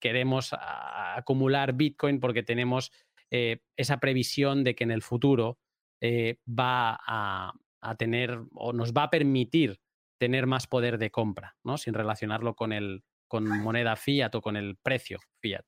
queremos 0.00 0.54
acumular 0.58 1.74
Bitcoin 1.74 2.20
porque 2.20 2.42
tenemos 2.42 2.92
eh, 3.30 3.60
esa 3.76 3.98
previsión 3.98 4.64
de 4.64 4.74
que 4.74 4.84
en 4.84 4.90
el 4.90 5.02
futuro 5.02 5.58
eh, 6.00 6.38
va 6.48 6.98
a, 7.06 7.52
tener 7.96 8.40
o 8.54 8.72
nos 8.72 8.92
va 8.92 9.04
a 9.04 9.10
permitir 9.10 9.80
tener 10.18 10.46
más 10.46 10.66
poder 10.66 10.98
de 10.98 11.10
compra, 11.10 11.56
¿no? 11.64 11.78
Sin 11.78 11.94
relacionarlo 11.94 12.54
con 12.54 12.72
el 12.72 13.02
con 13.28 13.46
moneda 13.46 13.94
fiat 13.94 14.34
o 14.34 14.40
con 14.40 14.56
el 14.56 14.76
precio 14.76 15.20
fiat. 15.40 15.64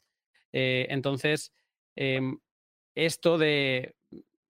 Eh, 0.53 0.87
entonces, 0.91 1.53
em, 1.97 2.39
esto 2.95 3.39
de. 3.39 3.97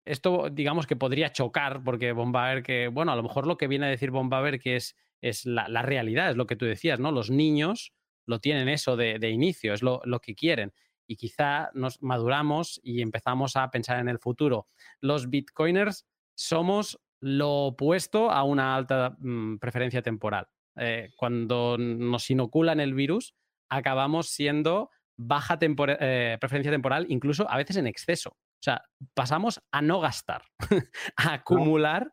Esto, 0.05 0.49
digamos 0.51 0.87
que 0.87 0.97
podría 0.97 1.31
chocar, 1.31 1.85
porque 1.85 2.13
Bombaver, 2.13 2.63
que, 2.63 2.89
bueno, 2.89 3.13
a 3.13 3.17
lo 3.17 3.23
mejor 3.23 3.47
lo 3.47 3.57
que 3.57 3.69
viene 3.69 3.87
a 3.87 3.91
decir 3.91 4.11
Bombaver 4.11 4.59
que 4.59 4.77
es, 4.77 4.97
es 5.21 5.45
la, 5.45 5.83
realidad, 5.83 6.31
es 6.31 6.37
lo 6.37 6.47
que 6.47 6.57
tú 6.57 6.65
decías, 6.65 6.99
¿no? 6.99 7.13
Los 7.13 7.31
niños 7.31 7.93
lo 8.27 8.41
tienen 8.41 8.69
eso 8.69 8.97
de, 8.97 9.31
inicio, 9.31 9.75
es 9.75 9.83
lo, 9.83 10.01
lo, 10.05 10.21
que 10.21 10.35
quieren. 10.35 10.73
Y 11.07 11.17
quizá 11.17 11.71
nos 11.75 12.03
maduramos 12.03 12.81
y 12.83 13.03
empezamos 13.03 13.57
a 13.57 13.71
pensar 13.71 14.01
en 14.01 14.09
el 14.09 14.19
futuro. 14.19 14.69
Los 15.01 15.29
bitcoiners 15.29 16.07
somos 16.35 16.99
lo 17.21 17.67
opuesto 17.67 18.31
a 18.31 18.43
una 18.43 18.75
alta 18.75 19.17
mm, 19.19 19.59
preferencia 19.59 20.03
temporal. 20.03 20.49
Eh, 20.77 21.11
cuando 21.17 21.77
nos 21.79 22.31
inoculan 22.31 22.81
el 22.81 22.95
virus, 22.95 23.35
acabamos 23.69 24.31
siendo 24.31 24.91
baja 25.21 25.59
eh, 25.61 26.39
preferencia 26.41 26.73
temporal, 26.73 27.07
incluso 27.09 27.49
a 27.51 27.57
veces 27.57 27.77
en 27.77 27.87
exceso. 27.87 28.31
O 28.31 28.63
sea, 28.63 28.83
pasamos 29.15 29.61
a 29.71 29.83
no 29.83 30.01
gastar, 30.01 30.43
a 31.17 31.35
acumular. 31.35 32.13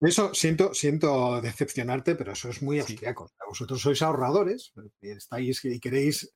Eso 0.00 0.34
siento, 0.34 0.74
siento 0.74 1.40
decepcionarte, 1.40 2.14
pero 2.14 2.32
eso 2.32 2.50
es 2.50 2.62
muy 2.62 2.80
austriaco. 2.80 3.30
Vosotros 3.46 3.80
sois 3.80 4.02
ahorradores 4.02 4.72
y 5.00 5.10
estáis 5.10 5.64
y 5.64 5.78
queréis 5.80 6.34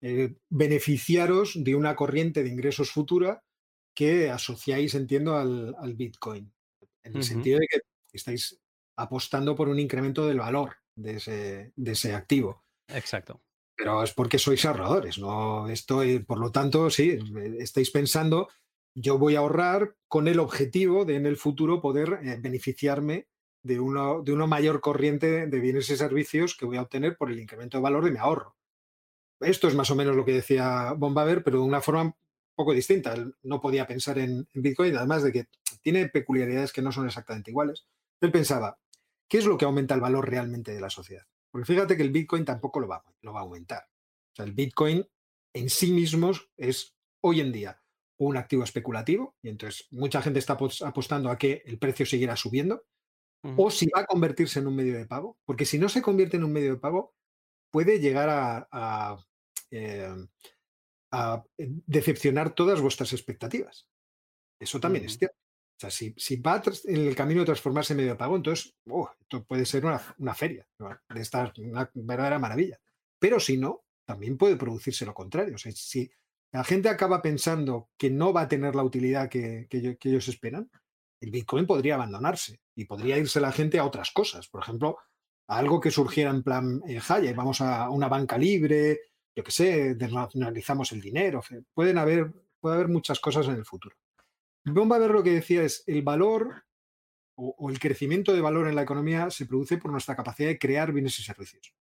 eh, 0.00 0.36
beneficiaros 0.48 1.52
de 1.56 1.74
una 1.74 1.96
corriente 1.96 2.42
de 2.42 2.50
ingresos 2.50 2.90
futura 2.90 3.42
que 3.94 4.30
asociáis, 4.30 4.94
entiendo, 4.94 5.36
al, 5.36 5.94
Bitcoin. 5.94 6.52
En 7.02 7.16
el 7.16 7.24
sentido 7.24 7.58
de 7.58 7.66
que 7.66 7.80
estáis 8.12 8.60
apostando 8.96 9.56
por 9.56 9.68
un 9.68 9.80
incremento 9.80 10.26
del 10.26 10.38
valor 10.38 10.76
de 10.94 11.16
ese, 11.16 11.72
de 11.74 11.92
ese 11.92 12.14
activo. 12.14 12.64
Exacto 12.86 13.42
pero 13.78 14.02
es 14.02 14.12
porque 14.12 14.40
sois 14.40 14.64
ahorradores, 14.64 15.18
¿no? 15.18 15.68
Estoy, 15.68 16.18
por 16.18 16.40
lo 16.40 16.50
tanto, 16.50 16.90
sí, 16.90 17.16
estáis 17.60 17.92
pensando, 17.92 18.48
yo 18.92 19.18
voy 19.18 19.36
a 19.36 19.38
ahorrar 19.38 19.94
con 20.08 20.26
el 20.26 20.40
objetivo 20.40 21.04
de 21.04 21.14
en 21.14 21.26
el 21.26 21.36
futuro 21.36 21.80
poder 21.80 22.18
eh, 22.24 22.38
beneficiarme 22.40 23.28
de, 23.62 23.78
uno, 23.78 24.20
de 24.24 24.32
una 24.32 24.48
mayor 24.48 24.80
corriente 24.80 25.46
de 25.46 25.60
bienes 25.60 25.88
y 25.90 25.96
servicios 25.96 26.56
que 26.56 26.66
voy 26.66 26.76
a 26.76 26.82
obtener 26.82 27.16
por 27.16 27.30
el 27.30 27.38
incremento 27.38 27.78
de 27.78 27.84
valor 27.84 28.04
de 28.04 28.10
mi 28.10 28.18
ahorro. 28.18 28.56
Esto 29.40 29.68
es 29.68 29.76
más 29.76 29.92
o 29.92 29.94
menos 29.94 30.16
lo 30.16 30.24
que 30.24 30.32
decía 30.32 30.92
Bombaver, 30.96 31.44
pero 31.44 31.58
de 31.60 31.64
una 31.64 31.80
forma 31.80 32.02
un 32.02 32.14
poco 32.56 32.72
distinta. 32.72 33.14
No 33.44 33.60
podía 33.60 33.86
pensar 33.86 34.18
en, 34.18 34.48
en 34.52 34.62
Bitcoin, 34.62 34.96
además 34.96 35.22
de 35.22 35.30
que 35.30 35.46
tiene 35.82 36.08
peculiaridades 36.08 36.72
que 36.72 36.82
no 36.82 36.90
son 36.90 37.06
exactamente 37.06 37.52
iguales. 37.52 37.86
Él 38.20 38.32
pensaba, 38.32 38.76
¿qué 39.28 39.38
es 39.38 39.46
lo 39.46 39.56
que 39.56 39.66
aumenta 39.66 39.94
el 39.94 40.00
valor 40.00 40.28
realmente 40.28 40.74
de 40.74 40.80
la 40.80 40.90
sociedad? 40.90 41.26
Porque 41.50 41.66
fíjate 41.66 41.96
que 41.96 42.02
el 42.02 42.10
Bitcoin 42.10 42.44
tampoco 42.44 42.80
lo 42.80 42.88
va, 42.88 43.04
lo 43.22 43.32
va 43.32 43.40
a 43.40 43.42
aumentar. 43.42 43.82
O 44.32 44.36
sea, 44.36 44.44
el 44.44 44.52
Bitcoin 44.52 45.06
en 45.54 45.70
sí 45.70 45.92
mismo 45.92 46.32
es 46.56 46.94
hoy 47.20 47.40
en 47.40 47.52
día 47.52 47.82
un 48.18 48.36
activo 48.36 48.64
especulativo 48.64 49.36
y 49.42 49.48
entonces 49.48 49.86
mucha 49.90 50.20
gente 50.20 50.40
está 50.40 50.58
apostando 50.84 51.30
a 51.30 51.38
que 51.38 51.62
el 51.64 51.78
precio 51.78 52.04
siguiera 52.04 52.36
subiendo 52.36 52.84
o 53.56 53.70
si 53.70 53.86
va 53.86 54.00
a 54.00 54.06
convertirse 54.06 54.58
en 54.58 54.66
un 54.66 54.74
medio 54.74 54.98
de 54.98 55.06
pago, 55.06 55.38
porque 55.44 55.64
si 55.64 55.78
no 55.78 55.88
se 55.88 56.02
convierte 56.02 56.36
en 56.36 56.44
un 56.44 56.52
medio 56.52 56.72
de 56.74 56.80
pago 56.80 57.14
puede 57.70 58.00
llegar 58.00 58.68
a, 58.72 59.16
eh, 59.70 60.14
decepcionar 61.86 62.54
todas 62.54 62.80
vuestras 62.80 63.12
expectativas. 63.12 63.88
Eso 64.60 64.80
también 64.80 65.04
es 65.04 65.16
cierto. 65.16 65.36
O 65.78 65.80
sea, 65.80 65.90
si, 65.90 66.36
va 66.36 66.60
en 66.86 67.06
el 67.06 67.14
camino 67.14 67.40
de 67.40 67.46
transformarse 67.46 67.92
en 67.92 67.98
medio 67.98 68.18
pago, 68.18 68.34
entonces 68.34 68.74
oh, 68.90 69.08
esto 69.20 69.44
puede 69.44 69.64
ser 69.64 69.84
una, 69.84 70.34
feria, 70.34 70.66
de 71.08 71.20
esta 71.20 71.52
una 71.58 71.88
verdadera 71.94 72.40
maravilla. 72.40 72.80
Pero 73.20 73.38
si 73.38 73.58
no, 73.58 73.84
también 74.04 74.36
puede 74.36 74.56
producirse 74.56 75.06
lo 75.06 75.14
contrario. 75.14 75.54
O 75.54 75.58
sea, 75.58 75.70
si 75.70 76.10
la 76.50 76.64
gente 76.64 76.88
acaba 76.88 77.22
pensando 77.22 77.90
que 77.96 78.10
no 78.10 78.32
va 78.32 78.42
a 78.42 78.48
tener 78.48 78.74
la 78.74 78.82
utilidad 78.82 79.28
que, 79.28 79.68
ellos 79.70 80.26
esperan, 80.26 80.68
el 81.20 81.30
Bitcoin 81.30 81.64
podría 81.64 81.94
abandonarse 81.94 82.60
y 82.74 82.86
podría 82.86 83.16
irse 83.16 83.40
la 83.40 83.52
gente 83.52 83.78
a 83.78 83.84
otras 83.84 84.10
cosas. 84.10 84.48
Por 84.48 84.62
ejemplo, 84.62 84.98
a 85.46 85.58
algo 85.58 85.80
que 85.80 85.92
surgiera 85.92 86.30
en 86.30 86.42
plan, 86.42 86.82
eh, 86.88 87.00
vamos 87.36 87.60
a 87.60 87.88
una 87.90 88.08
banca 88.08 88.36
libre, 88.36 88.98
yo 89.36 89.44
qué 89.44 89.52
sé, 89.52 89.94
desnacionalizamos 89.94 90.90
el 90.90 91.00
dinero. 91.00 91.40
Pueden 91.72 91.98
haber, 91.98 92.32
puede 92.58 92.74
haber 92.74 92.88
muchas 92.88 93.20
cosas 93.20 93.46
en 93.46 93.54
el 93.54 93.64
futuro. 93.64 93.94
Vamos 94.72 94.96
a 94.96 95.00
ver 95.00 95.10
lo 95.10 95.22
que 95.22 95.32
decía 95.32 95.62
es 95.62 95.84
el 95.86 96.02
valor 96.02 96.64
o, 97.36 97.70
el 97.70 97.78
crecimiento 97.78 98.32
de 98.32 98.40
valor 98.40 98.66
en 98.66 98.74
la 98.74 98.82
economía 98.82 99.30
se 99.30 99.46
produce 99.46 99.78
por 99.78 99.92
nuestra 99.92 100.16
capacidad 100.16 100.48
de 100.48 100.58
crear 100.58 100.92
bienes 100.92 101.18
y 101.20 101.22
servicios. 101.22 101.72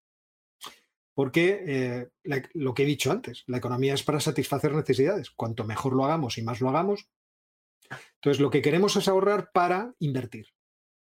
Porque 1.15 1.63
eh, 1.65 2.09
lo 2.53 2.75
que 2.75 2.83
he 2.83 2.85
dicho 2.85 3.11
antes, 3.11 3.43
la 3.47 3.57
economía 3.57 3.95
es 3.95 4.03
para 4.03 4.19
satisfacer 4.19 4.73
necesidades. 4.73 5.31
Cuanto 5.31 5.63
mejor 5.63 5.93
lo 5.93 6.05
hagamos 6.05 6.37
y 6.37 6.43
más 6.43 6.61
lo 6.61 6.69
hagamos, 6.69 7.09
entonces 8.15 8.39
lo 8.39 8.51
que 8.51 8.61
queremos 8.61 8.95
es 8.95 9.07
ahorrar 9.07 9.51
para 9.51 9.95
invertir. 9.97 10.47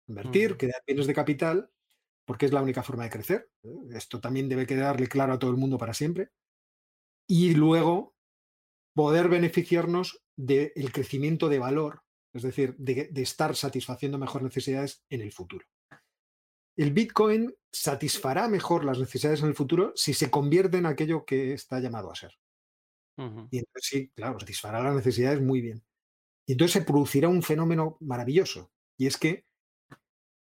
Invertir, 0.09 0.57
crear 0.57 0.83
bienes 0.85 1.07
de 1.07 1.15
capital, 1.15 1.71
porque 2.25 2.47
es 2.47 2.53
la 2.53 2.63
única 2.63 2.83
forma 2.83 3.05
de 3.05 3.11
crecer. 3.11 3.51
¿eh? 3.63 3.77
Esto 3.95 4.21
también 4.21 4.49
debe 4.49 4.67
quedarle 4.67 5.07
claro 5.07 5.35
a 5.35 5.39
todo 5.39 5.53
el 5.53 5.57
mundo 5.57 5.79
para 5.79 5.95
siempre. 5.95 6.31
Y 7.29 7.55
luego 7.55 8.17
poder 8.95 9.29
beneficiarnos 9.29 10.21
del 10.47 10.93
crecimiento 10.93 11.49
de 11.49 11.59
valor, 11.59 12.03
es 12.33 12.43
decir, 12.43 12.75
de, 12.79 13.11
estar 13.17 13.55
satisfaciendo 13.55 14.19
mejor 14.19 14.43
necesidades 14.43 15.05
en 15.11 15.21
el 15.21 15.33
futuro. 15.33 15.67
El 16.77 16.93
Bitcoin 16.93 17.55
satisfará 17.71 18.49
mejor 18.49 18.85
las 18.85 18.99
necesidades 18.99 19.43
en 19.43 19.49
el 19.49 19.55
futuro 19.55 19.93
si 19.95 20.15
se 20.15 20.31
convierte 20.31 20.79
en 20.79 20.87
aquello 20.87 21.25
que 21.25 21.53
está 21.53 21.81
llamado 21.81 22.11
a 22.11 22.15
ser. 22.15 22.33
Y 23.51 23.59
entonces 23.59 23.83
sí, 23.83 24.09
claro, 24.15 24.41
satisfará 24.41 24.83
las 24.83 24.95
necesidades 24.95 25.43
muy 25.43 25.61
bien. 25.61 25.85
Y 26.47 26.53
entonces 26.53 26.73
se 26.73 26.87
producirá 26.87 27.29
un 27.29 27.43
fenómeno 27.43 27.99
maravilloso. 28.01 28.73
Y 28.97 29.07
es 29.07 29.19
que 29.19 29.45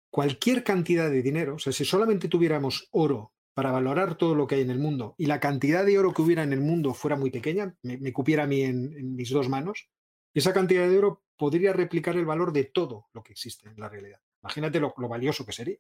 cualquier 0.10 0.66
cantidad 0.66 1.10
de 1.10 1.22
dinero, 1.22 1.56
o 1.56 1.60
sea, 1.60 1.72
si 1.72 1.86
solamente 1.86 2.28
tuviéramos 2.28 2.90
oro 2.92 3.32
para 3.58 3.72
valorar 3.72 4.20
todo 4.20 4.36
lo 4.36 4.46
que 4.46 4.54
hay 4.54 4.62
en 4.62 4.70
el 4.70 4.78
mundo 4.78 5.16
y 5.18 5.26
la 5.26 5.40
cantidad 5.40 5.84
de 5.84 5.98
oro 5.98 6.14
que 6.14 6.22
hubiera 6.22 6.44
en 6.44 6.54
el 6.54 6.62
mundo 6.62 6.94
fuera 6.94 7.16
muy 7.16 7.32
pequeña, 7.32 7.76
me, 7.82 8.14
cupiera 8.14 8.44
a 8.44 8.46
mí 8.46 8.62
en, 8.62 9.16
mis 9.16 9.32
dos 9.32 9.50
manos, 9.50 9.90
esa 10.36 10.54
cantidad 10.54 10.88
de 10.88 10.96
oro 10.96 11.24
podría 11.36 11.74
replicar 11.74 12.16
el 12.18 12.26
valor 12.28 12.54
de 12.54 12.66
todo 12.66 13.08
lo 13.14 13.24
que 13.24 13.32
existe 13.32 13.68
en 13.68 13.80
la 13.80 13.90
realidad. 13.90 14.22
Imagínate 14.44 14.80
lo, 14.80 14.94
valioso 14.96 15.44
que 15.44 15.54
sería. 15.54 15.80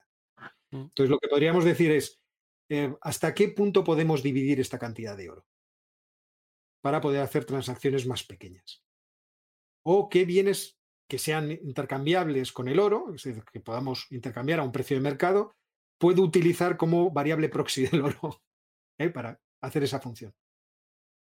Mm. 0.72 0.86
Entonces, 0.86 1.12
lo 1.12 1.20
que 1.20 1.28
podríamos 1.28 1.64
decir 1.66 1.92
es, 1.92 2.20
eh, 2.68 2.96
¿hasta 3.00 3.36
qué 3.36 3.50
punto 3.50 3.84
podemos 3.84 4.24
dividir 4.24 4.60
esta 4.60 4.80
cantidad 4.80 5.16
de 5.16 5.30
oro? 5.30 5.46
Para 6.82 7.00
poder 7.00 7.22
hacer 7.22 7.46
transacciones 7.46 8.08
más 8.08 8.24
pequeñas. 8.24 8.84
O 9.84 10.10
qué 10.10 10.26
bienes 10.26 10.80
que 11.08 11.20
sean 11.20 11.52
intercambiables 11.52 12.52
con 12.52 12.70
el 12.70 12.80
oro, 12.80 13.14
es 13.14 13.22
decir, 13.22 13.44
que 13.54 13.60
podamos 13.60 14.08
intercambiar 14.10 14.62
a 14.62 14.64
un 14.64 14.72
precio 14.72 14.98
de 14.98 15.02
mercado, 15.02 15.57
puedo 15.98 16.22
utilizar 16.22 16.78
como 16.78 17.12
variable 17.12 17.50
proxy 17.50 17.86
del 17.88 18.02
oro 18.02 18.42
¿eh? 18.98 19.10
para 19.10 19.42
hacer 19.62 19.84
esa 19.84 20.00
función. 20.00 20.34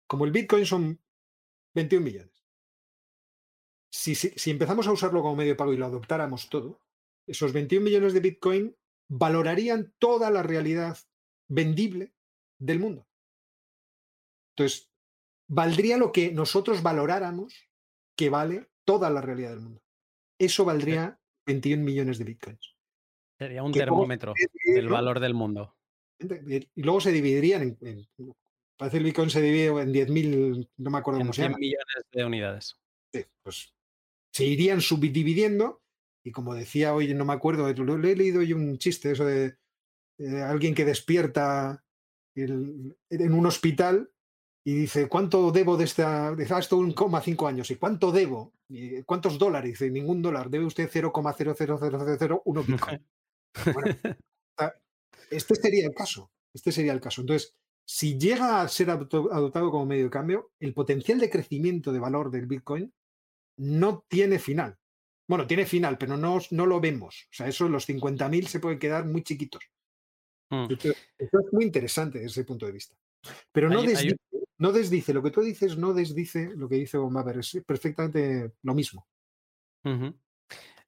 Como 0.06 0.24
el 0.24 0.32
Bitcoin 0.32 0.66
son 0.66 1.00
21 1.74 2.04
millones. 2.04 2.44
Si, 3.92 4.14
si, 4.14 4.50
empezamos 4.50 4.86
a 4.86 4.92
usarlo 4.92 5.22
como 5.22 5.36
medio 5.36 5.52
de 5.52 5.56
pago 5.56 5.72
y 5.72 5.76
lo 5.76 5.86
adoptáramos 5.86 6.48
todo, 6.48 6.80
esos 7.26 7.52
21 7.52 7.84
millones 7.84 8.12
de 8.12 8.20
Bitcoin 8.20 8.76
valorarían 9.08 9.94
toda 9.98 10.30
la 10.30 10.42
realidad 10.42 10.98
vendible 11.48 12.14
del 12.58 12.80
mundo. 12.80 13.08
Entonces, 14.56 14.90
valdría 15.48 15.96
lo 15.96 16.12
que 16.12 16.32
nosotros 16.32 16.82
valoráramos 16.82 17.54
que 18.16 18.30
vale 18.30 18.70
toda 18.84 19.10
la 19.10 19.20
realidad 19.20 19.50
del 19.50 19.60
mundo. 19.60 19.82
Eso 20.38 20.64
valdría 20.64 21.20
21 21.46 21.82
millones 21.82 22.18
de 22.18 22.24
Bitcoins. 22.24 22.73
Sería 23.38 23.62
un 23.62 23.72
termómetro 23.72 24.34
del 24.64 24.88
valor 24.88 25.20
del 25.20 25.34
mundo. 25.34 25.74
Y 26.20 26.82
luego 26.82 27.00
se 27.00 27.12
dividirían 27.12 27.76
en, 27.80 28.06
parece 28.76 28.98
el 28.98 29.04
Bitcoin 29.04 29.30
se 29.30 29.42
divide 29.42 29.66
en 29.66 29.92
10.000, 29.92 30.68
no 30.76 30.90
me 30.90 30.98
acuerdo 30.98 31.20
cómo 31.20 31.32
se 31.32 31.42
llama. 31.42 31.58
millones 31.58 32.04
de 32.12 32.24
unidades. 32.24 32.76
Sí, 33.12 33.24
pues 33.42 33.74
se 34.32 34.44
irían 34.44 34.80
subdividiendo 34.80 35.82
y 36.24 36.30
como 36.32 36.54
decía 36.54 36.94
hoy, 36.94 37.12
no 37.12 37.24
me 37.24 37.32
acuerdo, 37.32 37.70
le 37.72 38.12
he 38.12 38.16
leído 38.16 38.42
yo 38.42 38.56
un 38.56 38.78
chiste, 38.78 39.12
eso 39.12 39.24
de 39.24 39.56
alguien 40.42 40.74
que 40.74 40.84
despierta 40.84 41.84
en 42.36 43.34
un 43.34 43.46
hospital 43.46 44.10
y 44.66 44.74
dice, 44.74 45.08
¿cuánto 45.08 45.50
debo 45.50 45.76
de 45.76 45.84
esta? 45.84 46.34
Dice, 46.34 46.54
ah, 46.54 46.58
esto 46.58 46.78
un 46.78 46.92
coma 46.92 47.20
cinco 47.20 47.46
años. 47.46 47.70
¿Y 47.70 47.76
cuánto 47.76 48.10
debo? 48.10 48.54
¿Cuántos 49.04 49.38
dólares? 49.38 49.72
Dice, 49.72 49.90
ningún 49.90 50.22
dólar. 50.22 50.48
Debe 50.48 50.64
usted 50.64 50.88
0,00001 50.90 52.62
Bitcoin. 52.66 53.06
bueno, 53.72 53.96
este 55.30 55.54
sería 55.54 55.86
el 55.86 55.94
caso. 55.94 56.30
Este 56.52 56.72
sería 56.72 56.92
el 56.92 57.00
caso. 57.00 57.20
Entonces, 57.20 57.54
si 57.86 58.18
llega 58.18 58.62
a 58.62 58.68
ser 58.68 58.90
adoptado 58.90 59.70
como 59.70 59.86
medio 59.86 60.04
de 60.04 60.10
cambio, 60.10 60.52
el 60.60 60.72
potencial 60.72 61.18
de 61.18 61.30
crecimiento 61.30 61.92
de 61.92 61.98
valor 61.98 62.30
del 62.30 62.46
Bitcoin 62.46 62.92
no 63.58 64.04
tiene 64.08 64.38
final. 64.38 64.78
Bueno, 65.28 65.46
tiene 65.46 65.66
final, 65.66 65.96
pero 65.98 66.16
no, 66.16 66.38
no 66.50 66.66
lo 66.66 66.80
vemos. 66.80 67.26
O 67.30 67.34
sea, 67.34 67.48
eso, 67.48 67.68
los 67.68 67.88
50.000 67.88 68.46
se 68.46 68.60
pueden 68.60 68.78
quedar 68.78 69.06
muy 69.06 69.22
chiquitos. 69.22 69.62
Mm. 70.50 70.66
Esto, 70.70 70.90
es 71.18 71.52
muy 71.52 71.64
interesante 71.64 72.18
desde 72.18 72.40
ese 72.40 72.44
punto 72.44 72.66
de 72.66 72.72
vista. 72.72 72.94
Pero 73.52 73.70
no, 73.70 73.82
desdice, 73.82 74.16
no 74.58 74.72
desdice, 74.72 75.14
lo 75.14 75.22
que 75.22 75.30
tú 75.30 75.40
dices 75.40 75.78
no 75.78 75.94
desdice 75.94 76.50
lo 76.54 76.68
que 76.68 76.76
dice 76.76 76.98
Bombaber, 76.98 77.38
es 77.38 77.58
perfectamente 77.66 78.52
lo 78.62 78.74
mismo. 78.74 79.06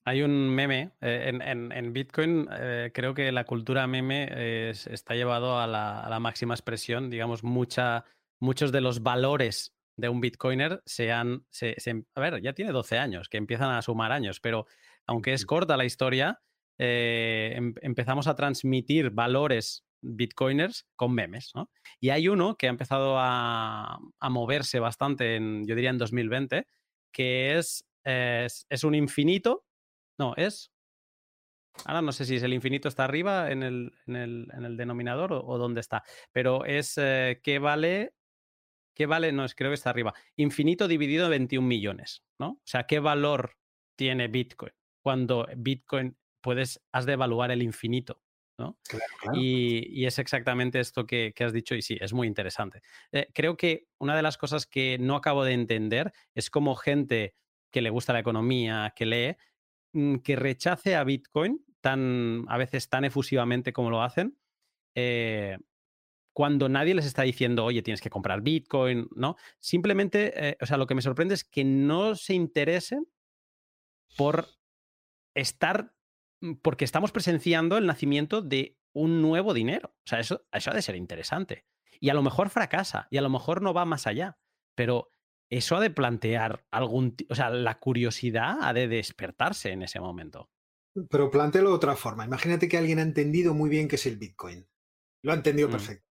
Hay 0.09 0.23
un 0.23 0.51
meme 0.51 0.93
eh, 1.01 1.33
en, 1.35 1.93
Bitcoin, 1.93 2.49
eh, 2.53 2.93
creo 2.95 3.13
que 3.13 3.33
la 3.33 3.43
cultura 3.43 3.89
meme 3.89 4.71
está 4.71 5.17
llevado 5.17 5.59
a 5.59 5.67
la, 5.67 6.21
máxima 6.21 6.55
expresión, 6.55 7.11
digamos, 7.11 7.43
mucha, 7.43 8.05
muchos 8.39 8.71
de 8.71 8.81
los 8.81 9.03
valores 9.03 9.75
de 9.97 10.09
un 10.09 10.21
Bitcoiner 10.21 10.81
sean, 10.87 11.45
se, 11.51 11.75
a 12.15 12.21
ver, 12.21 12.41
ya 12.41 12.53
tiene 12.53 12.71
12 12.71 12.99
años, 12.99 13.29
que 13.29 13.37
empiezan 13.37 13.71
a 13.71 13.83
sumar 13.83 14.13
años, 14.13 14.39
pero 14.39 14.67
aunque 15.09 15.33
es 15.33 15.45
corta 15.45 15.77
la 15.77 15.85
historia, 15.85 16.41
eh, 16.79 17.55
em, 17.57 17.75
empezamos 17.83 18.29
a 18.29 18.37
transmitir 18.37 19.11
valores 19.11 19.85
bitcoiners 20.03 20.87
con 20.95 21.15
memes, 21.15 21.51
¿no? 21.57 21.69
Y 21.99 22.11
hay 22.11 22.29
uno 22.29 22.57
que 22.57 22.69
ha 22.69 22.71
empezado 22.71 23.17
a, 23.19 23.99
moverse 24.31 24.79
bastante, 24.79 25.35
en, 25.35 25.67
yo 25.67 25.75
diría 25.75 25.91
en 25.91 25.99
2020, 25.99 26.69
que 27.13 27.59
es, 27.59 27.85
es 28.05 28.85
un 28.85 28.95
infinito 28.95 29.66
no, 30.19 30.35
es. 30.37 30.73
Ahora 31.85 32.03
no 32.03 32.13
sé 32.13 32.25
si 32.25 32.37
es 32.37 32.43
el 32.43 32.55
infinito 32.55 32.89
está 32.89 33.05
arriba 33.05 33.51
en 33.51 33.63
el, 33.63 33.93
en 34.07 34.17
el, 34.17 34.49
en 34.57 34.65
el 34.65 34.77
denominador 34.77 35.33
o, 35.33 35.59
dónde 35.59 35.81
está. 35.81 36.05
Pero 36.33 36.65
es 36.65 36.95
eh, 36.97 37.41
qué 37.43 37.59
vale. 37.59 38.15
¿Qué 38.95 39.05
vale? 39.05 39.31
No, 39.31 39.45
es 39.45 39.55
creo 39.55 39.71
que 39.71 39.75
está 39.75 39.91
arriba. 39.91 40.15
Infinito 40.37 40.89
dividido 40.89 41.27
en 41.27 41.31
21 41.31 41.67
millones, 41.67 42.25
¿no? 42.39 42.49
O 42.49 42.63
sea, 42.65 42.87
¿qué 42.87 42.99
valor 42.99 43.59
tiene 43.95 44.29
Bitcoin? 44.29 44.73
Cuando 45.03 45.47
Bitcoin 45.55 46.17
puedes, 46.41 46.83
has 46.93 47.05
de 47.05 47.13
evaluar 47.13 47.51
el 47.51 47.63
infinito. 47.63 48.23
¿no? 48.59 48.79
Y, 49.35 50.07
es 50.07 50.19
exactamente 50.19 50.81
esto 50.81 51.07
que, 51.07 51.35
has 51.41 51.53
dicho 51.53 51.75
y 51.75 51.83
sí, 51.83 51.99
es 52.01 52.13
muy 52.13 52.27
interesante. 52.27 52.83
Eh, 53.13 53.29
creo 53.35 53.57
que 53.57 53.87
una 53.99 54.17
de 54.17 54.23
las 54.23 54.39
cosas 54.39 54.67
que 54.67 54.97
no 54.99 55.17
acabo 55.17 55.45
de 55.45 55.53
entender 55.53 56.13
es 56.35 56.49
como 56.51 56.75
gente 56.75 57.35
que 57.71 57.83
le 57.83 57.91
gusta 57.91 58.13
la 58.15 58.21
economía, 58.21 58.95
que 58.97 59.07
lee, 59.07 59.37
que 60.23 60.37
rechace 60.37 60.95
a 60.95 61.05
Bitcoin 61.05 61.65
tan, 61.81 62.45
a 62.49 62.59
veces 62.59 62.89
tan 62.89 63.05
efusivamente 63.05 63.73
como 63.73 63.91
lo 63.91 64.03
hacen, 64.03 64.39
eh, 64.95 65.59
cuando 66.33 66.69
nadie 66.69 66.95
les 66.95 67.07
está 67.07 67.23
diciendo, 67.23 67.65
oye, 67.65 67.83
tienes 67.83 68.03
que 68.03 68.11
comprar 68.11 68.43
Bitcoin, 68.43 69.09
¿no? 69.15 69.37
Simplemente, 69.59 70.51
eh, 70.51 70.59
o 70.61 70.67
sea, 70.67 70.77
lo 70.77 70.87
que 70.87 70.95
me 70.95 71.01
sorprende 71.01 71.35
es 71.35 71.45
que 71.45 71.65
no 71.65 72.15
se 72.15 72.35
interesen 72.35 73.07
por 74.19 74.49
estar, 75.35 75.95
mm, 76.43 76.55
porque 76.63 76.85
estamos 76.85 77.11
presenciando 77.11 77.79
el 77.79 77.87
nacimiento 77.87 78.43
de 78.43 78.77
un 78.93 79.23
nuevo 79.23 79.55
dinero. 79.55 79.95
O 80.05 80.09
sea, 80.09 80.21
eso, 80.21 80.47
eso 80.53 80.71
ha 80.71 80.75
de 80.75 80.83
ser 80.83 80.97
interesante. 80.97 81.65
Y 82.01 82.11
a 82.11 82.15
lo 82.15 82.23
mejor 82.23 82.51
fracasa, 82.51 83.09
y 83.11 83.17
a 83.17 83.23
lo 83.23 83.31
mejor 83.31 83.63
no 83.63 83.73
va 83.73 83.87
más 83.87 84.07
allá, 84.07 84.39
pero 84.75 85.09
eso 85.51 85.77
ha 85.77 85.81
de 85.81 85.91
plantear 85.91 86.67
algún, 86.71 87.17
o 87.29 87.35
sea, 87.35 87.51
la 87.51 87.79
curiosidad 87.79 88.59
ha 88.63 88.73
de 88.73 88.89
despertarse 88.89 89.71
en 89.71 89.83
ese 89.83 90.01
momento. 90.01 90.51
Pero 91.11 91.31
plantealo 91.31 91.71
de 91.71 91.77
otra 91.77 91.97
forma. 91.97 92.25
Imagínate 92.25 92.69
que 92.69 92.79
alguien 92.79 92.99
ha 92.99 93.03
entendido 93.03 93.55
muy 93.55 93.69
bien 93.69 93.89
qué 93.89 93.97
es 93.97 94.07
el 94.07 94.17
Bitcoin. 94.17 94.67
Lo 95.23 95.33
ha 95.33 95.37
entendido 95.37 95.69
mm. 95.69 95.73
perfecto. 95.73 96.07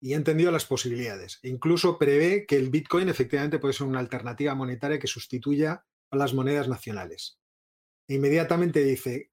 Y 0.00 0.12
ha 0.14 0.16
entendido 0.16 0.52
las 0.52 0.64
posibilidades. 0.64 1.40
E 1.42 1.48
incluso 1.48 1.98
prevé 1.98 2.46
que 2.46 2.56
el 2.56 2.70
Bitcoin 2.70 3.08
efectivamente 3.08 3.58
puede 3.58 3.74
ser 3.74 3.88
una 3.88 3.98
alternativa 3.98 4.54
monetaria 4.54 4.98
que 4.98 5.08
sustituya 5.08 5.84
a 6.10 6.16
las 6.16 6.34
monedas 6.34 6.68
nacionales. 6.68 7.40
E 8.06 8.14
inmediatamente 8.14 8.84
dice, 8.84 9.32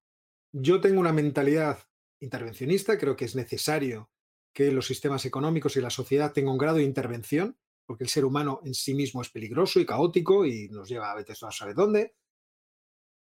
yo 0.51 0.81
tengo 0.81 0.99
una 0.99 1.13
mentalidad 1.13 1.79
intervencionista, 2.19 2.97
creo 2.97 3.15
que 3.15 3.25
es 3.25 3.35
necesario 3.35 4.09
que 4.53 4.71
los 4.71 4.87
sistemas 4.87 5.25
económicos 5.25 5.77
y 5.77 5.81
la 5.81 5.89
sociedad 5.89 6.33
tengan 6.33 6.53
un 6.53 6.57
grado 6.57 6.77
de 6.77 6.83
intervención 6.83 7.57
porque 7.85 8.03
el 8.03 8.09
ser 8.09 8.25
humano 8.25 8.61
en 8.63 8.73
sí 8.73 8.93
mismo 8.93 9.21
es 9.21 9.29
peligroso 9.29 9.79
y 9.79 9.85
caótico 9.85 10.45
y 10.45 10.69
nos 10.69 10.89
lleva 10.89 11.11
a 11.11 11.15
veces 11.15 11.41
a 11.43 11.51
saber 11.51 11.75
dónde. 11.75 12.15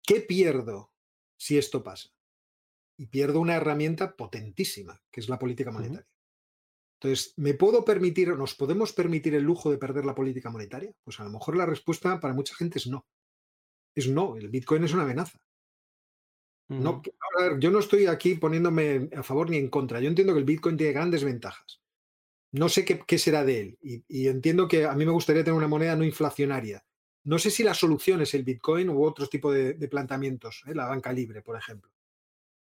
¿Qué 0.05 0.21
pierdo 0.21 0.91
si 1.38 1.57
esto 1.57 1.84
pasa? 1.84 2.09
Y 2.97 3.07
pierdo 3.07 3.39
una 3.39 3.55
herramienta 3.55 4.15
potentísima, 4.15 5.01
que 5.11 5.21
es 5.21 5.30
la 5.30 5.39
política 5.39 5.71
monetaria. 5.71 6.07
Entonces, 6.99 7.34
¿me 7.38 7.53
puedo 7.53 7.84
permitir, 7.84 8.30
nos 8.30 8.55
podemos 8.55 8.93
permitir 8.93 9.35
el 9.35 9.43
lujo 9.43 9.71
de 9.71 9.77
perder 9.77 10.05
la 10.05 10.15
política 10.15 10.49
monetaria? 10.49 10.93
Pues 11.03 11.19
a 11.19 11.23
lo 11.23 11.31
mejor 11.31 11.57
la 11.57 11.65
respuesta 11.65 12.19
para 12.19 12.34
mucha 12.34 12.55
gente 12.55 12.77
es 12.77 12.88
no. 12.88 13.05
Es 13.95 14.07
no, 14.07 14.38
el 14.38 14.49
Bitcoin 14.49 14.84
es 14.84 14.93
una 14.93 15.03
amenaza. 15.03 15.39
No, 16.69 17.01
yo 17.59 17.71
no 17.71 17.80
estoy 17.80 18.05
aquí 18.07 18.35
poniéndome 18.35 19.09
a 19.15 19.21
favor 19.21 19.49
ni 19.49 19.57
en 19.57 19.69
contra. 19.69 19.99
Yo 19.99 20.07
entiendo 20.07 20.34
que 20.34 20.39
el 20.39 20.45
Bitcoin 20.45 20.77
tiene 20.77 20.93
grandes 20.93 21.23
ventajas 21.23 21.82
no 22.53 22.69
sé 22.69 22.85
qué, 22.85 23.17
será 23.17 23.43
de 23.43 23.59
él. 23.59 23.80
Y, 23.81 24.27
entiendo 24.27 24.67
que 24.67 24.85
a 24.85 24.93
mí 24.93 25.05
me 25.05 25.11
gustaría 25.11 25.43
tener 25.43 25.57
una 25.57 25.67
moneda 25.67 25.95
no 25.95 26.03
inflacionaria. 26.03 26.85
No 27.23 27.39
sé 27.39 27.49
si 27.49 27.63
la 27.63 27.73
solución 27.73 28.21
es 28.21 28.35
el 28.35 28.43
Bitcoin 28.43 28.89
u 28.89 29.03
otro 29.03 29.27
tipo 29.27 29.51
de, 29.51 29.73
planteamientos, 29.88 30.63
¿eh? 30.67 30.75
la 30.75 30.85
banca 30.85 31.11
libre, 31.11 31.41
por 31.41 31.57
ejemplo. 31.57 31.91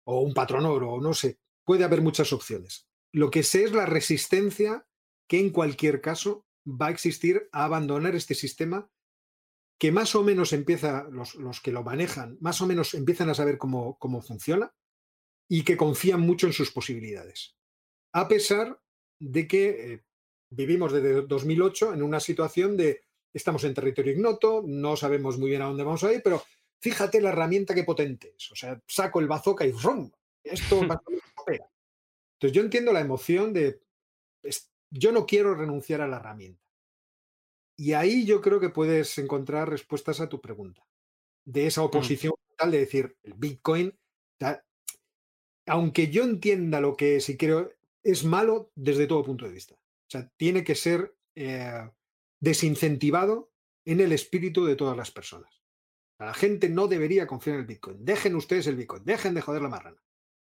O 0.05 0.20
un 0.20 0.35
patrón 0.35 0.66
oro, 0.66 1.01
no 1.01 1.15
sé. 1.15 1.39
Puede 1.65 1.85
haber 1.85 2.02
muchas 2.02 2.35
opciones. 2.35 2.86
Lo 3.12 3.31
que 3.31 3.43
sé 3.43 3.65
es 3.65 3.73
la 3.73 3.86
resistencia 3.86 4.86
que 5.27 5.40
en 5.40 5.51
cualquier 5.51 6.02
caso 6.02 6.47
va 6.66 6.89
a 6.89 6.90
existir 6.90 7.48
a 7.52 7.65
abandonar 7.65 8.15
este 8.15 8.35
sistema 8.35 8.90
que 9.78 9.90
más 9.90 10.15
o 10.15 10.23
menos 10.23 10.52
empieza, 10.52 11.05
los, 11.10 11.35
los 11.36 11.62
que 11.62 11.73
lo 11.73 11.82
manejan, 11.82 12.36
más 12.40 12.60
o 12.60 12.66
menos 12.66 12.93
empiezan 12.93 13.31
a 13.31 13.35
saber 13.35 13.56
cómo, 13.56 13.97
cómo 13.98 14.20
funciona 14.20 14.74
y 15.48 15.62
que 15.62 15.78
confían 15.78 16.20
mucho 16.20 16.47
en 16.47 16.52
sus 16.52 16.70
posibilidades. 16.73 17.56
A 18.12 18.28
pesar 18.28 18.82
de 19.19 19.47
que 19.47 19.69
eh, 19.69 20.05
vivimos 20.51 20.93
desde 20.93 21.23
2008 21.23 21.95
en 21.95 22.03
una 22.03 22.20
situación 22.20 22.77
de 22.77 23.03
estamos 23.32 23.65
en 23.65 23.74
territorio 23.74 24.12
ignoto, 24.12 24.62
no 24.66 24.97
sabemos 24.97 25.39
muy 25.39 25.51
bien 25.51 25.62
a 25.62 25.66
dónde 25.66 25.85
vamos 25.85 26.03
a 26.05 26.12
ir, 26.12 26.23
pero 26.23 26.43
fíjate 26.81 27.20
la 27.20 27.31
herramienta 27.31 27.74
que 27.74 27.85
potente 27.85 28.35
es. 28.36 28.51
O 28.51 28.57
sea, 28.57 28.81
saco 28.86 29.20
el 29.20 29.28
bazooka 29.28 29.66
y 29.66 29.73
¡rum! 29.73 30.11
Esto 30.43 30.81
Entonces 32.40 32.53
yo 32.55 32.62
entiendo 32.62 32.93
la 32.93 33.01
emoción 33.01 33.53
de 33.53 33.81
yo 34.90 35.12
no 35.12 35.27
quiero 35.27 35.55
renunciar 35.55 36.01
a 36.01 36.09
la 36.09 36.16
herramienta. 36.16 36.62
Y 37.77 37.93
ahí 37.93 38.24
yo 38.24 38.40
creo 38.40 38.59
que 38.59 38.70
puedes 38.70 39.19
encontrar 39.19 39.69
respuestas 39.69 40.20
a 40.20 40.28
tu 40.28 40.40
pregunta. 40.40 40.86
De 41.45 41.66
esa 41.66 41.82
mm. 41.82 41.85
oposición 41.85 42.35
tal 42.59 42.73
de 42.73 42.78
decir, 42.78 43.16
el 43.23 43.35
Bitcoin, 43.35 43.97
aunque 45.66 46.09
yo 46.09 46.24
entienda 46.24 46.81
lo 46.81 46.97
que 46.97 47.16
es 47.16 47.28
y 47.28 47.36
creo, 47.36 47.73
es 48.03 48.25
malo 48.25 48.70
desde 48.75 49.07
todo 49.07 49.25
punto 49.25 49.45
de 49.47 49.53
vista. 49.53 49.75
O 49.75 50.11
sea, 50.11 50.29
tiene 50.37 50.65
que 50.65 50.75
ser 50.75 51.15
eh, 51.35 51.91
desincentivado 52.41 53.53
en 53.85 54.01
el 54.01 54.12
espíritu 54.12 54.65
de 54.65 54.77
todas 54.77 54.97
las 54.97 55.11
personas. 55.11 55.62
La 56.19 56.35
gente 56.35 56.69
no 56.69 56.89
debería 56.89 57.27
confiar 57.27 57.55
en 57.55 57.61
el 57.61 57.66
Bitcoin. 57.66 58.05
Dejen 58.05 58.35
ustedes 58.35 58.66
el 58.66 58.77
Bitcoin, 58.77 59.05
dejen 59.05 59.35
de 59.35 59.41
joder 59.41 59.62
la 59.62 59.69
marrana. 59.69 60.03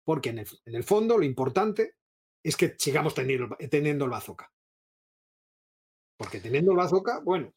Porque 0.05 0.31
en 0.31 0.39
el, 0.75 0.85
fondo 0.85 1.19
lo 1.19 1.25
importante 1.25 1.95
es 2.43 2.57
que 2.57 2.75
sigamos 2.79 3.15
teniendo, 3.15 3.57
teniendo 3.71 4.05
el 4.07 4.11
bazooka. 4.11 4.51
Porque 6.19 6.41
teniendo 6.41 6.73
el 6.73 6.79
bazooka, 6.79 7.21
bueno. 7.21 7.53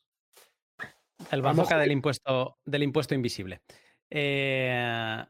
El 1.32 1.41
bazooka 1.41 1.78
del 1.78 1.91
impuesto, 1.91 2.60
del 2.65 2.84
impuesto 2.84 3.15
invisible. 3.15 3.61
Eh, 4.10 5.26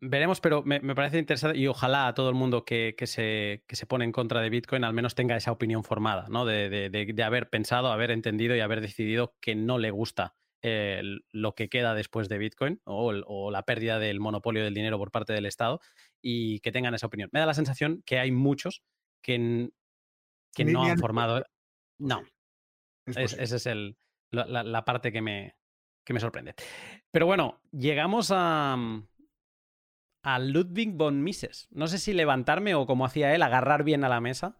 Veremos, 0.00 0.40
pero 0.40 0.62
me, 0.64 0.80
parece 0.94 1.18
interesante 1.18 1.56
y 1.56 1.68
ojalá 1.68 2.08
a 2.08 2.14
todo 2.14 2.28
el 2.28 2.34
mundo 2.34 2.64
que, 2.64 2.94
se, 3.04 3.62
se, 3.68 3.86
pone 3.86 4.04
en 4.04 4.10
contra 4.10 4.40
de 4.40 4.50
Bitcoin 4.50 4.82
al 4.82 4.94
menos 4.94 5.14
tenga 5.14 5.36
esa 5.36 5.52
opinión 5.52 5.84
formada, 5.84 6.26
¿no? 6.28 6.44
De, 6.44 7.22
haber 7.24 7.50
pensado, 7.50 7.92
haber 7.92 8.10
entendido 8.10 8.56
y 8.56 8.60
haber 8.60 8.80
decidido 8.80 9.36
que 9.40 9.54
no 9.54 9.78
le 9.78 9.92
gusta 9.92 10.34
eh, 10.62 11.02
lo 11.30 11.54
que 11.54 11.68
queda 11.68 11.94
después 11.94 12.28
de 12.28 12.38
Bitcoin 12.38 12.80
o, 12.84 13.50
la 13.52 13.62
pérdida 13.62 13.98
del 14.00 14.18
monopolio 14.18 14.64
del 14.64 14.74
dinero 14.74 14.98
por 14.98 15.12
parte 15.12 15.32
del 15.32 15.46
Estado 15.46 15.80
y 16.20 16.58
que 16.60 16.72
tengan 16.72 16.94
esa 16.94 17.06
opinión. 17.06 17.28
Me 17.32 17.40
da 17.40 17.46
la 17.46 17.54
sensación 17.54 18.02
que 18.04 18.18
hay 18.18 18.32
muchos 18.32 18.82
que, 19.22 19.70
que 20.52 20.64
no 20.64 20.84
han 20.84 20.98
formado. 20.98 21.44
No. 21.98 22.22
esa 23.06 23.56
es 23.56 23.66
el, 23.66 23.96
la, 24.32 24.84
parte 24.84 25.12
que 25.12 25.22
me, 25.22 25.54
que 26.04 26.12
me 26.12 26.20
sorprende. 26.20 26.54
Pero 27.10 27.26
bueno, 27.26 27.60
llegamos 27.70 28.32
a 28.34 28.76
a 30.24 30.38
Ludwig 30.38 30.96
von 30.96 31.22
Mises. 31.22 31.68
No 31.70 31.86
sé 31.86 31.98
si 31.98 32.12
levantarme 32.12 32.74
o 32.74 32.86
como 32.86 33.04
hacía 33.04 33.34
él, 33.34 33.42
agarrar 33.42 33.84
bien 33.84 34.04
a 34.04 34.08
la 34.08 34.20
mesa, 34.20 34.56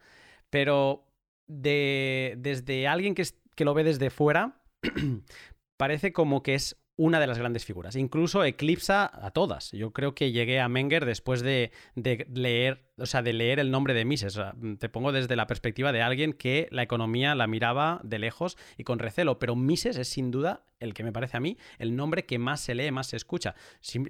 pero 0.51 1.09
de, 1.47 2.35
desde 2.39 2.87
alguien 2.87 3.15
que, 3.15 3.27
que 3.57 3.65
lo 3.65 3.75
ve 3.75 3.83
desde 3.83 4.11
fuera, 4.11 4.63
parece 5.77 6.13
como 6.13 6.43
que 6.43 6.55
es 6.55 6.77
una 6.97 7.19
de 7.19 7.27
las 7.27 7.39
grandes 7.39 7.65
figuras. 7.65 7.97
Incluso 7.97 8.45
eclipsa 8.45 9.11
a 9.13 9.31
todas. 9.33 9.73
Yo 9.73 9.93
creo 9.93 10.15
que 10.15 10.31
llegué 10.31 10.61
a 10.61 10.69
Menger 10.69 11.05
después 11.05 11.43
de, 11.43 11.73
leer, 11.97 12.85
o 12.99 13.07
sea, 13.07 13.23
de 13.23 13.33
leer 13.33 13.59
el 13.59 13.71
nombre 13.71 13.95
de 13.95 14.05
Mises. 14.05 14.39
te 14.79 14.89
pongo 14.89 15.11
desde 15.11 15.35
la 15.35 15.47
perspectiva 15.47 15.93
de 15.93 16.03
alguien 16.03 16.33
que 16.33 16.69
la 16.71 16.83
economía 16.83 17.35
la 17.35 17.47
miraba 17.47 18.01
de 18.05 18.19
lejos 18.19 18.57
y 18.79 18.85
con 18.85 19.01
recelo, 19.01 19.39
pero 19.39 19.57
Mises 19.57 19.97
es 19.97 20.09
sin 20.09 20.31
duda 20.31 20.65
el 20.79 20.95
que 20.95 21.03
me 21.03 21.13
parece 21.13 21.37
a 21.37 21.41
mí 21.41 21.57
el 21.79 21.97
nombre 21.97 22.27
que 22.27 22.39
más 22.39 22.61
se 22.61 22.75
lee, 22.75 22.91
más 22.93 23.09
se 23.09 23.17
escucha. 23.17 23.55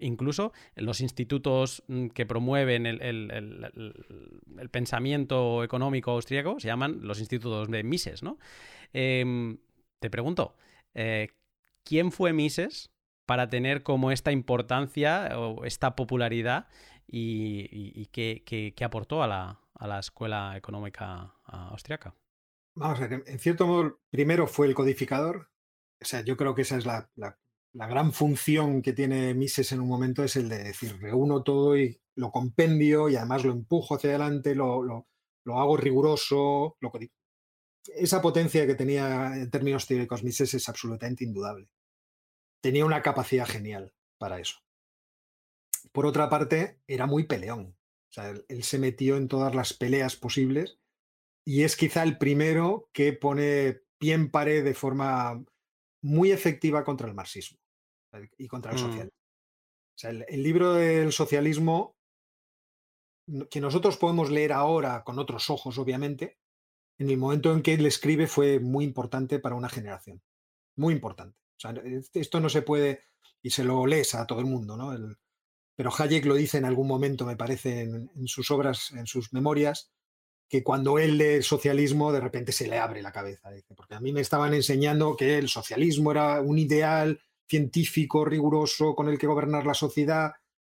incluso 0.01 0.52
los 0.74 1.01
institutos 1.01 1.85
mm, 1.89 2.09
que 2.09 2.27
promueven 2.27 2.86
el, 2.86 3.01
pensamiento 4.70 5.62
económico 5.62 6.11
austríaco 6.11 6.59
se 6.59 6.66
llaman 6.66 6.98
los 7.02 7.20
institutos 7.20 7.70
de 7.70 7.82
Mises, 7.82 8.23
¿no? 8.23 8.39
Em, 8.93 9.59
te 10.01 10.11
pregunto, 10.11 10.56
eh, 10.94 11.28
quién 11.85 12.12
fue 12.12 12.32
Mises 12.32 12.90
para 13.27 13.48
tener 13.48 13.82
como 13.82 14.11
esta 14.11 14.32
importancia 14.32 15.39
o 15.39 15.65
esta 15.65 15.97
popularidad 15.97 16.69
y, 17.06 18.06
qué, 18.06 18.74
aportó 18.85 19.23
a 19.23 19.27
la, 19.28 19.98
escuela 19.98 20.56
económica 20.56 21.35
austriaca. 21.44 22.15
Vamos 22.74 23.01
a 23.01 23.06
ver, 23.06 23.23
en 23.27 23.39
cierto 23.39 23.66
modo, 23.66 24.01
primero 24.11 24.47
fue 24.47 24.66
el 24.66 24.74
codificador. 24.74 25.51
O 26.01 26.05
sea, 26.05 26.23
yo 26.23 26.36
creo 26.36 26.55
que 26.55 26.62
esa 26.62 26.77
es 26.77 26.86
la, 26.86 27.09
gran 27.73 28.12
función 28.12 28.82
que 28.82 28.93
tiene 28.93 29.35
Mises 29.35 29.73
en 29.73 29.81
un 29.81 29.89
momento, 29.89 30.24
es 30.24 30.36
el 30.36 30.48
de 30.48 30.65
decir, 30.65 30.98
reúno 31.01 31.43
todo 31.43 31.77
y 31.78 32.01
lo 32.16 32.31
compendio 32.31 33.09
y 33.09 33.16
además 33.16 33.44
lo 33.44 33.52
empujo 33.52 33.94
hacia 33.94 34.11
adelante, 34.11 34.55
lo, 34.55 35.06
hago 35.47 35.77
riguroso, 35.77 36.77
lo, 36.81 36.93
esa 37.86 38.23
potencia 38.23 38.66
que 38.66 38.74
tenía 38.74 39.35
en 39.36 39.51
términos 39.51 39.86
teóricos 39.86 40.23
Mises 40.23 40.55
es 40.55 40.69
absolutamente 40.69 41.24
indudable. 41.24 41.69
Tenía 42.62 42.85
una 42.85 43.02
capacidad 43.02 43.47
genial 43.47 43.94
para 44.19 44.40
eso. 44.40 44.61
Por 45.93 46.06
otra 46.06 46.28
parte, 46.28 46.81
era 46.86 47.06
muy 47.06 47.24
peleón. 47.24 47.77
O 48.11 48.12
sea, 48.12 48.31
él, 48.48 48.62
se 48.62 48.78
metió 48.78 49.16
en 49.16 49.28
todas 49.28 49.55
las 49.55 49.74
peleas 49.74 50.16
posibles 50.16 50.78
y 51.44 51.65
es 51.65 51.77
quizá 51.77 52.02
el 52.02 52.16
primero 52.16 52.89
que 52.93 53.12
pone 53.12 53.82
pie 53.98 54.15
en 54.15 54.31
pared 54.31 54.65
de 54.65 54.74
forma 54.74 55.44
muy 56.02 56.31
efectiva 56.31 56.85
contra 56.85 57.09
el 57.09 57.15
marxismo 57.15 57.59
y 58.39 58.47
contra 58.47 58.73
el 58.73 58.77
mm. 58.77 58.81
socialismo. 58.81 59.19
O 59.97 59.98
sea, 59.98 60.11
el 60.11 60.43
libro 60.43 60.74
del 60.74 61.12
socialismo, 61.12 61.97
que 63.51 63.61
nosotros 63.61 63.97
podemos 63.97 64.31
leer 64.31 64.52
ahora 64.52 65.05
con 65.05 65.19
otros 65.19 65.51
ojos, 65.51 65.78
obviamente, 65.78 66.39
en 66.99 67.11
el 67.11 67.19
momento 67.19 67.53
en 67.53 67.62
que 67.62 67.75
él 67.75 67.87
escribe 67.87 68.27
fue 68.27 68.61
muy 68.61 68.85
importante 68.85 69.39
para 69.39 69.55
una 69.55 69.69
generación. 69.69 70.23
Muy 70.77 70.95
importante. 70.95 71.37
esto 72.15 72.41
no 72.41 72.49
se 72.49 72.62
puede, 72.62 73.03
y 73.43 73.51
se 73.51 73.65
lo 73.65 73.87
lees 73.87 74.15
a 74.15 74.27
todo 74.27 74.41
el 74.41 74.47
mundo, 74.47 74.77
¿no? 74.77 74.97
pero 75.77 75.91
Hayek 75.97 76.25
lo 76.25 76.35
dice 76.35 76.59
en 76.59 76.65
algún 76.65 76.87
momento, 76.87 77.27
me 77.27 77.37
parece, 77.37 77.83
en, 77.83 78.29
sus 78.29 78.51
obras, 78.51 78.93
en 78.93 79.07
sus 79.07 79.33
memorias, 79.33 79.91
que 80.49 80.62
cuando 80.62 80.99
él 80.99 81.19
lee 81.19 81.35
el 81.35 81.43
socialismo, 81.43 82.12
de 82.12 82.21
repente 82.21 82.53
se 82.53 82.69
le 82.69 82.79
abre 82.79 83.03
la 83.03 83.12
cabeza. 83.12 83.51
porque 83.77 83.95
a 83.95 84.01
mí 84.01 84.12
me 84.12 84.21
estaban 84.21 84.55
enseñando 84.55 85.16
que 85.16 85.37
el 85.39 85.49
socialismo 85.49 86.12
era 86.12 86.41
un 86.41 86.59
ideal 86.59 87.21
científico, 87.49 88.25
riguroso, 88.25 88.95
con 88.95 89.09
el 89.09 89.19
que 89.19 89.27
gobernar 89.27 89.66
la 89.66 89.75
sociedad, 89.75 90.33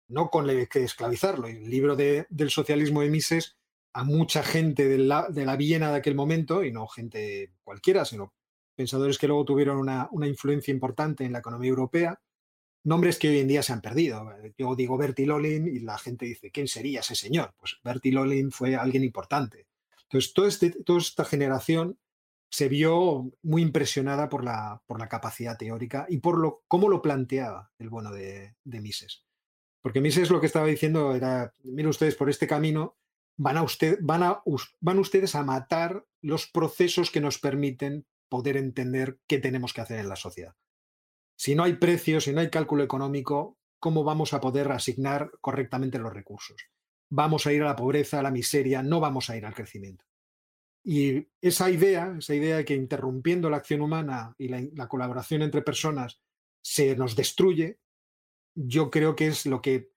no 0.08 0.30
con 0.30 0.50
el 0.50 0.70
que 0.70 0.84
esclavizarlo. 0.84 1.48
El 1.48 1.70
libro 1.70 1.96
del 1.96 2.50
socialismo 2.50 3.02
de 3.02 3.10
Mises 3.10 3.58
a 3.96 4.04
mucha 4.04 4.44
gente 4.44 4.90
de 4.90 4.98
la, 4.98 5.30
de 5.30 5.46
la, 5.46 5.56
Viena 5.56 5.90
de 5.90 5.96
aquel 5.96 6.16
momento, 6.16 6.66
y 6.66 6.72
no 6.72 6.86
gente 6.86 7.54
cualquiera, 7.64 8.04
sino 8.04 8.34
pensadores 8.76 9.18
que 9.18 9.28
luego 9.28 9.46
tuvieron 9.46 9.78
una, 9.78 10.10
influencia 10.28 10.74
importante 10.74 11.24
en 11.24 11.32
la 11.32 11.40
economía 11.40 11.70
europea, 11.70 12.20
nombres 12.84 13.18
que 13.18 13.30
hoy 13.30 13.40
en 13.40 13.48
día 13.48 13.64
se 13.64 13.72
han 13.72 13.80
perdido. 13.80 14.30
Yo 14.58 14.76
digo 14.76 14.98
Bertil 14.98 15.32
y 15.46 15.80
la 15.80 15.98
gente 15.98 16.26
dice, 16.26 16.52
¿quién 16.52 16.68
sería 16.68 17.00
ese 17.00 17.16
señor? 17.16 17.54
Pues 17.58 17.78
Bertil 17.86 18.52
fue 18.52 18.76
alguien 18.76 19.06
importante. 19.06 19.68
Entonces, 20.04 20.34
todo 20.34 20.46
este, 20.46 20.72
toda 20.84 21.00
esta 21.00 21.24
generación 21.24 21.98
se 22.50 22.68
vio 22.68 23.32
muy 23.44 23.62
impresionada 23.62 24.28
por 24.28 24.44
la, 24.44 24.82
por 24.88 25.00
la 25.00 25.08
capacidad 25.08 25.58
teórica 25.58 26.06
y 26.10 26.18
por 26.18 26.38
lo, 26.38 26.64
cómo 26.68 26.90
lo 26.90 27.02
planteaba 27.02 27.72
el 27.80 27.88
bueno 27.88 28.12
de, 28.12 28.58
de 28.66 28.82
Mises. 28.82 29.24
Porque 29.82 30.02
Mises 30.02 30.30
lo 30.30 30.42
que 30.42 30.48
estaba 30.48 30.68
diciendo 30.68 31.16
era, 31.16 31.54
miren 31.64 31.88
ustedes, 31.88 32.16
por 32.16 32.30
este 32.30 32.46
camino 32.46 32.98
van, 33.38 33.58
a 33.58 33.64
usted, 33.64 34.00
van, 34.02 34.24
a, 34.24 34.42
van 34.80 35.00
ustedes 35.00 35.36
a 35.36 35.44
matar 35.44 36.06
los 36.22 36.48
procesos 36.48 37.12
que 37.12 37.22
nos 37.22 37.40
permiten 37.40 38.06
poder 38.30 38.58
entender 38.58 39.20
qué 39.28 39.40
tenemos 39.40 39.74
que 39.74 39.82
hacer 39.82 40.00
en 40.00 40.10
la 40.10 40.16
sociedad. 40.16 40.56
Si 41.38 41.56
no 41.56 41.64
hay 41.64 41.74
precios, 41.74 42.24
si 42.24 42.34
no 42.34 42.42
hay 42.42 42.50
cálculo 42.50 42.84
económico, 42.84 43.58
¿cómo 43.80 44.04
vamos 44.04 44.34
a 44.34 44.42
poder 44.42 44.72
asignar 44.72 45.32
correctamente 45.42 46.00
los 46.00 46.14
recursos? 46.14 46.58
Vamos 47.10 47.46
a 47.46 47.54
ir 47.54 47.62
a 47.62 47.66
la 47.66 47.76
pobreza, 47.76 48.20
a 48.20 48.24
la 48.24 48.32
miseria, 48.32 48.82
no 48.82 49.00
vamos 49.00 49.30
a 49.30 49.38
ir 49.38 49.46
al 49.46 49.54
crecimiento. 49.54 50.06
Y 50.84 51.28
esa 51.42 51.70
idea, 51.70 52.16
esa 52.18 52.36
idea 52.36 52.58
de 52.58 52.66
que 52.66 52.76
interrumpiendo 52.76 53.50
la 53.50 53.58
acción 53.58 53.82
humana 53.82 54.36
y 54.38 54.48
la, 54.48 54.64
la 54.74 54.88
colaboración 54.88 55.42
entre 55.42 55.62
personas 55.62 56.22
se 56.64 56.96
nos 56.96 57.16
destruye, 57.16 57.80
yo 58.56 58.90
creo 58.90 59.16
que 59.16 59.28
es 59.28 59.46
lo 59.46 59.62
que 59.62 59.95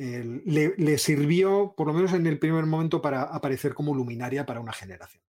le, 0.00 0.98
sirvió, 0.98 1.74
por 1.76 1.86
lo 1.86 1.92
menos 1.92 2.14
en 2.14 2.26
el 2.26 2.38
primer 2.38 2.64
momento, 2.64 3.02
para 3.02 3.22
aparecer 3.22 3.74
como 3.74 3.94
luminaria 3.94 4.46
para 4.46 4.60
una 4.60 4.72
generación. 4.72 5.22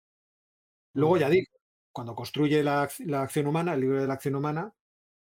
Luego 0.93 1.17
ya 1.17 1.29
digo, 1.29 1.51
cuando 1.91 2.15
construye 2.15 2.63
la, 2.63 2.83
acción 2.83 3.47
humana, 3.47 3.73
el 3.73 3.81
libro 3.81 3.99
de 3.99 4.07
la 4.07 4.13
acción 4.13 4.35
humana, 4.35 4.73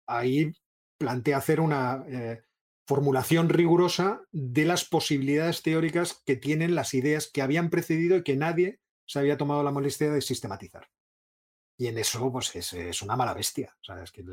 ahí 0.06 0.52
plantea 0.98 1.38
hacer 1.38 1.60
una 1.60 2.04
eh, 2.08 2.42
formulación 2.86 3.48
rigurosa 3.48 4.22
de 4.32 4.66
las 4.66 4.84
posibilidades 4.84 5.62
teóricas 5.62 6.22
que 6.26 6.36
tienen 6.36 6.74
las 6.74 6.92
ideas 6.92 7.30
que 7.32 7.40
habían 7.40 7.70
precedido 7.70 8.18
y 8.18 8.24
que 8.24 8.36
nadie 8.36 8.80
se 9.06 9.18
había 9.18 9.38
tomado 9.38 9.62
la 9.62 9.72
molestia 9.72 10.10
de 10.10 10.20
sistematizar. 10.20 10.88
Y 11.78 11.86
en 11.86 11.96
eso, 11.96 12.30
pues 12.30 12.54
es, 12.54 13.02
una 13.02 13.16
mala 13.16 13.32
bestia. 13.32 13.74
O 13.88 14.12
que 14.12 14.24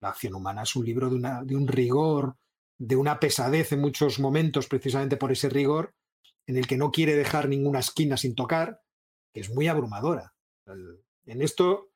la 0.00 0.08
acción 0.08 0.34
humana 0.34 0.62
es 0.62 0.76
un 0.76 0.84
libro 0.84 1.08
de, 1.08 1.16
una, 1.16 1.42
de 1.42 1.56
un 1.56 1.68
rigor 1.68 2.36
de 2.78 2.96
una 2.96 3.20
pesadez 3.20 3.72
en 3.72 3.80
muchos 3.80 4.20
momentos, 4.20 4.68
precisamente 4.68 5.16
por 5.16 5.32
ese 5.32 5.48
rigor, 5.48 5.94
en 6.46 6.56
el 6.56 6.66
que 6.66 6.76
no 6.76 6.90
quiere 6.90 7.14
dejar 7.14 7.48
ninguna 7.48 7.80
esquina 7.80 8.16
sin 8.16 8.34
tocar, 8.34 8.80
que 9.32 9.40
es 9.40 9.50
muy 9.50 9.68
abrumadora. 9.68 10.34
En 11.26 11.42
esto 11.42 11.90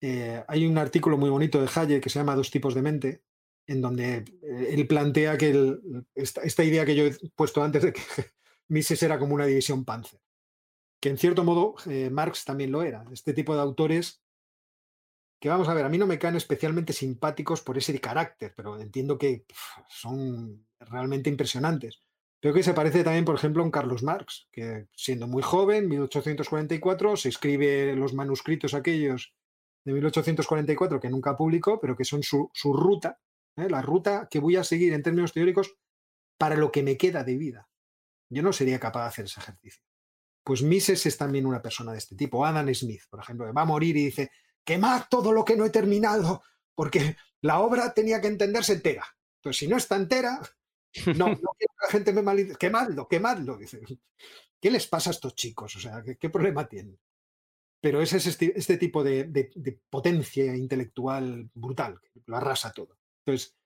eh, 0.00 0.44
hay 0.46 0.66
un 0.66 0.76
artículo 0.76 1.16
muy 1.16 1.30
bonito 1.30 1.60
de 1.60 1.70
Hayek 1.72 2.02
que 2.02 2.10
se 2.10 2.18
llama 2.18 2.36
Dos 2.36 2.50
tipos 2.50 2.74
de 2.74 2.82
mente, 2.82 3.22
en 3.66 3.80
donde 3.80 4.24
eh, 4.42 4.68
él 4.70 4.86
plantea 4.86 5.38
que 5.38 5.78
esta, 6.14 6.64
idea 6.64 6.84
que 6.84 6.96
yo 6.96 7.06
he 7.06 7.16
puesto 7.34 7.62
antes 7.62 7.82
de 7.82 7.92
que 7.92 8.02
Mises 8.68 9.02
era 9.02 9.18
como 9.18 9.34
una 9.34 9.46
división 9.46 9.84
Panzer, 9.84 10.20
que 11.00 11.10
en 11.10 11.18
cierto 11.18 11.44
modo 11.44 11.74
eh, 11.86 12.10
Marx 12.10 12.44
también 12.44 12.72
lo 12.72 12.82
era. 12.82 13.04
Este 13.12 13.32
tipo 13.32 13.54
de 13.54 13.62
autores 13.62 14.22
que 15.40 15.48
vamos 15.48 15.68
a 15.68 15.74
ver, 15.74 15.84
a 15.84 15.88
mí 15.88 15.98
no 15.98 16.06
me 16.06 16.18
caen 16.18 16.36
especialmente 16.36 16.92
simpáticos 16.92 17.62
por 17.62 17.78
ese 17.78 17.98
carácter, 18.00 18.52
pero 18.56 18.78
entiendo 18.80 19.18
que 19.18 19.44
son 19.88 20.66
realmente 20.80 21.30
impresionantes. 21.30 22.02
Creo 22.40 22.54
que 22.54 22.62
se 22.62 22.74
parece 22.74 23.02
también, 23.02 23.24
por 23.24 23.34
ejemplo, 23.34 23.64
a 23.64 23.70
Carlos 23.70 24.02
Marx, 24.02 24.48
que 24.52 24.86
siendo 24.94 25.26
muy 25.26 25.42
joven, 25.42 25.88
1844, 25.88 27.16
se 27.16 27.28
escribe 27.28 27.96
los 27.96 28.14
manuscritos 28.14 28.74
aquellos 28.74 29.34
de 29.84 29.92
1844 29.92 31.00
que 31.00 31.10
nunca 31.10 31.36
publicó, 31.36 31.80
pero 31.80 31.96
que 31.96 32.04
son 32.04 32.22
su, 32.22 32.50
ruta, 32.72 33.18
¿eh? 33.56 33.68
la 33.68 33.82
ruta 33.82 34.28
que 34.30 34.38
voy 34.38 34.56
a 34.56 34.64
seguir 34.64 34.92
en 34.92 35.02
términos 35.02 35.32
teóricos 35.32 35.74
para 36.36 36.56
lo 36.56 36.70
que 36.70 36.84
me 36.84 36.96
queda 36.96 37.24
de 37.24 37.36
vida. 37.36 37.68
Yo 38.30 38.42
no 38.42 38.52
sería 38.52 38.78
capaz 38.78 39.02
de 39.02 39.08
hacer 39.08 39.24
ese 39.24 39.40
ejercicio. 39.40 39.82
Pues 40.44 40.62
Mises 40.62 41.06
es 41.06 41.16
también 41.16 41.44
una 41.44 41.60
persona 41.60 41.92
de 41.92 41.98
este 41.98 42.14
tipo. 42.14 42.44
Adam 42.44 42.72
Smith, 42.72 43.02
por 43.10 43.20
ejemplo, 43.20 43.52
va 43.52 43.62
a 43.62 43.66
morir 43.66 43.96
y 43.96 44.06
dice, 44.06 44.30
quemad 44.68 45.04
todo 45.08 45.32
lo 45.32 45.46
que 45.46 45.56
no 45.56 45.64
he 45.64 45.70
terminado, 45.70 46.42
porque 46.74 47.16
la 47.40 47.60
obra 47.60 47.94
tenía 47.94 48.20
que 48.20 48.28
entenderse 48.28 48.74
entera. 48.74 49.02
Entonces, 49.38 49.60
si 49.60 49.66
no 49.66 49.78
está 49.78 49.96
entera, 49.96 50.38
no, 51.16 51.28
no 51.42 51.52
quiero 51.56 51.72
que 51.78 51.86
la 51.86 51.90
gente 51.90 52.12
me 52.12 52.20
malinterprete. 52.20 52.66
Quemadlo, 52.66 53.08
quemadlo. 53.08 53.56
Dice. 53.56 53.80
¿Qué 54.60 54.70
les 54.70 54.86
pasa 54.86 55.08
a 55.08 55.12
estos 55.12 55.34
chicos? 55.34 55.74
O 55.76 55.80
sea, 55.80 56.02
¿qué, 56.02 56.28
problema 56.28 56.68
tienen? 56.68 56.98
Pero 57.80 58.02
ese 58.02 58.18
es 58.18 58.26
este, 58.26 58.58
este 58.58 58.76
tipo 58.76 59.02
de, 59.02 59.80
potencia 59.88 60.54
intelectual 60.54 61.48
brutal, 61.54 61.98
que 62.02 62.20
lo 62.26 62.36
arrasa 62.36 62.70
todo. 62.72 62.98
Entonces, 63.24 63.56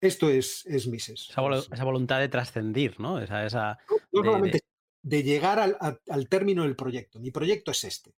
esto 0.00 0.30
es, 0.30 0.64
es 0.66 0.86
Mises. 0.86 1.28
Esa, 1.28 1.84
voluntad 1.84 2.20
de 2.20 2.28
trascendir, 2.28 3.00
¿no? 3.00 3.20
Esa, 3.20 3.44
esa 3.44 3.78
no, 4.12 4.40
de, 5.02 5.22
llegar 5.24 5.58
al, 5.58 5.76
al, 6.08 6.28
término 6.28 6.62
del 6.62 6.76
proyecto. 6.76 7.18
Mi 7.18 7.32
proyecto 7.32 7.72
es 7.72 7.82
este 7.82 8.14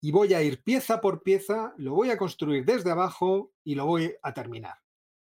y 0.00 0.12
voy 0.12 0.34
a 0.34 0.42
ir 0.42 0.62
pieza 0.62 1.00
por 1.00 1.22
pieza, 1.22 1.74
lo 1.76 1.94
voy 1.94 2.10
a 2.10 2.16
construir 2.16 2.64
desde 2.64 2.90
abajo 2.90 3.52
y 3.64 3.74
lo 3.74 3.86
voy 3.86 4.14
a 4.22 4.32
terminar. 4.32 4.76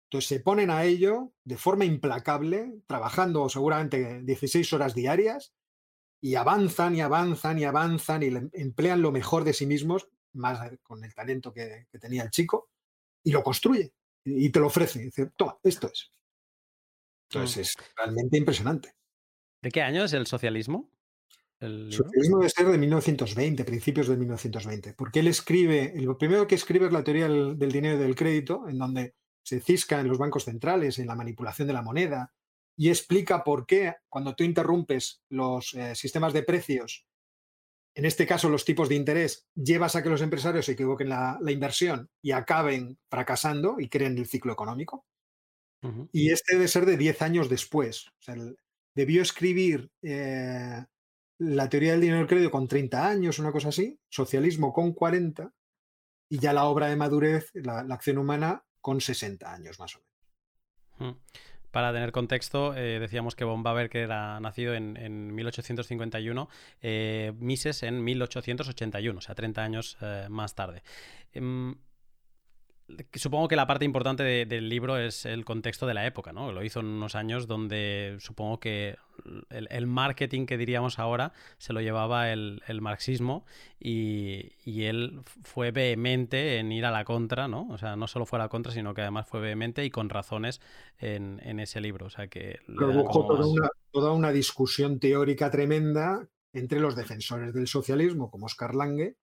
Entonces 0.05 0.29
se 0.29 0.41
ponen 0.41 0.71
a 0.71 0.85
ello 0.85 1.33
de 1.45 1.57
forma 1.57 1.85
implacable, 1.85 2.81
trabajando 2.87 3.49
seguramente 3.49 4.23
16 4.23 4.73
horas 4.73 4.95
diarias 4.95 5.53
y 6.21 6.37
avanzan 6.37 6.95
y 6.95 7.01
avanzan 7.01 7.59
y 7.59 7.65
avanzan 7.65 8.23
y 8.23 8.31
emplean 8.53 9.03
lo 9.03 9.13
mejor 9.13 9.45
de 9.45 9.53
sí 9.53 9.67
mismos, 9.67 10.09
más 10.33 10.61
con 10.83 11.05
el 11.05 11.15
talento 11.15 11.53
que, 11.53 11.87
tenía 12.01 12.23
el 12.23 12.31
chico, 12.31 12.71
y 13.23 13.33
lo 13.33 13.43
construye 13.43 13.93
y 14.25 14.51
te 14.51 14.61
lo 14.61 14.69
ofrece. 14.69 15.01
dice, 15.01 15.33
toma, 15.37 15.59
esto 15.63 15.89
es. 15.89 16.11
Entonces 17.29 17.75
mm. 17.77 17.81
es 17.81 17.95
realmente 17.97 18.37
impresionante. 18.39 18.95
¿De 19.63 19.71
qué 19.71 19.83
año 19.83 20.05
es 20.05 20.13
el 20.13 20.27
socialismo? 20.27 20.94
El 21.61 21.93
socialismo 21.93 22.39
debe 22.39 22.51
ser 22.51 22.67
de 22.67 22.79
1920, 22.79 23.65
principios 23.65 24.09
de 24.09 24.17
1920, 24.17 24.95
porque 24.95 25.21
él 25.21 25.29
escribe, 25.29 25.95
lo 25.97 26.19
primero 26.19 26.47
que 26.47 26.57
escribe 26.57 26.87
es 26.87 26.93
la 26.93 27.05
teoría 27.05 27.29
del, 27.29 27.59
del 27.59 27.73
dinero 27.73 27.97
y 27.97 28.03
del 28.03 28.15
crédito, 28.15 28.69
en 28.69 28.79
donde 28.79 29.15
se 29.43 29.61
cisca 29.61 30.01
en 30.01 30.09
los 30.09 30.19
bancos 30.19 30.45
centrales, 30.45 30.99
en 30.99 31.07
la 31.07 31.15
manipulación 31.15 31.69
de 31.69 31.75
la 31.75 31.83
moneda, 31.83 32.33
y 32.77 32.89
explica 32.89 33.45
por 33.45 33.67
qué 33.67 33.95
cuando 34.09 34.35
tú 34.35 34.45
interrumpes 34.45 35.23
los 35.29 35.75
eh, 35.75 35.95
sistemas 35.95 36.33
de 36.33 36.43
precios, 36.43 37.07
en 37.95 38.05
este 38.05 38.27
caso 38.27 38.49
los 38.49 38.65
tipos 38.65 38.89
de 38.89 38.97
interés, 38.97 39.47
llevas 39.55 39.95
a 39.95 40.03
que 40.03 40.09
los 40.09 40.23
empresarios 40.23 40.67
se 40.67 40.73
equivoquen 40.73 41.09
la, 41.09 41.39
inversión 41.49 42.11
y 42.21 42.33
acaben 42.33 42.99
fracasando 43.09 43.77
y 43.79 43.89
creen 43.89 44.19
el 44.19 44.27
ciclo 44.27 44.53
económico. 44.53 45.07
Y 46.13 46.31
este 46.31 46.55
debe 46.55 46.67
ser 46.67 46.87
de 46.87 46.97
10 46.97 47.21
años 47.21 47.51
después. 47.51 48.07
debió 48.95 49.21
escribir 49.21 49.91
eh, 50.03 50.83
la 51.39 51.69
teoría 51.69 51.93
del 51.93 52.01
dinero 52.01 52.25
y 52.25 52.27
crédito 52.27 52.51
con 52.51 52.69
30 52.69 53.07
años, 53.07 53.39
una 53.39 53.53
cosa 53.53 53.69
así, 53.69 53.99
socialismo 54.09 54.73
con 54.73 54.93
40, 54.93 55.53
y 56.29 56.39
ya 56.39 56.53
la 56.53 56.65
obra 56.65 56.89
de 56.89 56.97
madurez, 56.97 57.51
la, 57.55 57.81
acción 57.81 58.19
humana, 58.19 58.65
con 58.81 59.01
60 59.01 59.53
años 59.53 59.79
más 59.79 59.97
o 59.97 60.01
menos. 60.99 61.19
Para 61.71 61.93
tener 61.93 62.13
contexto, 62.13 62.75
eh, 62.77 63.01
decíamos 63.01 63.35
que 63.35 63.45
von 63.45 63.65
que 63.91 64.03
era 64.03 64.39
nacido 64.39 64.75
en, 64.75 65.35
1851, 65.35 66.49
eh, 66.81 67.33
Mises 67.37 67.83
en 67.83 68.05
1881, 68.05 69.19
o 69.19 69.21
sea, 69.21 69.35
30 69.35 69.63
años 69.63 69.99
eh, 70.01 70.29
más 70.31 70.55
tarde. 70.55 70.85
Supongo 73.15 73.49
que 73.49 73.57
la 73.57 73.67
parte 73.67 73.87
importante 73.87 74.23
del 74.23 74.69
libro 74.69 74.99
es 74.99 75.25
el 75.25 75.45
contexto 75.47 75.87
de 75.87 75.95
la 75.95 76.07
época, 76.07 76.33
¿no? 76.35 76.53
Lo 76.53 76.63
hizo 76.63 76.81
en 76.81 76.87
unos 76.87 77.15
años 77.15 77.47
donde 77.47 78.17
supongo 78.21 78.61
que 78.61 78.97
el, 79.49 79.87
marketing 79.87 80.45
que 80.45 80.59
diríamos 80.59 80.99
ahora 80.99 81.33
se 81.57 81.73
lo 81.73 81.81
llevaba 81.81 82.31
el, 82.31 82.61
marxismo 82.83 83.47
y, 83.81 84.53
él 84.67 85.23
fue 85.43 85.71
vehemente 85.71 86.59
en 86.59 86.73
ir 86.73 86.85
a 86.85 86.91
la 86.91 87.05
contra, 87.05 87.49
¿no? 87.49 87.67
O 87.71 87.79
sea, 87.79 87.97
no 87.97 88.07
solo 88.07 88.27
fue 88.27 88.39
a 88.39 88.43
la 88.43 88.49
contra, 88.49 88.71
sino 88.71 88.93
que 88.93 89.01
además 89.01 89.27
fue 89.27 89.41
vehemente 89.41 89.83
y 89.85 89.91
con 89.91 90.11
razones 90.11 90.61
en, 90.99 91.59
ese 91.61 91.81
libro. 91.81 92.07
O 92.07 92.11
sea, 92.11 92.29
que... 92.29 92.61
Produjo 92.67 93.27
toda, 93.27 93.47
una, 93.47 93.69
toda 93.93 94.13
una 94.13 94.31
discusión 94.31 94.99
teórica 94.99 95.51
tremenda 95.51 96.29
entre 96.53 96.81
los 96.81 96.97
defensores 96.97 97.55
del 97.55 97.67
socialismo, 97.67 98.31
como 98.31 98.47
Oscar 98.47 98.75
Lange, 98.75 99.17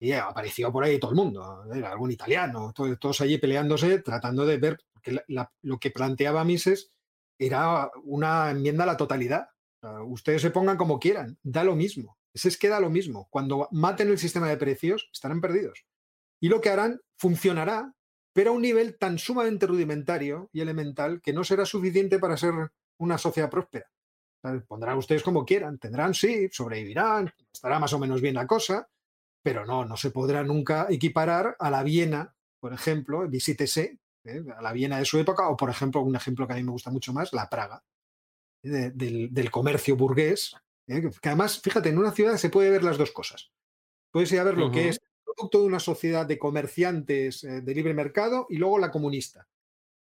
y 0.00 0.12
apareció 0.12 0.72
por 0.72 0.84
ahí 0.84 0.98
todo 0.98 1.10
el 1.10 1.16
mundo, 1.16 1.64
era 1.74 1.90
algún 1.90 2.10
italiano, 2.10 2.72
todos, 2.72 3.20
allí 3.20 3.38
peleándose, 3.38 4.00
tratando 4.00 4.46
de 4.46 4.58
ver, 4.58 4.78
que 5.02 5.18
lo 5.62 5.78
que 5.78 5.90
planteaba 5.90 6.44
Mises 6.44 6.90
era 7.38 7.90
una 8.04 8.50
enmienda 8.50 8.84
a 8.84 8.88
la 8.88 8.96
totalidad. 8.96 9.48
ustedes 10.06 10.42
se 10.42 10.50
pongan 10.50 10.76
como 10.76 10.98
quieran, 10.98 11.38
da 11.42 11.64
lo 11.64 11.74
mismo. 11.74 12.18
Es 12.34 12.56
que 12.56 12.68
da 12.68 12.78
lo 12.78 12.90
mismo. 12.90 13.26
Cuando 13.30 13.68
maten 13.72 14.08
el 14.08 14.18
sistema 14.18 14.48
de 14.48 14.56
precios, 14.56 15.08
estarán 15.12 15.40
perdidos. 15.40 15.84
Y 16.40 16.48
lo 16.48 16.60
que 16.60 16.70
harán 16.70 17.00
funcionará, 17.16 17.94
pero 18.32 18.50
a 18.50 18.54
un 18.54 18.62
nivel 18.62 18.96
tan 18.98 19.18
sumamente 19.18 19.66
rudimentario 19.66 20.48
y 20.52 20.60
elemental 20.60 21.20
que 21.20 21.32
no 21.32 21.42
será 21.42 21.64
suficiente 21.64 22.18
para 22.18 22.36
ser 22.36 22.52
una 22.98 23.18
sociedad 23.18 23.50
próspera. 23.50 23.90
Pondrán 24.68 24.98
ustedes 24.98 25.24
como 25.24 25.44
quieran, 25.44 25.78
tendrán, 25.78 26.14
sí, 26.14 26.48
sobrevivirán, 26.52 27.32
estará 27.52 27.80
más 27.80 27.92
o 27.92 27.98
menos 27.98 28.20
bien 28.20 28.36
la 28.36 28.46
cosa, 28.46 28.88
pero 29.42 29.64
no, 29.64 29.84
no 29.84 29.96
se 29.96 30.10
podrá 30.10 30.42
nunca 30.42 30.86
equiparar 30.90 31.56
a 31.58 31.70
la 31.70 31.82
Viena, 31.82 32.34
por 32.60 32.72
ejemplo, 32.72 33.26
visítese, 33.28 33.98
¿eh? 34.24 34.42
a 34.56 34.62
la 34.62 34.72
Viena 34.72 34.98
de 34.98 35.04
su 35.04 35.18
época, 35.18 35.48
o 35.48 35.56
por 35.56 35.70
ejemplo, 35.70 36.00
un 36.02 36.16
ejemplo 36.16 36.46
que 36.46 36.54
a 36.54 36.56
mí 36.56 36.62
me 36.62 36.72
gusta 36.72 36.90
mucho 36.90 37.12
más, 37.12 37.32
la 37.32 37.48
Praga, 37.48 37.82
¿eh? 38.62 38.90
del, 38.94 39.50
comercio 39.50 39.96
burgués, 39.96 40.54
¿eh? 40.86 41.10
que 41.20 41.28
además, 41.28 41.60
fíjate, 41.60 41.88
en 41.88 41.98
una 41.98 42.12
ciudad 42.12 42.36
se 42.36 42.50
puede 42.50 42.70
ver 42.70 42.84
las 42.84 42.98
dos 42.98 43.12
cosas. 43.12 43.50
Puedes 44.10 44.32
ir 44.32 44.40
a 44.40 44.44
ver 44.44 44.56
lo 44.56 44.70
que 44.70 44.88
es 44.88 44.96
el 44.96 45.34
producto 45.34 45.60
de 45.60 45.66
una 45.66 45.80
sociedad 45.80 46.24
de 46.24 46.38
comerciantes 46.38 47.42
de 47.42 47.74
libre 47.74 47.92
mercado 47.92 48.46
y 48.48 48.56
luego 48.56 48.78
la 48.78 48.90
comunista. 48.90 49.46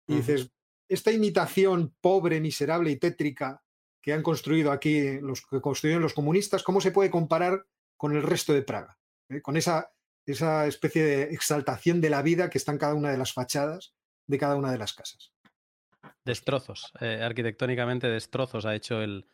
Y 0.06 0.16
dices, 0.16 0.52
esta 0.88 1.10
imitación 1.10 1.92
pobre, 2.00 2.40
miserable 2.40 2.92
y 2.92 2.96
tétrica 2.96 3.64
que 4.00 4.12
han 4.12 4.22
construido 4.22 4.70
aquí 4.70 5.18
los 5.20 5.44
que 5.44 5.60
construyeron 5.60 6.02
los 6.02 6.14
comunistas, 6.14 6.62
¿cómo 6.62 6.80
se 6.80 6.92
puede 6.92 7.10
comparar 7.10 7.66
con 7.96 8.14
el 8.14 8.22
resto 8.22 8.52
de 8.52 8.62
Praga? 8.62 8.96
¿Eh? 9.28 9.40
con 9.42 9.56
esa, 9.56 9.92
esa 10.26 10.66
especie 10.66 11.04
de 11.04 11.22
exaltación 11.34 12.00
de 12.00 12.10
la 12.10 12.22
vida 12.22 12.50
que 12.50 12.58
está 12.58 12.72
en 12.72 12.78
cada 12.78 12.94
una 12.94 13.10
de 13.10 13.18
las 13.18 13.32
fachadas 13.32 13.94
de 14.26 14.38
cada 14.38 14.56
una 14.56 14.72
de 14.72 14.78
las 14.78 14.92
casas. 14.92 15.32
Destrozos, 16.24 16.92
eh, 17.00 17.20
arquitectónicamente 17.22 18.08
destrozos 18.08 18.66
ha 18.66 18.74
hecho 18.74 19.00
el, 19.02 19.24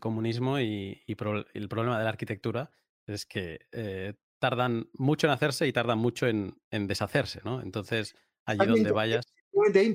comunismo 0.00 0.60
y, 0.60 1.02
el 1.06 1.68
problema 1.68 1.98
de 1.98 2.04
la 2.04 2.10
arquitectura 2.10 2.70
es 3.06 3.26
que 3.26 3.66
eh, 3.72 4.14
tardan 4.38 4.88
mucho 4.94 5.26
en 5.26 5.32
hacerse 5.32 5.66
y 5.66 5.72
tardan 5.72 5.98
mucho 5.98 6.26
en, 6.26 6.56
deshacerse, 6.70 7.40
¿no? 7.44 7.60
Entonces, 7.60 8.14
allí 8.44 8.66
donde 8.66 8.92
vayas... 8.92 9.24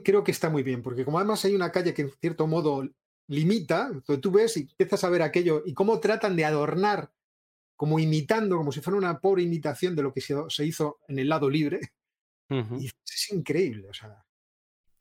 creo 0.03 0.23
que 0.23 0.31
está 0.31 0.49
muy 0.49 0.63
bien, 0.63 0.81
porque 0.81 1.05
como 1.05 1.19
además 1.19 1.43
hay 1.45 1.55
una 1.55 1.71
calle 1.71 1.93
que 1.93 2.03
en 2.03 2.11
cierto 2.11 2.47
modo 2.47 2.83
limita, 3.27 3.91
tú 4.21 4.31
ves 4.31 4.57
y 4.57 4.61
empiezas 4.61 5.03
a 5.03 5.09
ver 5.09 5.21
aquello 5.21 5.63
y 5.65 5.73
cómo 5.73 5.99
tratan 5.99 6.35
de 6.35 6.45
adornar 6.45 7.11
como 7.77 7.99
imitando, 7.99 8.57
como 8.57 8.71
si 8.73 8.81
fuera 8.81 8.97
una 8.97 9.19
pobre 9.19 9.43
imitación 9.43 9.95
de 9.95 10.03
lo 10.03 10.11
que 10.11 10.19
se, 10.19 10.65
hizo 10.65 10.99
en 11.07 11.19
el 11.19 11.29
lado 11.29 11.49
libre. 11.49 11.79
Y 12.49 12.87
es 12.87 13.31
increíble, 13.31 13.87
o 13.89 13.93
sea. 13.93 14.25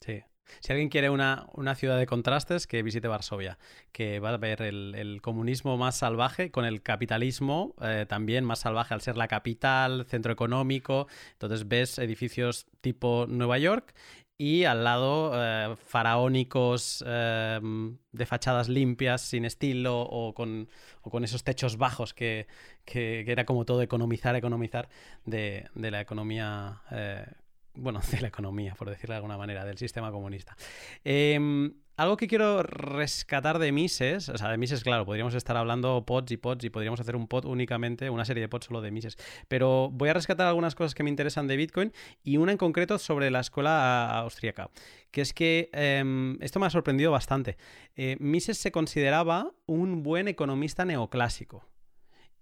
Sí. 0.01 0.23
Si 0.61 0.73
alguien 0.73 0.89
quiere 0.89 1.11
una, 1.11 1.47
una, 1.55 1.74
ciudad 1.74 1.98
de 1.98 2.07
contrastes, 2.07 2.66
que 2.66 2.82
visite 2.82 3.09
Varsovia, 3.09 3.59
que 3.93 4.20
va 4.20 4.31
a 4.31 4.36
ver 4.36 4.62
el, 4.62 5.20
comunismo 5.23 5.77
más 5.77 5.97
salvaje 5.97 6.51
con 6.51 6.65
el 6.65 6.82
capitalismo 6.82 7.74
eh, 7.82 8.07
también 8.09 8.44
más 8.44 8.61
salvaje 8.61 8.94
al 8.94 9.01
ser 9.01 9.16
la 9.16 9.27
capital, 9.27 10.07
centro 10.07 10.32
económico. 10.32 11.09
Entonces 11.32 11.66
ves 11.66 11.98
edificios 11.98 12.66
tipo 12.81 13.27
Nueva 13.28 13.59
York 13.59 13.94
y 14.39 14.65
al 14.65 14.85
lado 14.85 15.33
eh, 15.35 15.77
faraónicos 15.77 17.03
em, 17.07 17.97
de 18.13 18.27
fachadas 18.27 18.69
limpias, 18.69 19.23
sin 19.23 19.45
estilo 19.45 20.01
o 20.03 20.35
con, 20.35 20.69
con 21.01 21.25
esos 21.25 21.43
techos 21.43 21.79
bajos 21.79 22.13
que, 22.13 22.47
era 22.87 23.45
como 23.47 23.65
todo 23.65 23.83
economizar, 23.83 24.37
economizar 24.37 24.89
de, 25.25 25.69
la 25.75 26.01
economía, 26.01 26.83
eh, 26.91 27.27
bueno, 27.75 28.01
de 28.11 28.21
la 28.21 28.29
economía, 28.29 28.75
por 28.75 28.91
decirlo 28.91 29.15
de 29.15 29.17
alguna 29.17 29.39
manera, 29.39 29.65
del 29.65 29.79
sistema 29.79 30.11
comunista. 30.11 30.57
Algo 31.97 32.18
que 32.18 32.28
quiero 32.28 32.62
rescatar 32.62 33.59
de 33.59 33.73
Mises, 33.73 34.28
o 34.28 34.36
sea, 34.36 34.51
de 34.51 34.59
Mises, 34.59 34.85
claro, 34.85 35.06
podríamos 35.06 35.35
estar 35.35 35.56
hablando 35.56 36.05
pods 36.05 36.31
y 36.31 36.36
pods 36.36 36.62
y 36.64 36.68
podríamos 36.68 37.01
hacer 37.01 37.16
un 37.16 37.27
pod 37.27 37.47
únicamente, 37.47 38.10
una 38.10 38.27
serie 38.27 38.43
de 38.43 38.51
pods 38.51 38.66
solo 38.66 38.82
de 38.82 38.90
Mises, 38.90 39.16
pero 39.48 39.89
voy 39.90 40.10
a 40.10 40.12
rescatar 40.12 40.47
algunas 40.47 40.74
cosas 40.74 40.94
que 40.94 41.02
me 41.02 41.09
interesan 41.09 41.47
de 41.47 41.56
Bitcoin 41.56 41.94
y 42.23 42.36
una 42.36 42.52
en 42.52 42.59
concreto 42.59 42.98
sobre 42.98 43.31
la 43.31 43.40
escuela 43.40 44.18
austríaca, 44.18 44.68
que 45.10 45.23
es 45.23 45.32
que 45.32 45.70
em, 45.73 46.36
esto 46.43 46.60
me 46.60 46.66
ha 46.66 46.70
sorprendido 46.70 47.12
bastante. 47.12 47.56
Eh, 47.97 48.18
Mises 48.20 48.59
se 48.59 48.70
consideraba 48.70 49.55
un 49.64 50.02
buen 50.02 50.28
economista 50.28 50.85
neoclásico 50.85 51.66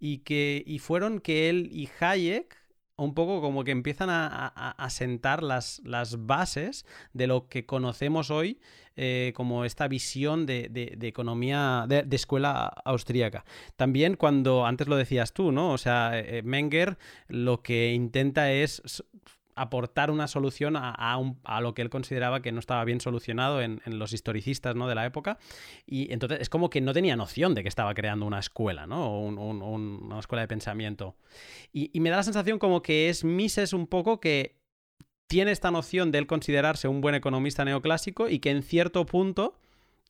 y 0.00 0.18
que 0.18 0.64
y 0.66 0.80
fueron 0.80 1.20
que 1.20 1.48
él 1.48 1.68
y 1.70 1.88
Hayek 2.00 2.63
un 2.96 3.14
poco 3.14 3.40
como 3.40 3.64
que 3.64 3.72
empiezan 3.72 4.08
a, 4.10 4.86
sentar 4.90 5.42
las, 5.42 5.80
bases 6.18 6.86
de 7.12 7.26
lo 7.26 7.48
que 7.48 7.66
conocemos 7.66 8.30
hoy 8.30 8.60
eh, 8.96 9.32
como 9.34 9.64
esta 9.64 9.88
visión 9.88 10.46
de, 10.46 10.96
economía, 11.02 11.86
de, 11.88 12.06
escuela 12.14 12.66
austríaca. 12.84 13.44
También 13.76 14.16
cuando, 14.16 14.66
antes 14.66 14.86
lo 14.86 14.96
decías 14.96 15.32
tú, 15.32 15.50
¿no? 15.50 15.72
O 15.72 15.78
sea, 15.78 16.18
eh, 16.18 16.42
Menger 16.42 16.98
lo 17.28 17.62
que 17.62 17.92
intenta 17.92 18.52
es 18.52 18.82
aportar 19.56 20.10
una 20.10 20.28
solución 20.28 20.74
a, 20.76 21.60
lo 21.60 21.74
que 21.74 21.82
él 21.82 21.90
consideraba 21.90 22.42
que 22.42 22.52
no 22.52 22.58
estaba 22.58 22.84
bien 22.84 23.00
solucionado 23.00 23.60
en, 23.60 23.80
los 23.86 24.12
historicistas 24.12 24.74
¿no? 24.74 24.88
de 24.88 24.94
la 24.94 25.06
época. 25.06 25.38
Y 25.86 26.12
entonces 26.12 26.40
es 26.40 26.48
como 26.48 26.70
que 26.70 26.80
no 26.80 26.92
tenía 26.92 27.16
noción 27.16 27.54
de 27.54 27.62
que 27.62 27.68
estaba 27.68 27.94
creando 27.94 28.26
una 28.26 28.38
escuela, 28.38 28.86
¿no? 28.86 29.06
O 29.06 29.20
una 29.28 30.18
escuela 30.18 30.42
de 30.42 30.48
pensamiento. 30.48 31.16
Y, 31.72 31.98
me 32.00 32.10
da 32.10 32.16
la 32.16 32.22
sensación 32.22 32.58
como 32.58 32.82
que 32.82 33.08
es 33.08 33.24
Mises 33.24 33.72
un 33.72 33.86
poco 33.86 34.20
que 34.20 34.56
tiene 35.26 35.52
esta 35.52 35.70
noción 35.70 36.12
de 36.12 36.18
él 36.18 36.26
considerarse 36.26 36.88
un 36.88 37.00
buen 37.00 37.14
economista 37.14 37.64
neoclásico 37.64 38.28
y 38.28 38.40
que 38.40 38.50
en 38.50 38.62
cierto 38.62 39.06
punto 39.06 39.58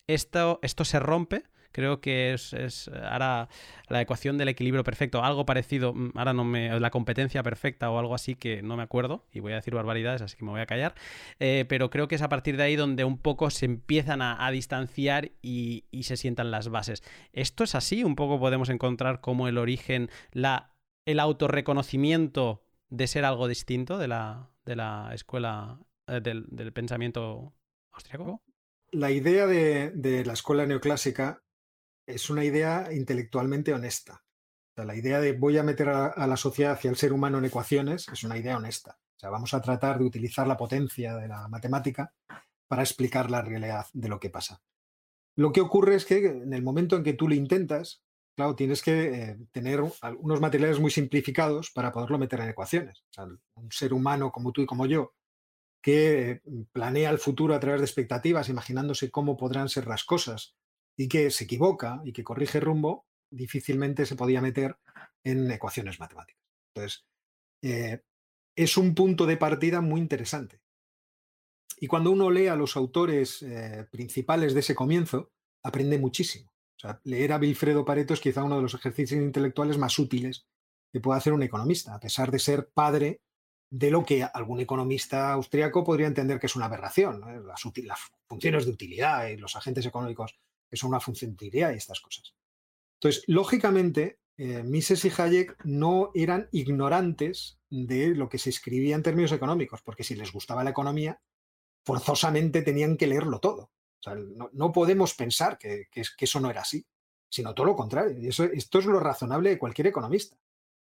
esto, 0.07 0.59
esto 0.61 0.85
se 0.85 0.99
rompe 0.99 1.43
creo 1.75 1.99
que 1.99 2.33
es, 2.33 2.53
es 2.53 2.87
ahora 2.87 3.49
la 3.89 4.01
ecuación 4.01 4.37
del 4.37 4.47
equilibrio 4.47 4.83
perfecto, 4.85 5.23
algo 5.23 5.45
parecido, 5.45 5.93
mm, 5.93 6.11
ahora 6.15 6.31
no 6.31 6.45
me, 6.45 6.79
la 6.79 6.89
competencia 6.89 7.43
perfecta 7.43 7.91
o 7.91 7.99
algo 7.99 8.15
así 8.15 8.35
que 8.35 8.61
no 8.61 8.77
me 8.77 8.83
acuerdo 8.83 9.25
y 9.33 9.41
voy 9.41 9.51
a 9.51 9.55
decir 9.55 9.75
barbaridades, 9.75 10.21
así 10.21 10.37
que 10.37 10.45
me 10.45 10.51
voy 10.51 10.61
a 10.61 10.65
callar, 10.65 10.95
eh, 11.39 11.65
pero 11.67 11.89
creo 11.89 12.07
que 12.07 12.15
es 12.15 12.21
a 12.21 12.29
partir 12.29 12.55
de 12.55 12.63
ahí 12.63 12.77
donde 12.77 13.03
un 13.03 13.17
poco 13.17 13.49
se 13.49 13.65
empiezan 13.65 14.21
a, 14.21 14.49
distanciar 14.51 15.31
y, 15.41 15.83
y 15.91 16.03
se 16.03 16.15
sientan 16.15 16.49
las 16.49 16.69
bases. 16.69 17.03
Esto 17.33 17.65
es 17.65 17.75
así, 17.75 18.03
un 18.05 18.15
poco 18.15 18.39
podemos 18.39 18.69
encontrar 18.69 19.19
como 19.19 19.49
el 19.49 19.57
origen, 19.57 20.09
la, 20.31 20.71
el 21.05 21.19
autorreconocimiento 21.19 22.63
de 22.89 23.07
ser 23.07 23.25
algo 23.25 23.47
distinto 23.49 23.97
de 23.97 24.07
la, 24.07 24.49
de 24.65 24.75
la 24.75 25.09
escuela 25.13 25.79
eh, 26.07 26.21
del, 26.21 26.71
pensamiento 26.73 27.53
austriaco? 27.91 28.43
La 28.91 29.11
idea 29.11 29.47
de, 29.47 30.23
la 30.25 30.33
escuela 30.33 30.65
neoclásica 30.65 31.41
es 32.05 32.29
una 32.29 32.43
idea 32.43 32.89
intelectualmente 32.91 33.73
honesta. 33.73 34.23
la 34.75 34.95
idea 34.95 35.19
de 35.19 35.33
voy 35.33 35.57
a 35.57 35.63
meter 35.63 35.89
a, 35.89 36.27
la 36.27 36.37
sociedad 36.37 36.73
hacia 36.73 36.89
el 36.89 36.97
ser 36.97 37.13
humano 37.13 37.37
en 37.37 37.45
ecuaciones 37.45 38.07
es 38.11 38.23
una 38.23 38.37
idea 38.37 38.57
honesta. 38.57 38.97
O 39.15 39.19
sea, 39.19 39.29
vamos 39.29 39.53
a 39.53 39.61
tratar 39.61 39.97
de 39.97 40.05
utilizar 40.05 40.45
la 40.47 40.57
potencia 40.57 41.15
de 41.15 41.27
la 41.27 41.47
matemática 41.47 42.13
para 42.67 42.83
explicar 42.83 43.31
la 43.31 43.41
realidad 43.41 43.85
de 43.93 44.09
lo 44.09 44.19
que 44.19 44.29
pasa. 44.29 44.61
Lo 45.37 45.51
que 45.51 45.61
ocurre 45.61 45.95
es 45.95 46.05
que 46.05 46.25
en 46.25 46.53
el 46.53 46.63
momento 46.63 46.95
en 46.95 47.03
que 47.03 47.13
tú 47.13 47.27
lo 47.27 47.35
intentas, 47.35 48.03
claro, 48.35 48.55
tienes 48.55 48.81
que 48.81 49.03
eh, 49.03 49.37
tener 49.51 49.81
unos 49.81 50.41
materiales 50.41 50.79
muy 50.79 50.91
simplificados 50.91 51.71
para 51.71 51.91
poderlo 51.91 52.17
meter 52.17 52.41
en 52.41 52.49
ecuaciones. 52.49 53.03
un 53.17 53.71
ser 53.71 53.93
humano 53.93 54.31
como 54.31 54.51
tú 54.51 54.61
y 54.61 54.65
como 54.65 54.85
yo, 54.85 55.13
que 55.81 56.41
planea 56.71 57.11
el 57.11 57.19
futuro 57.19 57.53
a 57.53 57.59
través 57.59 57.79
de 57.79 57.85
expectativas, 57.85 58.49
imaginándose 58.49 59.11
cómo 59.11 59.37
podrán 59.37 59.69
ser 59.69 59.87
las 59.87 60.03
cosas, 60.03 60.55
y 60.97 61.07
que 61.07 61.29
se 61.31 61.43
equivoca 61.43 62.01
y 62.03 62.13
que 62.13 62.23
corrige 62.23 62.59
rumbo, 62.59 63.05
difícilmente 63.29 64.05
se 64.05 64.15
podía 64.15 64.41
meter 64.41 64.77
en 65.23 65.49
ecuaciones 65.51 65.99
matemáticas. 65.99 66.41
Entonces, 66.73 67.05
eh, 67.61 68.01
es 68.55 68.77
un 68.77 68.95
punto 68.95 69.25
de 69.25 69.37
partida 69.37 69.81
muy 69.81 69.99
interesante. 69.99 70.61
Y 71.79 71.87
cuando 71.87 72.11
uno 72.11 72.31
lee 72.31 72.47
a 72.47 72.55
los 72.55 72.77
autores 72.77 73.41
eh, 73.41 73.85
principales 73.91 74.53
de 74.53 74.61
ese 74.61 74.75
comienzo, 74.75 75.31
aprende 75.63 75.97
muchísimo 75.99 76.55
leer 77.03 77.33
a 77.33 77.37
Wilfredo 77.37 77.85
Pareto 77.85 78.13
es 78.13 78.21
quizá 78.21 78.43
uno 78.43 78.57
de 78.57 78.61
los 78.61 78.73
ejercicios 78.73 79.21
intelectuales 79.21 79.77
más 79.77 79.97
útiles 79.99 80.45
que 80.91 80.99
puede 80.99 81.17
hacer 81.17 81.33
un 81.33 81.43
economista, 81.43 81.95
a 81.95 81.99
pesar 81.99 82.31
de 82.31 82.39
ser 82.39 82.69
padre 82.73 83.21
de 83.69 83.91
lo 83.91 84.05
que 84.05 84.23
algún 84.23 84.59
economista 84.59 85.33
austriaco 85.33 85.83
podría 85.83 86.07
entender 86.07 86.39
que 86.39 86.45
es 86.45 86.55
una 86.55 86.65
aberración, 86.65 87.21
las, 87.45 87.61
funciones 88.27 88.65
de 88.65 88.71
utilidad 88.71 89.27
y 89.27 89.37
los 89.37 89.55
agentes 89.55 89.85
económicos 89.85 90.37
que 90.69 90.77
son 90.77 90.89
una 90.89 90.99
función 90.99 91.31
de 91.31 91.35
utilidad 91.35 91.73
y 91.73 91.77
estas 91.77 91.99
cosas. 92.01 92.33
Entonces, 92.99 93.23
lógicamente, 93.27 94.19
eh, 94.37 94.63
Mises 94.63 95.05
y 95.05 95.11
Hayek 95.15 95.63
no 95.63 96.11
eran 96.13 96.49
ignorantes 96.51 97.59
de 97.69 98.09
lo 98.09 98.29
que 98.29 98.37
se 98.37 98.49
escribía 98.49 98.95
en 98.95 99.03
términos 99.03 99.31
económicos, 99.31 99.81
porque 99.81 100.03
si 100.03 100.15
les 100.15 100.31
gustaba 100.31 100.63
la 100.63 100.71
economía, 100.71 101.21
forzosamente 101.85 102.61
tenían 102.61 102.97
que 102.97 103.07
leerlo 103.07 103.39
todo 103.39 103.71
no, 104.53 104.71
podemos 104.71 105.13
pensar 105.13 105.57
que, 105.57 105.87
eso 106.19 106.39
no 106.39 106.49
era 106.49 106.61
así, 106.61 106.85
sino 107.29 107.53
todo 107.53 107.67
lo 107.67 107.75
contrario. 107.75 108.17
Eso, 108.29 108.43
esto 108.43 108.79
es 108.79 108.85
lo 108.85 108.99
razonable 108.99 109.51
de 109.51 109.59
cualquier 109.59 109.87
economista. 109.87 110.37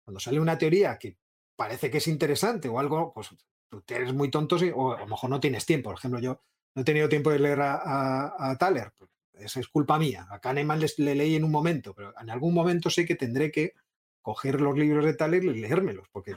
Cuando 0.04 0.20
sale 0.20 0.40
una 0.40 0.56
teoría 0.56 0.98
que 0.98 1.16
parece 1.56 1.90
que 1.90 1.98
es 1.98 2.08
interesante 2.08 2.68
o 2.68 2.78
algo, 2.78 3.12
pues 3.12 3.30
tú 3.68 3.82
eres 3.88 4.14
muy 4.14 4.30
tonto 4.30 4.56
o 4.74 4.92
a 4.92 5.00
lo 5.00 5.06
mejor 5.06 5.30
no 5.30 5.40
tienes 5.40 5.66
tiempo. 5.66 5.90
Por 5.90 5.98
ejemplo, 5.98 6.20
yo 6.20 6.40
no 6.74 6.82
he 6.82 6.84
tenido 6.84 7.08
tiempo 7.08 7.30
de 7.30 7.38
leer 7.40 7.60
a, 7.60 8.56
Thaler. 8.58 8.92
Pues 8.96 9.10
esa 9.38 9.60
es 9.60 9.68
culpa 9.68 9.98
mía. 9.98 10.26
A 10.30 10.40
Kahneman 10.40 10.80
le 10.98 11.14
leí 11.14 11.36
en 11.36 11.44
un 11.44 11.50
momento, 11.50 11.94
pero 11.94 12.12
en 12.20 12.30
algún 12.30 12.54
momento 12.54 12.90
sé 12.90 13.04
que 13.06 13.14
tendré 13.14 13.50
que 13.50 13.74
coger 14.22 14.60
los 14.60 14.76
libros 14.76 15.04
de 15.04 15.14
Thaler 15.14 15.44
y 15.44 15.60
leérmelos, 15.60 16.08
porque 16.10 16.36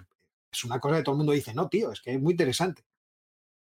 es 0.51 0.63
una 0.63 0.79
cosa 0.79 0.97
que 0.97 1.03
todo 1.03 1.15
el 1.15 1.17
mundo 1.17 1.33
dice, 1.33 1.53
no, 1.53 1.69
tío, 1.69 1.91
es 1.91 2.01
que 2.01 2.13
es 2.13 2.21
muy 2.21 2.31
interesante. 2.31 2.83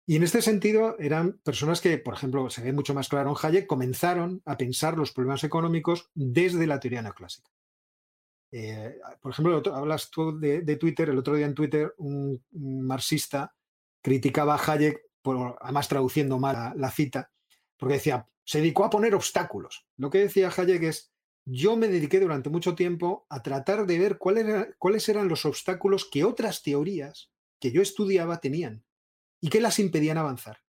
Y 0.06 0.18
en 0.18 0.24
este 0.24 0.42
sentido 0.42 0.98
eran 1.00 1.40
personas 1.44 1.80
que, 1.80 1.98
por 1.98 2.14
ejemplo, 2.14 2.50
se 2.50 2.62
ve 2.62 2.74
mucho 2.74 2.94
más 2.94 3.08
claro 3.08 3.30
en 3.30 3.38
Hayek, 3.42 3.68
comenzaron 3.68 4.42
a 4.46 4.58
pensar 4.58 4.98
los 4.98 5.12
problemas 5.12 5.44
económicos 5.46 6.10
desde 6.14 6.68
la 6.68 6.80
teoría 6.80 7.02
neoclásica. 7.02 7.50
Eh, 8.52 8.98
por 9.22 9.32
ejemplo, 9.32 9.64
hablas 9.74 10.12
tú 10.12 10.38
de, 10.38 10.76
Twitter, 10.76 11.10
el 11.10 11.18
otro 11.18 11.36
día 11.36 11.46
en 11.46 11.56
Twitter 11.56 11.96
un, 11.98 12.44
marxista 12.52 13.56
criticaba 14.02 14.56
a 14.56 14.72
Hayek, 14.72 15.02
por, 15.22 15.58
además 15.62 15.88
traduciendo 15.88 16.38
mal 16.38 16.74
la, 16.76 16.92
cita, 16.92 17.32
porque 17.78 17.96
decía, 17.96 18.28
se 18.44 18.60
dedicó 18.60 18.86
a 18.86 18.90
poner 18.90 19.16
obstáculos. 19.16 19.86
Lo 19.98 20.10
que 20.10 20.20
decía 20.20 20.52
Hayek 20.56 20.84
es, 20.84 21.14
yo 21.46 21.76
me 21.76 21.88
dediqué 21.88 22.20
durante 22.20 22.50
mucho 22.50 22.76
tiempo 22.76 23.26
a 23.30 23.42
tratar 23.42 23.86
de 23.86 24.00
ver 24.00 24.18
cuáles 24.18 25.10
eran 25.10 25.28
los 25.28 25.46
obstáculos 25.46 26.10
que 26.10 26.24
otras 26.24 26.64
teorías 26.64 27.32
que 27.60 27.72
yo 27.72 27.82
estudiaba 27.82 28.40
tenían 28.40 28.86
y 29.42 29.50
que 29.50 29.62
las 29.62 29.80
impedían 29.80 30.18
avanzar. 30.18 30.60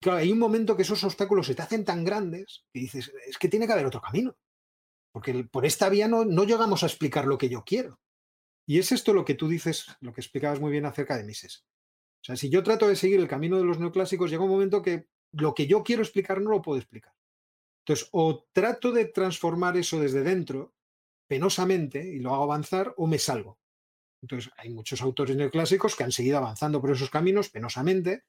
Claro, 0.00 0.18
hay 0.18 0.32
un 0.32 0.38
momento 0.38 0.76
que 0.76 0.82
esos 0.82 1.02
obstáculos 1.04 1.46
se 1.46 1.54
te 1.54 1.62
hacen 1.62 1.84
tan 1.84 2.04
grandes 2.04 2.64
que 2.72 2.80
dices, 2.80 3.12
es 3.26 3.36
que 3.36 3.48
tiene 3.48 3.66
que 3.66 3.72
haber 3.72 3.86
otro 3.86 4.00
camino. 4.00 4.36
Porque 5.12 5.44
por 5.44 5.66
esta 5.66 5.88
vía 5.88 6.08
no, 6.08 6.24
no 6.24 6.44
llegamos 6.44 6.82
a 6.82 6.86
explicar 6.86 7.26
lo 7.26 7.36
que 7.36 7.48
yo 7.48 7.64
quiero. 7.64 8.00
Y 8.66 8.78
es 8.78 8.92
esto 8.92 9.12
lo 9.12 9.24
que 9.24 9.34
tú 9.34 9.48
dices, 9.48 9.86
lo 10.00 10.12
que 10.12 10.20
explicabas 10.20 10.60
muy 10.60 10.70
bien 10.70 10.86
acerca 10.86 11.16
de 11.16 11.24
Mises. 11.24 11.64
O 12.22 12.24
sea, 12.24 12.36
si 12.36 12.48
yo 12.48 12.62
trato 12.62 12.86
de 12.86 12.96
seguir 12.96 13.18
el 13.18 13.28
camino 13.28 13.58
de 13.58 13.64
los 13.64 13.80
neoclásicos, 13.80 14.30
llega 14.30 14.44
un 14.44 14.50
momento 14.50 14.82
que 14.82 15.08
lo 15.32 15.54
que 15.54 15.66
yo 15.66 15.82
quiero 15.82 16.02
explicar 16.02 16.40
no 16.40 16.50
lo 16.50 16.62
puedo 16.62 16.78
explicar. 16.78 17.14
Entonces, 17.84 18.08
o 18.12 18.46
trato 18.52 18.92
de 18.92 19.06
transformar 19.06 19.76
eso 19.76 20.00
desde 20.00 20.22
dentro, 20.22 20.74
penosamente, 21.28 22.02
y 22.06 22.18
lo 22.18 22.34
hago 22.34 22.44
avanzar, 22.44 22.94
o 22.96 23.06
me 23.06 23.18
salgo. 23.18 23.58
Entonces, 24.22 24.52
hay 24.56 24.70
muchos 24.70 25.00
autores 25.02 25.36
neoclásicos 25.36 25.96
que 25.96 26.04
han 26.04 26.12
seguido 26.12 26.38
avanzando 26.38 26.80
por 26.80 26.90
esos 26.90 27.10
caminos 27.10 27.48
penosamente 27.48 28.24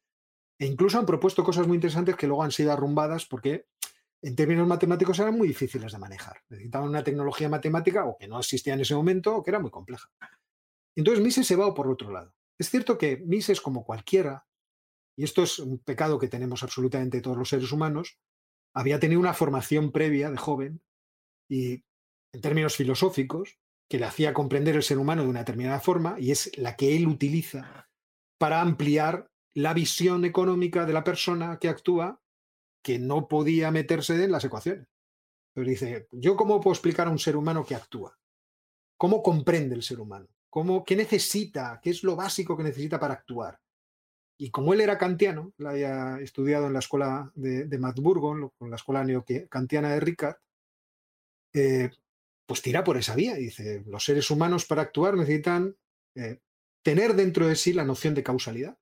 e 0.57 0.65
incluso 0.65 0.99
han 0.99 1.06
propuesto 1.06 1.44
cosas 1.44 1.68
muy 1.68 1.76
interesantes 1.76 2.15
que 2.15 2.28
luego 2.28 2.44
han 2.44 2.52
sido 2.52 2.72
arrumbadas 2.72 3.26
porque 3.26 3.65
en 4.22 4.36
términos 4.36 4.68
matemáticos 4.68 5.18
eran 5.19 5.36
muy 5.36 5.48
difíciles 5.48 5.91
de 5.91 5.98
manejar. 5.98 6.44
Necesitaban 6.49 6.90
una 6.90 7.03
tecnología 7.03 7.49
matemática 7.49 8.06
o 8.06 8.18
que 8.18 8.28
no 8.28 8.40
existía 8.40 8.76
en 8.76 8.82
ese 8.82 8.95
momento 8.95 9.36
o 9.36 9.44
que 9.44 9.49
era 9.49 9.60
muy 9.60 9.72
compleja. 9.72 10.10
Entonces 10.95 11.23
Mises 11.23 11.48
se 11.48 11.56
va 11.56 11.73
por 11.73 11.88
otro 11.88 12.11
lado. 12.11 12.36
Es 12.60 12.69
cierto 12.69 12.98
que 12.98 13.18
Mises, 13.18 13.60
como 13.60 13.84
cualquiera, 13.84 14.45
y 15.22 15.23
esto 15.23 15.43
es 15.43 15.60
un 15.60 15.77
pecado 15.77 16.18
que 16.18 16.27
tenemos 16.27 16.64
absolutamente 16.64 17.22
todos 17.22 17.38
los 17.38 17.48
seres 17.48 17.72
humanos, 17.72 18.18
había 18.73 18.99
tenido 18.99 19.19
una 19.19 19.35
formación 19.35 19.91
previa 19.91 20.31
de 20.31 20.38
joven 20.38 20.81
y 21.48 21.84
en 22.34 22.41
términos 22.41 22.76
filosóficos 22.76 23.60
que 23.88 23.99
le 23.99 24.07
hacía 24.07 24.34
comprender 24.34 24.76
el 24.76 24.81
ser 24.81 24.98
humano 24.98 25.22
de 25.22 25.30
una 25.30 25.41
determinada 25.41 25.80
forma 25.80 26.15
y 26.19 26.31
es 26.31 26.57
la 26.57 26.76
que 26.76 26.95
él 26.95 27.06
utiliza 27.06 27.88
para 28.39 28.61
ampliar 28.61 29.30
la 29.53 29.76
visión 29.76 30.26
económica 30.26 30.88
de 30.88 30.93
la 30.93 31.03
persona 31.03 31.60
que 31.60 31.69
actúa 31.69 32.19
que 32.81 32.98
no 32.98 33.27
podía 33.27 33.69
meterse 33.69 34.23
en 34.23 34.31
las 34.31 34.43
ecuaciones. 34.43 34.88
Pero 35.53 35.69
dice, 35.69 36.07
¿yo 36.14 36.35
cómo 36.35 36.60
puedo 36.61 36.73
explicar 36.73 37.06
a 37.06 37.11
un 37.11 37.19
ser 37.19 37.35
humano 37.35 37.64
que 37.64 37.76
actúa? 37.76 38.18
¿Cómo 38.98 39.22
comprende 39.22 39.76
el 39.76 39.84
ser 39.84 39.99
humano? 39.99 40.30
¿Cómo, 40.49 40.84
¿Qué 40.84 40.95
necesita? 40.95 41.80
¿Qué 41.80 41.91
es 41.91 42.02
lo 42.02 42.15
básico 42.15 42.57
que 42.57 42.64
necesita 42.64 42.99
para 42.99 43.14
actuar? 43.14 43.61
Y 44.41 44.49
como 44.49 44.73
él 44.73 44.81
era 44.81 44.97
kantiano, 44.97 45.53
la 45.57 45.69
había 45.69 46.18
estudiado 46.19 46.65
en 46.65 46.73
la 46.73 46.80
escuela 46.80 47.31
de, 47.35 47.65
de 47.65 47.77
Magdeburgo, 47.77 48.51
con 48.57 48.72
la 48.72 48.76
escuela 48.76 49.03
neocantiana 49.03 49.93
de 49.93 49.99
Ricard, 49.99 50.38
eh, 51.53 51.91
pues 52.47 52.63
tira 52.63 52.84
por 52.84 52.97
esa 52.97 53.13
vía. 53.13 53.38
Y 53.38 53.43
dice, 53.43 53.84
los 53.85 54.03
seres 54.03 54.31
humanos 54.31 54.65
para 54.65 54.81
actuar 54.81 55.15
necesitan 55.15 55.77
eh, 56.15 56.39
tener 56.81 57.13
dentro 57.13 57.47
de 57.47 57.55
sí 57.55 57.72
la 57.72 57.85
noción 57.85 58.15
de 58.15 58.23
causalidad. 58.23 58.80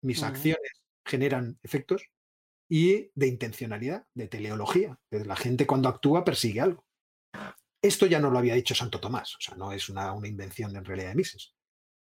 Mis 0.00 0.22
acciones 0.22 0.82
generan 1.04 1.58
efectos 1.62 2.08
y 2.66 3.10
de 3.14 3.26
intencionalidad, 3.26 4.06
de 4.14 4.28
teleología. 4.28 4.98
La 5.10 5.36
gente 5.36 5.66
cuando 5.66 5.90
actúa 5.90 6.24
persigue 6.24 6.62
algo. 6.62 6.86
Esto 7.82 8.06
ya 8.06 8.18
no 8.18 8.30
lo 8.30 8.38
había 8.38 8.54
dicho 8.54 8.74
Santo 8.74 8.98
Tomás, 8.98 9.36
o 9.36 9.40
sea, 9.40 9.56
no 9.56 9.72
es 9.72 9.90
una, 9.90 10.14
una 10.14 10.26
invención 10.26 10.74
en 10.74 10.86
realidad 10.86 11.10
de 11.10 11.16
Mises. 11.16 11.55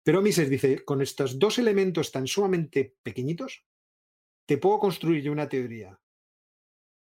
Pero 0.03 0.21
Mises 0.21 0.49
dice, 0.49 0.83
con 0.85 1.01
estos 1.01 1.37
dos 1.37 1.59
elementos 1.59 2.11
tan 2.11 2.27
sumamente 2.27 2.95
pequeñitos, 3.03 3.65
te 4.45 4.57
puedo 4.57 4.79
construir 4.79 5.29
una 5.29 5.47
teoría 5.47 5.99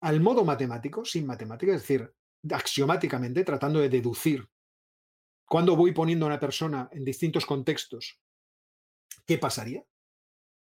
al 0.02 0.20
modo 0.20 0.44
matemático, 0.44 1.04
sin 1.04 1.26
matemática, 1.26 1.74
es 1.74 1.80
decir, 1.80 2.14
axiomáticamente, 2.50 3.42
tratando 3.42 3.80
de 3.80 3.88
deducir 3.88 4.46
cuando 5.46 5.76
voy 5.76 5.92
poniendo 5.92 6.26
a 6.26 6.28
una 6.28 6.40
persona 6.40 6.88
en 6.92 7.04
distintos 7.04 7.46
contextos, 7.46 8.20
¿qué 9.26 9.38
pasaría? 9.38 9.84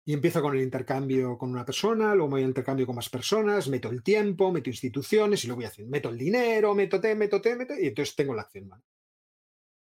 Y 0.05 0.13
empiezo 0.13 0.41
con 0.41 0.55
el 0.55 0.63
intercambio 0.63 1.37
con 1.37 1.49
una 1.51 1.65
persona, 1.65 2.15
luego 2.15 2.31
voy 2.31 2.43
al 2.43 2.49
intercambio 2.49 2.85
con 2.85 2.95
más 2.95 3.09
personas, 3.09 3.67
meto 3.67 3.89
el 3.89 4.03
tiempo, 4.03 4.51
meto 4.51 4.69
instituciones 4.69 5.43
y 5.43 5.47
lo 5.47 5.55
voy 5.55 5.65
haciendo. 5.65 5.91
Meto 5.91 6.09
el 6.09 6.17
dinero, 6.17 6.73
meto 6.73 7.01
T, 7.01 7.13
meto 7.15 7.41
T, 7.41 7.55
meto, 7.57 7.73
y 7.77 7.87
entonces 7.87 8.15
tengo 8.15 8.33
la 8.33 8.43
acción. 8.43 8.71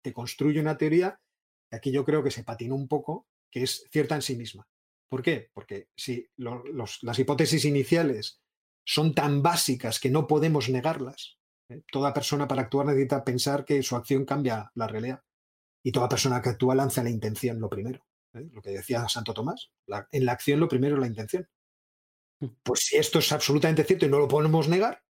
Te 0.01 0.13
construye 0.13 0.61
una 0.61 0.79
teoría, 0.79 1.21
aquí 1.77 1.91
yo 1.91 2.05
creo 2.05 2.23
que 2.23 2.31
se 2.31 2.45
patinó 2.45 2.75
un 2.75 2.89
poco, 2.89 3.27
que 3.51 3.63
es 3.63 3.87
cierta 3.91 4.15
en 4.15 4.23
sí 4.23 4.37
misma. 4.37 4.69
¿Por 5.09 5.23
qué? 5.23 5.51
Porque 5.53 5.89
si 5.97 6.27
las 6.37 7.19
hipótesis 7.19 7.65
iniciales 7.65 8.41
son 8.85 9.15
tan 9.15 9.43
básicas 9.43 10.01
que 10.01 10.11
no 10.11 10.27
podemos 10.27 10.69
negarlas, 10.69 11.39
¿eh? 11.73 11.83
Toda 11.91 12.13
persona 12.13 12.47
para 12.47 12.63
actuar 12.63 12.87
necesita 12.87 13.25
pensar 13.25 13.65
que 13.65 13.83
su 13.83 13.97
acción 13.97 14.25
cambia 14.25 14.71
la 14.75 14.87
realidad. 14.87 15.23
Y 15.85 15.93
toda 15.93 16.09
persona 16.09 16.41
que 16.41 16.51
actúa 16.51 16.75
lanza 16.75 17.03
la 17.03 17.11
intención, 17.11 17.61
lo 17.61 17.69
primero. 17.69 18.07
¿eh? 18.35 18.49
Lo 18.53 18.63
que 18.63 18.71
decía 18.71 19.09
Santo 19.09 19.35
Tomás. 19.35 19.71
en 20.13 20.25
la 20.25 20.33
acción 20.33 20.61
lo 20.61 20.69
primero 20.69 20.97
es 20.97 21.01
la 21.01 21.07
intención. 21.07 21.49
Mm. 22.41 22.47
Pues 22.63 22.81
si 22.81 22.97
esto 22.97 23.19
es 23.19 23.33
absolutamente 23.33 23.85
cierto 23.85 24.07
y 24.07 24.09
no 24.09 24.19
lo 24.19 24.29
podemos 24.29 24.69
negar, 24.69 25.03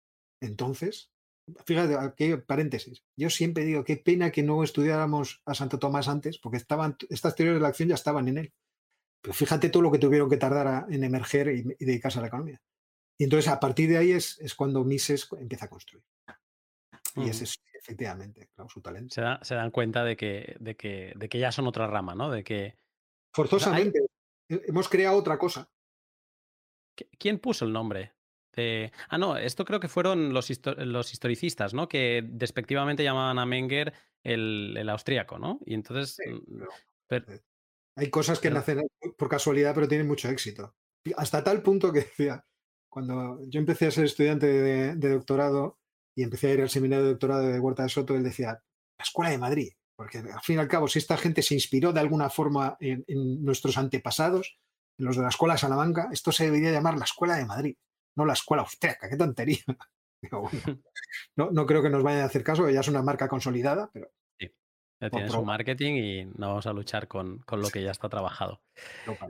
entonces, 0.40 1.10
fíjate, 1.64 1.96
aquí 1.96 2.36
paréntesis. 2.36 3.02
Yo 3.16 3.30
siempre 3.30 3.64
digo, 3.64 3.84
qué 3.84 3.96
pena 3.96 4.30
que 4.30 4.42
no 4.42 4.62
estudiáramos 4.62 5.42
a 5.44 5.54
Santo 5.54 5.78
Tomás 5.78 6.08
antes, 6.08 6.38
porque 6.38 6.58
estaban, 6.58 6.96
estas 7.08 7.34
teorías 7.34 7.56
de 7.56 7.60
la 7.60 7.68
acción 7.68 7.88
ya 7.88 7.94
estaban 7.94 8.28
en 8.28 8.38
él. 8.38 8.52
Pero 9.22 9.34
fíjate 9.34 9.68
todo 9.68 9.82
lo 9.82 9.90
que 9.90 9.98
tuvieron 9.98 10.30
que 10.30 10.36
tardar 10.36 10.86
en 10.90 11.04
emerger 11.04 11.48
y, 11.48 11.62
dedicarse 11.84 12.18
a 12.18 12.22
la 12.22 12.28
economía. 12.28 12.60
Y 13.18 13.24
entonces 13.24 13.50
a 13.50 13.60
partir 13.60 13.90
de 13.90 13.98
ahí 13.98 14.12
es, 14.12 14.38
es 14.40 14.54
cuando 14.54 14.82
Mises 14.84 15.28
empieza 15.38 15.66
a 15.66 15.70
construir. 15.70 16.04
Y 17.16 17.28
ese 17.28 17.44
es 17.44 17.60
efectivamente, 17.74 18.48
claro, 18.54 18.70
su 18.70 18.80
talento. 18.80 19.14
Se, 19.42 19.54
dan 19.54 19.70
cuenta 19.70 20.04
de 20.04 20.16
que, 20.16 20.56
de, 20.60 20.76
que, 20.76 21.12
de 21.16 21.28
que 21.28 21.38
ya 21.38 21.52
son 21.52 21.66
otra 21.66 21.86
rama, 21.86 22.14
¿no? 22.14 22.30
De 22.30 22.44
que. 22.44 22.76
Forzosamente. 23.34 24.00
Hemos 24.48 24.88
creado 24.88 25.16
otra 25.16 25.38
cosa. 25.38 25.68
¿Quién 27.18 27.38
puso 27.38 27.64
el 27.64 27.72
nombre? 27.72 28.12
Ah, 29.08 29.18
no, 29.18 29.36
esto 29.36 29.64
creo 29.64 29.80
que 29.80 29.88
fueron 29.88 30.32
los, 30.32 30.50
los 30.78 31.12
historicistas, 31.12 31.74
¿no? 31.74 31.88
Que 31.88 32.22
despectivamente 32.26 33.04
llamaban 33.04 33.38
a 33.38 33.46
Menger 33.46 33.92
el, 34.22 34.76
el 34.76 34.88
austríaco, 34.88 35.38
¿no? 35.38 35.60
Y 35.64 35.74
entonces. 35.74 36.18
Mm, 36.26 37.22
hay 37.96 38.10
cosas 38.10 38.38
que 38.38 38.50
nacen 38.50 38.82
por 39.16 39.28
casualidad, 39.28 39.74
pero 39.74 39.88
tienen 39.88 40.06
mucho 40.06 40.28
éxito. 40.28 40.74
Hasta 41.16 41.42
tal 41.42 41.62
punto 41.62 41.92
que 41.92 42.00
decía, 42.00 42.44
cuando 42.88 43.40
yo 43.48 43.58
empecé 43.58 43.86
a 43.88 43.90
ser 43.90 44.04
estudiante 44.04 44.46
de 44.46 45.08
doctorado, 45.10 45.80
y 46.14 46.22
empecé 46.22 46.48
a 46.48 46.54
ir 46.54 46.60
al 46.60 46.70
seminario 46.70 47.04
de 47.04 47.10
doctorado 47.12 47.42
de 47.42 47.60
Huerta 47.60 47.82
de 47.82 47.88
Soto, 47.88 48.14
él 48.14 48.22
decía, 48.22 48.62
la 48.98 49.02
Escuela 49.02 49.30
de 49.30 49.38
Madrid, 49.38 49.72
porque 49.96 50.18
al 50.18 50.42
fin 50.42 50.56
y 50.56 50.58
al 50.58 50.68
cabo, 50.68 50.88
si 50.88 50.98
esta 50.98 51.16
gente 51.16 51.42
se 51.42 51.54
inspiró 51.54 51.92
de 51.92 52.00
alguna 52.00 52.30
forma 52.30 52.76
en, 52.80 53.04
nuestros 53.42 53.78
antepasados, 53.78 54.58
en 54.98 55.06
los 55.06 55.16
de 55.16 55.22
la 55.22 55.28
Escuela 55.28 55.54
de 55.54 55.60
Salamanca, 55.60 56.08
esto 56.12 56.32
se 56.32 56.44
debería 56.44 56.72
llamar 56.72 56.98
la 56.98 57.04
Escuela 57.04 57.36
de 57.36 57.46
Madrid, 57.46 57.76
no 58.20 58.26
la 58.26 58.34
Escuela 58.34 58.62
Austriaca, 58.62 59.08
qué 59.08 59.16
tontería. 59.16 59.58
no, 61.36 61.50
no 61.50 61.66
creo 61.66 61.82
que 61.82 61.90
nos 61.90 62.02
vayan 62.02 62.22
a 62.22 62.26
hacer 62.26 62.44
caso, 62.44 62.68
ya 62.68 62.80
es 62.80 62.88
una 62.88 63.02
marca 63.02 63.28
consolidada, 63.28 63.90
pero 63.92 64.10
ya 65.00 65.08
tiene 65.08 65.30
su 65.30 65.42
marketing 65.42 65.94
y 65.94 66.24
no 66.26 66.48
vamos 66.48 66.66
a 66.66 66.74
luchar 66.74 67.08
con, 67.08 67.38
con 67.38 67.62
lo 67.62 67.70
que 67.70 67.82
ya 67.82 67.90
está 67.90 68.10
trabajado. 68.10 68.60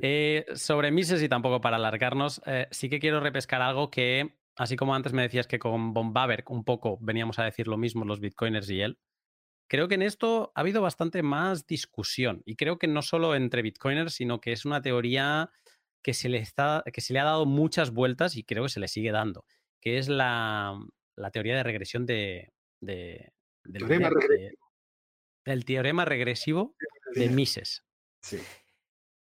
Eh, 0.03 0.45
sobre 0.55 0.91
Mises 0.91 1.23
y 1.23 1.29
tampoco 1.29 1.61
para 1.61 1.77
alargarnos, 1.77 2.43
eh, 2.45 2.67
sí 2.73 2.89
que 2.91 2.99
quiero 2.99 3.21
repescar 3.21 3.63
algo 3.63 3.89
que 3.89 4.35
así 4.57 4.75
como 4.75 4.97
antes 4.97 5.13
me 5.13 5.23
decías 5.23 5.47
que 5.47 5.61
con 5.61 5.95
Von 5.95 6.13
un 6.49 6.65
poco 6.65 6.99
veníamos 7.01 7.39
a 7.39 7.45
decir 7.45 7.69
lo 7.69 7.77
mismo 7.77 8.05
los 8.05 8.19
bitcoiners 8.19 8.69
y 8.69 8.81
él, 8.81 8.99
creo 9.69 9.87
que 9.87 9.95
en 9.95 10.03
esto 10.03 10.51
ha 10.57 10.61
habido 10.61 10.83
bastante 10.83 11.23
más 11.23 11.69
discusión 11.69 12.43
y 12.45 12.57
creo 12.57 12.77
que 12.77 12.89
no 12.89 13.01
solo 13.01 13.37
entre 13.37 13.63
bitcoiners, 13.63 14.15
sino 14.15 14.41
que 14.41 14.51
es 14.51 14.65
una 14.65 14.83
teoría 14.83 15.51
que 16.03 16.15
se 16.15 16.29
le, 16.29 16.39
está, 16.39 16.83
que 16.93 17.01
se 17.01 17.13
le 17.13 17.21
ha 17.21 17.25
dado 17.25 17.47
muchas 17.47 17.91
vueltas 17.93 18.37
y 18.37 18.45
creo 18.45 18.65
que 18.65 18.71
se 18.71 18.81
le 18.81 18.89
sigue 18.89 19.13
dando, 19.13 19.45
que 19.81 19.99
es 19.99 20.09
la, 20.09 20.79
teoría 21.33 21.57
de 21.57 21.63
regresión 21.63 22.07
de, 22.07 22.53
del, 22.81 23.33
teorema 23.73 24.11
teorema 25.65 26.05
regresivo 26.05 26.75
de 27.15 27.29
Mises. 27.29 27.85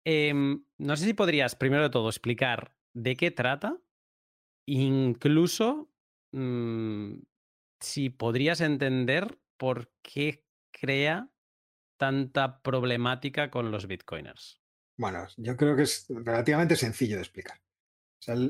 Em, 0.05 0.63
no 0.77 0.95
sé 0.95 1.05
si 1.05 1.13
podrías, 1.13 1.55
primero 1.55 1.83
de 1.83 1.89
todo, 1.89 2.09
explicar 2.09 2.75
de 2.93 3.15
qué 3.15 3.31
trata 3.31 3.77
Incluso 4.67 5.89
mm, 6.33 7.19
si 7.79 8.09
podrías 8.09 8.59
entender 8.59 9.39
por 9.55 9.89
qué 10.01 10.45
crea 10.71 11.29
tanta 11.97 12.61
problemática 12.61 13.49
con 13.49 13.71
los 13.71 13.87
bitcoiners. 13.87 14.61
Bueno, 14.97 15.27
yo 15.37 15.55
creo 15.55 15.75
que 15.75 15.83
es 15.83 16.05
relativamente 16.09 16.75
sencillo 16.75 17.17
de 17.17 17.21
explicar. 17.21 17.59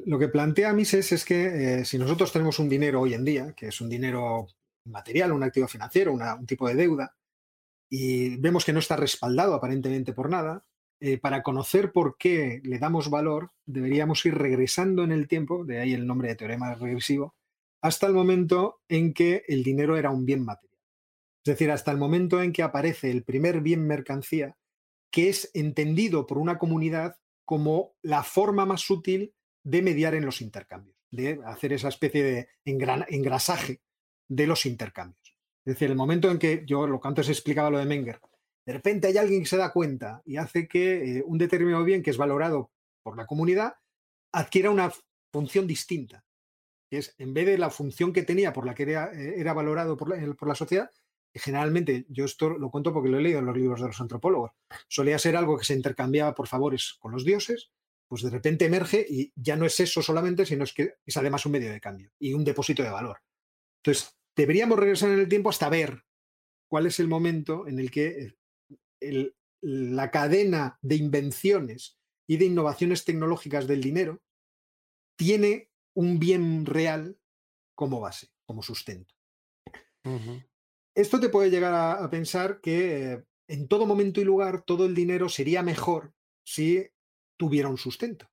lo 0.06 0.18
que 0.18 0.30
plantea 0.30 0.74
Mises 0.74 1.12
es 1.12 1.26
que 1.26 1.82
eh, 1.82 1.86
si 1.86 1.98
nosotros 1.98 2.32
tenemos 2.32 2.58
un 2.60 2.70
dinero 2.70 3.02
hoy 3.02 3.14
en 3.14 3.26
día, 3.26 3.54
que 3.54 3.68
es 3.68 3.82
un 3.82 3.90
dinero 3.90 4.48
material, 4.86 5.34
un 5.34 5.44
activo 5.44 5.68
financiero, 5.68 6.14
un 6.14 6.46
tipo 6.46 6.68
de 6.68 6.76
deuda, 6.76 7.16
y 7.90 8.38
vemos 8.38 8.66
que 8.66 8.74
no 8.74 8.80
está 8.80 8.96
respaldado 8.96 9.54
aparentemente 9.54 10.14
por 10.14 10.30
nada, 10.30 10.66
eh, 11.00 11.20
para 11.20 11.44
conocer 11.44 11.92
por 11.92 12.18
qué 12.18 12.62
le 12.64 12.80
damos 12.80 13.10
valor, 13.10 13.52
deberíamos 13.66 14.26
ir 14.26 14.36
regresando 14.36 15.04
en 15.04 15.12
el 15.12 15.28
tiempo, 15.28 15.66
de 15.66 15.80
ahí 15.80 15.94
el 15.94 16.08
nombre 16.08 16.30
de 16.30 16.36
teorema 16.36 16.74
regresivo, 16.76 17.36
hasta 17.82 18.08
el 18.08 18.14
momento 18.14 18.82
en 18.88 19.14
que 19.14 19.44
el 19.48 19.64
dinero 19.64 19.98
era 19.98 20.10
un 20.10 20.26
bien 20.26 20.44
material. 20.44 20.80
Es 21.46 21.52
decir, 21.52 21.72
hasta 21.72 21.92
el 21.92 21.98
momento 21.98 22.42
en 22.42 22.52
que 22.52 22.64
aparece 22.64 23.12
el 23.12 23.24
primer 23.24 23.62
bien 23.62 23.86
mercancía, 23.86 24.58
que 25.12 25.30
es 25.30 25.50
entendido 25.54 26.26
por 26.28 26.38
una 26.38 26.58
comunidad 26.58 27.18
como 27.46 27.96
la 28.02 28.24
forma 28.24 28.66
más 28.66 28.82
sutil 28.82 29.34
de 29.64 29.82
mediar 29.82 30.16
en 30.16 30.26
los 30.26 30.42
intercambios, 30.42 30.98
de 31.12 31.40
hacer 31.46 31.74
esa 31.74 31.90
especie 31.90 32.24
de 32.24 32.50
engrasaje 32.66 33.82
de 34.28 34.48
los 34.48 34.66
intercambios. 34.66 35.38
Es 35.66 35.74
decir, 35.74 35.90
el 35.90 35.98
momento 35.98 36.32
en 36.32 36.40
que 36.40 36.64
yo, 36.66 36.88
lo 36.88 37.02
que 37.02 37.08
antes 37.08 37.28
explicaba 37.28 37.70
lo 37.70 37.78
de 37.78 37.86
Menger, 37.86 38.22
de 38.66 38.74
repente 38.74 39.08
hay 39.08 39.18
alguien 39.18 39.42
que 39.42 39.50
se 39.50 39.58
da 39.58 39.72
cuenta 39.72 40.22
y 40.26 40.38
hace 40.38 40.68
que 40.68 41.18
eh, 41.18 41.24
un 41.26 41.38
determinado 41.38 41.84
bien 41.84 42.04
que 42.04 42.10
es 42.10 42.18
valorado 42.18 42.72
por 43.02 43.18
la 43.18 43.26
comunidad 43.26 43.76
adquiera 44.34 44.72
una 44.72 44.92
función 45.32 45.68
distinta. 45.68 46.26
Que 46.90 47.00
es, 47.00 47.16
en 47.18 47.34
vez 47.34 47.46
de 47.46 47.58
la 47.58 47.70
función 47.70 48.14
que 48.14 48.24
tenía 48.24 48.54
por 48.54 48.66
la 48.66 48.76
que 48.76 48.84
era, 48.84 49.12
eh, 49.14 49.44
valorado 49.44 49.98
por 49.98 50.48
la, 50.48 50.56
sociedad, 50.56 50.90
generalmente, 51.38 52.06
yo 52.10 52.26
esto 52.26 52.50
lo 52.50 52.70
cuento 52.70 52.94
porque 52.94 53.10
lo 53.10 53.20
he 53.20 53.22
leído 53.22 53.40
en 53.40 53.46
los 53.46 53.58
libros 53.58 53.82
de 53.82 53.88
los 53.88 54.00
antropólogos, 54.02 54.52
solía 54.88 55.20
ser 55.20 55.36
algo 55.36 55.58
que 55.58 55.66
se 55.66 55.74
intercambiaba 55.74 56.34
por 56.34 56.48
favores 56.48 56.96
con 57.00 57.12
los 57.12 57.26
dioses, 57.26 57.72
pues 58.08 58.22
de 58.22 58.30
repente 58.30 58.66
emerge 58.66 59.06
y 59.08 59.34
ya 59.36 59.56
no 59.56 59.66
es 59.66 59.80
eso 59.80 60.02
solamente, 60.02 60.46
sino 60.46 60.66
que 60.74 60.96
es 61.06 61.18
además 61.18 61.46
un 61.46 61.52
medio 61.52 61.72
de 61.72 61.82
cambio 61.82 62.12
y 62.20 62.34
un 62.34 62.44
depósito 62.44 62.84
de 62.84 62.90
valor. 62.90 63.18
Entonces, 63.84 64.18
deberíamos 64.36 64.80
regresar 64.80 65.12
en 65.12 65.20
el 65.20 65.30
tiempo 65.30 65.50
hasta 65.50 65.70
ver 65.70 66.04
cuál 66.70 66.86
es 66.86 67.00
el 67.00 67.08
momento 67.08 67.68
en 67.68 67.80
el 67.80 67.92
que 67.92 68.36
la 69.62 70.12
cadena 70.12 70.80
de 70.82 70.96
invenciones 70.96 72.00
y 72.28 72.38
de 72.38 72.46
innovaciones 72.46 73.06
tecnológicas 73.06 73.68
del 73.68 73.82
dinero 73.82 74.22
tiene 75.18 75.72
un 75.94 76.20
bien 76.20 76.66
real 76.66 77.20
como 77.76 78.00
base, 78.00 78.30
como 78.46 78.64
sustento. 78.64 79.14
Esto 80.98 81.20
te 81.20 81.30
puede 81.30 81.52
llegar 81.52 81.74
a, 81.74 82.10
pensar 82.10 82.60
que 82.60 83.14
eh, 83.14 83.24
en 83.48 83.68
todo 83.68 83.86
momento 83.86 84.20
y 84.20 84.24
lugar 84.24 84.64
todo 84.64 84.86
el 84.86 84.96
dinero 84.96 85.30
sería 85.30 85.62
mejor 85.62 86.14
si 86.44 86.88
tuviera 87.38 87.70
un 87.70 87.78
sustento. 87.78 88.28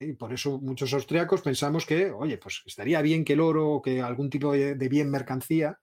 Y 0.00 0.14
por 0.14 0.32
eso 0.32 0.58
muchos 0.60 0.94
austriacos 0.94 1.42
pensamos 1.42 1.84
que, 1.84 2.10
oye, 2.10 2.38
pues 2.38 2.62
estaría 2.64 3.02
bien 3.02 3.24
que 3.24 3.34
el 3.34 3.40
oro 3.40 3.68
o 3.70 3.82
que 3.82 4.00
algún 4.00 4.30
tipo 4.30 4.52
de 4.52 4.88
bien 4.88 5.10
mercancía 5.10 5.78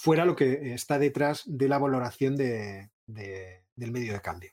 fuera 0.00 0.24
lo 0.24 0.34
que 0.34 0.72
está 0.72 0.98
detrás 0.98 1.42
de 1.44 1.68
la 1.68 1.78
valoración 1.78 2.34
de, 2.34 2.90
del 3.06 3.92
medio 3.92 4.14
de 4.14 4.20
cambio. 4.22 4.50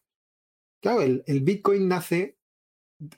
Claro, 0.81 1.01
el, 1.01 1.41
Bitcoin 1.41 1.87
nace 1.87 2.37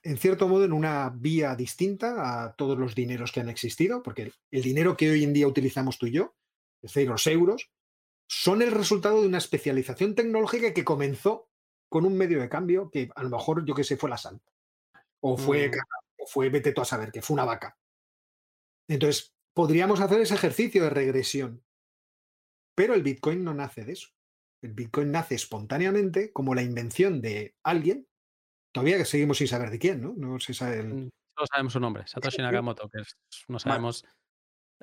en 0.03 0.17
cierto 0.17 0.47
modo 0.47 0.65
en 0.65 0.73
una 0.73 1.09
vía 1.09 1.55
distinta 1.55 2.43
a 2.43 2.53
todos 2.53 2.77
los 2.77 2.93
dineros 2.93 3.31
que 3.31 3.39
han 3.39 3.49
existido, 3.49 4.03
porque 4.03 4.31
el, 4.51 4.61
dinero 4.61 4.95
que 4.95 5.09
hoy 5.09 5.23
en 5.23 5.33
día 5.33 5.47
utilizamos 5.47 5.97
tú 5.97 6.05
y 6.07 6.11
yo, 6.11 6.35
es 6.81 6.93
decir, 6.93 7.07
los 7.07 7.25
euros, 7.27 7.69
son 8.27 8.61
el 8.61 8.71
resultado 8.71 9.21
de 9.21 9.27
una 9.27 9.39
especialización 9.39 10.15
tecnológica 10.15 10.73
que 10.73 10.85
comenzó 10.85 11.49
con 11.89 12.05
un 12.05 12.15
medio 12.15 12.39
de 12.39 12.49
cambio 12.49 12.89
que 12.91 13.09
a 13.15 13.23
lo 13.23 13.29
mejor, 13.29 13.65
yo 13.65 13.73
que 13.73 13.83
sé, 13.83 13.97
fue 13.97 14.09
la 14.09 14.17
sal. 14.17 14.39
O 15.21 15.37
fue, 15.37 15.69
mm. 15.69 15.73
o 16.19 16.27
fue, 16.27 16.49
vete 16.49 16.71
tú 16.71 16.81
a 16.81 16.85
saber, 16.85 17.11
que 17.11 17.21
fue 17.21 17.33
una 17.33 17.45
vaca. 17.45 17.77
Entonces, 18.87 19.33
podríamos 19.53 19.99
hacer 19.99 20.21
ese 20.21 20.35
ejercicio 20.35 20.83
de 20.83 20.89
regresión. 20.89 21.63
Pero 22.75 22.93
el 22.93 23.03
Bitcoin 23.03 23.43
no 23.43 23.53
nace 23.53 23.83
de 23.83 23.93
eso. 23.93 24.09
El 24.61 24.73
Bitcoin 24.73 25.11
nace 25.11 25.35
espontáneamente 25.35 26.31
como 26.31 26.53
la 26.53 26.61
invención 26.61 27.21
de 27.21 27.55
alguien, 27.63 28.07
todavía 28.71 28.97
que 28.97 29.05
seguimos 29.05 29.37
sin 29.37 29.47
saber 29.47 29.69
de 29.69 29.79
quién, 29.79 30.01
¿no? 30.01 30.13
No 30.15 30.39
se 30.39 30.53
sabe 30.53 30.83
mm, 30.83 31.09
Solo 31.35 31.47
sabemos 31.47 31.73
su 31.73 31.79
nombre, 31.79 32.05
Satoshi 32.05 32.41
Nakamoto, 32.41 32.89
que 32.89 33.01
no 33.47 33.59
sabemos 33.59 34.05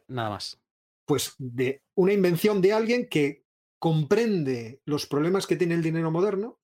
nada 0.09 0.31
más. 0.31 0.59
Pues 1.07 1.35
de 1.39 1.83
una 1.95 2.13
invención 2.13 2.61
de 2.61 2.73
alguien 2.73 3.09
que 3.09 3.45
comprende 3.79 4.81
los 4.85 5.07
problemas 5.07 5.47
que 5.47 5.57
tiene 5.57 5.75
el 5.75 5.83
dinero 5.83 6.11
moderno. 6.11 6.61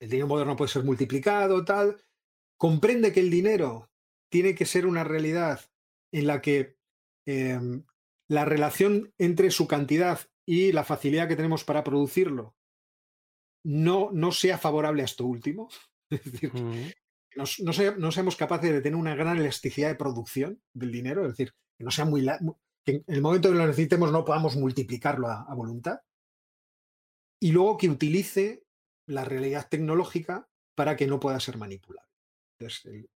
El 0.00 0.10
dinero 0.10 0.28
moderno 0.28 0.56
puede 0.56 0.70
ser 0.70 0.84
multiplicado, 0.84 1.64
tal. 1.64 2.02
Comprende 2.56 3.12
que 3.12 3.20
el 3.20 3.30
dinero 3.30 3.90
tiene 4.30 4.54
que 4.54 4.66
ser 4.66 4.86
una 4.86 5.04
realidad 5.04 5.60
en 6.12 6.26
la 6.26 6.40
que 6.40 6.78
em, 7.26 7.84
la 8.28 8.44
relación 8.44 9.12
entre 9.18 9.50
su 9.50 9.66
cantidad 9.66 10.20
y 10.46 10.72
la 10.72 10.84
facilidad 10.84 11.28
que 11.28 11.36
tenemos 11.36 11.64
para 11.64 11.84
producirlo 11.84 12.56
no, 13.64 14.10
no 14.12 14.32
sea 14.32 14.58
favorable 14.58 15.02
a 15.02 15.04
esto 15.04 15.24
último. 15.26 15.68
Es 16.10 16.24
decir, 16.24 16.50
no, 17.36 17.44
no, 17.98 18.12
seamos 18.12 18.36
capaces 18.36 18.72
de 18.72 18.80
tener 18.80 18.98
una 18.98 19.14
gran 19.14 19.36
elasticidad 19.36 19.88
de 19.88 19.94
producción 19.94 20.62
del 20.72 20.90
dinero, 20.90 21.22
es 21.22 21.32
decir, 21.32 21.52
que 21.78 21.84
no 21.84 21.90
sea 21.90 22.04
muy, 22.04 22.26
que 22.84 22.96
en 22.96 23.04
el 23.06 23.22
momento 23.22 23.50
que 23.50 23.54
lo 23.54 23.66
necesitemos 23.66 24.10
no 24.10 24.24
podamos 24.24 24.56
multiplicarlo 24.56 25.28
a, 25.28 25.54
voluntad. 25.54 26.00
Y 27.40 27.52
luego 27.52 27.78
que 27.78 27.88
utilice 27.88 28.64
la 29.06 29.24
realidad 29.24 29.68
tecnológica 29.70 30.48
para 30.74 30.96
que 30.96 31.06
no 31.06 31.20
pueda 31.20 31.38
ser 31.38 31.56
manipulable. 31.56 32.10
Entonces, 32.58 33.06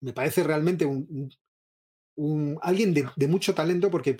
me 0.00 0.12
parece 0.12 0.42
realmente 0.42 0.84
un, 0.86 2.58
alguien 2.62 2.92
de, 2.94 3.28
mucho 3.28 3.54
talento 3.54 3.90
porque 3.90 4.16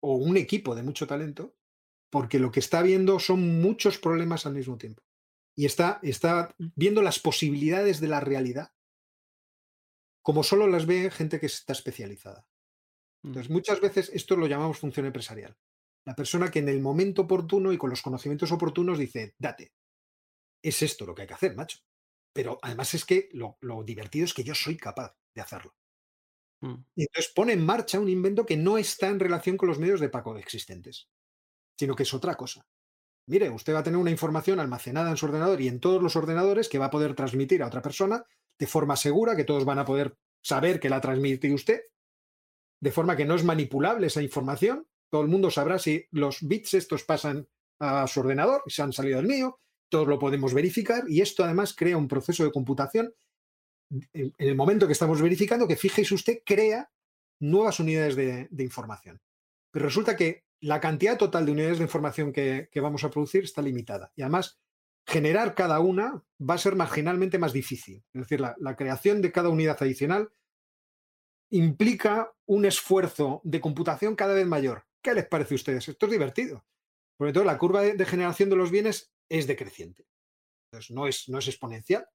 o 0.00 0.14
un 0.14 0.36
equipo 0.36 0.76
de 0.76 0.84
mucho 0.84 1.06
talento 1.08 1.56
porque 2.10 2.38
lo 2.38 2.52
que 2.52 2.60
está 2.60 2.82
viendo 2.82 3.18
son 3.18 3.60
muchos 3.60 3.98
problemas 3.98 4.46
al 4.46 4.54
mismo 4.54 4.78
tiempo 4.78 5.02
y 5.56 5.66
está, 5.66 5.98
está 6.02 6.54
viendo 6.76 7.02
las 7.02 7.18
posibilidades 7.18 8.00
de 8.00 8.08
la 8.08 8.20
realidad 8.20 8.75
como 10.26 10.42
solo 10.42 10.66
las 10.66 10.86
ve 10.86 11.08
gente 11.12 11.38
que 11.38 11.46
está 11.46 11.72
especializada. 11.72 12.48
Mm. 13.22 13.28
Entonces, 13.28 13.48
muchas 13.48 13.80
veces 13.80 14.10
esto 14.12 14.34
lo 14.34 14.48
llamamos 14.48 14.76
función 14.76 15.06
empresarial. 15.06 15.56
La 16.04 16.16
persona 16.16 16.50
que 16.50 16.58
en 16.58 16.68
el 16.68 16.80
momento 16.80 17.22
oportuno 17.22 17.72
y 17.72 17.78
con 17.78 17.90
los 17.90 18.02
conocimientos 18.02 18.50
oportunos 18.50 18.98
dice, 18.98 19.36
date, 19.38 19.72
es 20.64 20.82
esto 20.82 21.06
lo 21.06 21.14
que 21.14 21.22
hay 21.22 21.28
que 21.28 21.34
hacer, 21.34 21.54
macho. 21.54 21.78
Pero 22.32 22.58
además 22.60 22.92
es 22.94 23.04
que 23.04 23.28
lo, 23.34 23.56
lo 23.60 23.84
divertido 23.84 24.24
es 24.24 24.34
que 24.34 24.42
yo 24.42 24.56
soy 24.56 24.76
capaz 24.76 25.16
de 25.32 25.42
hacerlo. 25.42 25.76
Mm. 26.60 26.74
Y 26.96 27.02
entonces 27.02 27.32
pone 27.32 27.52
en 27.52 27.64
marcha 27.64 28.00
un 28.00 28.08
invento 28.08 28.44
que 28.44 28.56
no 28.56 28.78
está 28.78 29.06
en 29.06 29.20
relación 29.20 29.56
con 29.56 29.68
los 29.68 29.78
medios 29.78 30.00
de 30.00 30.08
pago 30.08 30.36
existentes, 30.38 31.08
sino 31.78 31.94
que 31.94 32.02
es 32.02 32.12
otra 32.12 32.34
cosa. 32.34 32.66
Mire, 33.28 33.48
usted 33.48 33.74
va 33.74 33.78
a 33.78 33.84
tener 33.84 34.00
una 34.00 34.10
información 34.10 34.58
almacenada 34.58 35.08
en 35.08 35.18
su 35.18 35.26
ordenador 35.26 35.60
y 35.60 35.68
en 35.68 35.78
todos 35.78 36.02
los 36.02 36.16
ordenadores 36.16 36.68
que 36.68 36.80
va 36.80 36.86
a 36.86 36.90
poder 36.90 37.14
transmitir 37.14 37.62
a 37.62 37.68
otra 37.68 37.80
persona 37.80 38.24
de 38.58 38.66
forma 38.66 38.96
segura, 38.96 39.36
que 39.36 39.44
todos 39.44 39.64
van 39.64 39.78
a 39.78 39.84
poder 39.84 40.16
saber 40.42 40.80
que 40.80 40.90
la 40.90 41.00
transmite 41.00 41.52
usted, 41.52 41.82
de 42.80 42.92
forma 42.92 43.16
que 43.16 43.24
no 43.24 43.34
es 43.34 43.44
manipulable 43.44 44.06
esa 44.06 44.22
información. 44.22 44.86
Todo 45.10 45.22
el 45.22 45.28
mundo 45.28 45.50
sabrá 45.50 45.78
si 45.78 46.06
los 46.10 46.46
bits 46.46 46.74
estos 46.74 47.04
pasan 47.04 47.48
a 47.80 48.06
su 48.06 48.20
ordenador 48.20 48.62
y 48.66 48.70
se 48.70 48.82
han 48.82 48.92
salido 48.92 49.18
del 49.18 49.26
mío, 49.26 49.60
todos 49.88 50.08
lo 50.08 50.18
podemos 50.18 50.54
verificar 50.54 51.04
y 51.08 51.20
esto 51.20 51.44
además 51.44 51.74
crea 51.74 51.96
un 51.96 52.08
proceso 52.08 52.44
de 52.44 52.52
computación 52.52 53.14
en, 54.12 54.32
el 54.38 54.56
momento 54.56 54.86
que 54.86 54.92
estamos 54.92 55.22
verificando, 55.22 55.68
que 55.68 55.76
fíjese 55.76 56.14
usted, 56.14 56.38
crea 56.44 56.90
nuevas 57.40 57.78
unidades 57.80 58.16
de, 58.16 58.64
información. 58.64 59.20
Pero 59.70 59.84
resulta 59.84 60.16
que 60.16 60.44
la 60.60 60.80
cantidad 60.80 61.18
total 61.18 61.46
de 61.46 61.52
unidades 61.52 61.78
de 61.78 61.84
información 61.84 62.32
que, 62.32 62.68
vamos 62.76 63.04
a 63.04 63.10
producir 63.10 63.44
está 63.44 63.62
limitada. 63.62 64.12
Y 64.16 64.22
además, 64.22 64.58
generar 65.06 65.54
cada 65.54 65.80
una 65.80 66.22
va 66.38 66.54
a 66.54 66.58
ser 66.58 66.74
marginalmente 66.74 67.38
más 67.38 67.52
difícil. 67.52 68.04
Es 68.12 68.22
decir, 68.22 68.40
la, 68.40 68.76
creación 68.76 69.22
de 69.22 69.32
cada 69.32 69.48
unidad 69.48 69.78
adicional 69.80 70.30
implica 71.50 72.32
un 72.46 72.64
esfuerzo 72.64 73.40
de 73.44 73.60
computación 73.60 74.16
cada 74.16 74.34
vez 74.34 74.46
mayor. 74.46 74.84
¿Qué 75.00 75.14
les 75.14 75.26
parece 75.26 75.54
a 75.54 75.56
ustedes? 75.56 75.88
Esto 75.88 76.06
es 76.06 76.12
divertido. 76.12 76.64
Por 77.16 77.32
todo, 77.32 77.44
la 77.44 77.56
curva 77.56 77.82
de, 77.82 78.04
generación 78.04 78.50
de 78.50 78.56
los 78.56 78.70
bienes 78.70 79.12
es 79.28 79.46
decreciente. 79.46 80.06
Entonces, 80.66 80.90
no 80.90 81.06
es, 81.06 81.28
no 81.28 81.38
es 81.38 81.46
exponencial, 81.46 82.06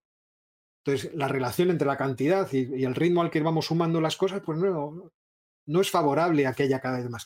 entonces, 0.84 1.14
la 1.14 1.28
relación 1.28 1.70
entre 1.70 1.88
la 1.88 1.98
cantidad 1.98 2.52
y, 2.52 2.84
el 2.84 2.96
ritmo 2.96 3.22
al 3.22 3.30
que 3.30 3.42
vamos 3.42 3.68
sumando 3.68 4.02
las 4.02 4.18
cosas, 4.18 4.42
pues 4.44 4.58
no, 4.58 5.12
no 5.68 5.82
es 5.82 5.92
favorable 5.92 6.48
a 6.48 6.54
que 6.54 6.64
haya 6.64 6.80
cada 6.80 6.98
vez 6.98 7.10
más, 7.10 7.26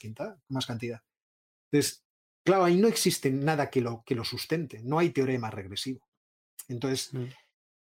más 0.49 0.65
cantidad. 0.65 1.01
Entonces, 1.71 2.04
claro, 2.45 2.63
ahí 2.63 2.77
no 2.77 2.87
existe 2.87 3.31
nada 3.31 3.69
que 3.69 3.81
lo, 3.81 4.03
que 4.05 4.15
lo 4.15 4.23
sustente, 4.23 4.81
no 4.83 4.99
hay 4.99 5.09
teorema 5.09 5.49
regresivo. 5.49 6.07
Entonces, 6.67 7.13
mm. 7.13 7.25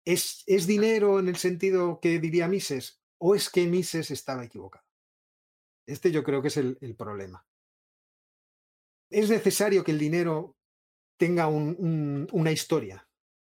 ¿es, 0.05 0.43
¿es 0.47 0.65
dinero 0.65 1.19
en 1.19 1.27
el 1.27 1.35
sentido 1.35 1.99
que 2.01 2.19
diría 2.19 2.47
Mises 2.47 3.01
o 3.19 3.35
es 3.35 3.49
que 3.49 3.67
Mises 3.67 4.11
estaba 4.11 4.45
equivocado? 4.45 4.85
Este 5.87 6.11
yo 6.11 6.23
creo 6.23 6.41
que 6.41 6.47
es 6.47 6.57
el, 6.57 6.95
problema. 6.97 7.45
Es 9.11 9.29
necesario 9.29 9.83
que 9.83 9.91
el 9.91 9.99
dinero 9.99 10.57
tenga 11.19 11.47
una 11.47 12.51
historia, 12.51 13.07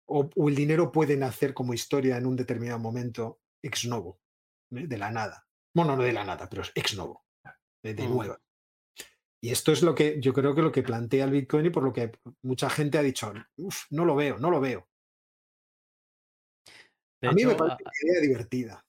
o, 0.08 0.30
el 0.48 0.56
dinero 0.56 0.92
puede 0.92 1.18
nacer 1.18 1.54
como 1.54 1.74
historia 1.74 2.18
en 2.18 2.26
un 2.26 2.36
determinado 2.36 2.80
momento 2.80 3.42
ex 3.62 3.86
novo, 3.86 4.20
¿eh? 4.72 4.88
de 4.88 4.98
la 4.98 5.12
nada. 5.12 5.46
Bueno, 5.74 5.96
no 5.96 6.04
de 6.04 6.14
la 6.14 6.24
nada, 6.24 6.50
pero 6.50 6.64
ex 6.74 6.96
novo, 6.96 7.26
de, 7.84 7.94
mm. 7.94 8.10
nueva. 8.10 8.40
Y 9.44 9.50
esto 9.50 9.72
es 9.72 9.82
lo 9.82 9.96
que 9.96 10.20
yo 10.22 10.34
creo 10.34 10.54
que 10.54 10.62
lo 10.62 10.72
que 10.72 10.84
plantea 10.84 11.26
el 11.26 11.32
Bitcoin 11.32 11.66
y 11.66 11.70
por 11.72 11.84
lo 11.84 11.92
que 11.92 12.12
mucha 12.44 12.70
gente 12.70 13.00
ha 13.00 13.02
dicho, 13.02 13.34
no 13.90 14.06
lo 14.06 14.16
veo, 14.16 14.38
no 14.38 14.52
lo 14.52 14.62
veo. 14.62 14.88
a 17.24 17.32
mí 17.32 17.46
me 17.46 17.56
parece 17.56 17.84
una 17.84 18.12
idea 18.12 18.22
divertida. 18.22 18.86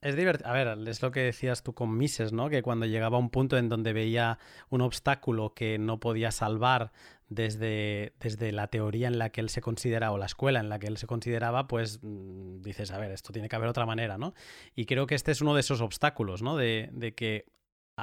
Es 0.00 0.14
divertido. 0.14 0.48
A 0.48 0.52
ver, 0.52 0.88
es 0.88 1.02
lo 1.02 1.10
que 1.10 1.20
decías 1.20 1.62
tú 1.62 1.74
con 1.74 1.96
Mises, 1.96 2.32
¿no? 2.32 2.48
Que 2.48 2.62
cuando 2.62 2.86
llegaba 2.86 3.16
a 3.16 3.20
un 3.20 3.30
punto 3.30 3.56
en 3.56 3.68
donde 3.68 3.92
veía 3.92 4.38
un 4.68 4.82
obstáculo 4.82 5.54
que 5.54 5.78
no 5.78 5.98
podía 5.98 6.30
salvar 6.30 6.92
desde, 7.28 8.14
desde 8.20 8.52
la 8.52 8.68
teoría 8.68 9.08
en 9.08 9.18
la 9.18 9.30
que 9.30 9.40
él 9.40 9.48
se 9.48 9.60
consideraba, 9.60 10.14
o 10.14 10.18
la 10.18 10.26
escuela 10.26 10.60
en 10.60 10.68
la 10.68 10.78
que 10.78 10.86
él 10.86 10.96
se 10.96 11.06
consideraba, 11.06 11.66
pues 11.66 11.98
mm, 12.02 12.60
dices, 12.60 12.92
a 12.92 12.98
ver, 12.98 13.10
esto 13.10 13.32
tiene 13.32 13.48
que 13.48 13.56
haber 13.56 13.68
otra 13.68 13.86
manera, 13.86 14.16
¿no? 14.16 14.34
Y 14.74 14.86
creo 14.86 15.06
que 15.06 15.14
este 15.14 15.32
es 15.32 15.40
uno 15.40 15.54
de 15.54 15.60
esos 15.60 15.80
obstáculos, 15.80 16.42
¿no? 16.42 16.56
De, 16.56 16.90
de 16.92 17.14
que 17.14 17.46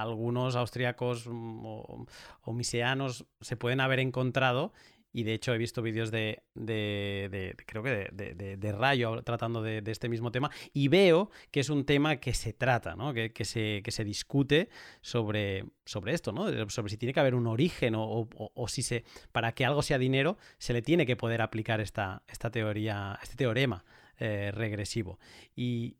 algunos 0.01 0.55
austriacos 0.55 1.27
mm, 1.27 1.65
o, 1.65 2.05
o, 2.41 2.53
miseanos 2.53 3.26
se 3.41 3.57
pueden 3.57 3.80
haber 3.80 3.99
encontrado 3.99 4.73
y 5.15 5.23
de 5.23 5.34
hecho 5.34 5.53
he 5.53 5.57
visto 5.57 5.81
vídeos 5.81 6.11
de, 6.11 6.43
de, 6.55 7.55
creo 7.65 7.81
que 7.81 8.09
de, 8.11 8.72
Rayo 8.73 9.23
tratando 9.23 9.61
de, 9.61 9.81
este 9.85 10.09
mismo 10.09 10.30
tema 10.30 10.51
y 10.73 10.89
veo 10.89 11.31
que 11.51 11.61
es 11.61 11.69
un 11.69 11.85
tema 11.85 12.17
que 12.17 12.34
se 12.34 12.51
trata, 12.51 12.97
¿no? 12.97 13.13
que, 13.13 13.31
que, 13.31 13.45
se, 13.45 13.81
que 13.81 13.91
se 13.91 14.03
discute 14.03 14.67
sobre, 14.99 15.67
sobre 15.85 16.13
esto, 16.13 16.34
¿no? 16.34 16.69
sobre 16.69 16.89
si 16.89 16.97
tiene 16.97 17.13
que 17.13 17.22
haber 17.22 17.34
un 17.34 17.47
origen 17.47 17.95
o, 17.95 18.27
o, 18.35 18.67
si 18.67 18.81
se, 18.81 19.05
para 19.31 19.53
que 19.53 19.63
algo 19.63 19.81
sea 19.81 19.97
dinero 19.97 20.38
se 20.57 20.73
le 20.73 20.81
tiene 20.81 21.05
que 21.05 21.15
poder 21.15 21.41
aplicar 21.41 21.80
esta, 21.80 22.23
esta 22.27 22.51
teoría, 22.51 23.17
este 23.23 23.38
teorema 23.38 23.85
eh, 24.19 24.51
regresivo. 24.53 25.17
Y... 25.55 25.95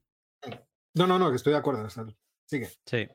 No, 0.94 1.08
no, 1.08 1.18
no, 1.18 1.30
que 1.30 1.38
estoy 1.38 1.54
de 1.54 1.60
acuerdo. 1.60 1.88
Sigue. 2.48 2.70
Sí. 2.86 3.08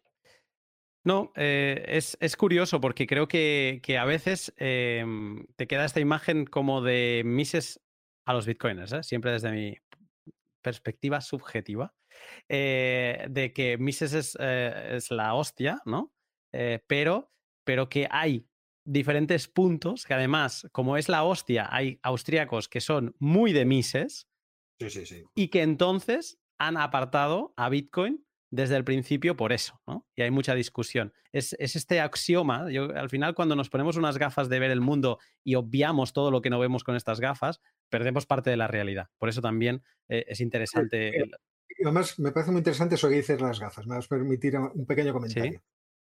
No, 1.05 1.33
eh, 1.35 1.83
es, 1.89 2.37
curioso 2.37 2.81
porque 2.81 3.07
creo 3.07 3.27
que, 3.27 3.81
a 3.99 4.05
veces 4.05 4.53
em, 4.59 5.47
te 5.57 5.67
queda 5.67 5.87
esta 5.87 6.01
imagen 6.01 6.45
como 6.45 6.83
de 6.83 7.23
Mises 7.25 7.81
a 8.27 8.35
los 8.35 8.47
bitcoiners, 8.47 8.93
¿eh? 8.93 9.03
siempre 9.03 9.33
desde 9.33 9.51
mi 9.51 9.77
perspectiva 10.63 11.23
subjetiva, 11.23 11.95
eh, 12.49 13.27
de 13.31 13.53
que 13.55 13.79
Mises 13.79 14.13
es, 14.13 14.37
es, 14.37 15.11
la 15.11 15.35
hostia, 15.35 15.81
¿no? 15.87 16.13
pero, 16.87 17.33
pero 17.65 17.89
que 17.89 18.07
hay 18.11 18.47
diferentes 18.85 19.49
puntos 19.49 20.05
que 20.05 20.15
además, 20.15 20.69
como 20.73 20.97
es 20.99 21.09
la 21.09 21.25
hostia, 21.25 21.69
hay 21.71 21.99
austríacos 22.03 22.69
que 22.69 22.81
son 22.81 23.15
muy 23.19 23.53
de 23.53 23.65
Mises 23.65 24.29
sí, 24.81 24.91
sí, 24.91 25.07
sí. 25.07 25.25
y 25.35 25.49
que 25.49 25.63
entonces 25.63 26.41
han 26.59 26.77
apartado 26.77 27.55
a 27.57 27.71
Bitcoin 27.71 28.27
desde 28.51 28.77
el 28.77 28.85
principio 28.85 29.37
por 29.37 29.53
eso, 29.53 29.81
¿no? 29.87 30.07
Y 30.17 30.23
hay 30.23 30.31
mucha 30.31 30.55
discusión. 30.55 31.13
Es, 31.33 31.55
este 31.59 32.01
axioma, 32.01 32.71
yo, 32.71 32.95
al 32.97 33.09
final 33.09 33.35
cuando 33.35 33.55
nos 33.55 33.71
ponemos 33.71 33.97
unas 33.97 34.19
gafas 34.19 34.49
de 34.49 34.59
ver 34.59 34.71
el 34.71 34.81
mundo 34.81 35.19
y 35.45 35.55
obviamos 35.55 36.13
todo 36.13 36.31
lo 36.31 36.43
que 36.43 36.51
no 36.51 36.59
vemos 36.59 36.83
con 36.83 36.97
estas 36.97 37.21
gafas, 37.21 37.61
perdemos 37.89 38.27
parte 38.27 38.51
de 38.51 38.57
la 38.57 38.67
realidad. 38.67 39.09
Por 39.19 39.29
eso 39.29 39.41
también 39.41 39.83
eh, 40.09 40.25
es 40.29 40.41
interesante. 40.41 41.13
Además, 41.83 42.19
me 42.19 42.33
parece 42.33 42.51
muy 42.51 42.59
interesante 42.59 42.97
eso 42.97 43.09
que 43.09 43.17
dices 43.17 43.41
las 43.41 43.61
gafas. 43.61 43.87
Me 43.87 43.95
vas 43.95 44.07
a 44.07 44.09
permitir 44.09 44.59
un 44.59 44.85
pequeño 44.85 45.13
comentario. 45.13 45.63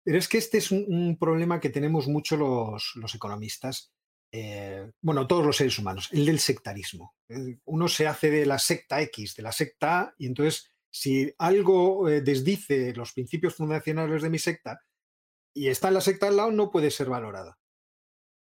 Pero 0.03 0.17
es 0.17 0.27
que 0.27 0.37
este 0.37 0.57
es 0.57 0.71
un, 0.71 1.17
problema 1.17 1.59
que 1.59 1.69
tenemos 1.69 2.07
mucho 2.07 2.35
los, 2.35 2.91
los 2.95 3.15
economistas, 3.15 3.93
eh, 4.31 4.91
bueno, 4.99 5.27
todos 5.27 5.45
los 5.45 5.55
seres 5.55 5.77
humanos, 5.79 6.09
el 6.11 6.25
del 6.25 6.39
sectarismo. 6.39 7.15
Uno 7.65 7.87
se 7.87 8.07
hace 8.07 8.29
de 8.29 8.45
la 8.45 8.59
secta 8.59 9.01
X, 9.01 9.35
de 9.35 9.43
la 9.43 9.51
secta 9.51 9.99
A, 9.99 10.15
y 10.17 10.25
entonces 10.25 10.72
si 10.93 11.33
algo 11.39 12.07
eh, 12.07 12.21
desdice 12.21 12.93
los 12.93 13.13
principios 13.13 13.55
fundacionales 13.55 14.21
de 14.21 14.29
mi 14.29 14.37
secta 14.37 14.79
y 15.51 15.67
está 15.67 15.87
en 15.87 15.95
la 15.95 16.01
secta 16.01 16.27
al 16.27 16.37
lado, 16.37 16.51
no 16.51 16.69
puede 16.69 16.91
ser 16.91 17.09
valorada. 17.09 17.57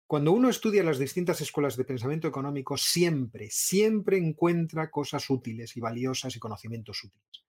Cuando 0.07 0.33
uno 0.33 0.49
estudia 0.49 0.83
las 0.83 0.99
distintas 0.99 1.43
escuelas 1.43 1.77
de 1.77 1.85
pensamiento 1.85 2.27
económico, 2.27 2.79
siempre, 2.79 3.51
siempre 3.51 4.17
encuentra 4.17 4.91
cosas 4.91 5.29
útiles 5.29 5.77
y 5.77 5.81
valiosas 5.81 6.35
y 6.35 6.39
conocimientos 6.39 7.05
útiles. 7.05 7.45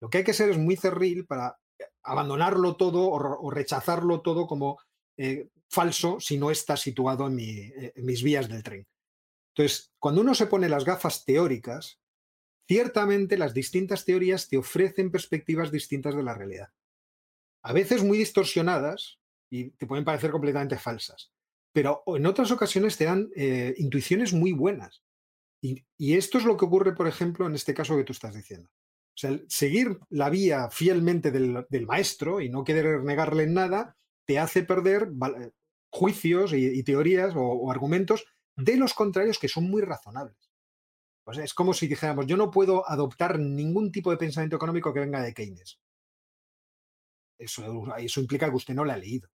Lo 0.00 0.10
que 0.10 0.18
hay 0.18 0.24
que 0.24 0.34
ser 0.34 0.50
es 0.50 0.58
muy 0.58 0.76
cerril 0.76 1.24
para 1.24 1.58
eh, 1.78 1.84
abandonarlo 2.02 2.76
todo 2.76 3.08
o, 3.08 3.50
rechazarlo 3.50 4.20
todo 4.20 4.46
como 4.46 4.78
eh, 5.16 5.48
falso 5.66 6.20
si 6.20 6.36
no 6.36 6.50
está 6.50 6.76
situado 6.76 7.26
en, 7.26 7.38
en 7.40 8.04
mis 8.04 8.22
vías 8.22 8.50
del 8.50 8.62
tren. 8.62 8.86
Entonces, 9.54 9.94
cuando 9.98 10.20
uno 10.20 10.34
se 10.34 10.46
pone 10.46 10.68
las 10.68 10.84
gafas 10.84 11.24
teóricas, 11.24 12.01
Ciertamente 12.68 13.36
las 13.36 13.54
distintas 13.54 14.04
teorías 14.04 14.48
te 14.48 14.56
ofrecen 14.56 15.10
perspectivas 15.10 15.70
distintas 15.70 16.14
de 16.14 16.22
la 16.22 16.34
realidad. 16.34 16.72
A 17.62 17.72
veces 17.72 18.02
muy 18.02 18.18
distorsionadas 18.18 19.18
y 19.50 19.70
te 19.70 19.86
pueden 19.86 20.04
parecer 20.04 20.30
completamente 20.30 20.78
falsas, 20.78 21.32
pero 21.72 22.02
en 22.06 22.26
otras 22.26 22.50
ocasiones 22.50 22.96
te 22.96 23.04
dan 23.04 23.30
eh, 23.36 23.74
intuiciones 23.78 24.32
muy 24.32 24.52
buenas. 24.52 25.02
Y, 25.62 25.84
esto 26.16 26.38
es 26.38 26.44
lo 26.44 26.56
que 26.56 26.64
ocurre, 26.64 26.92
por 26.92 27.06
ejemplo, 27.06 27.46
en 27.46 27.54
este 27.54 27.72
caso 27.72 27.96
que 27.96 28.02
tú 28.02 28.12
estás 28.12 28.34
diciendo. 28.34 28.68
O 29.14 29.16
sea, 29.16 29.38
seguir 29.46 30.00
la 30.10 30.28
vía 30.28 30.68
fielmente 30.70 31.30
del, 31.30 31.86
maestro 31.86 32.40
y 32.40 32.48
no 32.48 32.64
querer 32.64 33.04
negarle 33.04 33.44
en 33.44 33.54
nada, 33.54 33.96
te 34.26 34.40
hace 34.40 34.64
perder 34.64 35.12
juicios 35.88 36.52
y, 36.52 36.82
teorías 36.82 37.34
o, 37.36 37.70
argumentos 37.70 38.24
de 38.56 38.76
los 38.76 38.92
contrarios 38.92 39.38
que 39.38 39.48
son 39.48 39.70
muy 39.70 39.82
razonables. 39.82 40.41
Es 41.26 41.54
como 41.54 41.72
si 41.72 41.86
dijéramos, 41.86 42.26
yo 42.26 42.36
no 42.36 42.50
puedo 42.50 42.88
adoptar 42.88 43.38
ningún 43.38 43.92
tipo 43.92 44.10
de 44.10 44.16
pensamiento 44.16 44.56
económico 44.56 44.92
que 44.92 45.00
venga 45.00 45.22
de 45.22 45.32
Keynes. 45.32 45.78
Eso, 47.38 48.20
implica 48.20 48.48
que 48.48 48.56
usted 48.56 48.74
no 48.74 48.84
lo 48.84 48.92
ha 48.92 48.96
leído. 48.96 49.28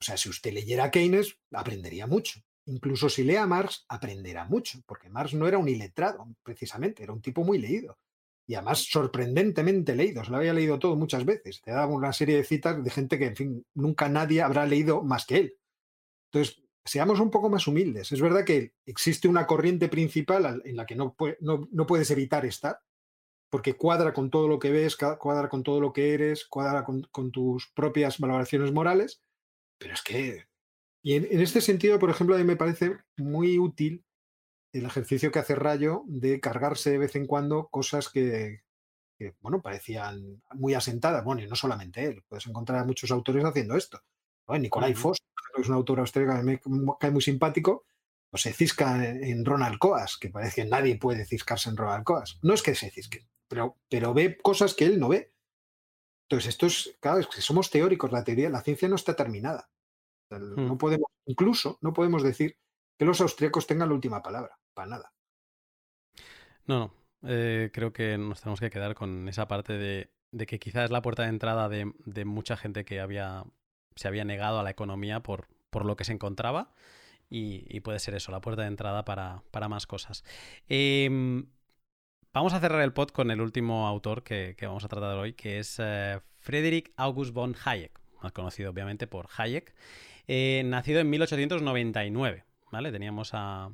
O 0.00 0.04
sea, 0.04 0.16
si 0.16 0.28
usted 0.28 0.52
leyera 0.52 0.90
Keynes, 0.90 1.38
aprendería 1.52 2.06
mucho. 2.06 2.40
Incluso 2.66 3.08
si 3.08 3.24
lea 3.24 3.46
Marx, 3.46 3.84
aprenderá 3.88 4.44
mucho, 4.44 4.80
porque 4.86 5.08
Marx 5.08 5.34
no 5.34 5.48
era 5.48 5.58
un 5.58 5.68
iletrado, 5.68 6.26
precisamente, 6.42 7.02
era 7.02 7.12
un 7.12 7.22
tipo 7.22 7.42
muy 7.42 7.58
leído. 7.58 7.98
Y 8.46 8.54
además 8.54 8.86
sorprendentemente 8.90 9.94
leído, 9.94 10.24
se 10.24 10.30
lo 10.30 10.38
había 10.38 10.54
leído 10.54 10.78
todo 10.78 10.96
muchas 10.96 11.24
veces. 11.24 11.60
Te 11.60 11.70
daba 11.70 11.92
una 11.92 12.12
serie 12.12 12.36
de 12.36 12.44
citas 12.44 12.82
de 12.82 12.90
gente 12.90 13.18
que, 13.18 13.26
en 13.26 13.36
fin, 13.36 13.66
nunca 13.74 14.08
nadie 14.08 14.42
habrá 14.42 14.66
leído 14.66 15.02
más 15.02 15.26
que 15.26 15.36
él. 15.38 15.58
Entonces, 16.30 16.62
seamos 16.88 17.20
un 17.20 17.30
poco 17.30 17.50
más 17.50 17.66
humildes. 17.66 18.12
Es 18.12 18.20
verdad 18.20 18.44
que 18.44 18.72
existe 18.86 19.28
una 19.28 19.46
corriente 19.46 19.88
principal 19.88 20.62
en 20.64 20.76
la 20.76 20.86
que 20.86 20.96
no, 20.96 21.14
puedes 21.14 22.10
evitar 22.10 22.44
estar, 22.46 22.80
porque 23.50 23.74
cuadra 23.74 24.12
con 24.12 24.30
todo 24.30 24.48
lo 24.48 24.58
que 24.58 24.70
ves, 24.70 24.96
cuadra 24.96 25.48
con 25.48 25.62
todo 25.62 25.80
lo 25.80 25.92
que 25.92 26.14
eres, 26.14 26.46
cuadra 26.46 26.84
con, 26.84 27.30
tus 27.30 27.70
propias 27.74 28.18
valoraciones 28.18 28.72
morales, 28.72 29.22
pero 29.78 29.94
es 29.94 30.02
que... 30.02 30.46
Y 31.02 31.14
en, 31.14 31.40
este 31.40 31.60
sentido, 31.60 31.98
por 31.98 32.10
ejemplo, 32.10 32.34
a 32.34 32.38
mí 32.38 32.44
me 32.44 32.56
parece 32.56 32.96
muy 33.16 33.58
útil 33.58 34.04
el 34.72 34.84
ejercicio 34.84 35.30
que 35.30 35.38
hace 35.38 35.54
Rayo 35.54 36.02
de 36.06 36.40
cargarse 36.40 36.90
de 36.90 36.98
vez 36.98 37.16
en 37.16 37.26
cuando 37.26 37.68
cosas 37.68 38.08
que, 38.08 38.62
bueno, 39.40 39.62
parecían 39.62 40.42
muy 40.54 40.74
asentadas. 40.74 41.24
Bueno, 41.24 41.42
y 41.42 41.46
no 41.46 41.54
solamente 41.54 42.04
él, 42.04 42.24
puedes 42.28 42.46
encontrar 42.46 42.80
a 42.80 42.84
muchos 42.84 43.10
autores 43.10 43.44
haciendo 43.44 43.76
esto. 43.76 44.02
Nicolai 44.56 44.94
Foss, 44.94 45.18
que 45.54 45.62
es 45.62 45.68
un 45.68 45.74
autor 45.74 46.00
austríaco 46.00 46.36
que 46.36 46.42
me 46.42 46.60
cae 46.98 47.10
muy 47.10 47.22
simpático, 47.22 47.84
pues 48.30 48.42
se 48.42 48.52
cisca 48.52 49.06
en 49.06 49.44
Ronald 49.44 49.78
Coas, 49.78 50.16
que 50.18 50.28
parece 50.28 50.62
que 50.62 50.68
nadie 50.68 50.96
puede 50.96 51.24
ciscarse 51.24 51.70
en 51.70 51.76
Ronald 51.76 52.04
Coas. 52.04 52.38
No 52.42 52.54
es 52.54 52.62
que 52.62 52.74
se 52.74 52.90
cisque, 52.90 53.26
pero, 53.48 53.76
pero 53.88 54.14
ve 54.14 54.38
cosas 54.38 54.74
que 54.74 54.84
él 54.84 55.00
no 55.00 55.08
ve. 55.08 55.32
Entonces, 56.28 56.50
esto 56.50 56.66
es, 56.66 56.96
claro, 57.00 57.18
es 57.18 57.26
que 57.26 57.40
somos 57.40 57.70
teóricos, 57.70 58.12
la 58.12 58.24
teoría, 58.24 58.50
la 58.50 58.60
ciencia 58.60 58.88
no 58.88 58.96
está 58.96 59.16
terminada. 59.16 59.70
No 60.30 60.74
hmm. 60.74 60.78
podemos, 60.78 61.10
incluso 61.26 61.78
no 61.80 61.94
podemos 61.94 62.22
decir 62.22 62.58
que 62.98 63.06
los 63.06 63.20
austríacos 63.20 63.66
tengan 63.66 63.88
la 63.88 63.94
última 63.94 64.22
palabra, 64.22 64.58
para 64.74 64.88
nada. 64.88 65.12
No, 66.66 66.78
no. 66.78 66.98
Eh, 67.22 67.70
creo 67.72 67.92
que 67.92 68.16
nos 68.16 68.40
tenemos 68.40 68.60
que 68.60 68.70
quedar 68.70 68.94
con 68.94 69.28
esa 69.28 69.48
parte 69.48 69.72
de, 69.72 70.46
que 70.46 70.58
quizás 70.58 70.84
es 70.84 70.90
la 70.90 71.02
puerta 71.02 71.22
de 71.24 71.30
entrada 71.30 71.68
de, 71.68 71.92
de, 72.04 72.24
mucha 72.24 72.56
gente 72.56 72.84
que 72.84 73.00
había 73.00 73.42
se 73.98 74.08
había 74.08 74.24
negado 74.24 74.60
a 74.60 74.62
la 74.62 74.70
economía 74.70 75.20
por, 75.20 75.48
por 75.70 75.84
lo 75.84 75.96
que 75.96 76.04
se 76.04 76.12
encontraba. 76.12 76.72
Y, 77.30 77.80
puede 77.80 77.98
ser 77.98 78.14
eso, 78.14 78.32
la 78.32 78.40
puerta 78.40 78.62
de 78.62 78.68
entrada 78.68 79.04
para, 79.04 79.68
más 79.68 79.86
cosas. 79.86 80.24
Em, 80.68 81.46
vamos 82.32 82.54
a 82.54 82.60
cerrar 82.60 82.80
el 82.80 82.94
pod 82.94 83.10
con 83.10 83.30
el 83.30 83.42
último 83.42 83.86
autor 83.86 84.22
que, 84.22 84.56
vamos 84.62 84.84
a 84.84 84.88
tratar 84.88 85.18
hoy, 85.18 85.34
que 85.34 85.58
es 85.58 85.76
eh, 85.78 86.20
Friedrich 86.38 86.90
August 86.96 87.34
von 87.34 87.54
Hayek, 87.62 88.00
más 88.22 88.32
conocido 88.32 88.70
obviamente 88.70 89.06
por 89.06 89.28
Hayek, 89.36 89.74
eh, 90.26 90.62
nacido 90.64 91.00
en 91.00 91.10
1899. 91.10 92.44
¿vale? 92.70 92.92
Teníamos 92.92 93.30
a, 93.34 93.70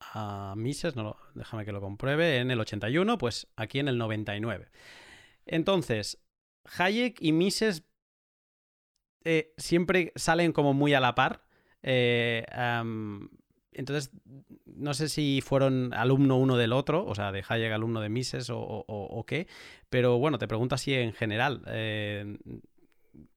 a 0.00 0.54
Mises, 0.56 0.96
no, 0.96 1.16
déjame 1.34 1.66
que 1.66 1.72
lo 1.72 1.80
compruebe, 1.80 2.38
en 2.38 2.50
el 2.50 2.60
81, 2.60 3.18
pues 3.18 3.46
aquí 3.56 3.78
en 3.78 3.88
el 3.88 3.98
99. 3.98 4.70
Entonces, 5.44 6.18
Hayek 6.78 7.20
y 7.20 7.32
Mises 7.32 7.84
eh, 9.24 9.52
siempre 9.56 10.12
salen 10.16 10.52
como 10.52 10.72
muy 10.74 10.94
a 10.94 11.00
la 11.00 11.14
par. 11.14 11.42
Eh, 11.82 12.44
entonces, 13.72 14.10
no 14.66 14.94
sé 14.94 15.08
si 15.08 15.40
fueron 15.42 15.94
alumno 15.94 16.36
uno 16.36 16.56
del 16.56 16.72
otro, 16.72 17.04
o 17.06 17.14
sea, 17.14 17.32
de 17.32 17.44
Hayek 17.46 17.72
alumno 17.72 18.00
de 18.00 18.08
Mises 18.08 18.48
o, 18.50 19.24
qué, 19.26 19.46
pero 19.88 20.18
bueno, 20.18 20.38
te 20.38 20.48
pregunto 20.48 20.74
así 20.74 20.94
en 20.94 21.12
general. 21.12 21.62
Eh, 21.66 22.38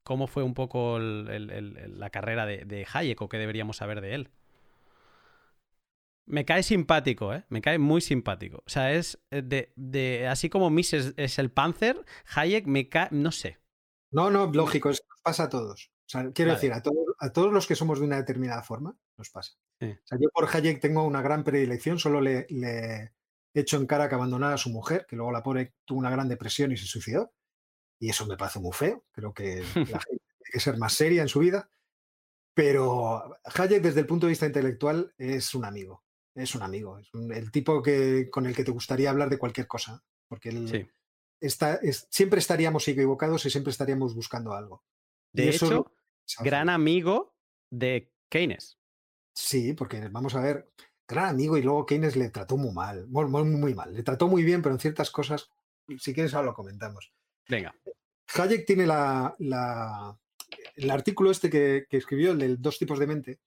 ¿Cómo 0.03 0.27
fue 0.27 0.43
un 0.43 0.53
poco 0.53 0.99
la 0.99 2.09
carrera 2.09 2.45
de, 2.45 2.87
Hayek 2.91 3.21
o 3.21 3.29
qué 3.29 3.37
deberíamos 3.37 3.77
saber 3.77 4.01
de 4.01 4.15
él? 4.15 4.29
Me 6.25 6.45
cae 6.45 6.63
simpático, 6.63 7.33
¿eh? 7.33 7.43
Me 7.49 7.61
cae 7.61 7.77
muy 7.77 7.99
simpático. 7.99 8.63
O 8.65 8.69
sea, 8.69 8.93
es 8.93 9.19
de, 9.29 10.27
así 10.29 10.49
como 10.49 10.69
Mises 10.69 11.13
es 11.17 11.37
el 11.37 11.51
Panzer, 11.51 12.03
Hayek 12.33 12.65
me 12.65 12.87
cae, 12.87 13.09
no 13.11 13.31
sé. 13.31 13.59
No, 14.11 14.29
no, 14.29 14.49
lógico, 14.51 14.89
es 14.89 15.01
pasa 15.23 15.43
a 15.43 15.49
todos. 15.49 15.91
quiero 16.33 16.51
decir, 16.51 16.73
a, 16.73 16.83
a, 17.19 17.31
todos 17.31 17.53
los 17.53 17.65
que 17.65 17.75
somos 17.75 17.99
de 17.99 18.05
una 18.05 18.17
determinada 18.17 18.61
forma, 18.61 18.95
nos 19.17 19.29
pasa. 19.29 19.53
yo 19.79 20.29
por 20.33 20.47
Hayek 20.53 20.79
tengo 20.79 21.03
una 21.03 21.21
gran 21.21 21.43
predilección, 21.43 21.97
solo 21.97 22.21
le, 22.21 22.45
le 22.49 23.13
hecho 23.53 23.77
en 23.77 23.85
cara 23.85 24.09
que 24.09 24.15
abandonara 24.15 24.55
a 24.55 24.59
su 24.59 24.69
mujer, 24.69 25.05
que 25.07 25.15
luego 25.15 25.31
la 25.31 25.43
pobre 25.43 25.73
tuvo 25.85 25.99
una 25.99 26.09
gran 26.09 26.27
depresión 26.27 26.71
y 26.71 26.77
se 26.77 26.85
suicidó. 26.85 27.31
Y 27.99 28.09
eso 28.09 28.25
me 28.25 28.37
parece 28.37 28.59
muy 28.59 28.73
feo. 28.73 29.05
Creo 29.11 29.33
que 29.33 29.61
la 29.61 29.63
gente 29.85 30.01
tiene 30.07 30.51
que 30.51 30.59
ser 30.59 30.77
más 30.77 30.93
seria 30.93 31.21
en 31.21 31.29
su 31.29 31.39
vida. 31.39 31.69
Pero 32.53 33.37
Hayek, 33.45 33.81
desde 33.81 34.01
el 34.01 34.07
punto 34.07 34.25
de 34.25 34.31
vista 34.31 34.45
intelectual, 34.45 35.13
es 35.17 35.55
un 35.55 35.65
amigo. 35.65 36.03
Es 36.35 36.53
un 36.55 36.63
amigo. 36.63 36.99
Es 36.99 37.09
el 37.13 37.51
tipo 37.51 37.81
que, 37.81 38.29
con 38.29 38.45
el 38.45 38.55
que 38.55 38.63
te 38.63 38.71
gustaría 38.71 39.09
hablar 39.09 39.29
de 39.29 39.37
cualquier 39.37 39.67
cosa. 39.67 40.03
Porque 40.27 40.49
él 40.49 40.91
está, 41.39 41.79
siempre 42.09 42.39
estaríamos 42.39 42.87
equivocados 42.87 43.45
y 43.45 43.49
siempre 43.49 43.71
estaríamos 43.71 44.15
buscando 44.15 44.53
algo. 44.53 44.83
De 45.33 45.49
hecho, 45.49 45.91
gran 46.39 46.69
amigo 46.69 47.35
de 47.71 48.11
Keynes. 48.29 48.77
Sí, 49.33 49.73
porque 49.73 50.07
vamos 50.09 50.35
a 50.35 50.41
ver, 50.41 50.71
gran 51.07 51.29
amigo 51.29 51.57
y 51.57 51.63
luego 51.63 51.85
Keynes 51.85 52.15
le 52.15 52.29
trató 52.29 52.55
muy 52.55 52.71
mal, 52.71 53.07
muy, 53.07 53.25
muy, 53.25 53.73
mal. 53.73 53.93
Le 53.93 54.03
trató 54.03 54.27
muy 54.27 54.43
bien, 54.43 54.61
pero 54.61 54.75
en 54.75 54.79
ciertas 54.79 55.09
cosas, 55.09 55.49
si 55.97 56.13
quieres 56.13 56.33
ahora 56.35 56.47
lo 56.47 56.53
comentamos. 56.53 57.11
Venga. 57.49 57.75
Hayek 58.35 58.65
tiene 58.65 58.85
la, 58.85 59.35
el 60.75 60.91
artículo 60.91 61.31
este 61.31 61.49
que, 61.49 61.87
escribió, 61.89 62.31
el 62.31 62.39
de 62.39 62.55
dos 62.57 62.77
tipos 62.77 62.99
de 62.99 63.07
mente, 63.07 63.39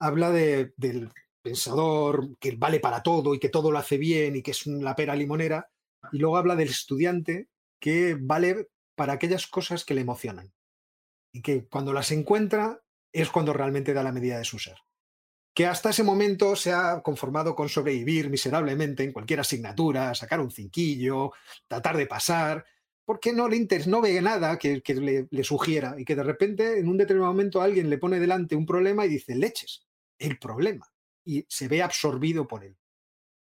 habla 0.00 0.30
de, 0.30 0.72
del 0.76 1.10
pensador 1.42 2.36
que 2.38 2.54
vale 2.56 2.78
para 2.78 3.02
todo 3.02 3.34
y 3.34 3.40
que 3.40 3.48
todo 3.48 3.72
lo 3.72 3.78
hace 3.78 3.98
bien 3.98 4.36
y 4.36 4.42
que 4.42 4.52
es 4.52 4.66
la 4.66 4.94
pera 4.94 5.16
limonera, 5.16 5.68
y 6.12 6.18
luego 6.18 6.36
habla 6.36 6.54
del 6.54 6.68
estudiante 6.68 7.48
que 7.80 8.16
vale 8.18 8.68
para 8.94 9.14
aquellas 9.14 9.48
cosas 9.48 9.84
que 9.84 9.94
le 9.94 10.00
emocionan 10.00 10.52
y 11.38 11.40
que 11.40 11.66
cuando 11.66 11.92
las 11.92 12.10
encuentra 12.10 12.82
es 13.12 13.30
cuando 13.30 13.52
realmente 13.52 13.94
da 13.94 14.02
la 14.02 14.10
medida 14.10 14.38
de 14.38 14.44
su 14.44 14.58
ser. 14.58 14.76
Que 15.54 15.66
hasta 15.66 15.90
ese 15.90 16.02
momento 16.02 16.56
se 16.56 16.72
ha 16.72 17.00
conformado 17.00 17.54
con 17.54 17.68
sobrevivir 17.68 18.28
miserablemente 18.28 19.04
en 19.04 19.12
cualquier 19.12 19.38
asignatura, 19.38 20.16
sacar 20.16 20.40
un 20.40 20.50
cinquillo, 20.50 21.32
tratar 21.68 21.96
de 21.96 22.08
pasar, 22.08 22.64
porque 23.04 23.32
no 23.32 23.48
le 23.48 23.56
interesa, 23.56 23.88
no 23.88 24.00
ve 24.00 24.20
nada 24.20 24.58
que, 24.58 24.82
le, 25.30 25.44
sugiera 25.44 25.94
y 25.96 26.04
que 26.04 26.16
de 26.16 26.24
repente 26.24 26.80
en 26.80 26.88
un 26.88 26.96
determinado 26.96 27.32
momento 27.32 27.62
alguien 27.62 27.88
le 27.88 27.98
pone 27.98 28.18
delante 28.18 28.56
un 28.56 28.66
problema 28.66 29.06
y 29.06 29.10
dice, 29.10 29.36
leches, 29.36 29.86
el 30.18 30.40
problema, 30.40 30.92
y 31.24 31.46
se 31.48 31.68
ve 31.68 31.82
absorbido 31.82 32.48
por 32.48 32.64
él. 32.64 32.76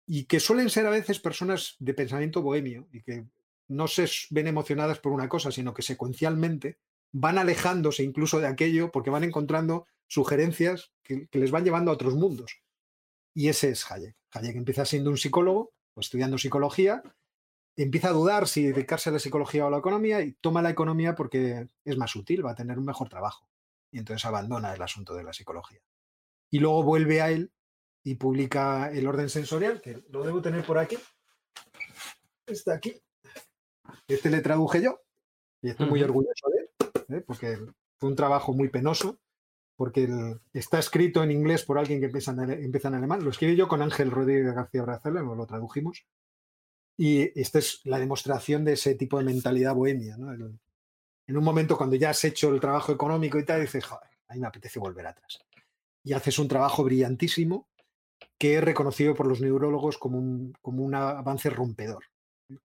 Y 0.07 0.25
que 0.25 0.39
suelen 0.39 0.69
ser 0.69 0.87
a 0.87 0.91
veces 0.91 1.19
personas 1.19 1.77
de 1.79 1.95
pensamiento 1.95 2.43
bohemio 2.43 2.89
y 2.93 3.01
que 3.01 3.25
no 3.69 3.89
se 3.89 4.07
ven 4.29 4.49
emocionadas 4.49 4.99
por 4.99 5.13
una 5.13 5.31
cosa, 5.31 5.51
sino 5.51 5.73
que 5.73 5.81
secuencialmente 5.81 6.79
van 7.13 7.39
alejándose 7.39 8.03
incluso 8.03 8.41
de 8.41 8.47
aquello 8.47 8.91
porque 8.91 9.11
van 9.11 9.25
encontrando 9.25 9.87
sugerencias 10.07 10.93
que, 11.03 11.29
les 11.33 11.51
van 11.51 11.65
llevando 11.65 11.91
a 11.91 11.95
otros 11.95 12.15
mundos. 12.15 12.63
Y 13.35 13.49
ese 13.49 13.71
es 13.71 13.91
Hayek. 13.91 14.17
Hayek 14.33 14.57
empieza 14.57 14.85
siendo 14.85 15.11
un 15.11 15.17
psicólogo, 15.17 15.73
o 15.95 16.01
estudiando 16.01 16.39
psicología, 16.39 17.03
empieza 17.77 18.09
a 18.09 18.13
dudar 18.13 18.49
si 18.49 18.65
dedicarse 18.65 19.11
a 19.11 19.13
la 19.13 19.19
psicología 19.19 19.65
o 19.65 19.69
a 19.69 19.71
la 19.71 19.79
economía 19.79 20.21
y 20.21 20.33
toma 20.33 20.63
la 20.63 20.71
economía 20.71 21.15
porque 21.15 21.69
es 21.85 21.97
más 21.97 22.15
útil, 22.17 22.45
va 22.45 22.53
a 22.53 22.57
tener 22.57 22.79
un 22.79 22.85
mejor 22.85 23.09
trabajo. 23.09 23.49
Y 23.93 23.99
entonces 23.99 24.25
abandona 24.25 24.75
el 24.75 24.83
asunto 24.83 25.15
de 25.15 25.25
la 25.25 25.33
psicología. 25.33 25.81
Y 26.51 26.59
luego 26.59 26.83
vuelve 26.83 27.23
a 27.23 27.31
él 27.31 27.53
y 28.03 28.15
publica 28.15 28.91
El 28.91 29.07
orden 29.07 29.29
sensorial, 29.29 29.81
que 29.81 30.03
lo 30.09 30.23
debo 30.25 30.41
tener 30.41 30.65
por 30.65 30.79
aquí. 30.79 30.99
Está 32.47 32.75
aquí. 32.75 33.01
Este 34.09 34.31
le 34.31 34.41
traduje 34.41 34.83
yo 34.83 35.01
y 35.63 35.71
estoy 35.71 35.89
muy 35.89 36.03
orgulloso 36.03 36.49
de 36.51 36.59
él. 36.59 36.60
¿Eh? 37.13 37.21
porque 37.21 37.59
fue 37.99 38.09
un 38.09 38.17
trabajo 38.17 38.53
muy 38.53 38.69
penoso, 38.69 39.19
porque 39.77 40.09
está 40.53 40.79
escrito 40.79 41.23
en 41.23 41.31
inglés 41.31 41.65
por 41.65 41.79
alguien 41.79 42.01
que 42.01 42.07
empieza 42.07 42.33
en, 42.33 42.95
alemán. 42.95 43.25
Lo 43.25 43.31
escribí 43.31 43.57
yo 43.57 43.69
con 43.69 43.83
Ángel 43.83 44.11
Rodríguez 44.11 44.55
García 44.55 44.83
Brazela, 44.83 45.23
lo 45.23 45.47
tradujimos. 45.47 46.05
Y 46.97 47.39
esta 47.41 47.61
es 47.61 47.81
la 47.85 47.99
demostración 47.99 48.65
de 48.65 48.75
ese 48.75 48.95
tipo 48.95 49.19
de 49.19 49.25
mentalidad 49.25 49.75
bohemia. 49.75 50.17
en 50.17 51.37
un 51.37 51.45
momento 51.45 51.79
cuando 51.79 51.97
ya 51.97 52.11
has 52.11 52.23
hecho 52.25 52.53
el 52.53 52.61
trabajo 52.61 52.93
económico 52.93 53.39
y 53.39 53.45
tal, 53.45 53.63
dices, 53.63 53.85
joder, 53.85 54.11
a 54.29 54.37
me 54.37 54.47
apetece 54.47 54.79
volver 54.79 55.07
atrás. 55.07 55.39
Y 56.05 56.13
haces 56.13 56.39
un 56.39 56.49
trabajo 56.49 56.85
brillantísimo 56.85 57.69
que 58.39 58.59
es 58.59 58.65
reconocido 58.65 59.15
por 59.15 59.27
los 59.27 59.41
neurólogos 59.41 59.99
como 59.99 60.19
un, 60.19 60.53
como 60.61 60.83
un 60.83 60.95
avance 60.95 61.49
rompedor. 61.49 62.05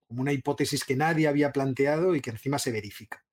como 0.06 0.20
una 0.20 0.32
hipótesis 0.32 0.84
que 0.84 0.96
nadie 0.96 1.28
había 1.28 1.52
planteado 1.52 2.14
y 2.14 2.20
que 2.20 2.30
encima 2.30 2.58
se 2.58 2.72
verifica 2.72 3.25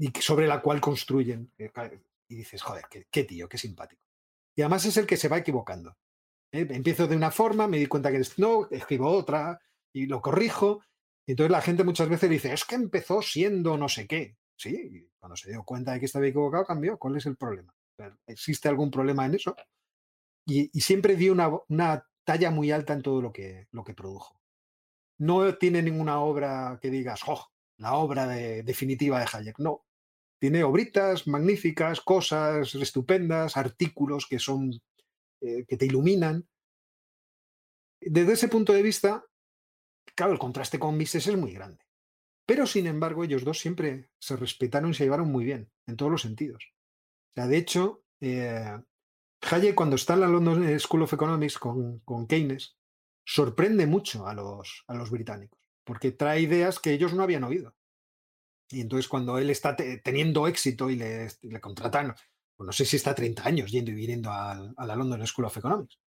y 0.00 0.10
sobre 0.20 0.48
la 0.48 0.62
cual 0.62 0.80
construyen. 0.80 1.52
Y 2.28 2.34
dices, 2.34 2.62
joder, 2.62 2.86
qué, 2.88 3.24
tío, 3.24 3.48
qué 3.48 3.58
simpático. 3.58 4.02
Y 4.56 4.62
además 4.62 4.84
es 4.86 4.96
el 4.96 5.06
que 5.06 5.18
se 5.18 5.28
va 5.28 5.38
equivocando. 5.38 5.96
¿eh? 6.52 6.66
Empiezo 6.70 7.06
de 7.06 7.16
una 7.16 7.30
forma, 7.30 7.68
me 7.68 7.78
di 7.78 7.86
cuenta 7.86 8.10
que 8.10 8.22
no, 8.38 8.66
escribo 8.70 9.10
otra 9.10 9.60
y 9.92 10.06
lo 10.06 10.22
corrijo. 10.22 10.80
Y 11.26 11.32
entonces 11.32 11.50
la 11.50 11.60
gente 11.60 11.84
muchas 11.84 12.08
veces 12.08 12.30
dice, 12.30 12.52
es 12.52 12.64
que 12.64 12.76
empezó 12.76 13.20
siendo 13.20 13.76
no 13.76 13.88
sé 13.88 14.06
qué. 14.06 14.38
Sí, 14.56 15.08
cuando 15.18 15.36
se 15.36 15.50
dio 15.50 15.64
cuenta 15.64 15.92
de 15.92 16.00
que 16.00 16.06
estaba 16.06 16.26
equivocado, 16.26 16.64
cambió. 16.64 16.98
¿Cuál 16.98 17.16
es 17.16 17.26
el 17.26 17.36
problema? 17.36 17.74
¿Existe 18.26 18.68
algún 18.68 18.90
problema 18.90 19.26
en 19.26 19.34
eso? 19.34 19.54
Y, 20.46 20.68
siempre 20.80 21.14
dio 21.14 21.32
una, 21.32 21.50
una, 21.68 22.06
talla 22.24 22.50
muy 22.50 22.70
alta 22.70 22.92
en 22.92 23.02
todo 23.02 23.20
lo 23.20 23.32
que, 23.32 23.68
lo 23.70 23.84
que 23.84 23.94
produjo. 23.94 24.40
No 25.18 25.54
tiene 25.56 25.82
ninguna 25.82 26.20
obra 26.20 26.78
que 26.80 26.90
digas, 26.90 27.20
¡oh! 27.26 27.50
La 27.76 27.94
obra 27.94 28.26
definitiva 28.26 29.18
de 29.18 29.26
Hayek. 29.32 29.58
No. 29.58 29.86
Tiene 30.40 30.64
obritas 30.64 31.26
magníficas, 31.26 32.00
cosas 32.00 32.74
estupendas, 32.74 33.58
artículos 33.58 34.26
que 34.26 34.38
son 34.38 34.72
eh, 35.42 35.66
que 35.66 35.76
te 35.76 35.84
iluminan. 35.84 36.48
Desde 38.00 38.32
ese 38.32 38.48
punto 38.48 38.72
de 38.72 38.82
vista, 38.82 39.24
claro, 40.14 40.32
el 40.32 40.38
contraste 40.38 40.78
con 40.78 40.96
Mises 40.96 41.26
es 41.26 41.36
muy 41.36 41.52
grande. 41.52 41.84
Pero 42.46 42.66
sin 42.66 42.86
embargo, 42.86 43.22
ellos 43.22 43.44
dos 43.44 43.58
siempre 43.58 44.08
se 44.18 44.34
respetaron 44.36 44.90
y 44.90 44.94
se 44.94 45.04
llevaron 45.04 45.30
muy 45.30 45.44
bien, 45.44 45.70
en 45.86 45.96
todos 45.96 46.10
los 46.10 46.22
sentidos. 46.22 46.72
O 46.72 47.34
sea, 47.34 47.46
de 47.46 47.58
hecho, 47.58 48.02
eh, 48.20 48.80
Hayek, 49.42 49.74
cuando 49.74 49.96
está 49.96 50.14
en 50.14 50.20
la 50.20 50.28
London 50.28 50.80
School 50.80 51.02
of 51.02 51.12
Economics 51.12 51.58
con, 51.58 52.00
con 52.00 52.26
Keynes, 52.26 52.76
sorprende 53.26 53.86
mucho 53.86 54.26
a 54.26 54.34
los, 54.34 54.84
a 54.88 54.94
los 54.94 55.10
británicos, 55.10 55.60
porque 55.84 56.12
trae 56.12 56.40
ideas 56.40 56.80
que 56.80 56.92
ellos 56.92 57.12
no 57.12 57.22
habían 57.22 57.44
oído. 57.44 57.74
Y 58.70 58.80
entonces 58.80 59.08
cuando 59.08 59.38
él 59.38 59.50
está 59.50 59.76
teniendo 59.76 60.46
éxito 60.46 60.90
y 60.90 60.96
le, 60.96 61.28
le 61.42 61.60
contratan, 61.60 62.14
pues 62.60 62.66
no 62.66 62.72
sé 62.72 62.84
si 62.84 62.96
está 62.96 63.14
30 63.14 63.42
años 63.48 63.70
yendo 63.70 63.90
y 63.90 63.94
viniendo 63.94 64.30
a, 64.30 64.70
la 64.76 64.94
London 64.94 65.26
School 65.26 65.46
of 65.46 65.56
Economics, 65.56 65.98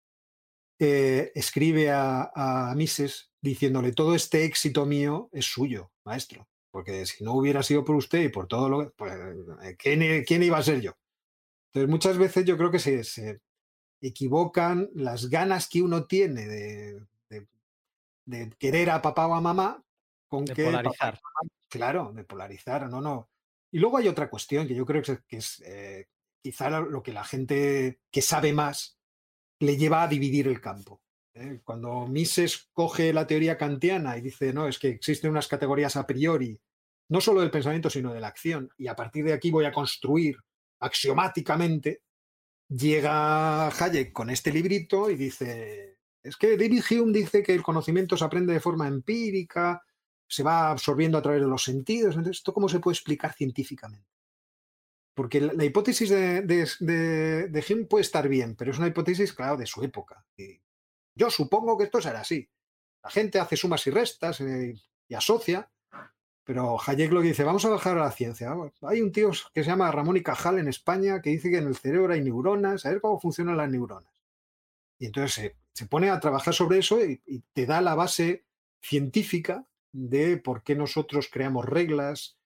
eh, 0.79 1.33
escribe 1.35 1.91
a, 1.91 2.75
Mises 2.77 3.31
diciéndole, 3.41 3.93
todo 3.93 4.15
este 4.15 4.45
éxito 4.45 4.85
mío 4.85 5.31
es 5.33 5.47
suyo, 5.47 5.93
maestro, 6.05 6.47
porque 6.71 7.07
si 7.07 7.25
no 7.25 7.33
hubiera 7.33 7.63
sido 7.63 7.87
por 7.87 7.97
usted 7.97 8.25
y 8.25 8.29
por 8.29 8.49
todo 8.49 8.69
lo 8.69 8.81
que, 8.81 8.91
pues, 8.95 9.15
eh, 9.63 9.77
¿quién, 9.79 10.43
iba 10.43 10.59
a 10.59 10.63
ser 10.63 10.83
yo? 10.83 10.93
Entonces 11.69 11.89
muchas 11.89 12.19
veces 12.19 12.45
yo 12.45 12.59
creo 12.59 12.71
que 12.71 12.81
se, 12.81 13.41
equivocan 14.03 14.91
las 14.93 15.31
ganas 15.31 15.71
que 15.71 15.81
uno 15.81 16.05
tiene 16.05 16.47
de, 16.47 17.07
querer 18.59 18.91
a 18.91 19.01
papá 19.01 19.27
o 19.27 19.35
a 19.35 19.41
mamá 19.41 19.83
con 20.29 20.45
de 20.45 20.53
que... 20.53 20.65
Polarizar. 20.65 21.19
Claro, 21.73 22.13
de 22.13 22.25
polarizar, 22.25 22.91
no, 22.91 23.01
no. 23.01 23.31
Y 23.73 23.79
luego 23.79 23.97
hay 23.97 24.07
otra 24.07 24.29
cuestión 24.29 24.69
que 24.69 24.75
yo 24.75 24.85
creo 24.85 25.03
que 25.03 25.37
es, 25.39 25.63
eh, 25.65 26.07
quizá 26.43 26.69
lo 26.69 27.03
que 27.03 27.15
la 27.15 27.25
gente 27.25 28.01
que 28.11 28.21
sabe 28.21 28.53
más 28.53 28.99
le 29.59 29.79
lleva 29.79 30.03
a 30.03 30.09
dividir 30.09 30.49
el 30.49 30.61
campo. 30.61 31.01
¿eh? 31.33 31.63
Cuando 31.65 32.07
Mises 32.07 32.69
coge 32.75 33.15
la 33.15 33.27
teoría 33.27 33.57
kantiana 33.57 34.19
y 34.19 34.21
dice, 34.21 34.53
no, 34.53 34.69
es 34.69 34.79
que 34.79 34.89
existen 34.89 35.31
unas 35.31 35.49
categorías 35.49 35.97
a 35.97 36.07
priori, 36.07 36.61
no 37.09 37.23
solo 37.23 37.41
del 37.41 37.51
pensamiento, 37.51 37.89
sino 37.89 38.13
de 38.13 38.21
la 38.21 38.29
acción, 38.29 38.69
y 38.77 38.89
a 38.89 38.95
partir 38.95 39.25
de 39.25 39.33
aquí 39.33 39.51
voy 39.51 39.65
a 39.65 39.73
construir 39.73 40.37
axiomáticamente, 40.81 42.03
llega 42.69 43.69
Hayek 43.69 44.13
con 44.13 44.29
este 44.29 44.53
librito 44.53 45.09
y 45.09 45.17
dice, 45.17 45.97
es 46.23 46.37
que 46.37 46.59
David 46.59 46.83
Hume 46.91 47.19
dice 47.19 47.43
que 47.43 47.55
el 47.55 47.63
conocimiento 47.63 48.15
se 48.15 48.25
aprende 48.25 48.53
de 48.53 48.61
forma 48.61 48.89
empírica, 48.89 49.83
se 50.33 50.43
va 50.43 50.71
absorbiendo 50.71 51.19
a 51.19 51.23
través 51.23 51.43
de 51.43 51.47
los 51.47 51.63
sentidos, 51.63 52.17
entonces, 52.17 52.39
¿esto 52.39 52.55
cómo 52.55 52.69
se 52.69 52.81
puede 52.81 52.95
explicar 52.95 53.35
científicamente? 53.35 54.09
Porque 55.15 55.43
la, 55.43 55.63
hipótesis 55.63 56.09
de, 56.09 56.41
de, 56.41 57.65
Hume 57.69 57.85
puede 57.85 58.01
estar 58.01 58.27
bien, 58.29 58.57
pero 58.57 58.71
es 58.71 58.79
una 58.79 58.87
hipótesis, 58.87 59.35
claro, 59.35 59.59
de 59.59 59.67
su 59.67 59.83
época. 59.85 60.25
Yo 61.15 61.31
supongo 61.31 61.77
que 61.77 61.85
esto 61.85 62.01
será 62.01 62.21
así. 62.21 62.49
La 63.05 63.11
gente 63.11 63.39
hace 63.39 63.59
sumas 63.59 63.87
y 63.87 63.91
restas 63.91 64.41
eh, 64.41 64.75
y 65.07 65.15
asocia, 65.15 65.71
pero 66.45 66.79
Hayek 66.81 67.13
lo 67.13 67.21
que 67.21 67.29
dice, 67.29 67.45
vamos 67.45 67.67
a 67.67 67.69
bajar 67.69 67.99
a 67.99 68.05
la 68.05 68.11
ciencia. 68.11 68.55
Hay 68.81 69.03
un 69.03 69.13
tío 69.13 69.33
que 69.53 69.63
se 69.63 69.69
llama 69.69 69.93
Ramón 69.93 70.17
y 70.17 70.23
Cajal 70.23 70.59
en 70.59 70.69
España 70.69 71.21
que 71.21 71.29
dice 71.29 71.51
que 71.51 71.59
en 71.59 71.67
el 71.67 71.77
cerebro 71.77 72.15
hay 72.15 72.23
neuronas, 72.23 72.87
a 72.87 72.91
ver 72.91 73.03
cómo 73.03 73.21
funcionan 73.21 73.59
las 73.59 73.71
neuronas. 73.71 74.13
Y 74.99 75.07
entonces 75.07 75.53
se, 75.75 75.87
pone 75.87 76.09
a 76.09 76.21
trabajar 76.21 76.55
sobre 76.55 76.79
eso 76.79 77.05
y, 77.05 77.21
te 77.53 77.67
da 77.67 77.83
la 77.83 77.95
base 77.95 78.47
científica 78.81 79.67
de 79.93 80.39
por 80.39 80.63
qué 80.63 80.75
nosotros 80.75 81.29
creamos 81.31 81.67
reglas, 81.67 82.39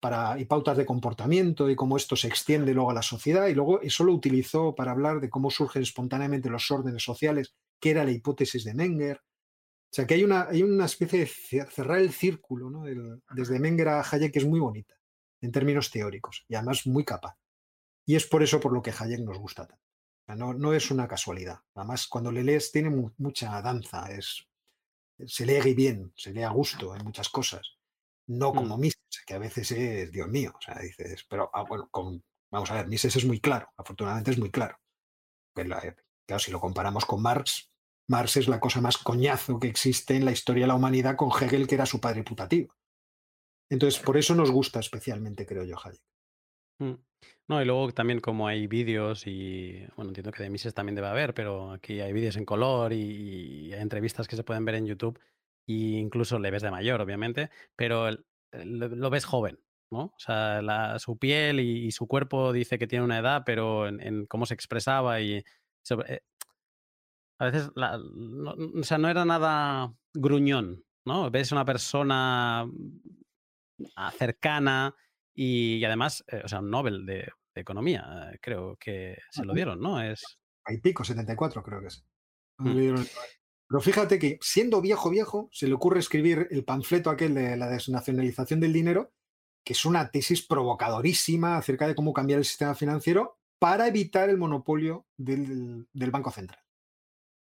para, 0.00 0.38
y 0.38 0.44
pautas 0.44 0.76
de 0.76 0.86
comportamiento 0.86 1.68
y 1.68 1.76
cómo 1.76 1.96
esto 1.96 2.16
se 2.16 2.28
extiende 2.28 2.74
luego 2.74 2.90
a 2.90 2.94
la 2.94 3.02
sociedad. 3.02 3.48
Y 3.48 3.54
luego 3.54 3.80
eso 3.80 4.04
lo 4.04 4.12
utilizó 4.12 4.74
para 4.74 4.92
hablar 4.92 5.20
de 5.20 5.30
cómo 5.30 5.50
surgen 5.50 5.82
espontáneamente 5.82 6.50
los 6.50 6.70
órdenes 6.70 7.02
sociales, 7.02 7.54
que 7.80 7.90
era 7.90 8.04
la 8.04 8.12
hipótesis 8.12 8.64
de 8.64 8.74
Menger. 8.74 9.18
O 9.18 9.94
sea 9.94 10.06
que 10.06 10.14
hay 10.14 10.24
una, 10.24 10.48
hay 10.48 10.62
una 10.62 10.84
especie 10.84 11.20
de 11.20 11.66
cerrar 11.66 11.98
el 11.98 12.12
círculo 12.12 12.70
¿no? 12.70 12.84
desde 13.30 13.58
Menger 13.58 13.88
a 13.88 14.02
Hayek 14.02 14.32
que 14.32 14.38
es 14.38 14.46
muy 14.46 14.60
bonita 14.60 14.94
en 15.40 15.52
términos 15.52 15.90
teóricos 15.90 16.44
y 16.48 16.54
además 16.54 16.86
muy 16.86 17.04
capaz. 17.04 17.36
Y 18.04 18.16
es 18.16 18.26
por 18.26 18.42
eso 18.42 18.60
por 18.60 18.72
lo 18.72 18.82
que 18.82 18.92
Hayek 18.96 19.20
nos 19.20 19.38
gusta 19.38 19.66
tanto. 19.66 19.84
no, 20.36 20.52
no, 20.52 20.72
es 20.72 20.90
una 20.90 21.08
casualidad. 21.08 21.60
Además, 21.74 22.06
cuando 22.06 22.32
le 22.32 22.44
lees 22.44 22.70
tiene 22.70 22.90
mucha 23.16 23.60
danza, 23.62 24.10
es, 24.10 24.46
se 25.26 25.46
lee 25.46 25.74
bien, 25.74 26.12
se 26.16 26.32
lee 26.32 26.42
a 26.42 26.50
gusto 26.50 26.94
en 26.94 27.04
muchas 27.04 27.28
cosas 27.28 27.78
no 28.28 28.52
como 28.52 28.76
mm. 28.76 28.80
Mises, 28.80 29.24
que 29.26 29.34
a 29.34 29.38
veces 29.38 29.72
es, 29.72 30.12
Dios 30.12 30.28
mío, 30.28 30.52
o 30.56 30.60
sea, 30.60 30.78
dices, 30.78 31.24
pero 31.28 31.50
ah, 31.52 31.64
bueno, 31.68 31.90
vamos 32.50 32.70
a 32.70 32.74
ver, 32.74 32.86
Mises 32.86 33.16
es 33.16 33.24
muy 33.24 33.40
claro, 33.40 33.68
afortunadamente 33.76 34.30
es 34.30 34.38
muy 34.38 34.50
claro. 34.50 34.78
Pero, 35.54 35.76
claro, 36.26 36.38
si 36.38 36.50
lo 36.50 36.60
comparamos 36.60 37.04
con 37.04 37.22
Marx, 37.22 37.70
Marx 38.06 38.36
es 38.36 38.48
la 38.48 38.60
cosa 38.60 38.80
más 38.80 38.98
coñazo 38.98 39.58
que 39.58 39.68
existe 39.68 40.14
en 40.14 40.24
la 40.24 40.32
historia 40.32 40.64
de 40.64 40.68
la 40.68 40.74
humanidad 40.74 41.16
con 41.16 41.30
Hegel, 41.30 41.66
que 41.66 41.74
era 41.74 41.86
su 41.86 42.00
padre 42.00 42.22
putativo. 42.22 42.74
Entonces, 43.70 44.00
por 44.00 44.16
eso 44.16 44.34
nos 44.34 44.50
gusta 44.50 44.80
especialmente, 44.80 45.46
creo 45.46 45.64
yo, 45.64 45.76
Hayek. 45.82 46.02
Mm. 46.78 46.94
No, 47.48 47.62
y 47.62 47.64
luego 47.64 47.90
también 47.92 48.20
como 48.20 48.46
hay 48.46 48.66
vídeos 48.66 49.26
y, 49.26 49.84
bueno, 49.96 50.10
entiendo 50.10 50.32
que 50.32 50.42
de 50.42 50.50
Mises 50.50 50.74
también 50.74 50.94
debe 50.94 51.08
haber, 51.08 51.34
pero 51.34 51.72
aquí 51.72 52.00
hay 52.00 52.12
vídeos 52.12 52.36
en 52.36 52.44
color 52.44 52.92
y, 52.92 53.72
hay 53.72 53.80
entrevistas 53.80 54.28
que 54.28 54.36
se 54.36 54.44
pueden 54.44 54.64
ver 54.64 54.74
en 54.76 54.86
YouTube 54.86 55.18
y 55.66 55.96
incluso 55.96 56.38
le 56.38 56.50
ves 56.50 56.62
de 56.62 56.70
mayor, 56.70 57.00
obviamente, 57.00 57.50
pero 57.74 58.10
lo, 58.52 59.10
ves 59.10 59.24
joven, 59.24 59.58
¿no? 59.90 60.04
O 60.04 60.18
sea, 60.18 60.98
su 60.98 61.18
piel 61.18 61.60
y, 61.60 61.90
su 61.90 62.06
cuerpo 62.06 62.52
dice 62.52 62.78
que 62.78 62.86
tiene 62.86 63.04
una 63.04 63.18
edad, 63.18 63.42
pero 63.46 63.88
en, 63.88 64.26
cómo 64.26 64.46
se 64.46 64.54
expresaba 64.54 65.20
y... 65.20 65.44
Eh, 66.06 66.20
a 67.40 67.44
veces, 67.46 67.70
no, 67.76 68.54
o 68.80 68.82
sea, 68.82 68.98
no 68.98 69.08
era 69.08 69.24
nada 69.24 69.94
gruñón, 70.12 70.84
¿no? 71.06 71.30
Ves 71.30 71.52
una 71.52 71.64
persona 71.64 72.66
mm, 72.66 74.10
cercana 74.18 74.94
y, 75.40 75.84
además, 75.84 76.24
eh, 76.26 76.42
o 76.44 76.48
sea, 76.48 76.58
un 76.58 76.68
Nobel 76.68 77.06
de, 77.06 77.30
Economía, 77.54 78.30
creo 78.40 78.76
que 78.76 79.18
se 79.32 79.44
lo 79.44 79.52
dieron, 79.52 79.80
¿no? 79.80 80.00
Es... 80.00 80.22
Hay 80.64 80.78
pico, 80.78 81.02
74 81.02 81.60
creo 81.64 81.80
que 81.80 81.88
es. 81.88 82.04
Mm. 82.58 82.94
Pero 83.68 83.80
fíjate 83.80 84.20
que 84.20 84.38
siendo 84.40 84.80
viejo, 84.80 85.10
viejo, 85.10 85.48
se 85.50 85.66
le 85.66 85.74
ocurre 85.74 85.98
escribir 85.98 86.46
el 86.52 86.64
panfleto 86.64 87.10
aquel 87.10 87.34
de 87.34 87.56
la 87.56 87.68
desnacionalización 87.68 88.60
del 88.60 88.72
dinero, 88.72 89.12
que 89.64 89.72
es 89.72 89.84
una 89.84 90.12
tesis 90.12 90.46
provocadorísima 90.46 91.56
acerca 91.56 91.88
de 91.88 91.96
cómo 91.96 92.12
cambiar 92.12 92.38
el 92.38 92.44
sistema 92.44 92.76
financiero 92.76 93.40
para 93.58 93.88
evitar 93.88 94.30
el 94.30 94.38
monopolio 94.38 95.06
del, 95.16 95.88
Banco 95.92 96.30
Central. 96.30 96.60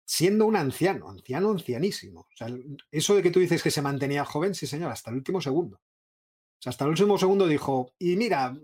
Siendo 0.05 0.47
un 0.47 0.57
anciano, 0.57 1.11
anciano, 1.11 1.51
ancianísimo. 1.51 2.23
O 2.23 2.37
sea, 2.37 2.49
eso 2.91 3.15
de 3.15 3.23
que 3.23 3.31
tú 3.31 3.39
dices 3.39 3.63
que 3.63 3.71
se 3.71 3.83
mantenía 3.83 4.25
joven, 4.25 4.57
sí 4.57 4.67
señor, 4.67 4.91
hasta 4.91 5.11
el 5.11 5.19
último 5.19 5.41
segundo. 5.41 5.81
Sea, 6.63 6.71
hasta 6.71 6.85
el 6.85 6.91
último 6.91 7.19
segundo 7.19 7.49
dijo, 7.49 7.93
y 7.99 8.15
mira, 8.15 8.57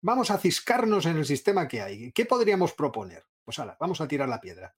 vamos 0.00 0.32
a 0.32 0.38
ciscarnos 0.38 1.06
en 1.06 1.18
el 1.18 1.24
sistema 1.24 1.68
que 1.68 1.80
hay. 1.80 2.10
¿Qué 2.10 2.26
podríamos 2.26 2.72
proponer? 2.72 3.22
Pues 3.44 3.60
ahora, 3.60 3.76
vamos 3.78 4.00
a 4.00 4.08
tirar 4.08 4.28
la 4.28 4.40
piedra. 4.40 4.74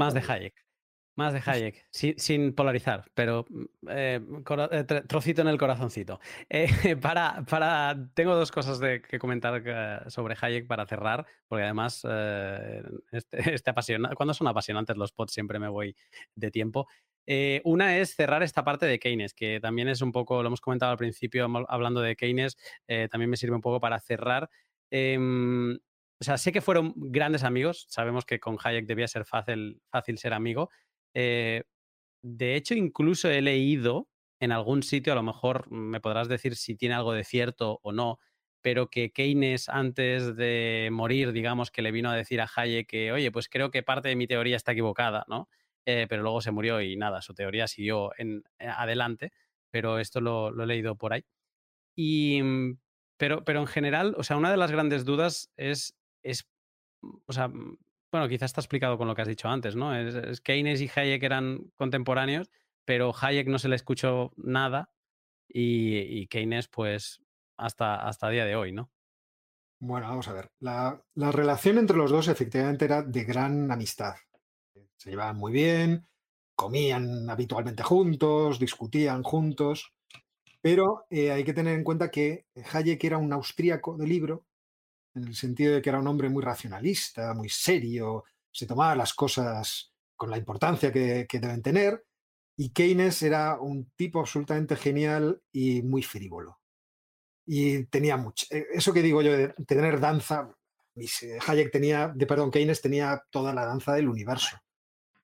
Más 0.00 0.14
de 0.14 0.24
Hayek. 0.26 0.66
Más 1.14 1.32
de 1.32 1.40
Hayek, 1.46 1.86
sin, 1.92 2.54
polarizar, 2.54 3.04
pero 3.14 3.46
eh, 3.88 4.20
eh, 4.72 4.84
trocito 5.06 5.42
en 5.42 5.48
el 5.48 5.58
corazoncito. 5.58 6.18
Eh, 6.50 6.66
para, 7.00 7.44
para, 7.48 7.96
tengo 8.12 8.34
dos 8.34 8.50
cosas 8.50 8.80
de, 8.80 9.00
que 9.00 9.20
comentar 9.20 10.10
sobre 10.10 10.36
Hayek 10.38 10.66
para 10.66 10.86
cerrar, 10.86 11.24
porque 11.46 11.62
además 11.62 12.04
este, 13.12 13.54
este 13.54 13.72
cuando 14.16 14.34
son 14.34 14.48
apasionantes 14.48 14.96
los 14.96 15.12
pods 15.12 15.32
siempre 15.32 15.60
me 15.60 15.68
voy 15.68 15.96
de 16.34 16.50
tiempo. 16.50 16.88
Una 17.64 17.98
es 17.98 18.14
cerrar 18.14 18.42
esta 18.42 18.64
parte 18.64 18.86
de 18.86 18.98
Keynes, 18.98 19.34
que 19.34 19.60
también 19.60 19.88
es 19.88 20.00
un 20.02 20.12
poco, 20.12 20.42
lo 20.42 20.48
hemos 20.48 20.60
comentado 20.60 20.92
al 20.92 20.98
principio 20.98 21.46
hablando 21.68 22.00
de 22.00 22.16
Keynes, 22.16 22.56
también 23.10 23.30
me 23.30 23.36
sirve 23.36 23.56
un 23.56 23.60
poco 23.62 23.80
para 23.80 23.98
cerrar. 24.00 24.48
Em, 24.90 25.78
o 26.18 26.24
sea, 26.24 26.38
sé 26.38 26.52
que 26.52 26.62
fueron 26.62 26.94
grandes 26.96 27.44
amigos, 27.44 27.86
sabemos 27.90 28.24
que 28.24 28.40
con 28.40 28.56
Hayek 28.62 28.86
debía 28.86 29.08
ser 29.08 29.24
fácil, 29.26 29.82
fácil 29.90 30.18
ser 30.18 30.32
amigo. 30.32 30.70
Eh, 31.14 31.64
de 32.22 32.56
hecho, 32.56 32.74
incluso 32.74 33.30
he 33.30 33.42
leído 33.42 34.08
en 34.40 34.52
algún 34.52 34.82
sitio, 34.82 35.12
a 35.12 35.16
lo 35.16 35.22
mejor 35.22 35.70
me 35.70 36.00
podrás 36.00 36.28
decir 36.28 36.56
si 36.56 36.76
tiene 36.76 36.94
algo 36.94 37.12
de 37.12 37.24
cierto 37.24 37.80
o 37.82 37.92
no, 37.92 38.18
pero 38.62 38.88
que 38.88 39.12
Keynes 39.12 39.68
antes 39.68 40.36
de 40.36 40.88
morir, 40.92 41.32
digamos, 41.32 41.70
que 41.70 41.82
le 41.82 41.92
vino 41.92 42.10
a 42.10 42.16
decir 42.16 42.40
a 42.40 42.48
Hayek 42.54 42.88
que, 42.88 43.12
oye, 43.12 43.30
pues 43.30 43.48
creo 43.48 43.70
que 43.70 43.82
parte 43.82 44.08
de 44.08 44.16
mi 44.16 44.26
teoría 44.26 44.56
está 44.56 44.72
equivocada, 44.72 45.24
¿no? 45.28 45.48
Eh, 45.88 46.06
pero 46.08 46.22
luego 46.22 46.40
se 46.40 46.50
murió 46.50 46.80
y 46.80 46.96
nada, 46.96 47.22
su 47.22 47.32
teoría 47.32 47.68
siguió 47.68 48.10
eh, 48.18 48.42
adelante, 48.58 49.32
pero 49.70 50.00
esto 50.00 50.20
lo, 50.20 50.48
he 50.60 50.66
leído 50.66 50.96
por 50.96 51.12
ahí. 51.12 51.24
Y, 51.94 52.42
mm, 52.42 52.78
pero, 53.16 53.44
pero 53.44 53.60
en 53.60 53.68
general, 53.68 54.14
o 54.18 54.24
sea, 54.24 54.36
una 54.36 54.50
de 54.50 54.56
las 54.56 54.72
grandes 54.72 55.04
dudas 55.04 55.52
es, 55.56 55.96
es 56.24 56.48
o 57.26 57.32
sea, 57.32 57.46
mm, 57.48 57.78
bueno, 58.10 58.28
quizás 58.28 58.50
está 58.50 58.60
explicado 58.60 58.98
con 58.98 59.06
lo 59.06 59.14
que 59.14 59.22
has 59.22 59.28
dicho 59.28 59.48
antes, 59.48 59.76
¿no? 59.76 59.94
Es, 59.94 60.40
Keynes 60.40 60.80
y 60.80 60.90
Hayek 60.92 61.22
eran 61.22 61.70
contemporáneos, 61.76 62.50
pero 62.84 63.14
Hayek 63.14 63.46
no 63.46 63.58
se 63.60 63.68
le 63.68 63.76
escuchó 63.76 64.32
nada 64.36 64.90
y, 65.48 66.26
Keynes, 66.26 66.66
pues, 66.66 67.22
hasta, 67.56 68.06
hasta 68.06 68.28
día 68.28 68.44
de 68.44 68.56
hoy, 68.56 68.72
¿no? 68.72 68.90
Bueno, 69.78 70.08
vamos 70.08 70.26
a 70.28 70.32
ver. 70.32 70.50
La, 70.58 71.00
la, 71.14 71.30
relación 71.30 71.78
entre 71.78 71.96
los 71.96 72.10
dos 72.10 72.28
efectivamente 72.28 72.86
era 72.86 73.02
de 73.02 73.24
gran 73.24 73.70
amistad. 73.70 74.14
Se 74.96 75.10
llevaban 75.10 75.36
muy 75.36 75.52
bien, 75.52 76.06
comían 76.54 77.28
habitualmente 77.28 77.82
juntos, 77.82 78.58
discutían 78.58 79.22
juntos, 79.22 79.92
pero 80.60 81.06
eh, 81.10 81.30
hay 81.30 81.44
que 81.44 81.52
tener 81.52 81.74
en 81.74 81.84
cuenta 81.84 82.10
que 82.10 82.46
Hayek 82.72 83.04
era 83.04 83.18
un 83.18 83.32
austríaco 83.32 83.96
de 83.96 84.06
libro 84.06 84.46
en 85.16 85.24
el 85.24 85.34
sentido 85.34 85.74
de 85.74 85.82
que 85.82 85.88
era 85.88 85.98
un 85.98 86.06
hombre 86.06 86.28
muy 86.28 86.42
racionalista, 86.42 87.34
muy 87.34 87.48
serio, 87.48 88.24
se 88.52 88.66
tomaba 88.66 88.94
las 88.94 89.14
cosas 89.14 89.92
con 90.14 90.30
la 90.30 90.38
importancia 90.38 90.92
que, 90.92 91.26
deben 91.30 91.62
tener, 91.62 92.04
y 92.56 92.70
Keynes 92.70 93.22
era 93.22 93.58
un 93.60 93.90
tipo 93.96 94.20
absolutamente 94.20 94.76
genial 94.76 95.42
y 95.52 95.82
muy 95.82 96.02
frívolo. 96.02 96.58
Y 97.46 97.84
tenía 97.86 98.16
mucho, 98.16 98.46
eh, 98.50 98.66
eso 98.72 98.92
que 98.92 99.02
digo 99.02 99.22
yo 99.22 99.36
de 99.36 99.48
tener 99.66 100.00
danza, 100.00 100.54
Hayek 101.46 101.70
tenía, 101.70 102.08
de 102.08 102.26
perdón, 102.26 102.50
Keynes 102.50 102.80
tenía 102.80 103.22
toda 103.30 103.54
la 103.54 103.66
danza 103.66 103.94
del 103.94 104.08
universo. 104.08 104.56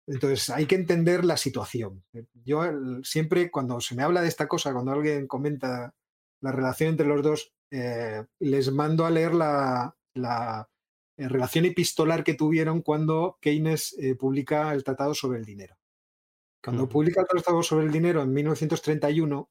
Entonces 0.06 0.50
hay 0.50 0.66
que 0.66 0.74
entender 0.74 1.24
la 1.24 1.36
situación. 1.36 2.04
Yo 2.44 2.62
siempre 3.02 3.50
cuando 3.50 3.80
se 3.80 3.94
me 3.94 4.02
habla 4.02 4.22
de 4.22 4.28
esta 4.28 4.48
cosa, 4.48 4.72
cuando 4.72 4.92
alguien 4.92 5.26
comenta 5.26 5.94
la 6.40 6.52
relación 6.52 6.90
entre 6.90 7.06
los 7.06 7.22
dos, 7.22 7.52
eh, 7.70 8.24
les 8.40 8.70
mando 8.70 9.06
a 9.06 9.10
leer 9.10 9.32
la, 9.34 9.96
eh, 11.16 11.28
relación 11.28 11.64
epistolar 11.64 12.24
que 12.24 12.34
tuvieron 12.34 12.82
cuando 12.82 13.38
Keynes 13.40 13.96
eh, 13.98 14.14
publica 14.14 14.72
el 14.74 14.84
Tratado 14.84 15.14
sobre 15.14 15.38
el 15.38 15.44
Dinero. 15.44 15.76
Cuando 16.62 16.88
publica 16.88 17.22
el 17.22 17.26
Tratado 17.26 17.62
sobre 17.62 17.86
el 17.86 17.92
Dinero 17.92 18.22
en 18.22 18.32
1931, 18.32 19.50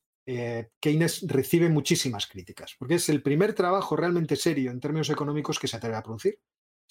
Keynes 0.80 1.28
recibe 1.28 1.68
muchísimas 1.68 2.26
críticas, 2.28 2.76
porque 2.80 2.95
es 2.95 3.10
el 3.10 3.22
primer 3.22 3.53
trabajo 3.53 3.98
realmente 3.98 4.38
serio 4.38 4.72
en 4.72 4.80
términos 4.80 5.10
económicos 5.10 5.60
que 5.60 5.68
se 5.68 5.76
atreve 5.76 5.98
a 5.98 6.03
producir. 6.03 6.40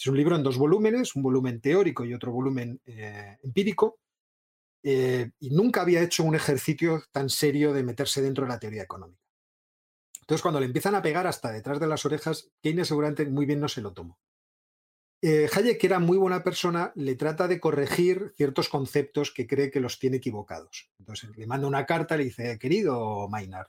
Es 0.01 0.07
un 0.07 0.17
libro 0.17 0.35
en 0.35 0.43
dos 0.43 0.57
volúmenes, 0.57 1.15
un 1.15 1.23
volumen 1.23 1.61
teórico 1.61 2.07
y 2.07 2.15
otro 2.15 2.33
volumen 2.33 2.81
empírico, 3.43 4.01
y 4.83 5.51
nunca 5.51 5.83
había 5.83 6.01
hecho 6.01 6.25
un 6.25 6.35
ejercicio 6.35 7.03
tan 7.13 7.29
serio 7.29 7.75
de 7.75 7.83
meterse 7.83 8.23
dentro 8.23 8.45
de 8.45 8.49
la 8.49 8.59
teoría 8.59 8.83
económica. 8.83 9.21
Entonces, 10.23 10.41
cuando 10.41 10.59
le 10.59 10.65
empiezan 10.65 10.95
a 10.95 11.03
pegar 11.03 11.27
hasta 11.27 11.53
detrás 11.53 11.79
de 11.79 11.87
las 11.87 12.07
orejas, 12.07 12.51
Keynes 12.63 12.89
seguramente 12.89 13.27
muy 13.27 13.45
bien 13.45 13.61
no 13.61 13.69
se 13.69 13.83
lo 13.83 13.93
tomó. 13.93 14.19
Eh, 15.21 15.51
Hayek, 15.55 15.79
que 15.79 15.87
era 15.89 15.99
muy 15.99 16.17
buena 16.17 16.43
persona, 16.43 16.93
le 16.95 17.15
trata 17.15 17.47
de 17.47 17.61
corregir 17.61 18.33
ciertos 18.39 18.71
conceptos 18.71 19.31
que 19.31 19.47
cree 19.47 19.71
que 19.71 19.81
los 19.81 19.99
tiene 19.99 20.17
equivocados. 20.17 20.91
Entonces 20.99 21.37
le 21.37 21.47
manda 21.47 21.67
una 21.67 21.85
carta, 21.85 22.17
le 22.17 22.25
dice, 22.25 22.59
querido 22.59 23.29
Maynard, 23.29 23.69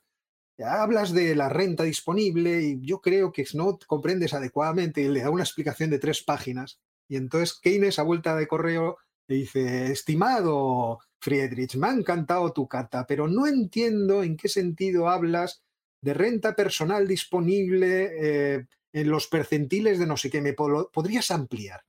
hablas 0.63 1.13
de 1.13 1.35
la 1.35 1.49
renta 1.49 1.83
disponible 1.83 2.61
y 2.61 2.79
yo 2.81 3.01
creo 3.01 3.31
que 3.31 3.45
no 3.53 3.77
comprendes 3.87 4.33
adecuadamente 4.33 5.01
y 5.01 5.07
le 5.07 5.21
da 5.21 5.29
una 5.29 5.43
explicación 5.43 5.89
de 5.89 5.99
tres 5.99 6.23
páginas. 6.23 6.79
Y 7.07 7.15
entonces 7.17 7.59
Keynes 7.59 7.99
a 7.99 8.03
vuelta 8.03 8.35
de 8.35 8.47
correo 8.47 8.97
le 9.27 9.35
dice, 9.35 9.91
estimado 9.91 10.99
Friedrich, 11.19 11.75
me 11.75 11.87
ha 11.87 11.93
encantado 11.93 12.51
tu 12.51 12.67
carta, 12.67 13.05
pero 13.07 13.27
no 13.27 13.47
entiendo 13.47 14.23
en 14.23 14.37
qué 14.37 14.47
sentido 14.47 15.09
hablas 15.09 15.61
de 16.01 16.13
renta 16.13 16.55
personal 16.55 17.07
disponible 17.07 18.09
eh, 18.19 18.65
en 18.93 19.09
los 19.09 19.27
percentiles 19.27 19.99
de 19.99 20.07
no 20.07 20.17
sé 20.17 20.29
qué, 20.29 20.41
¿me 20.41 20.53
podrías 20.53 21.31
ampliar? 21.31 21.81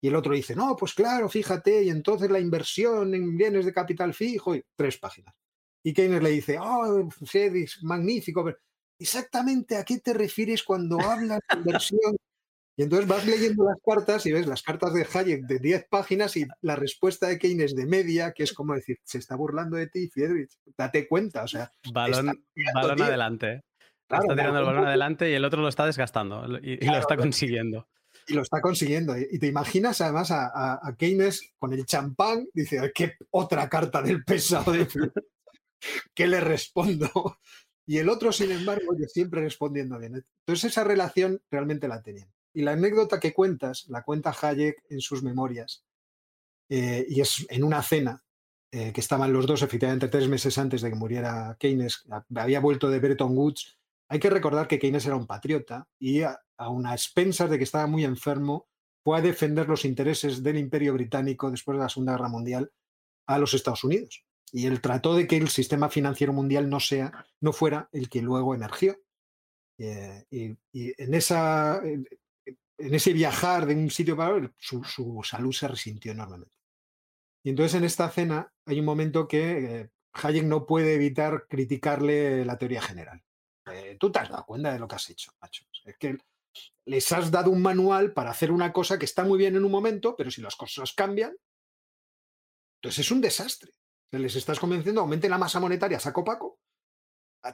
Y 0.00 0.08
el 0.08 0.16
otro 0.16 0.34
dice, 0.34 0.54
no, 0.54 0.76
pues 0.76 0.94
claro, 0.94 1.28
fíjate, 1.28 1.82
y 1.82 1.88
entonces 1.88 2.30
la 2.30 2.38
inversión 2.38 3.14
en 3.14 3.36
bienes 3.36 3.64
de 3.64 3.72
capital 3.72 4.14
fijo, 4.14 4.54
y 4.54 4.62
tres 4.76 4.98
páginas. 4.98 5.34
Y 5.86 5.94
Keynes 5.94 6.20
le 6.20 6.30
dice, 6.30 6.58
oh, 6.60 7.08
Fredis, 7.24 7.80
magnífico, 7.84 8.44
pero 8.44 8.58
exactamente 8.98 9.76
a 9.76 9.84
qué 9.84 10.00
te 10.00 10.12
refieres 10.12 10.64
cuando 10.64 11.00
hablas 11.00 11.38
de 11.48 11.58
inversión 11.58 12.16
y 12.76 12.82
entonces 12.82 13.06
vas 13.08 13.24
leyendo 13.24 13.64
las 13.64 13.78
cartas 13.86 14.26
y 14.26 14.32
ves 14.32 14.48
las 14.48 14.62
cartas 14.62 14.92
de 14.92 15.06
Hayek 15.14 15.46
de 15.46 15.60
10 15.60 15.86
páginas 15.88 16.36
y 16.36 16.44
la 16.62 16.74
respuesta 16.74 17.28
de 17.28 17.38
Keynes 17.38 17.76
de 17.76 17.86
media, 17.86 18.32
que 18.32 18.42
es 18.42 18.52
como 18.52 18.74
decir, 18.74 18.98
se 19.04 19.18
está 19.18 19.36
burlando 19.36 19.76
de 19.76 19.86
ti, 19.86 20.08
Friedrich, 20.08 20.50
date 20.76 21.06
cuenta, 21.06 21.44
o 21.44 21.48
sea. 21.48 21.70
Balón, 21.92 22.44
balón 22.74 23.02
adelante. 23.02 23.62
está 24.10 24.34
tirando 24.34 24.58
el 24.58 24.66
balón 24.66 24.88
adelante 24.88 25.30
y 25.30 25.34
el 25.34 25.44
otro 25.44 25.62
lo 25.62 25.68
está 25.68 25.86
desgastando 25.86 26.44
y, 26.60 26.84
lo 26.84 26.98
está 26.98 27.16
consiguiendo. 27.16 27.86
Y 28.26 28.34
lo 28.34 28.42
está 28.42 28.60
consiguiendo. 28.60 29.16
Y 29.16 29.38
te 29.38 29.46
imaginas 29.46 30.00
además 30.00 30.32
a, 30.32 30.96
Keynes 30.98 31.54
con 31.58 31.72
el 31.72 31.86
champán, 31.86 32.48
dice, 32.52 32.90
¿qué 32.92 33.14
otra 33.30 33.68
carta 33.68 34.02
del 34.02 34.24
pesado 34.24 34.72
de 34.72 34.84
¿Qué 36.14 36.26
le 36.26 36.40
respondo? 36.40 37.38
Y 37.86 37.98
el 37.98 38.08
otro, 38.08 38.32
sin 38.32 38.50
embargo, 38.50 38.96
yo 38.98 39.06
siempre 39.06 39.40
respondiendo 39.40 39.98
bien. 39.98 40.24
Entonces 40.44 40.72
esa 40.72 40.82
relación 40.82 41.40
realmente 41.50 41.86
la 41.86 42.02
tenían. 42.02 42.32
Y 42.52 42.62
la 42.62 42.72
anécdota 42.72 43.20
que 43.20 43.32
cuentas, 43.32 43.86
la 43.88 44.02
cuenta 44.02 44.34
Hayek 44.40 44.84
en 44.90 45.00
sus 45.00 45.22
memorias, 45.22 45.84
eh, 46.68 47.06
y 47.08 47.20
es 47.20 47.46
en 47.48 47.62
una 47.62 47.82
cena 47.82 48.24
eh, 48.72 48.92
que 48.92 49.00
estaban 49.00 49.32
los 49.32 49.46
dos 49.46 49.62
efectivamente 49.62 50.08
tres 50.08 50.28
meses 50.28 50.58
antes 50.58 50.82
de 50.82 50.90
que 50.90 50.96
muriera 50.96 51.56
Keynes, 51.60 52.04
había 52.34 52.60
vuelto 52.60 52.90
de 52.90 52.98
Bretton 52.98 53.36
Woods. 53.36 53.78
Hay 54.08 54.18
que 54.18 54.30
recordar 54.30 54.66
que 54.66 54.78
Keynes 54.78 55.06
era 55.06 55.16
un 55.16 55.26
patriota 55.26 55.88
y 55.98 56.22
a, 56.22 56.40
a 56.58 56.92
expensas 56.92 57.48
de 57.48 57.58
que 57.58 57.64
estaba 57.64 57.86
muy 57.86 58.04
enfermo, 58.04 58.66
fue 59.04 59.18
a 59.18 59.22
defender 59.22 59.68
los 59.68 59.84
intereses 59.84 60.42
del 60.42 60.58
imperio 60.58 60.92
británico 60.94 61.50
después 61.50 61.78
de 61.78 61.84
la 61.84 61.88
Segunda 61.88 62.12
Guerra 62.12 62.28
Mundial 62.28 62.72
a 63.28 63.38
los 63.38 63.54
Estados 63.54 63.84
Unidos. 63.84 64.25
Y 64.52 64.66
él 64.66 64.80
trató 64.80 65.14
de 65.14 65.26
que 65.26 65.36
el 65.36 65.48
sistema 65.48 65.88
financiero 65.88 66.32
mundial 66.32 66.68
no, 66.70 66.80
sea, 66.80 67.26
no 67.40 67.52
fuera 67.52 67.88
el 67.92 68.08
que 68.08 68.22
luego 68.22 68.54
emergió. 68.54 68.98
Eh, 69.78 70.24
y, 70.30 70.56
en 70.72 71.14
esa, 71.14 71.80
en 72.78 72.94
ese 72.94 73.12
viajar 73.12 73.66
de 73.66 73.74
un 73.74 73.90
sitio 73.90 74.16
para 74.16 74.34
otro, 74.34 74.54
su, 74.58 75.20
salud 75.24 75.52
se 75.52 75.68
resintió 75.68 76.12
enormemente. 76.12 76.54
Y 77.42 77.50
entonces 77.50 77.74
en 77.74 77.84
esta 77.84 78.10
cena 78.10 78.52
hay 78.64 78.80
un 78.80 78.86
momento 78.86 79.28
que 79.28 79.80
eh, 79.80 79.90
Hayek 80.12 80.44
no 80.44 80.66
puede 80.66 80.94
evitar 80.94 81.46
criticarle 81.48 82.44
la 82.44 82.58
teoría 82.58 82.82
general. 82.82 83.22
Eh, 83.66 83.96
tú 83.98 84.10
te 84.10 84.18
has 84.18 84.28
dado 84.28 84.44
cuenta 84.46 84.72
de 84.72 84.78
lo 84.78 84.88
que 84.88 84.96
has 84.96 85.10
hecho, 85.10 85.32
macho. 85.40 85.64
Es 85.84 85.96
que 85.96 86.18
les 86.86 87.12
has 87.12 87.30
dado 87.30 87.50
un 87.50 87.62
manual 87.62 88.12
para 88.12 88.30
hacer 88.30 88.50
una 88.50 88.72
cosa 88.72 88.98
que 88.98 89.04
está 89.04 89.24
muy 89.24 89.38
bien 89.38 89.56
en 89.56 89.64
un 89.64 89.70
momento, 89.70 90.14
pero 90.16 90.30
si 90.30 90.40
las 90.40 90.56
cosas 90.56 90.92
cambian, 90.92 91.36
entonces 92.80 93.06
es 93.06 93.10
un 93.10 93.20
desastre. 93.20 93.72
Les 94.12 94.36
estás 94.36 94.60
convenciendo, 94.60 95.00
aumente 95.00 95.28
la 95.28 95.38
masa 95.38 95.60
monetaria, 95.60 96.00
saco 96.00 96.24
paco, 96.24 96.58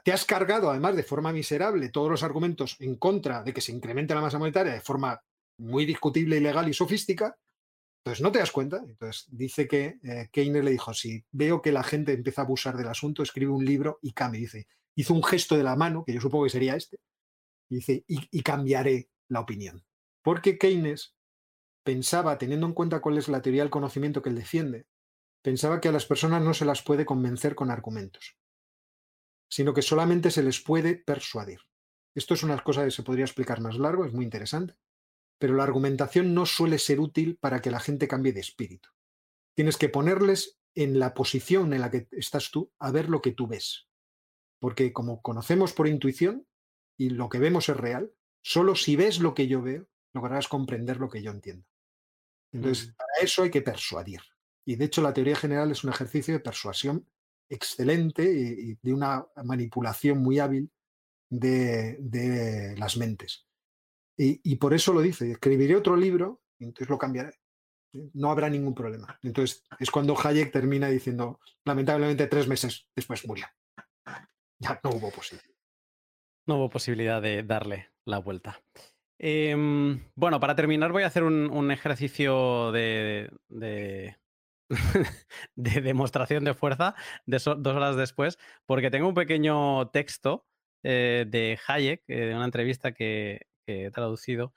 te 0.05 0.12
has 0.12 0.24
cargado 0.24 0.70
además 0.70 0.97
de 0.97 1.03
forma 1.03 1.33
miserable 1.33 1.91
todos 1.91 2.11
los 2.11 2.23
argumentos 2.23 2.77
en 2.81 2.97
contra 2.97 3.43
de 3.43 3.53
que 3.53 3.61
se 3.61 3.73
incremente 3.73 4.15
la 4.15 4.20
masa 4.20 4.39
monetaria 4.39 4.73
de 4.73 4.81
forma 4.81 5.20
muy 5.59 5.85
discutible, 5.85 6.39
ilegal 6.39 6.69
y 6.69 6.74
sofística, 6.74 7.37
entonces 8.05 8.23
no 8.23 8.33
te 8.33 8.41
das 8.41 8.51
cuenta. 8.51 8.83
Entonces 8.85 9.27
dice 9.31 9.69
que 9.69 9.99
eh, 10.03 10.29
Keynes 10.33 10.65
le 10.65 10.73
dijo, 10.73 10.93
si 10.93 11.24
veo 11.31 11.62
que 11.62 11.73
la 11.73 11.85
gente 11.85 12.12
empieza 12.12 12.43
a 12.43 12.45
abusar 12.45 12.77
del 12.77 12.89
asunto, 12.89 13.23
escribe 13.23 13.53
un 13.53 13.65
libro 13.65 13.99
y 14.03 14.12
cambie. 14.12 14.41
Dice, 14.41 14.66
hizo 14.97 15.15
un 15.15 15.23
gesto 15.23 15.57
de 15.57 15.62
la 15.62 15.77
mano, 15.77 16.05
que 16.05 16.12
yo 16.12 16.20
supongo 16.20 16.45
que 16.45 16.51
sería 16.51 16.74
este, 16.74 16.99
y 17.70 17.77
dice, 17.77 18.05
y 18.09 18.43
cambiaré 18.43 19.09
la 19.29 19.41
opinión. 19.41 19.85
Porque 20.23 20.59
Keynes 20.59 21.15
pensaba, 21.85 22.39
teniendo 22.39 22.66
en 22.66 22.74
cuenta 22.74 23.01
cuál 23.01 23.19
es 23.19 23.29
la 23.29 23.41
teoría 23.41 23.62
del 23.62 23.70
conocimiento 23.70 24.20
que 24.20 24.31
él 24.31 24.37
defiende, 24.37 24.87
pensaba 25.43 25.81
que 25.81 25.89
a 25.89 25.93
las 25.93 26.06
personas 26.06 26.43
no 26.43 26.55
se 26.55 26.64
las 26.64 26.82
puede 26.82 27.05
convencer 27.05 27.55
con 27.55 27.70
argumentos 27.70 28.36
sino 29.52 29.74
que 29.74 29.82
solamente 29.82 30.31
se 30.31 30.43
les 30.43 30.62
puede 30.62 30.97
persuadir. 30.97 31.60
Esto 32.14 32.32
es 32.32 32.43
una 32.43 32.59
cosa 32.60 32.86
que 32.86 32.90
se 32.90 33.02
podría 33.02 33.27
explicar 33.27 33.60
más 33.60 33.77
largo, 33.77 34.06
es 34.06 34.14
muy 34.14 34.24
interesante, 34.24 34.78
pero 35.39 35.55
la 35.55 35.62
argumentación 35.62 36.32
no 36.32 36.47
suele 36.47 36.78
ser 36.78 37.01
útil 37.01 37.36
para 37.36 37.60
que 37.60 37.70
la 37.70 37.78
gente 37.78 38.09
cambie 38.09 38.32
de 38.32 38.40
espíritu. 38.40 38.89
Tienes 39.55 39.77
que 39.77 39.90
ponerles 39.90 40.59
en 40.74 40.98
la 40.98 41.12
posición 41.12 41.74
en 41.74 41.82
la 41.82 41.90
que 41.90 42.09
estás 42.12 42.51
tú 42.51 42.73
a 42.78 42.90
ver 42.93 43.10
lo 43.10 43.20
que 43.20 43.32
tú 43.32 43.47
ves. 43.47 43.89
Porque 44.59 44.94
como 44.94 45.20
conocemos 45.20 45.74
por 45.74 45.86
intuición 45.86 46.47
y 46.97 47.10
lo 47.10 47.28
que 47.28 47.39
vemos 47.39 47.69
es 47.69 47.77
real, 47.77 48.10
solo 48.40 48.74
si 48.74 48.97
ves 48.97 49.19
lo 49.19 49.35
que 49.35 49.48
yo 49.48 49.60
veo, 49.60 49.86
lograrás 50.14 50.48
comprender 50.48 50.97
lo 50.97 51.10
que 51.10 51.23
yo 51.23 51.31
entiendo. 51.31 51.66
Entonces, 52.52 52.94
para 52.97 53.12
eso 53.20 53.43
hay 53.43 53.51
que 53.51 53.60
persuadir. 53.60 54.23
Y 54.64 54.76
de 54.76 54.84
hecho 54.84 55.02
la 55.02 55.12
teoría 55.12 55.36
general 55.36 55.70
es 55.70 55.84
un 55.84 55.90
ejercicio 55.90 56.34
de 56.34 56.40
persuasión 56.40 57.06
excelente 57.48 58.24
y, 58.24 58.74
de 58.80 58.94
una 58.94 59.26
manipulación 59.44 60.18
muy 60.22 60.39
hábil 60.39 60.70
de, 61.30 62.74
las 62.78 62.97
mentes. 62.97 63.47
Y, 64.16 64.56
por 64.56 64.72
eso 64.72 64.93
lo 64.93 65.01
dice, 65.01 65.32
escribiré 65.32 65.74
otro 65.74 65.97
libro 65.97 66.43
y 66.59 66.64
entonces 66.64 66.89
lo 66.89 66.98
cambiaré. 66.98 67.32
No 68.14 68.30
habrá 68.30 68.48
ningún 68.48 68.74
problema. 68.74 69.18
Entonces 69.22 69.64
es 69.78 69.90
cuando 69.90 70.16
Hayek 70.16 70.52
termina 70.52 70.89
diciendo, 70.89 71.40
lamentablemente 71.64 72.26
tres 72.28 72.47
meses 72.47 72.86
después 72.94 73.26
murió. 73.26 73.47
Ya 74.59 74.80
no 74.84 74.90
hubo 74.90 75.10
posibilidad. 75.10 75.51
No 76.47 76.56
hubo 76.56 76.70
posibilidad 76.70 77.20
de 77.20 77.43
darle 77.43 77.90
la 78.05 78.18
vuelta. 78.18 78.62
Em, 79.18 80.01
bueno, 80.14 80.40
para 80.40 80.56
terminar 80.56 80.93
voy 80.93 81.02
a 81.02 81.06
hacer 81.06 81.22
un, 81.22 81.70
ejercicio 81.70 82.72
de, 82.72 83.30
de, 83.48 84.16
demostración 85.55 86.44
de 86.44 86.55
fuerza 86.55 86.94
de 87.27 87.39
dos 87.39 87.77
horas 87.77 87.97
después, 87.97 88.39
porque 88.66 88.90
tengo 88.90 89.09
un 89.09 89.15
pequeño 89.15 89.89
texto 89.90 90.47
eh, 90.82 91.24
de 91.28 91.59
Hayek, 91.66 92.03
eh, 92.09 92.27
de 92.27 92.35
una 92.35 92.44
entrevista 92.44 92.93
que, 92.93 93.47
he 93.66 93.90
traducido, 93.90 94.53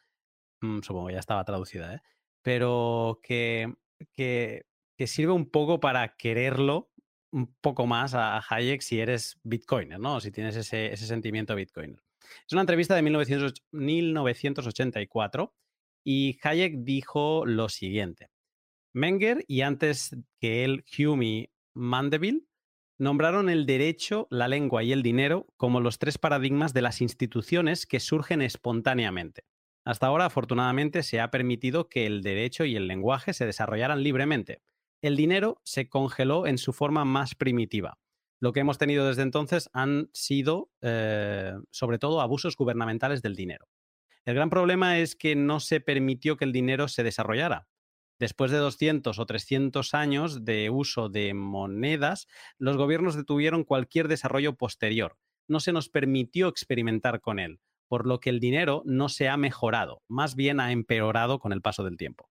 mm, 0.61 0.81
supongo 0.81 1.07
que 1.07 1.13
ya 1.13 1.19
estaba 1.19 1.43
traducida, 1.45 1.95
¿eh? 1.95 2.01
pero 2.41 3.19
que, 3.23 3.73
que, 4.13 4.65
sirve 5.07 5.33
un 5.33 5.49
poco 5.49 5.79
para 5.79 6.15
quererlo 6.15 6.91
un 7.31 7.53
poco 7.61 7.85
más 7.85 8.13
a, 8.15 8.41
Hayek 8.49 8.81
si 8.81 8.99
eres 8.99 9.39
bitcoiner, 9.43 9.99
¿no? 9.99 10.19
Si 10.21 10.31
tienes 10.31 10.55
ese, 10.55 10.93
ese 10.93 11.05
sentimiento 11.05 11.55
bitcoiner. 11.55 12.01
Es 12.47 12.53
una 12.53 12.61
entrevista 12.61 12.95
de 12.95 13.03
1984 13.03 15.53
y 16.03 16.39
Hayek 16.41 16.83
dijo 16.83 17.45
lo 17.45 17.69
siguiente. 17.69 18.31
Menger 18.95 19.45
y 19.47 19.61
antes 19.61 20.15
que 20.39 20.63
él 20.63 20.85
Hume 20.97 21.51
Mandeville 21.75 22.47
nombraron 22.97 23.49
el 23.49 23.65
derecho, 23.65 24.27
la 24.31 24.47
lengua 24.47 24.83
y 24.83 24.91
el 24.91 25.03
dinero 25.03 25.47
como 25.57 25.81
los 25.81 25.99
tres 25.99 26.17
paradigmas 26.17 26.73
de 26.73 26.81
las 26.81 27.01
instituciones 27.01 27.85
que 27.85 27.99
surgen 27.99 28.41
espontáneamente. 28.41 29.43
Hasta 29.83 30.07
ahora, 30.07 30.25
afortunadamente, 30.25 31.03
se 31.03 31.19
ha 31.19 31.29
permitido 31.29 31.89
que 31.89 32.07
el 32.07 32.23
derecho 32.23 32.65
y 32.65 32.75
el 32.75 32.87
lenguaje 32.87 33.33
se 33.33 33.45
desarrollaran 33.45 34.01
libremente. 34.01 34.61
El 35.01 35.15
dinero 35.15 35.61
se 35.63 35.89
congeló 35.89 36.47
en 36.47 36.57
su 36.57 36.73
forma 36.73 37.05
más 37.05 37.35
primitiva, 37.35 37.99
lo 38.39 38.53
que 38.53 38.59
hemos 38.59 38.77
tenido 38.77 39.07
desde 39.07 39.21
entonces 39.21 39.69
han 39.73 40.09
sido, 40.13 40.69
eh, 40.81 41.53
sobre 41.71 41.99
todo, 41.99 42.21
abusos 42.21 42.55
gubernamentales 42.55 43.21
del 43.21 43.35
dinero. 43.35 43.67
El 44.25 44.35
gran 44.35 44.49
problema 44.49 44.99
es 44.99 45.15
que 45.15 45.35
no 45.35 45.59
se 45.59 45.79
permitió 45.79 46.35
que 46.35 46.45
el 46.45 46.51
dinero 46.51 46.87
se 46.87 47.03
desarrollara. 47.03 47.67
Después 48.17 48.51
de 48.51 48.57
200 48.57 49.19
o 49.19 49.25
300 49.25 49.93
años 49.93 50.45
de 50.45 50.69
uso 50.69 51.09
de 51.09 51.33
monedas, 51.33 52.27
los 52.57 52.77
gobiernos 52.77 53.15
detuvieron 53.15 53.63
cualquier 53.63 54.07
desarrollo 54.07 54.55
posterior. 54.55 55.17
No 55.47 55.59
se 55.59 55.73
nos 55.73 55.89
permitió 55.89 56.47
experimentar 56.47 57.19
con 57.19 57.39
él, 57.39 57.59
por 57.87 58.07
lo 58.07 58.19
que 58.19 58.29
el 58.29 58.39
dinero 58.39 58.83
no 58.85 59.09
se 59.09 59.27
ha 59.27 59.37
mejorado, 59.37 60.01
más 60.07 60.35
bien 60.35 60.59
ha 60.59 60.71
empeorado 60.71 61.39
con 61.39 61.51
el 61.51 61.61
paso 61.61 61.83
del 61.83 61.97
tiempo. 61.97 62.29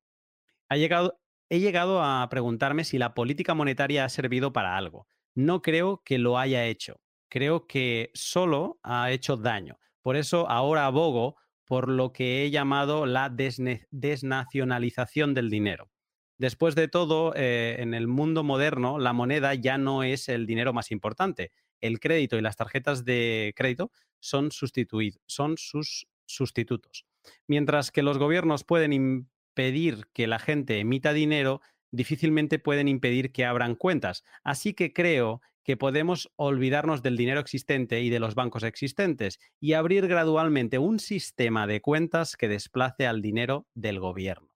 he 0.71 1.61
llegado 1.61 2.03
a 2.03 2.27
preguntarme 2.31 2.85
si 2.85 2.99
la 2.99 3.15
política 3.15 3.55
monetaria 3.55 4.05
ha 4.05 4.09
servido 4.09 4.53
para 4.53 4.77
algo, 4.77 5.07
no 5.35 5.63
creo 5.63 6.03
que 6.05 6.19
lo 6.19 6.39
haya 6.39 6.65
hecho. 6.65 7.01
Creo 7.29 7.67
que 7.67 8.11
solo 8.15 8.79
ha 8.83 9.11
hecho 9.11 9.37
daño. 9.37 9.79
Por 10.03 10.17
eso 10.17 10.49
ahora 10.49 10.87
abogo 10.87 11.37
por 11.65 11.89
lo 11.89 12.13
que 12.13 12.45
he 12.45 12.51
llamado 12.51 13.07
la 13.07 13.31
desnacionalización 13.31 15.35
del 15.35 15.51
dinero. 15.51 15.91
Después 16.39 16.75
de 16.75 16.89
todo, 16.89 17.33
eh, 17.37 17.77
en 17.79 17.95
el 17.95 18.09
mundo 18.09 18.43
moderno, 18.43 18.99
la 18.99 19.13
moneda 19.13 19.55
ya 19.55 19.79
no 19.79 20.03
es 20.03 20.29
el 20.29 20.47
dinero 20.47 20.73
más 20.73 20.91
importante. 20.91 21.53
El 21.81 22.01
crédito 22.01 22.37
y 22.37 22.41
las 22.41 22.57
tarjetas 22.57 23.05
de 23.05 23.53
crédito 23.57 23.93
son, 24.19 24.51
son 24.51 25.57
sus 25.57 26.07
sustitutos. 26.27 27.07
Mientras 27.47 27.91
que 27.91 28.03
los 28.03 28.19
gobiernos 28.19 28.65
pueden 28.65 28.93
impedir 28.93 30.07
que 30.13 30.27
la 30.27 30.39
gente 30.39 30.81
emita 30.81 31.13
dinero, 31.13 31.61
difícilmente 31.93 32.59
pueden 32.59 32.89
impedir 32.89 33.33
que 33.33 33.45
abran 33.45 33.77
cuentas. 33.77 34.25
Así 34.43 34.75
que 34.75 34.93
creo 34.93 35.41
que 35.65 35.77
podemos 35.77 36.31
olvidarnos 36.37 37.03
del 37.03 37.17
dinero 37.17 37.41
existente 37.41 38.03
y 38.03 38.11
de 38.11 38.21
los 38.21 38.35
bancos 38.35 38.63
existentes 38.63 39.41
y 39.59 39.73
abrir 39.73 40.07
gradualmente 40.07 40.79
un 40.79 41.01
sistema 41.01 41.67
de 41.67 41.81
cuentas 41.81 42.37
que 42.37 42.49
desplace 42.49 43.07
al 43.07 43.23
dinero 43.23 43.67
del 43.75 43.99
gobierno. 43.99 44.51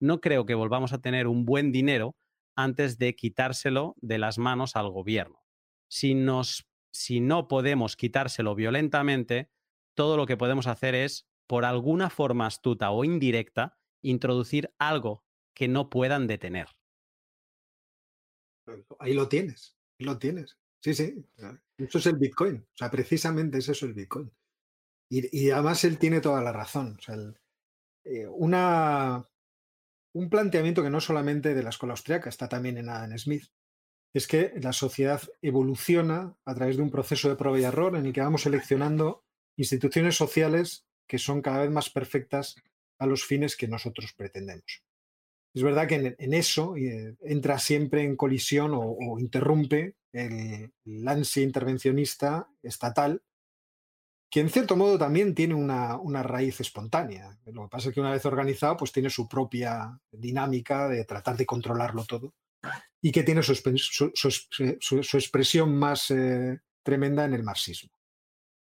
No 0.00 0.20
creo 0.20 0.46
que 0.46 0.54
volvamos 0.54 0.92
a 0.92 1.00
tener 1.00 1.26
un 1.26 1.44
buen 1.44 1.72
dinero 1.72 2.16
antes 2.56 2.98
de 2.98 3.14
quitárselo 3.14 3.94
de 4.00 4.18
las 4.18 4.38
manos 4.38 4.76
al 4.76 4.90
gobierno. 4.90 5.42
Si, 5.88 6.14
no 6.14 7.48
podemos 7.48 7.96
quitárselo 7.96 8.54
violentamente, 8.54 9.50
todo 9.94 10.16
lo 10.16 10.26
que 10.26 10.38
podemos 10.38 10.66
hacer 10.66 10.94
es, 10.94 11.26
por 11.46 11.64
alguna 11.64 12.08
forma 12.08 12.46
astuta 12.46 12.90
o 12.90 13.04
indirecta, 13.04 13.78
introducir 14.02 14.72
algo 14.78 15.22
que 15.54 15.68
no 15.68 15.90
puedan 15.90 16.26
detener. 16.26 16.68
Ahí 18.98 19.14
lo 19.14 19.28
tienes, 19.28 19.75
lo 19.98 20.18
tienes. 20.18 20.56
Sí, 20.80 20.94
sí. 20.94 21.24
Eso 21.78 21.98
es 21.98 22.06
el 22.06 22.16
Bitcoin. 22.16 22.56
O 22.56 22.76
sea, 22.76 22.90
precisamente 22.90 23.58
es 23.58 23.68
eso 23.68 23.86
el 23.86 23.94
Bitcoin. 23.94 24.30
Y, 25.08 25.50
además 25.50 25.84
él 25.84 25.98
tiene 25.98 26.20
toda 26.20 26.42
la 26.42 26.52
razón. 26.52 26.96
O 26.98 27.02
sea, 27.02 27.16
eh, 28.04 28.26
una, 28.26 29.28
un 30.12 30.30
planteamiento 30.30 30.82
que 30.82 30.90
no 30.90 31.00
solamente 31.00 31.54
de 31.54 31.62
la 31.62 31.70
escuela 31.70 31.92
austriaca, 31.92 32.28
está 32.28 32.48
también 32.48 32.78
en 32.78 32.88
Adam 32.88 33.16
Smith, 33.18 33.44
es 34.12 34.26
que 34.26 34.52
la 34.62 34.72
sociedad 34.72 35.20
evoluciona 35.42 36.36
a 36.44 36.54
través 36.54 36.76
de 36.76 36.82
un 36.82 36.90
proceso 36.90 37.28
de 37.28 37.36
prueba 37.36 37.58
y 37.58 37.64
error 37.64 37.96
en 37.96 38.06
el 38.06 38.12
que 38.12 38.22
vamos 38.22 38.42
seleccionando 38.42 39.24
instituciones 39.56 40.16
sociales 40.16 40.86
que 41.06 41.18
son 41.18 41.42
cada 41.42 41.60
vez 41.60 41.70
más 41.70 41.90
perfectas 41.90 42.56
a 42.98 43.06
los 43.06 43.24
fines 43.24 43.56
que 43.56 43.68
nosotros 43.68 44.12
pretendemos. 44.16 44.85
Es 45.56 45.62
verdad 45.62 45.88
que 45.88 46.14
en, 46.18 46.34
eso 46.34 46.76
eh, 46.76 47.16
entra 47.22 47.58
siempre 47.58 48.04
en 48.04 48.14
colisión 48.14 48.72
o, 48.74 49.18
interrumpe 49.18 49.94
el, 50.12 50.70
ansia 51.06 51.42
intervencionista 51.42 52.46
estatal, 52.62 53.22
que 54.30 54.40
en 54.40 54.50
cierto 54.50 54.76
modo 54.76 54.98
también 54.98 55.34
tiene 55.34 55.54
una, 55.54 56.22
raíz 56.22 56.60
espontánea. 56.60 57.38
Lo 57.46 57.62
que 57.62 57.68
pasa 57.70 57.88
es 57.88 57.94
que 57.94 58.02
una 58.02 58.12
vez 58.12 58.26
organizado, 58.26 58.76
pues 58.76 58.92
tiene 58.92 59.08
su 59.08 59.26
propia 59.26 59.98
dinámica 60.10 60.90
de 60.90 61.06
tratar 61.06 61.38
de 61.38 61.46
controlarlo 61.46 62.04
todo 62.04 62.34
y 63.00 63.10
que 63.10 63.22
tiene 63.22 63.42
su, 63.42 63.54
expresión 65.14 65.74
más 65.74 66.10
eh, 66.10 66.60
tremenda 66.82 67.24
en 67.24 67.32
el 67.32 67.42
marxismo. 67.42 67.96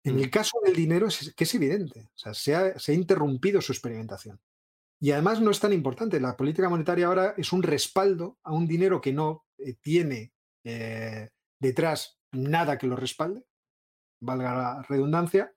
En 0.03 0.19
el 0.19 0.27
mm. 0.27 0.31
caso 0.31 0.59
del 0.65 0.75
dinero 0.75 1.07
es 1.07 1.33
que 1.33 1.45
es 1.45 1.55
evidente, 1.55 2.09
o 2.13 2.19
sea, 2.19 2.35
se 2.35 2.57
ha 2.57 2.93
interrumpido 2.93 3.61
su 3.61 3.71
experimentación. 3.71 4.41
Y 5.03 5.11
además 5.11 5.41
no 5.41 5.51
es 5.51 5.59
tan 5.59 5.73
importante. 5.73 6.20
La 6.20 6.37
política 6.37 6.69
monetaria 6.69 7.09
ahora 7.09 7.35
es 7.37 7.53
un 7.53 7.65
respaldo 7.65 8.39
a 8.45 8.53
un 8.53 8.69
dinero 8.69 9.01
que 9.01 9.12
no 9.12 9.45
eh, 9.59 9.74
tiene 9.81 10.33
eh, 10.62 11.29
detrás 11.61 12.20
nada 12.31 12.79
que 12.79 12.87
lo 12.87 12.95
respalde, 12.95 13.43
valga 14.20 14.55
la 14.55 14.83
redundancia, 14.89 15.53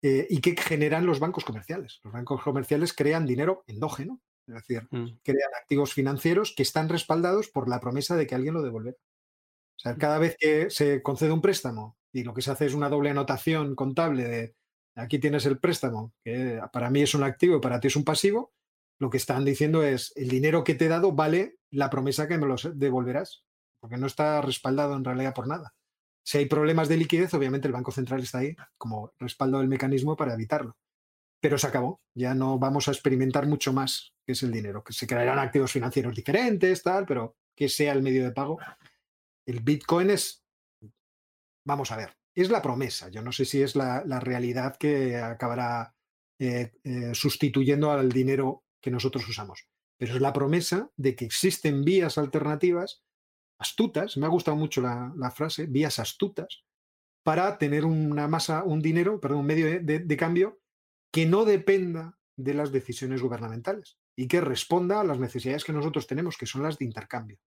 eh, 0.00 0.28
y 0.30 0.40
que 0.40 0.56
generan 0.56 1.06
los 1.06 1.18
bancos 1.18 1.44
comerciales. 1.44 1.98
Los 2.04 2.12
bancos 2.12 2.40
comerciales 2.40 2.92
crean 2.92 3.26
dinero 3.26 3.64
endógeno, 3.66 4.20
es 4.46 4.54
decir, 4.54 4.86
mm. 4.92 5.18
crean 5.24 5.50
activos 5.60 5.92
financieros 5.92 6.54
que 6.56 6.62
están 6.62 6.88
respaldados 6.88 7.48
por 7.48 7.68
la 7.68 7.80
promesa 7.80 8.14
de 8.14 8.28
que 8.28 8.36
alguien 8.36 8.54
lo 8.54 8.62
devolverá. 8.62 8.96
O 8.96 9.80
sea, 9.80 9.94
mm. 9.94 9.98
cada 9.98 10.18
vez 10.20 10.36
que 10.38 10.70
se 10.70 11.02
concede 11.02 11.32
un 11.32 11.42
préstamo 11.42 11.98
y 12.12 12.22
lo 12.22 12.32
que 12.32 12.42
se 12.42 12.52
hace 12.52 12.66
es 12.66 12.74
una 12.74 12.88
doble 12.88 13.10
anotación 13.10 13.74
contable 13.74 14.22
de 14.22 14.54
aquí 14.94 15.18
tienes 15.18 15.46
el 15.46 15.58
préstamo, 15.58 16.12
que 16.24 16.60
para 16.72 16.90
mí 16.90 17.02
es 17.02 17.14
un 17.14 17.24
activo 17.24 17.56
y 17.56 17.60
para 17.60 17.80
ti 17.80 17.88
es 17.88 17.96
un 17.96 18.04
pasivo, 18.04 18.52
lo 18.98 19.10
que 19.10 19.16
están 19.16 19.44
diciendo 19.44 19.82
es, 19.82 20.12
el 20.16 20.28
dinero 20.28 20.64
que 20.64 20.74
te 20.74 20.86
he 20.86 20.88
dado 20.88 21.12
vale 21.12 21.58
la 21.70 21.90
promesa 21.90 22.26
que 22.26 22.38
me 22.38 22.46
lo 22.46 22.56
devolverás, 22.74 23.44
porque 23.80 23.96
no 23.96 24.06
está 24.06 24.40
respaldado 24.40 24.96
en 24.96 25.04
realidad 25.04 25.34
por 25.34 25.46
nada. 25.46 25.74
Si 26.24 26.38
hay 26.38 26.46
problemas 26.46 26.88
de 26.88 26.96
liquidez, 26.96 27.32
obviamente 27.34 27.68
el 27.68 27.72
Banco 27.72 27.92
Central 27.92 28.20
está 28.20 28.38
ahí 28.38 28.54
como 28.76 29.12
respaldo 29.18 29.58
del 29.58 29.68
mecanismo 29.68 30.16
para 30.16 30.34
evitarlo. 30.34 30.76
Pero 31.40 31.56
se 31.56 31.68
acabó, 31.68 32.00
ya 32.14 32.34
no 32.34 32.58
vamos 32.58 32.88
a 32.88 32.90
experimentar 32.90 33.46
mucho 33.46 33.72
más 33.72 34.12
que 34.26 34.32
es 34.32 34.42
el 34.42 34.52
dinero, 34.52 34.84
que 34.84 34.92
se 34.92 35.06
crearán 35.06 35.38
activos 35.38 35.72
financieros 35.72 36.14
diferentes, 36.14 36.82
tal, 36.82 37.06
pero 37.06 37.36
que 37.56 37.68
sea 37.68 37.92
el 37.92 38.02
medio 38.02 38.24
de 38.24 38.32
pago. 38.32 38.58
El 39.46 39.60
Bitcoin 39.60 40.10
es, 40.10 40.44
vamos 41.64 41.90
a 41.92 41.96
ver, 41.96 42.14
es 42.34 42.50
la 42.50 42.60
promesa. 42.60 43.08
Yo 43.08 43.22
no 43.22 43.32
sé 43.32 43.46
si 43.46 43.62
es 43.62 43.74
la, 43.74 44.02
realidad 44.20 44.76
que 44.76 45.16
acabará 45.16 45.94
eh, 46.38 46.72
eh, 46.84 47.14
sustituyendo 47.14 47.90
al 47.90 48.10
dinero 48.10 48.64
que 48.80 48.90
nosotros 48.90 49.28
usamos. 49.28 49.68
Pero 49.96 50.14
es 50.14 50.20
la 50.20 50.32
promesa 50.32 50.90
de 50.96 51.14
que 51.14 51.24
existen 51.24 51.84
vías 51.84 52.18
alternativas 52.18 53.02
astutas, 53.58 54.16
me 54.16 54.26
ha 54.26 54.30
gustado 54.30 54.56
mucho 54.56 54.80
la, 54.80 55.30
frase, 55.34 55.66
vías 55.66 55.98
astutas, 55.98 56.64
para 57.24 57.58
tener 57.58 57.84
una 57.84 58.28
masa, 58.28 58.62
un 58.62 58.80
dinero, 58.80 59.20
perdón, 59.20 59.40
un 59.40 59.46
medio 59.46 59.66
de, 59.82 60.16
cambio 60.16 60.60
que 61.12 61.26
no 61.26 61.44
dependa 61.44 62.18
de 62.36 62.54
las 62.54 62.70
decisiones 62.70 63.20
gubernamentales 63.20 63.98
y 64.16 64.28
que 64.28 64.40
responda 64.40 65.00
a 65.00 65.04
las 65.04 65.18
necesidades 65.18 65.64
que 65.64 65.72
nosotros 65.72 66.06
tenemos, 66.06 66.38
que 66.38 66.46
son 66.46 66.62
las 66.62 66.78
de 66.78 66.84
intercambio. 66.84 67.38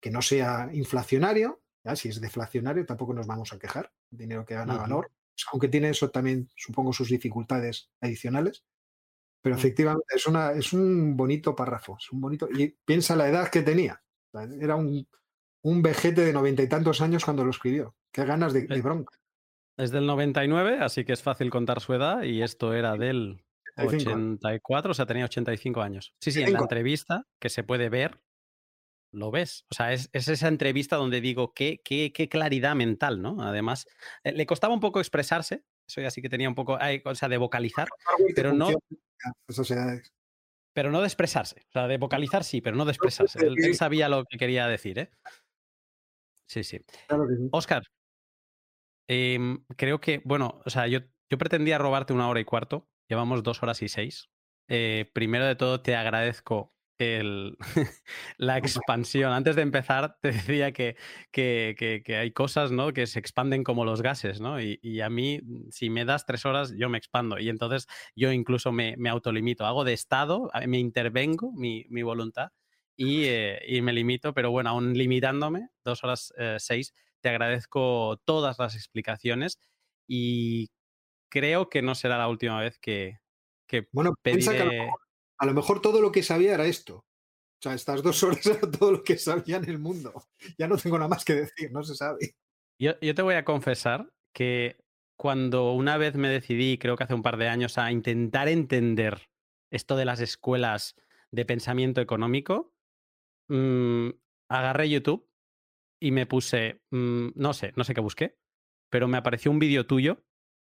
que 0.00 0.10
no 0.10 0.20
sea 0.22 0.68
inflacionario, 0.72 1.62
si 1.94 2.08
es 2.08 2.20
deflacionario 2.20 2.84
tampoco 2.84 3.14
nos 3.14 3.26
vamos 3.26 3.52
a 3.52 3.58
quejar, 3.58 3.92
dinero 4.10 4.44
que 4.44 4.54
gana 4.54 4.76
valor, 4.76 5.10
aunque 5.52 5.68
tiene 5.68 5.90
eso 5.90 6.10
también, 6.10 6.48
supongo, 6.56 6.92
sus 6.92 7.08
dificultades 7.08 7.90
adicionales. 8.00 8.64
Pero 9.44 9.56
mm. 9.56 9.58
efectivamente 9.58 10.06
es, 10.16 10.26
una, 10.26 10.52
es 10.52 10.72
un 10.72 11.18
bonito 11.18 11.54
párrafo, 11.54 11.98
es 12.00 12.10
un 12.10 12.22
bonito. 12.22 12.48
Y 12.50 12.68
piensa 12.82 13.14
la 13.14 13.28
edad 13.28 13.50
que 13.50 13.60
tenía. 13.60 14.02
Era 14.58 14.74
un, 14.74 15.06
un 15.62 15.82
vejete 15.82 16.22
de 16.22 16.32
noventa 16.32 16.62
y 16.62 16.68
tantos 16.68 17.02
años 17.02 17.26
cuando 17.26 17.44
lo 17.44 17.50
escribió. 17.50 17.94
Qué 18.10 18.24
ganas 18.24 18.54
de, 18.54 18.66
de 18.66 18.80
bronca. 18.80 19.18
Es 19.76 19.90
del 19.90 20.06
99, 20.06 20.78
así 20.80 21.04
que 21.04 21.12
es 21.12 21.22
fácil 21.22 21.50
contar 21.50 21.80
su 21.80 21.92
edad 21.92 22.22
y 22.22 22.40
esto 22.42 22.72
era 22.72 22.96
del 22.96 23.44
84, 23.76 24.92
o 24.92 24.94
sea, 24.94 25.04
tenía 25.04 25.26
85 25.26 25.82
años. 25.82 26.14
Sí, 26.22 26.32
sí, 26.32 26.42
en 26.42 26.54
la 26.54 26.60
entrevista 26.60 27.26
que 27.38 27.50
se 27.50 27.64
puede 27.64 27.90
ver, 27.90 28.22
lo 29.12 29.30
ves. 29.30 29.66
O 29.70 29.74
sea, 29.74 29.92
es, 29.92 30.08
esa 30.14 30.48
entrevista 30.48 30.96
donde 30.96 31.20
digo, 31.20 31.52
qué, 31.52 31.82
qué, 31.84 32.14
qué, 32.14 32.30
claridad 32.30 32.74
mental, 32.74 33.20
¿no? 33.20 33.42
Además, 33.42 33.86
eh, 34.22 34.32
le 34.32 34.46
costaba 34.46 34.72
un 34.72 34.80
poco 34.80 35.00
expresarse, 35.00 35.64
eso 35.86 36.00
ya 36.00 36.10
sí 36.10 36.22
que 36.22 36.30
tenía 36.30 36.48
un 36.48 36.54
poco, 36.54 36.78
o 37.04 37.14
sea, 37.14 37.28
de 37.28 37.36
vocalizar, 37.36 37.88
pero 38.34 38.54
no... 38.54 38.70
Pero 40.74 40.90
no 40.90 41.00
de 41.00 41.06
expresarse. 41.06 41.62
O 41.68 41.72
sea, 41.72 41.86
de 41.86 41.98
vocalizar 41.98 42.44
sí, 42.44 42.60
pero 42.60 42.76
no 42.76 42.84
de 42.84 42.92
expresarse. 42.92 43.38
Él, 43.46 43.74
sabía 43.74 44.08
lo 44.08 44.24
que 44.24 44.38
quería 44.38 44.66
decir, 44.66 44.98
¿eh? 44.98 45.10
Sí, 46.46 46.62
sí. 46.62 46.80
Oscar, 47.52 47.82
em, 49.08 49.64
creo 49.76 50.00
que, 50.00 50.20
bueno, 50.24 50.60
o 50.64 50.70
sea, 50.70 50.86
yo, 50.86 51.00
yo 51.30 51.38
pretendía 51.38 51.78
robarte 51.78 52.12
una 52.12 52.28
hora 52.28 52.40
y 52.40 52.44
cuarto, 52.44 52.88
llevamos 53.08 53.42
dos 53.42 53.62
horas 53.62 53.80
y 53.82 53.88
seis. 53.88 54.28
Eh, 54.68 55.10
primero 55.14 55.46
de 55.46 55.56
todo, 55.56 55.80
te 55.82 55.96
agradezco 55.96 56.73
el, 56.98 57.56
la 58.38 58.58
expansión. 58.58 59.32
Antes 59.32 59.56
de 59.56 59.62
empezar, 59.62 60.16
te 60.20 60.32
decía 60.32 60.72
que, 60.72 60.96
que, 61.30 62.02
que, 62.04 62.16
hay 62.16 62.30
cosas 62.32 62.70
¿no? 62.72 62.92
que 62.92 63.06
se 63.06 63.18
expanden 63.18 63.64
como 63.64 63.84
los 63.84 64.02
gases, 64.02 64.40
¿no? 64.40 64.60
Y, 64.60 64.78
y, 64.82 65.00
a 65.00 65.10
mí, 65.10 65.40
si 65.70 65.90
me 65.90 66.04
das 66.04 66.26
tres 66.26 66.44
horas, 66.46 66.74
yo 66.76 66.88
me 66.88 66.98
expando. 66.98 67.38
Y 67.38 67.48
entonces 67.48 67.86
yo 68.14 68.32
incluso 68.32 68.72
me, 68.72 68.96
me 68.96 69.10
autolimito. 69.10 69.66
Hago 69.66 69.84
de 69.84 69.92
estado, 69.92 70.50
me 70.66 70.78
intervengo 70.78 71.52
mi, 71.52 71.84
mi 71.88 72.02
voluntad 72.02 72.50
y, 72.96 73.24
eh, 73.24 73.60
y, 73.66 73.82
me 73.82 73.92
limito, 73.92 74.34
pero 74.34 74.50
bueno, 74.50 74.70
aún 74.70 74.94
limitándome, 74.94 75.68
dos 75.84 76.04
horas 76.04 76.32
eh, 76.38 76.56
seis, 76.58 76.94
te 77.20 77.28
agradezco 77.28 78.20
todas 78.24 78.58
las 78.58 78.76
explicaciones 78.76 79.58
y 80.06 80.70
creo 81.28 81.68
que 81.68 81.82
no 81.82 81.94
será 81.94 82.18
la 82.18 82.28
última 82.28 82.60
vez 82.60 82.78
que, 82.78 83.18
que 83.66 83.88
bueno, 83.92 84.14
pediré 84.22 84.60
a 84.60 84.64
lo 84.64 84.70
mejor 84.70 85.03
todo 85.80 86.00
lo 86.00 86.12
que 86.12 86.22
sabía 86.22 86.54
era 86.54 86.66
esto. 86.66 86.96
O 86.96 87.62
sea, 87.62 87.74
estas 87.74 88.02
dos 88.02 88.22
horas 88.24 88.44
era 88.46 88.70
todo 88.70 88.92
lo 88.92 89.02
que 89.02 89.18
sabía 89.18 89.56
en 89.56 89.68
el 89.68 89.78
mundo. 89.78 90.12
Ya 90.58 90.68
no 90.68 90.76
tengo 90.76 90.98
nada 90.98 91.08
más 91.08 91.24
que 91.24 91.34
decir, 91.34 91.72
no 91.72 91.82
se 91.82 91.94
sabe. 91.94 92.36
Yo, 92.78 92.96
te 92.98 93.22
voy 93.22 93.34
a 93.34 93.44
confesar 93.44 94.12
que 94.32 94.76
cuando 95.16 95.72
una 95.72 95.96
vez 95.96 96.16
me 96.16 96.28
decidí, 96.28 96.78
creo 96.78 96.96
que 96.96 97.04
hace 97.04 97.14
un 97.14 97.22
par 97.22 97.36
de 97.36 97.48
años, 97.48 97.78
a 97.78 97.92
intentar 97.92 98.48
entender 98.48 99.30
esto 99.70 99.96
de 99.96 100.04
las 100.04 100.20
escuelas 100.20 100.96
de 101.30 101.44
pensamiento 101.44 102.00
económico, 102.00 102.74
mm, 103.48 104.10
agarré 104.48 104.90
YouTube 104.90 105.28
y 106.00 106.10
me 106.10 106.26
puse, 106.26 106.82
mm, 106.90 107.28
no 107.34 107.54
sé, 107.54 107.72
no 107.76 107.84
sé 107.84 107.94
qué 107.94 108.00
busqué, 108.00 108.36
pero 108.90 109.08
me 109.08 109.18
apareció 109.18 109.50
un 109.50 109.58
vídeo 109.58 109.86
tuyo 109.86 110.24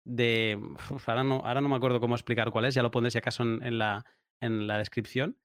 de, 0.05 0.61
ahora, 1.07 1.24
no, 1.24 1.36
ahora 1.45 1.61
no 1.61 1.69
me 1.69 1.77
acuerdo 1.77 2.01
cómo 2.01 2.15
explicar 2.15 2.51
cuál 2.51 2.66
es, 2.66 2.74
ya 2.74 2.82
lo 2.82 2.91
pondré 2.91 3.11
si 3.11 3.19
acaso 3.19 3.43
en, 3.43 3.78
la, 3.78 4.05
en 4.40 4.66
la 4.66 4.78
descripción. 4.78 5.39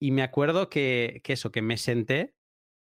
Y 0.00 0.10
me 0.10 0.22
acuerdo 0.22 0.68
que, 0.68 1.20
que, 1.24 1.32
eso, 1.34 1.50
que 1.50 1.62
me 1.62 1.76
senté 1.76 2.34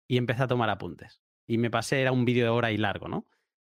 y 0.09 0.17
empecé 0.17 0.43
a 0.43 0.49
tomar 0.49 0.71
apuntes. 0.71 1.23
Y 1.47 1.59
me 1.59 1.71
pasé, 1.71 2.01
era 2.01 2.13
un 2.13 2.25
vídeo 2.25 2.45
de 2.45 2.51
hora 2.51 2.71
y 2.73 2.77
largo, 2.77 3.09
¿no? 3.09 3.27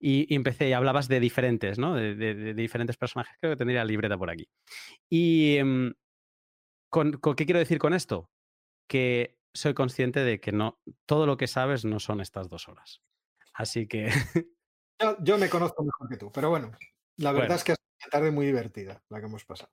Y, 0.02 0.34
empecé, 0.34 0.68
y 0.68 0.72
hablabas 0.72 1.08
de 1.08 1.20
diferentes, 1.20 1.78
¿no? 1.78 1.94
De, 1.94 2.54
diferentes 2.54 2.96
personajes. 2.96 3.36
Creo 3.38 3.52
que 3.52 3.58
tendría 3.58 3.80
la 3.80 3.84
libreta 3.84 4.16
por 4.16 4.30
aquí. 4.30 4.48
Y, 5.10 5.56
em, 5.58 5.92
¿con, 6.88 7.20
¿qué 7.36 7.44
quiero 7.44 7.58
decir 7.58 7.78
con 7.78 7.92
esto? 7.92 8.30
Que 8.88 9.38
soy 9.52 9.74
consciente 9.74 10.20
de 10.20 10.40
que 10.40 10.52
no, 10.52 10.80
todo 11.04 11.26
lo 11.26 11.36
que 11.36 11.46
sabes 11.46 11.84
no 11.84 12.00
son 12.00 12.20
estas 12.20 12.48
dos 12.48 12.68
horas. 12.68 13.02
Así 13.52 13.86
que... 13.86 14.06
yo, 15.22 15.36
me 15.36 15.50
conozco 15.50 15.84
mejor 15.84 16.08
que 16.08 16.16
tú, 16.16 16.32
pero 16.32 16.48
bueno, 16.48 16.72
la 17.16 17.32
verdad 17.32 17.56
es 17.56 17.64
que 17.64 17.72
es 17.72 17.78
una 18.02 18.10
tarde 18.10 18.30
muy 18.30 18.46
divertida 18.46 19.02
la 19.10 19.20
que 19.20 19.26
hemos 19.26 19.44
pasado 19.44 19.70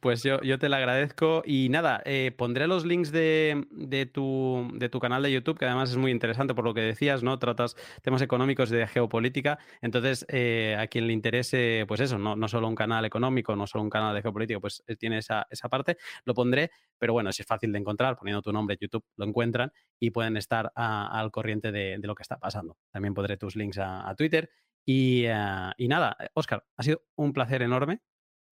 pues 0.00 0.22
yo, 0.22 0.40
yo 0.42 0.58
te 0.58 0.68
la 0.68 0.78
agradezco 0.78 1.42
y 1.46 1.68
nada, 1.68 2.02
eh, 2.04 2.32
pondré 2.36 2.66
los 2.66 2.84
links 2.84 3.12
de, 3.12 3.66
de, 3.70 4.06
tu, 4.06 4.68
de 4.74 4.88
tu 4.88 4.98
canal 4.98 5.22
de 5.22 5.30
YouTube, 5.30 5.58
que 5.58 5.66
además 5.66 5.90
es 5.90 5.96
muy 5.96 6.10
interesante 6.10 6.54
por 6.54 6.64
lo 6.64 6.74
que 6.74 6.80
decías, 6.80 7.22
¿no? 7.22 7.38
Tratas 7.38 7.76
temas 8.02 8.22
económicos 8.22 8.70
de 8.70 8.86
geopolítica, 8.88 9.58
entonces 9.80 10.26
eh, 10.28 10.76
a 10.78 10.88
quien 10.88 11.06
le 11.06 11.12
interese, 11.12 11.84
pues 11.86 12.00
eso, 12.00 12.18
no, 12.18 12.34
no 12.34 12.48
solo 12.48 12.66
un 12.66 12.74
canal 12.74 13.04
económico, 13.04 13.54
no 13.54 13.66
solo 13.66 13.84
un 13.84 13.90
canal 13.90 14.14
de 14.14 14.22
geopolítica, 14.22 14.58
pues 14.58 14.82
eh, 14.86 14.96
tiene 14.96 15.18
esa, 15.18 15.46
esa 15.48 15.68
parte, 15.68 15.96
lo 16.24 16.34
pondré, 16.34 16.70
pero 16.98 17.12
bueno, 17.12 17.30
si 17.30 17.42
es 17.42 17.46
fácil 17.46 17.70
de 17.72 17.78
encontrar, 17.78 18.16
poniendo 18.16 18.42
tu 18.42 18.52
nombre 18.52 18.76
YouTube, 18.80 19.04
lo 19.16 19.26
encuentran 19.26 19.72
y 20.00 20.10
pueden 20.10 20.36
estar 20.36 20.72
al 20.74 21.30
corriente 21.30 21.70
de, 21.70 21.98
de, 21.98 22.06
lo 22.06 22.14
que 22.16 22.22
está 22.22 22.38
pasando. 22.38 22.78
También 22.90 23.14
pondré 23.14 23.36
tus 23.36 23.54
links 23.54 23.78
a, 23.78 24.12
Twitter 24.16 24.50
y, 24.84 25.24
y 25.76 25.88
nada, 25.88 26.16
Oscar, 26.34 26.64
ha 26.76 26.82
sido 26.82 27.02
un 27.14 27.32
placer 27.32 27.62
enorme. 27.62 28.00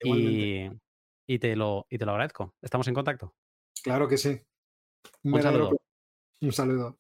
Y, 0.03 0.69
y 1.31 1.39
te 1.39 1.55
lo, 1.55 1.87
y 1.89 1.97
te 1.97 2.05
lo 2.05 2.11
agradezco. 2.11 2.57
¿Estamos 2.61 2.89
en 2.89 2.95
contacto? 2.95 3.37
Claro 3.85 4.09
que 4.09 4.19
sí. 4.19 4.41
Un 5.23 5.41
saludo. 5.41 5.77
Un 6.41 6.53
saludo. 6.53 6.99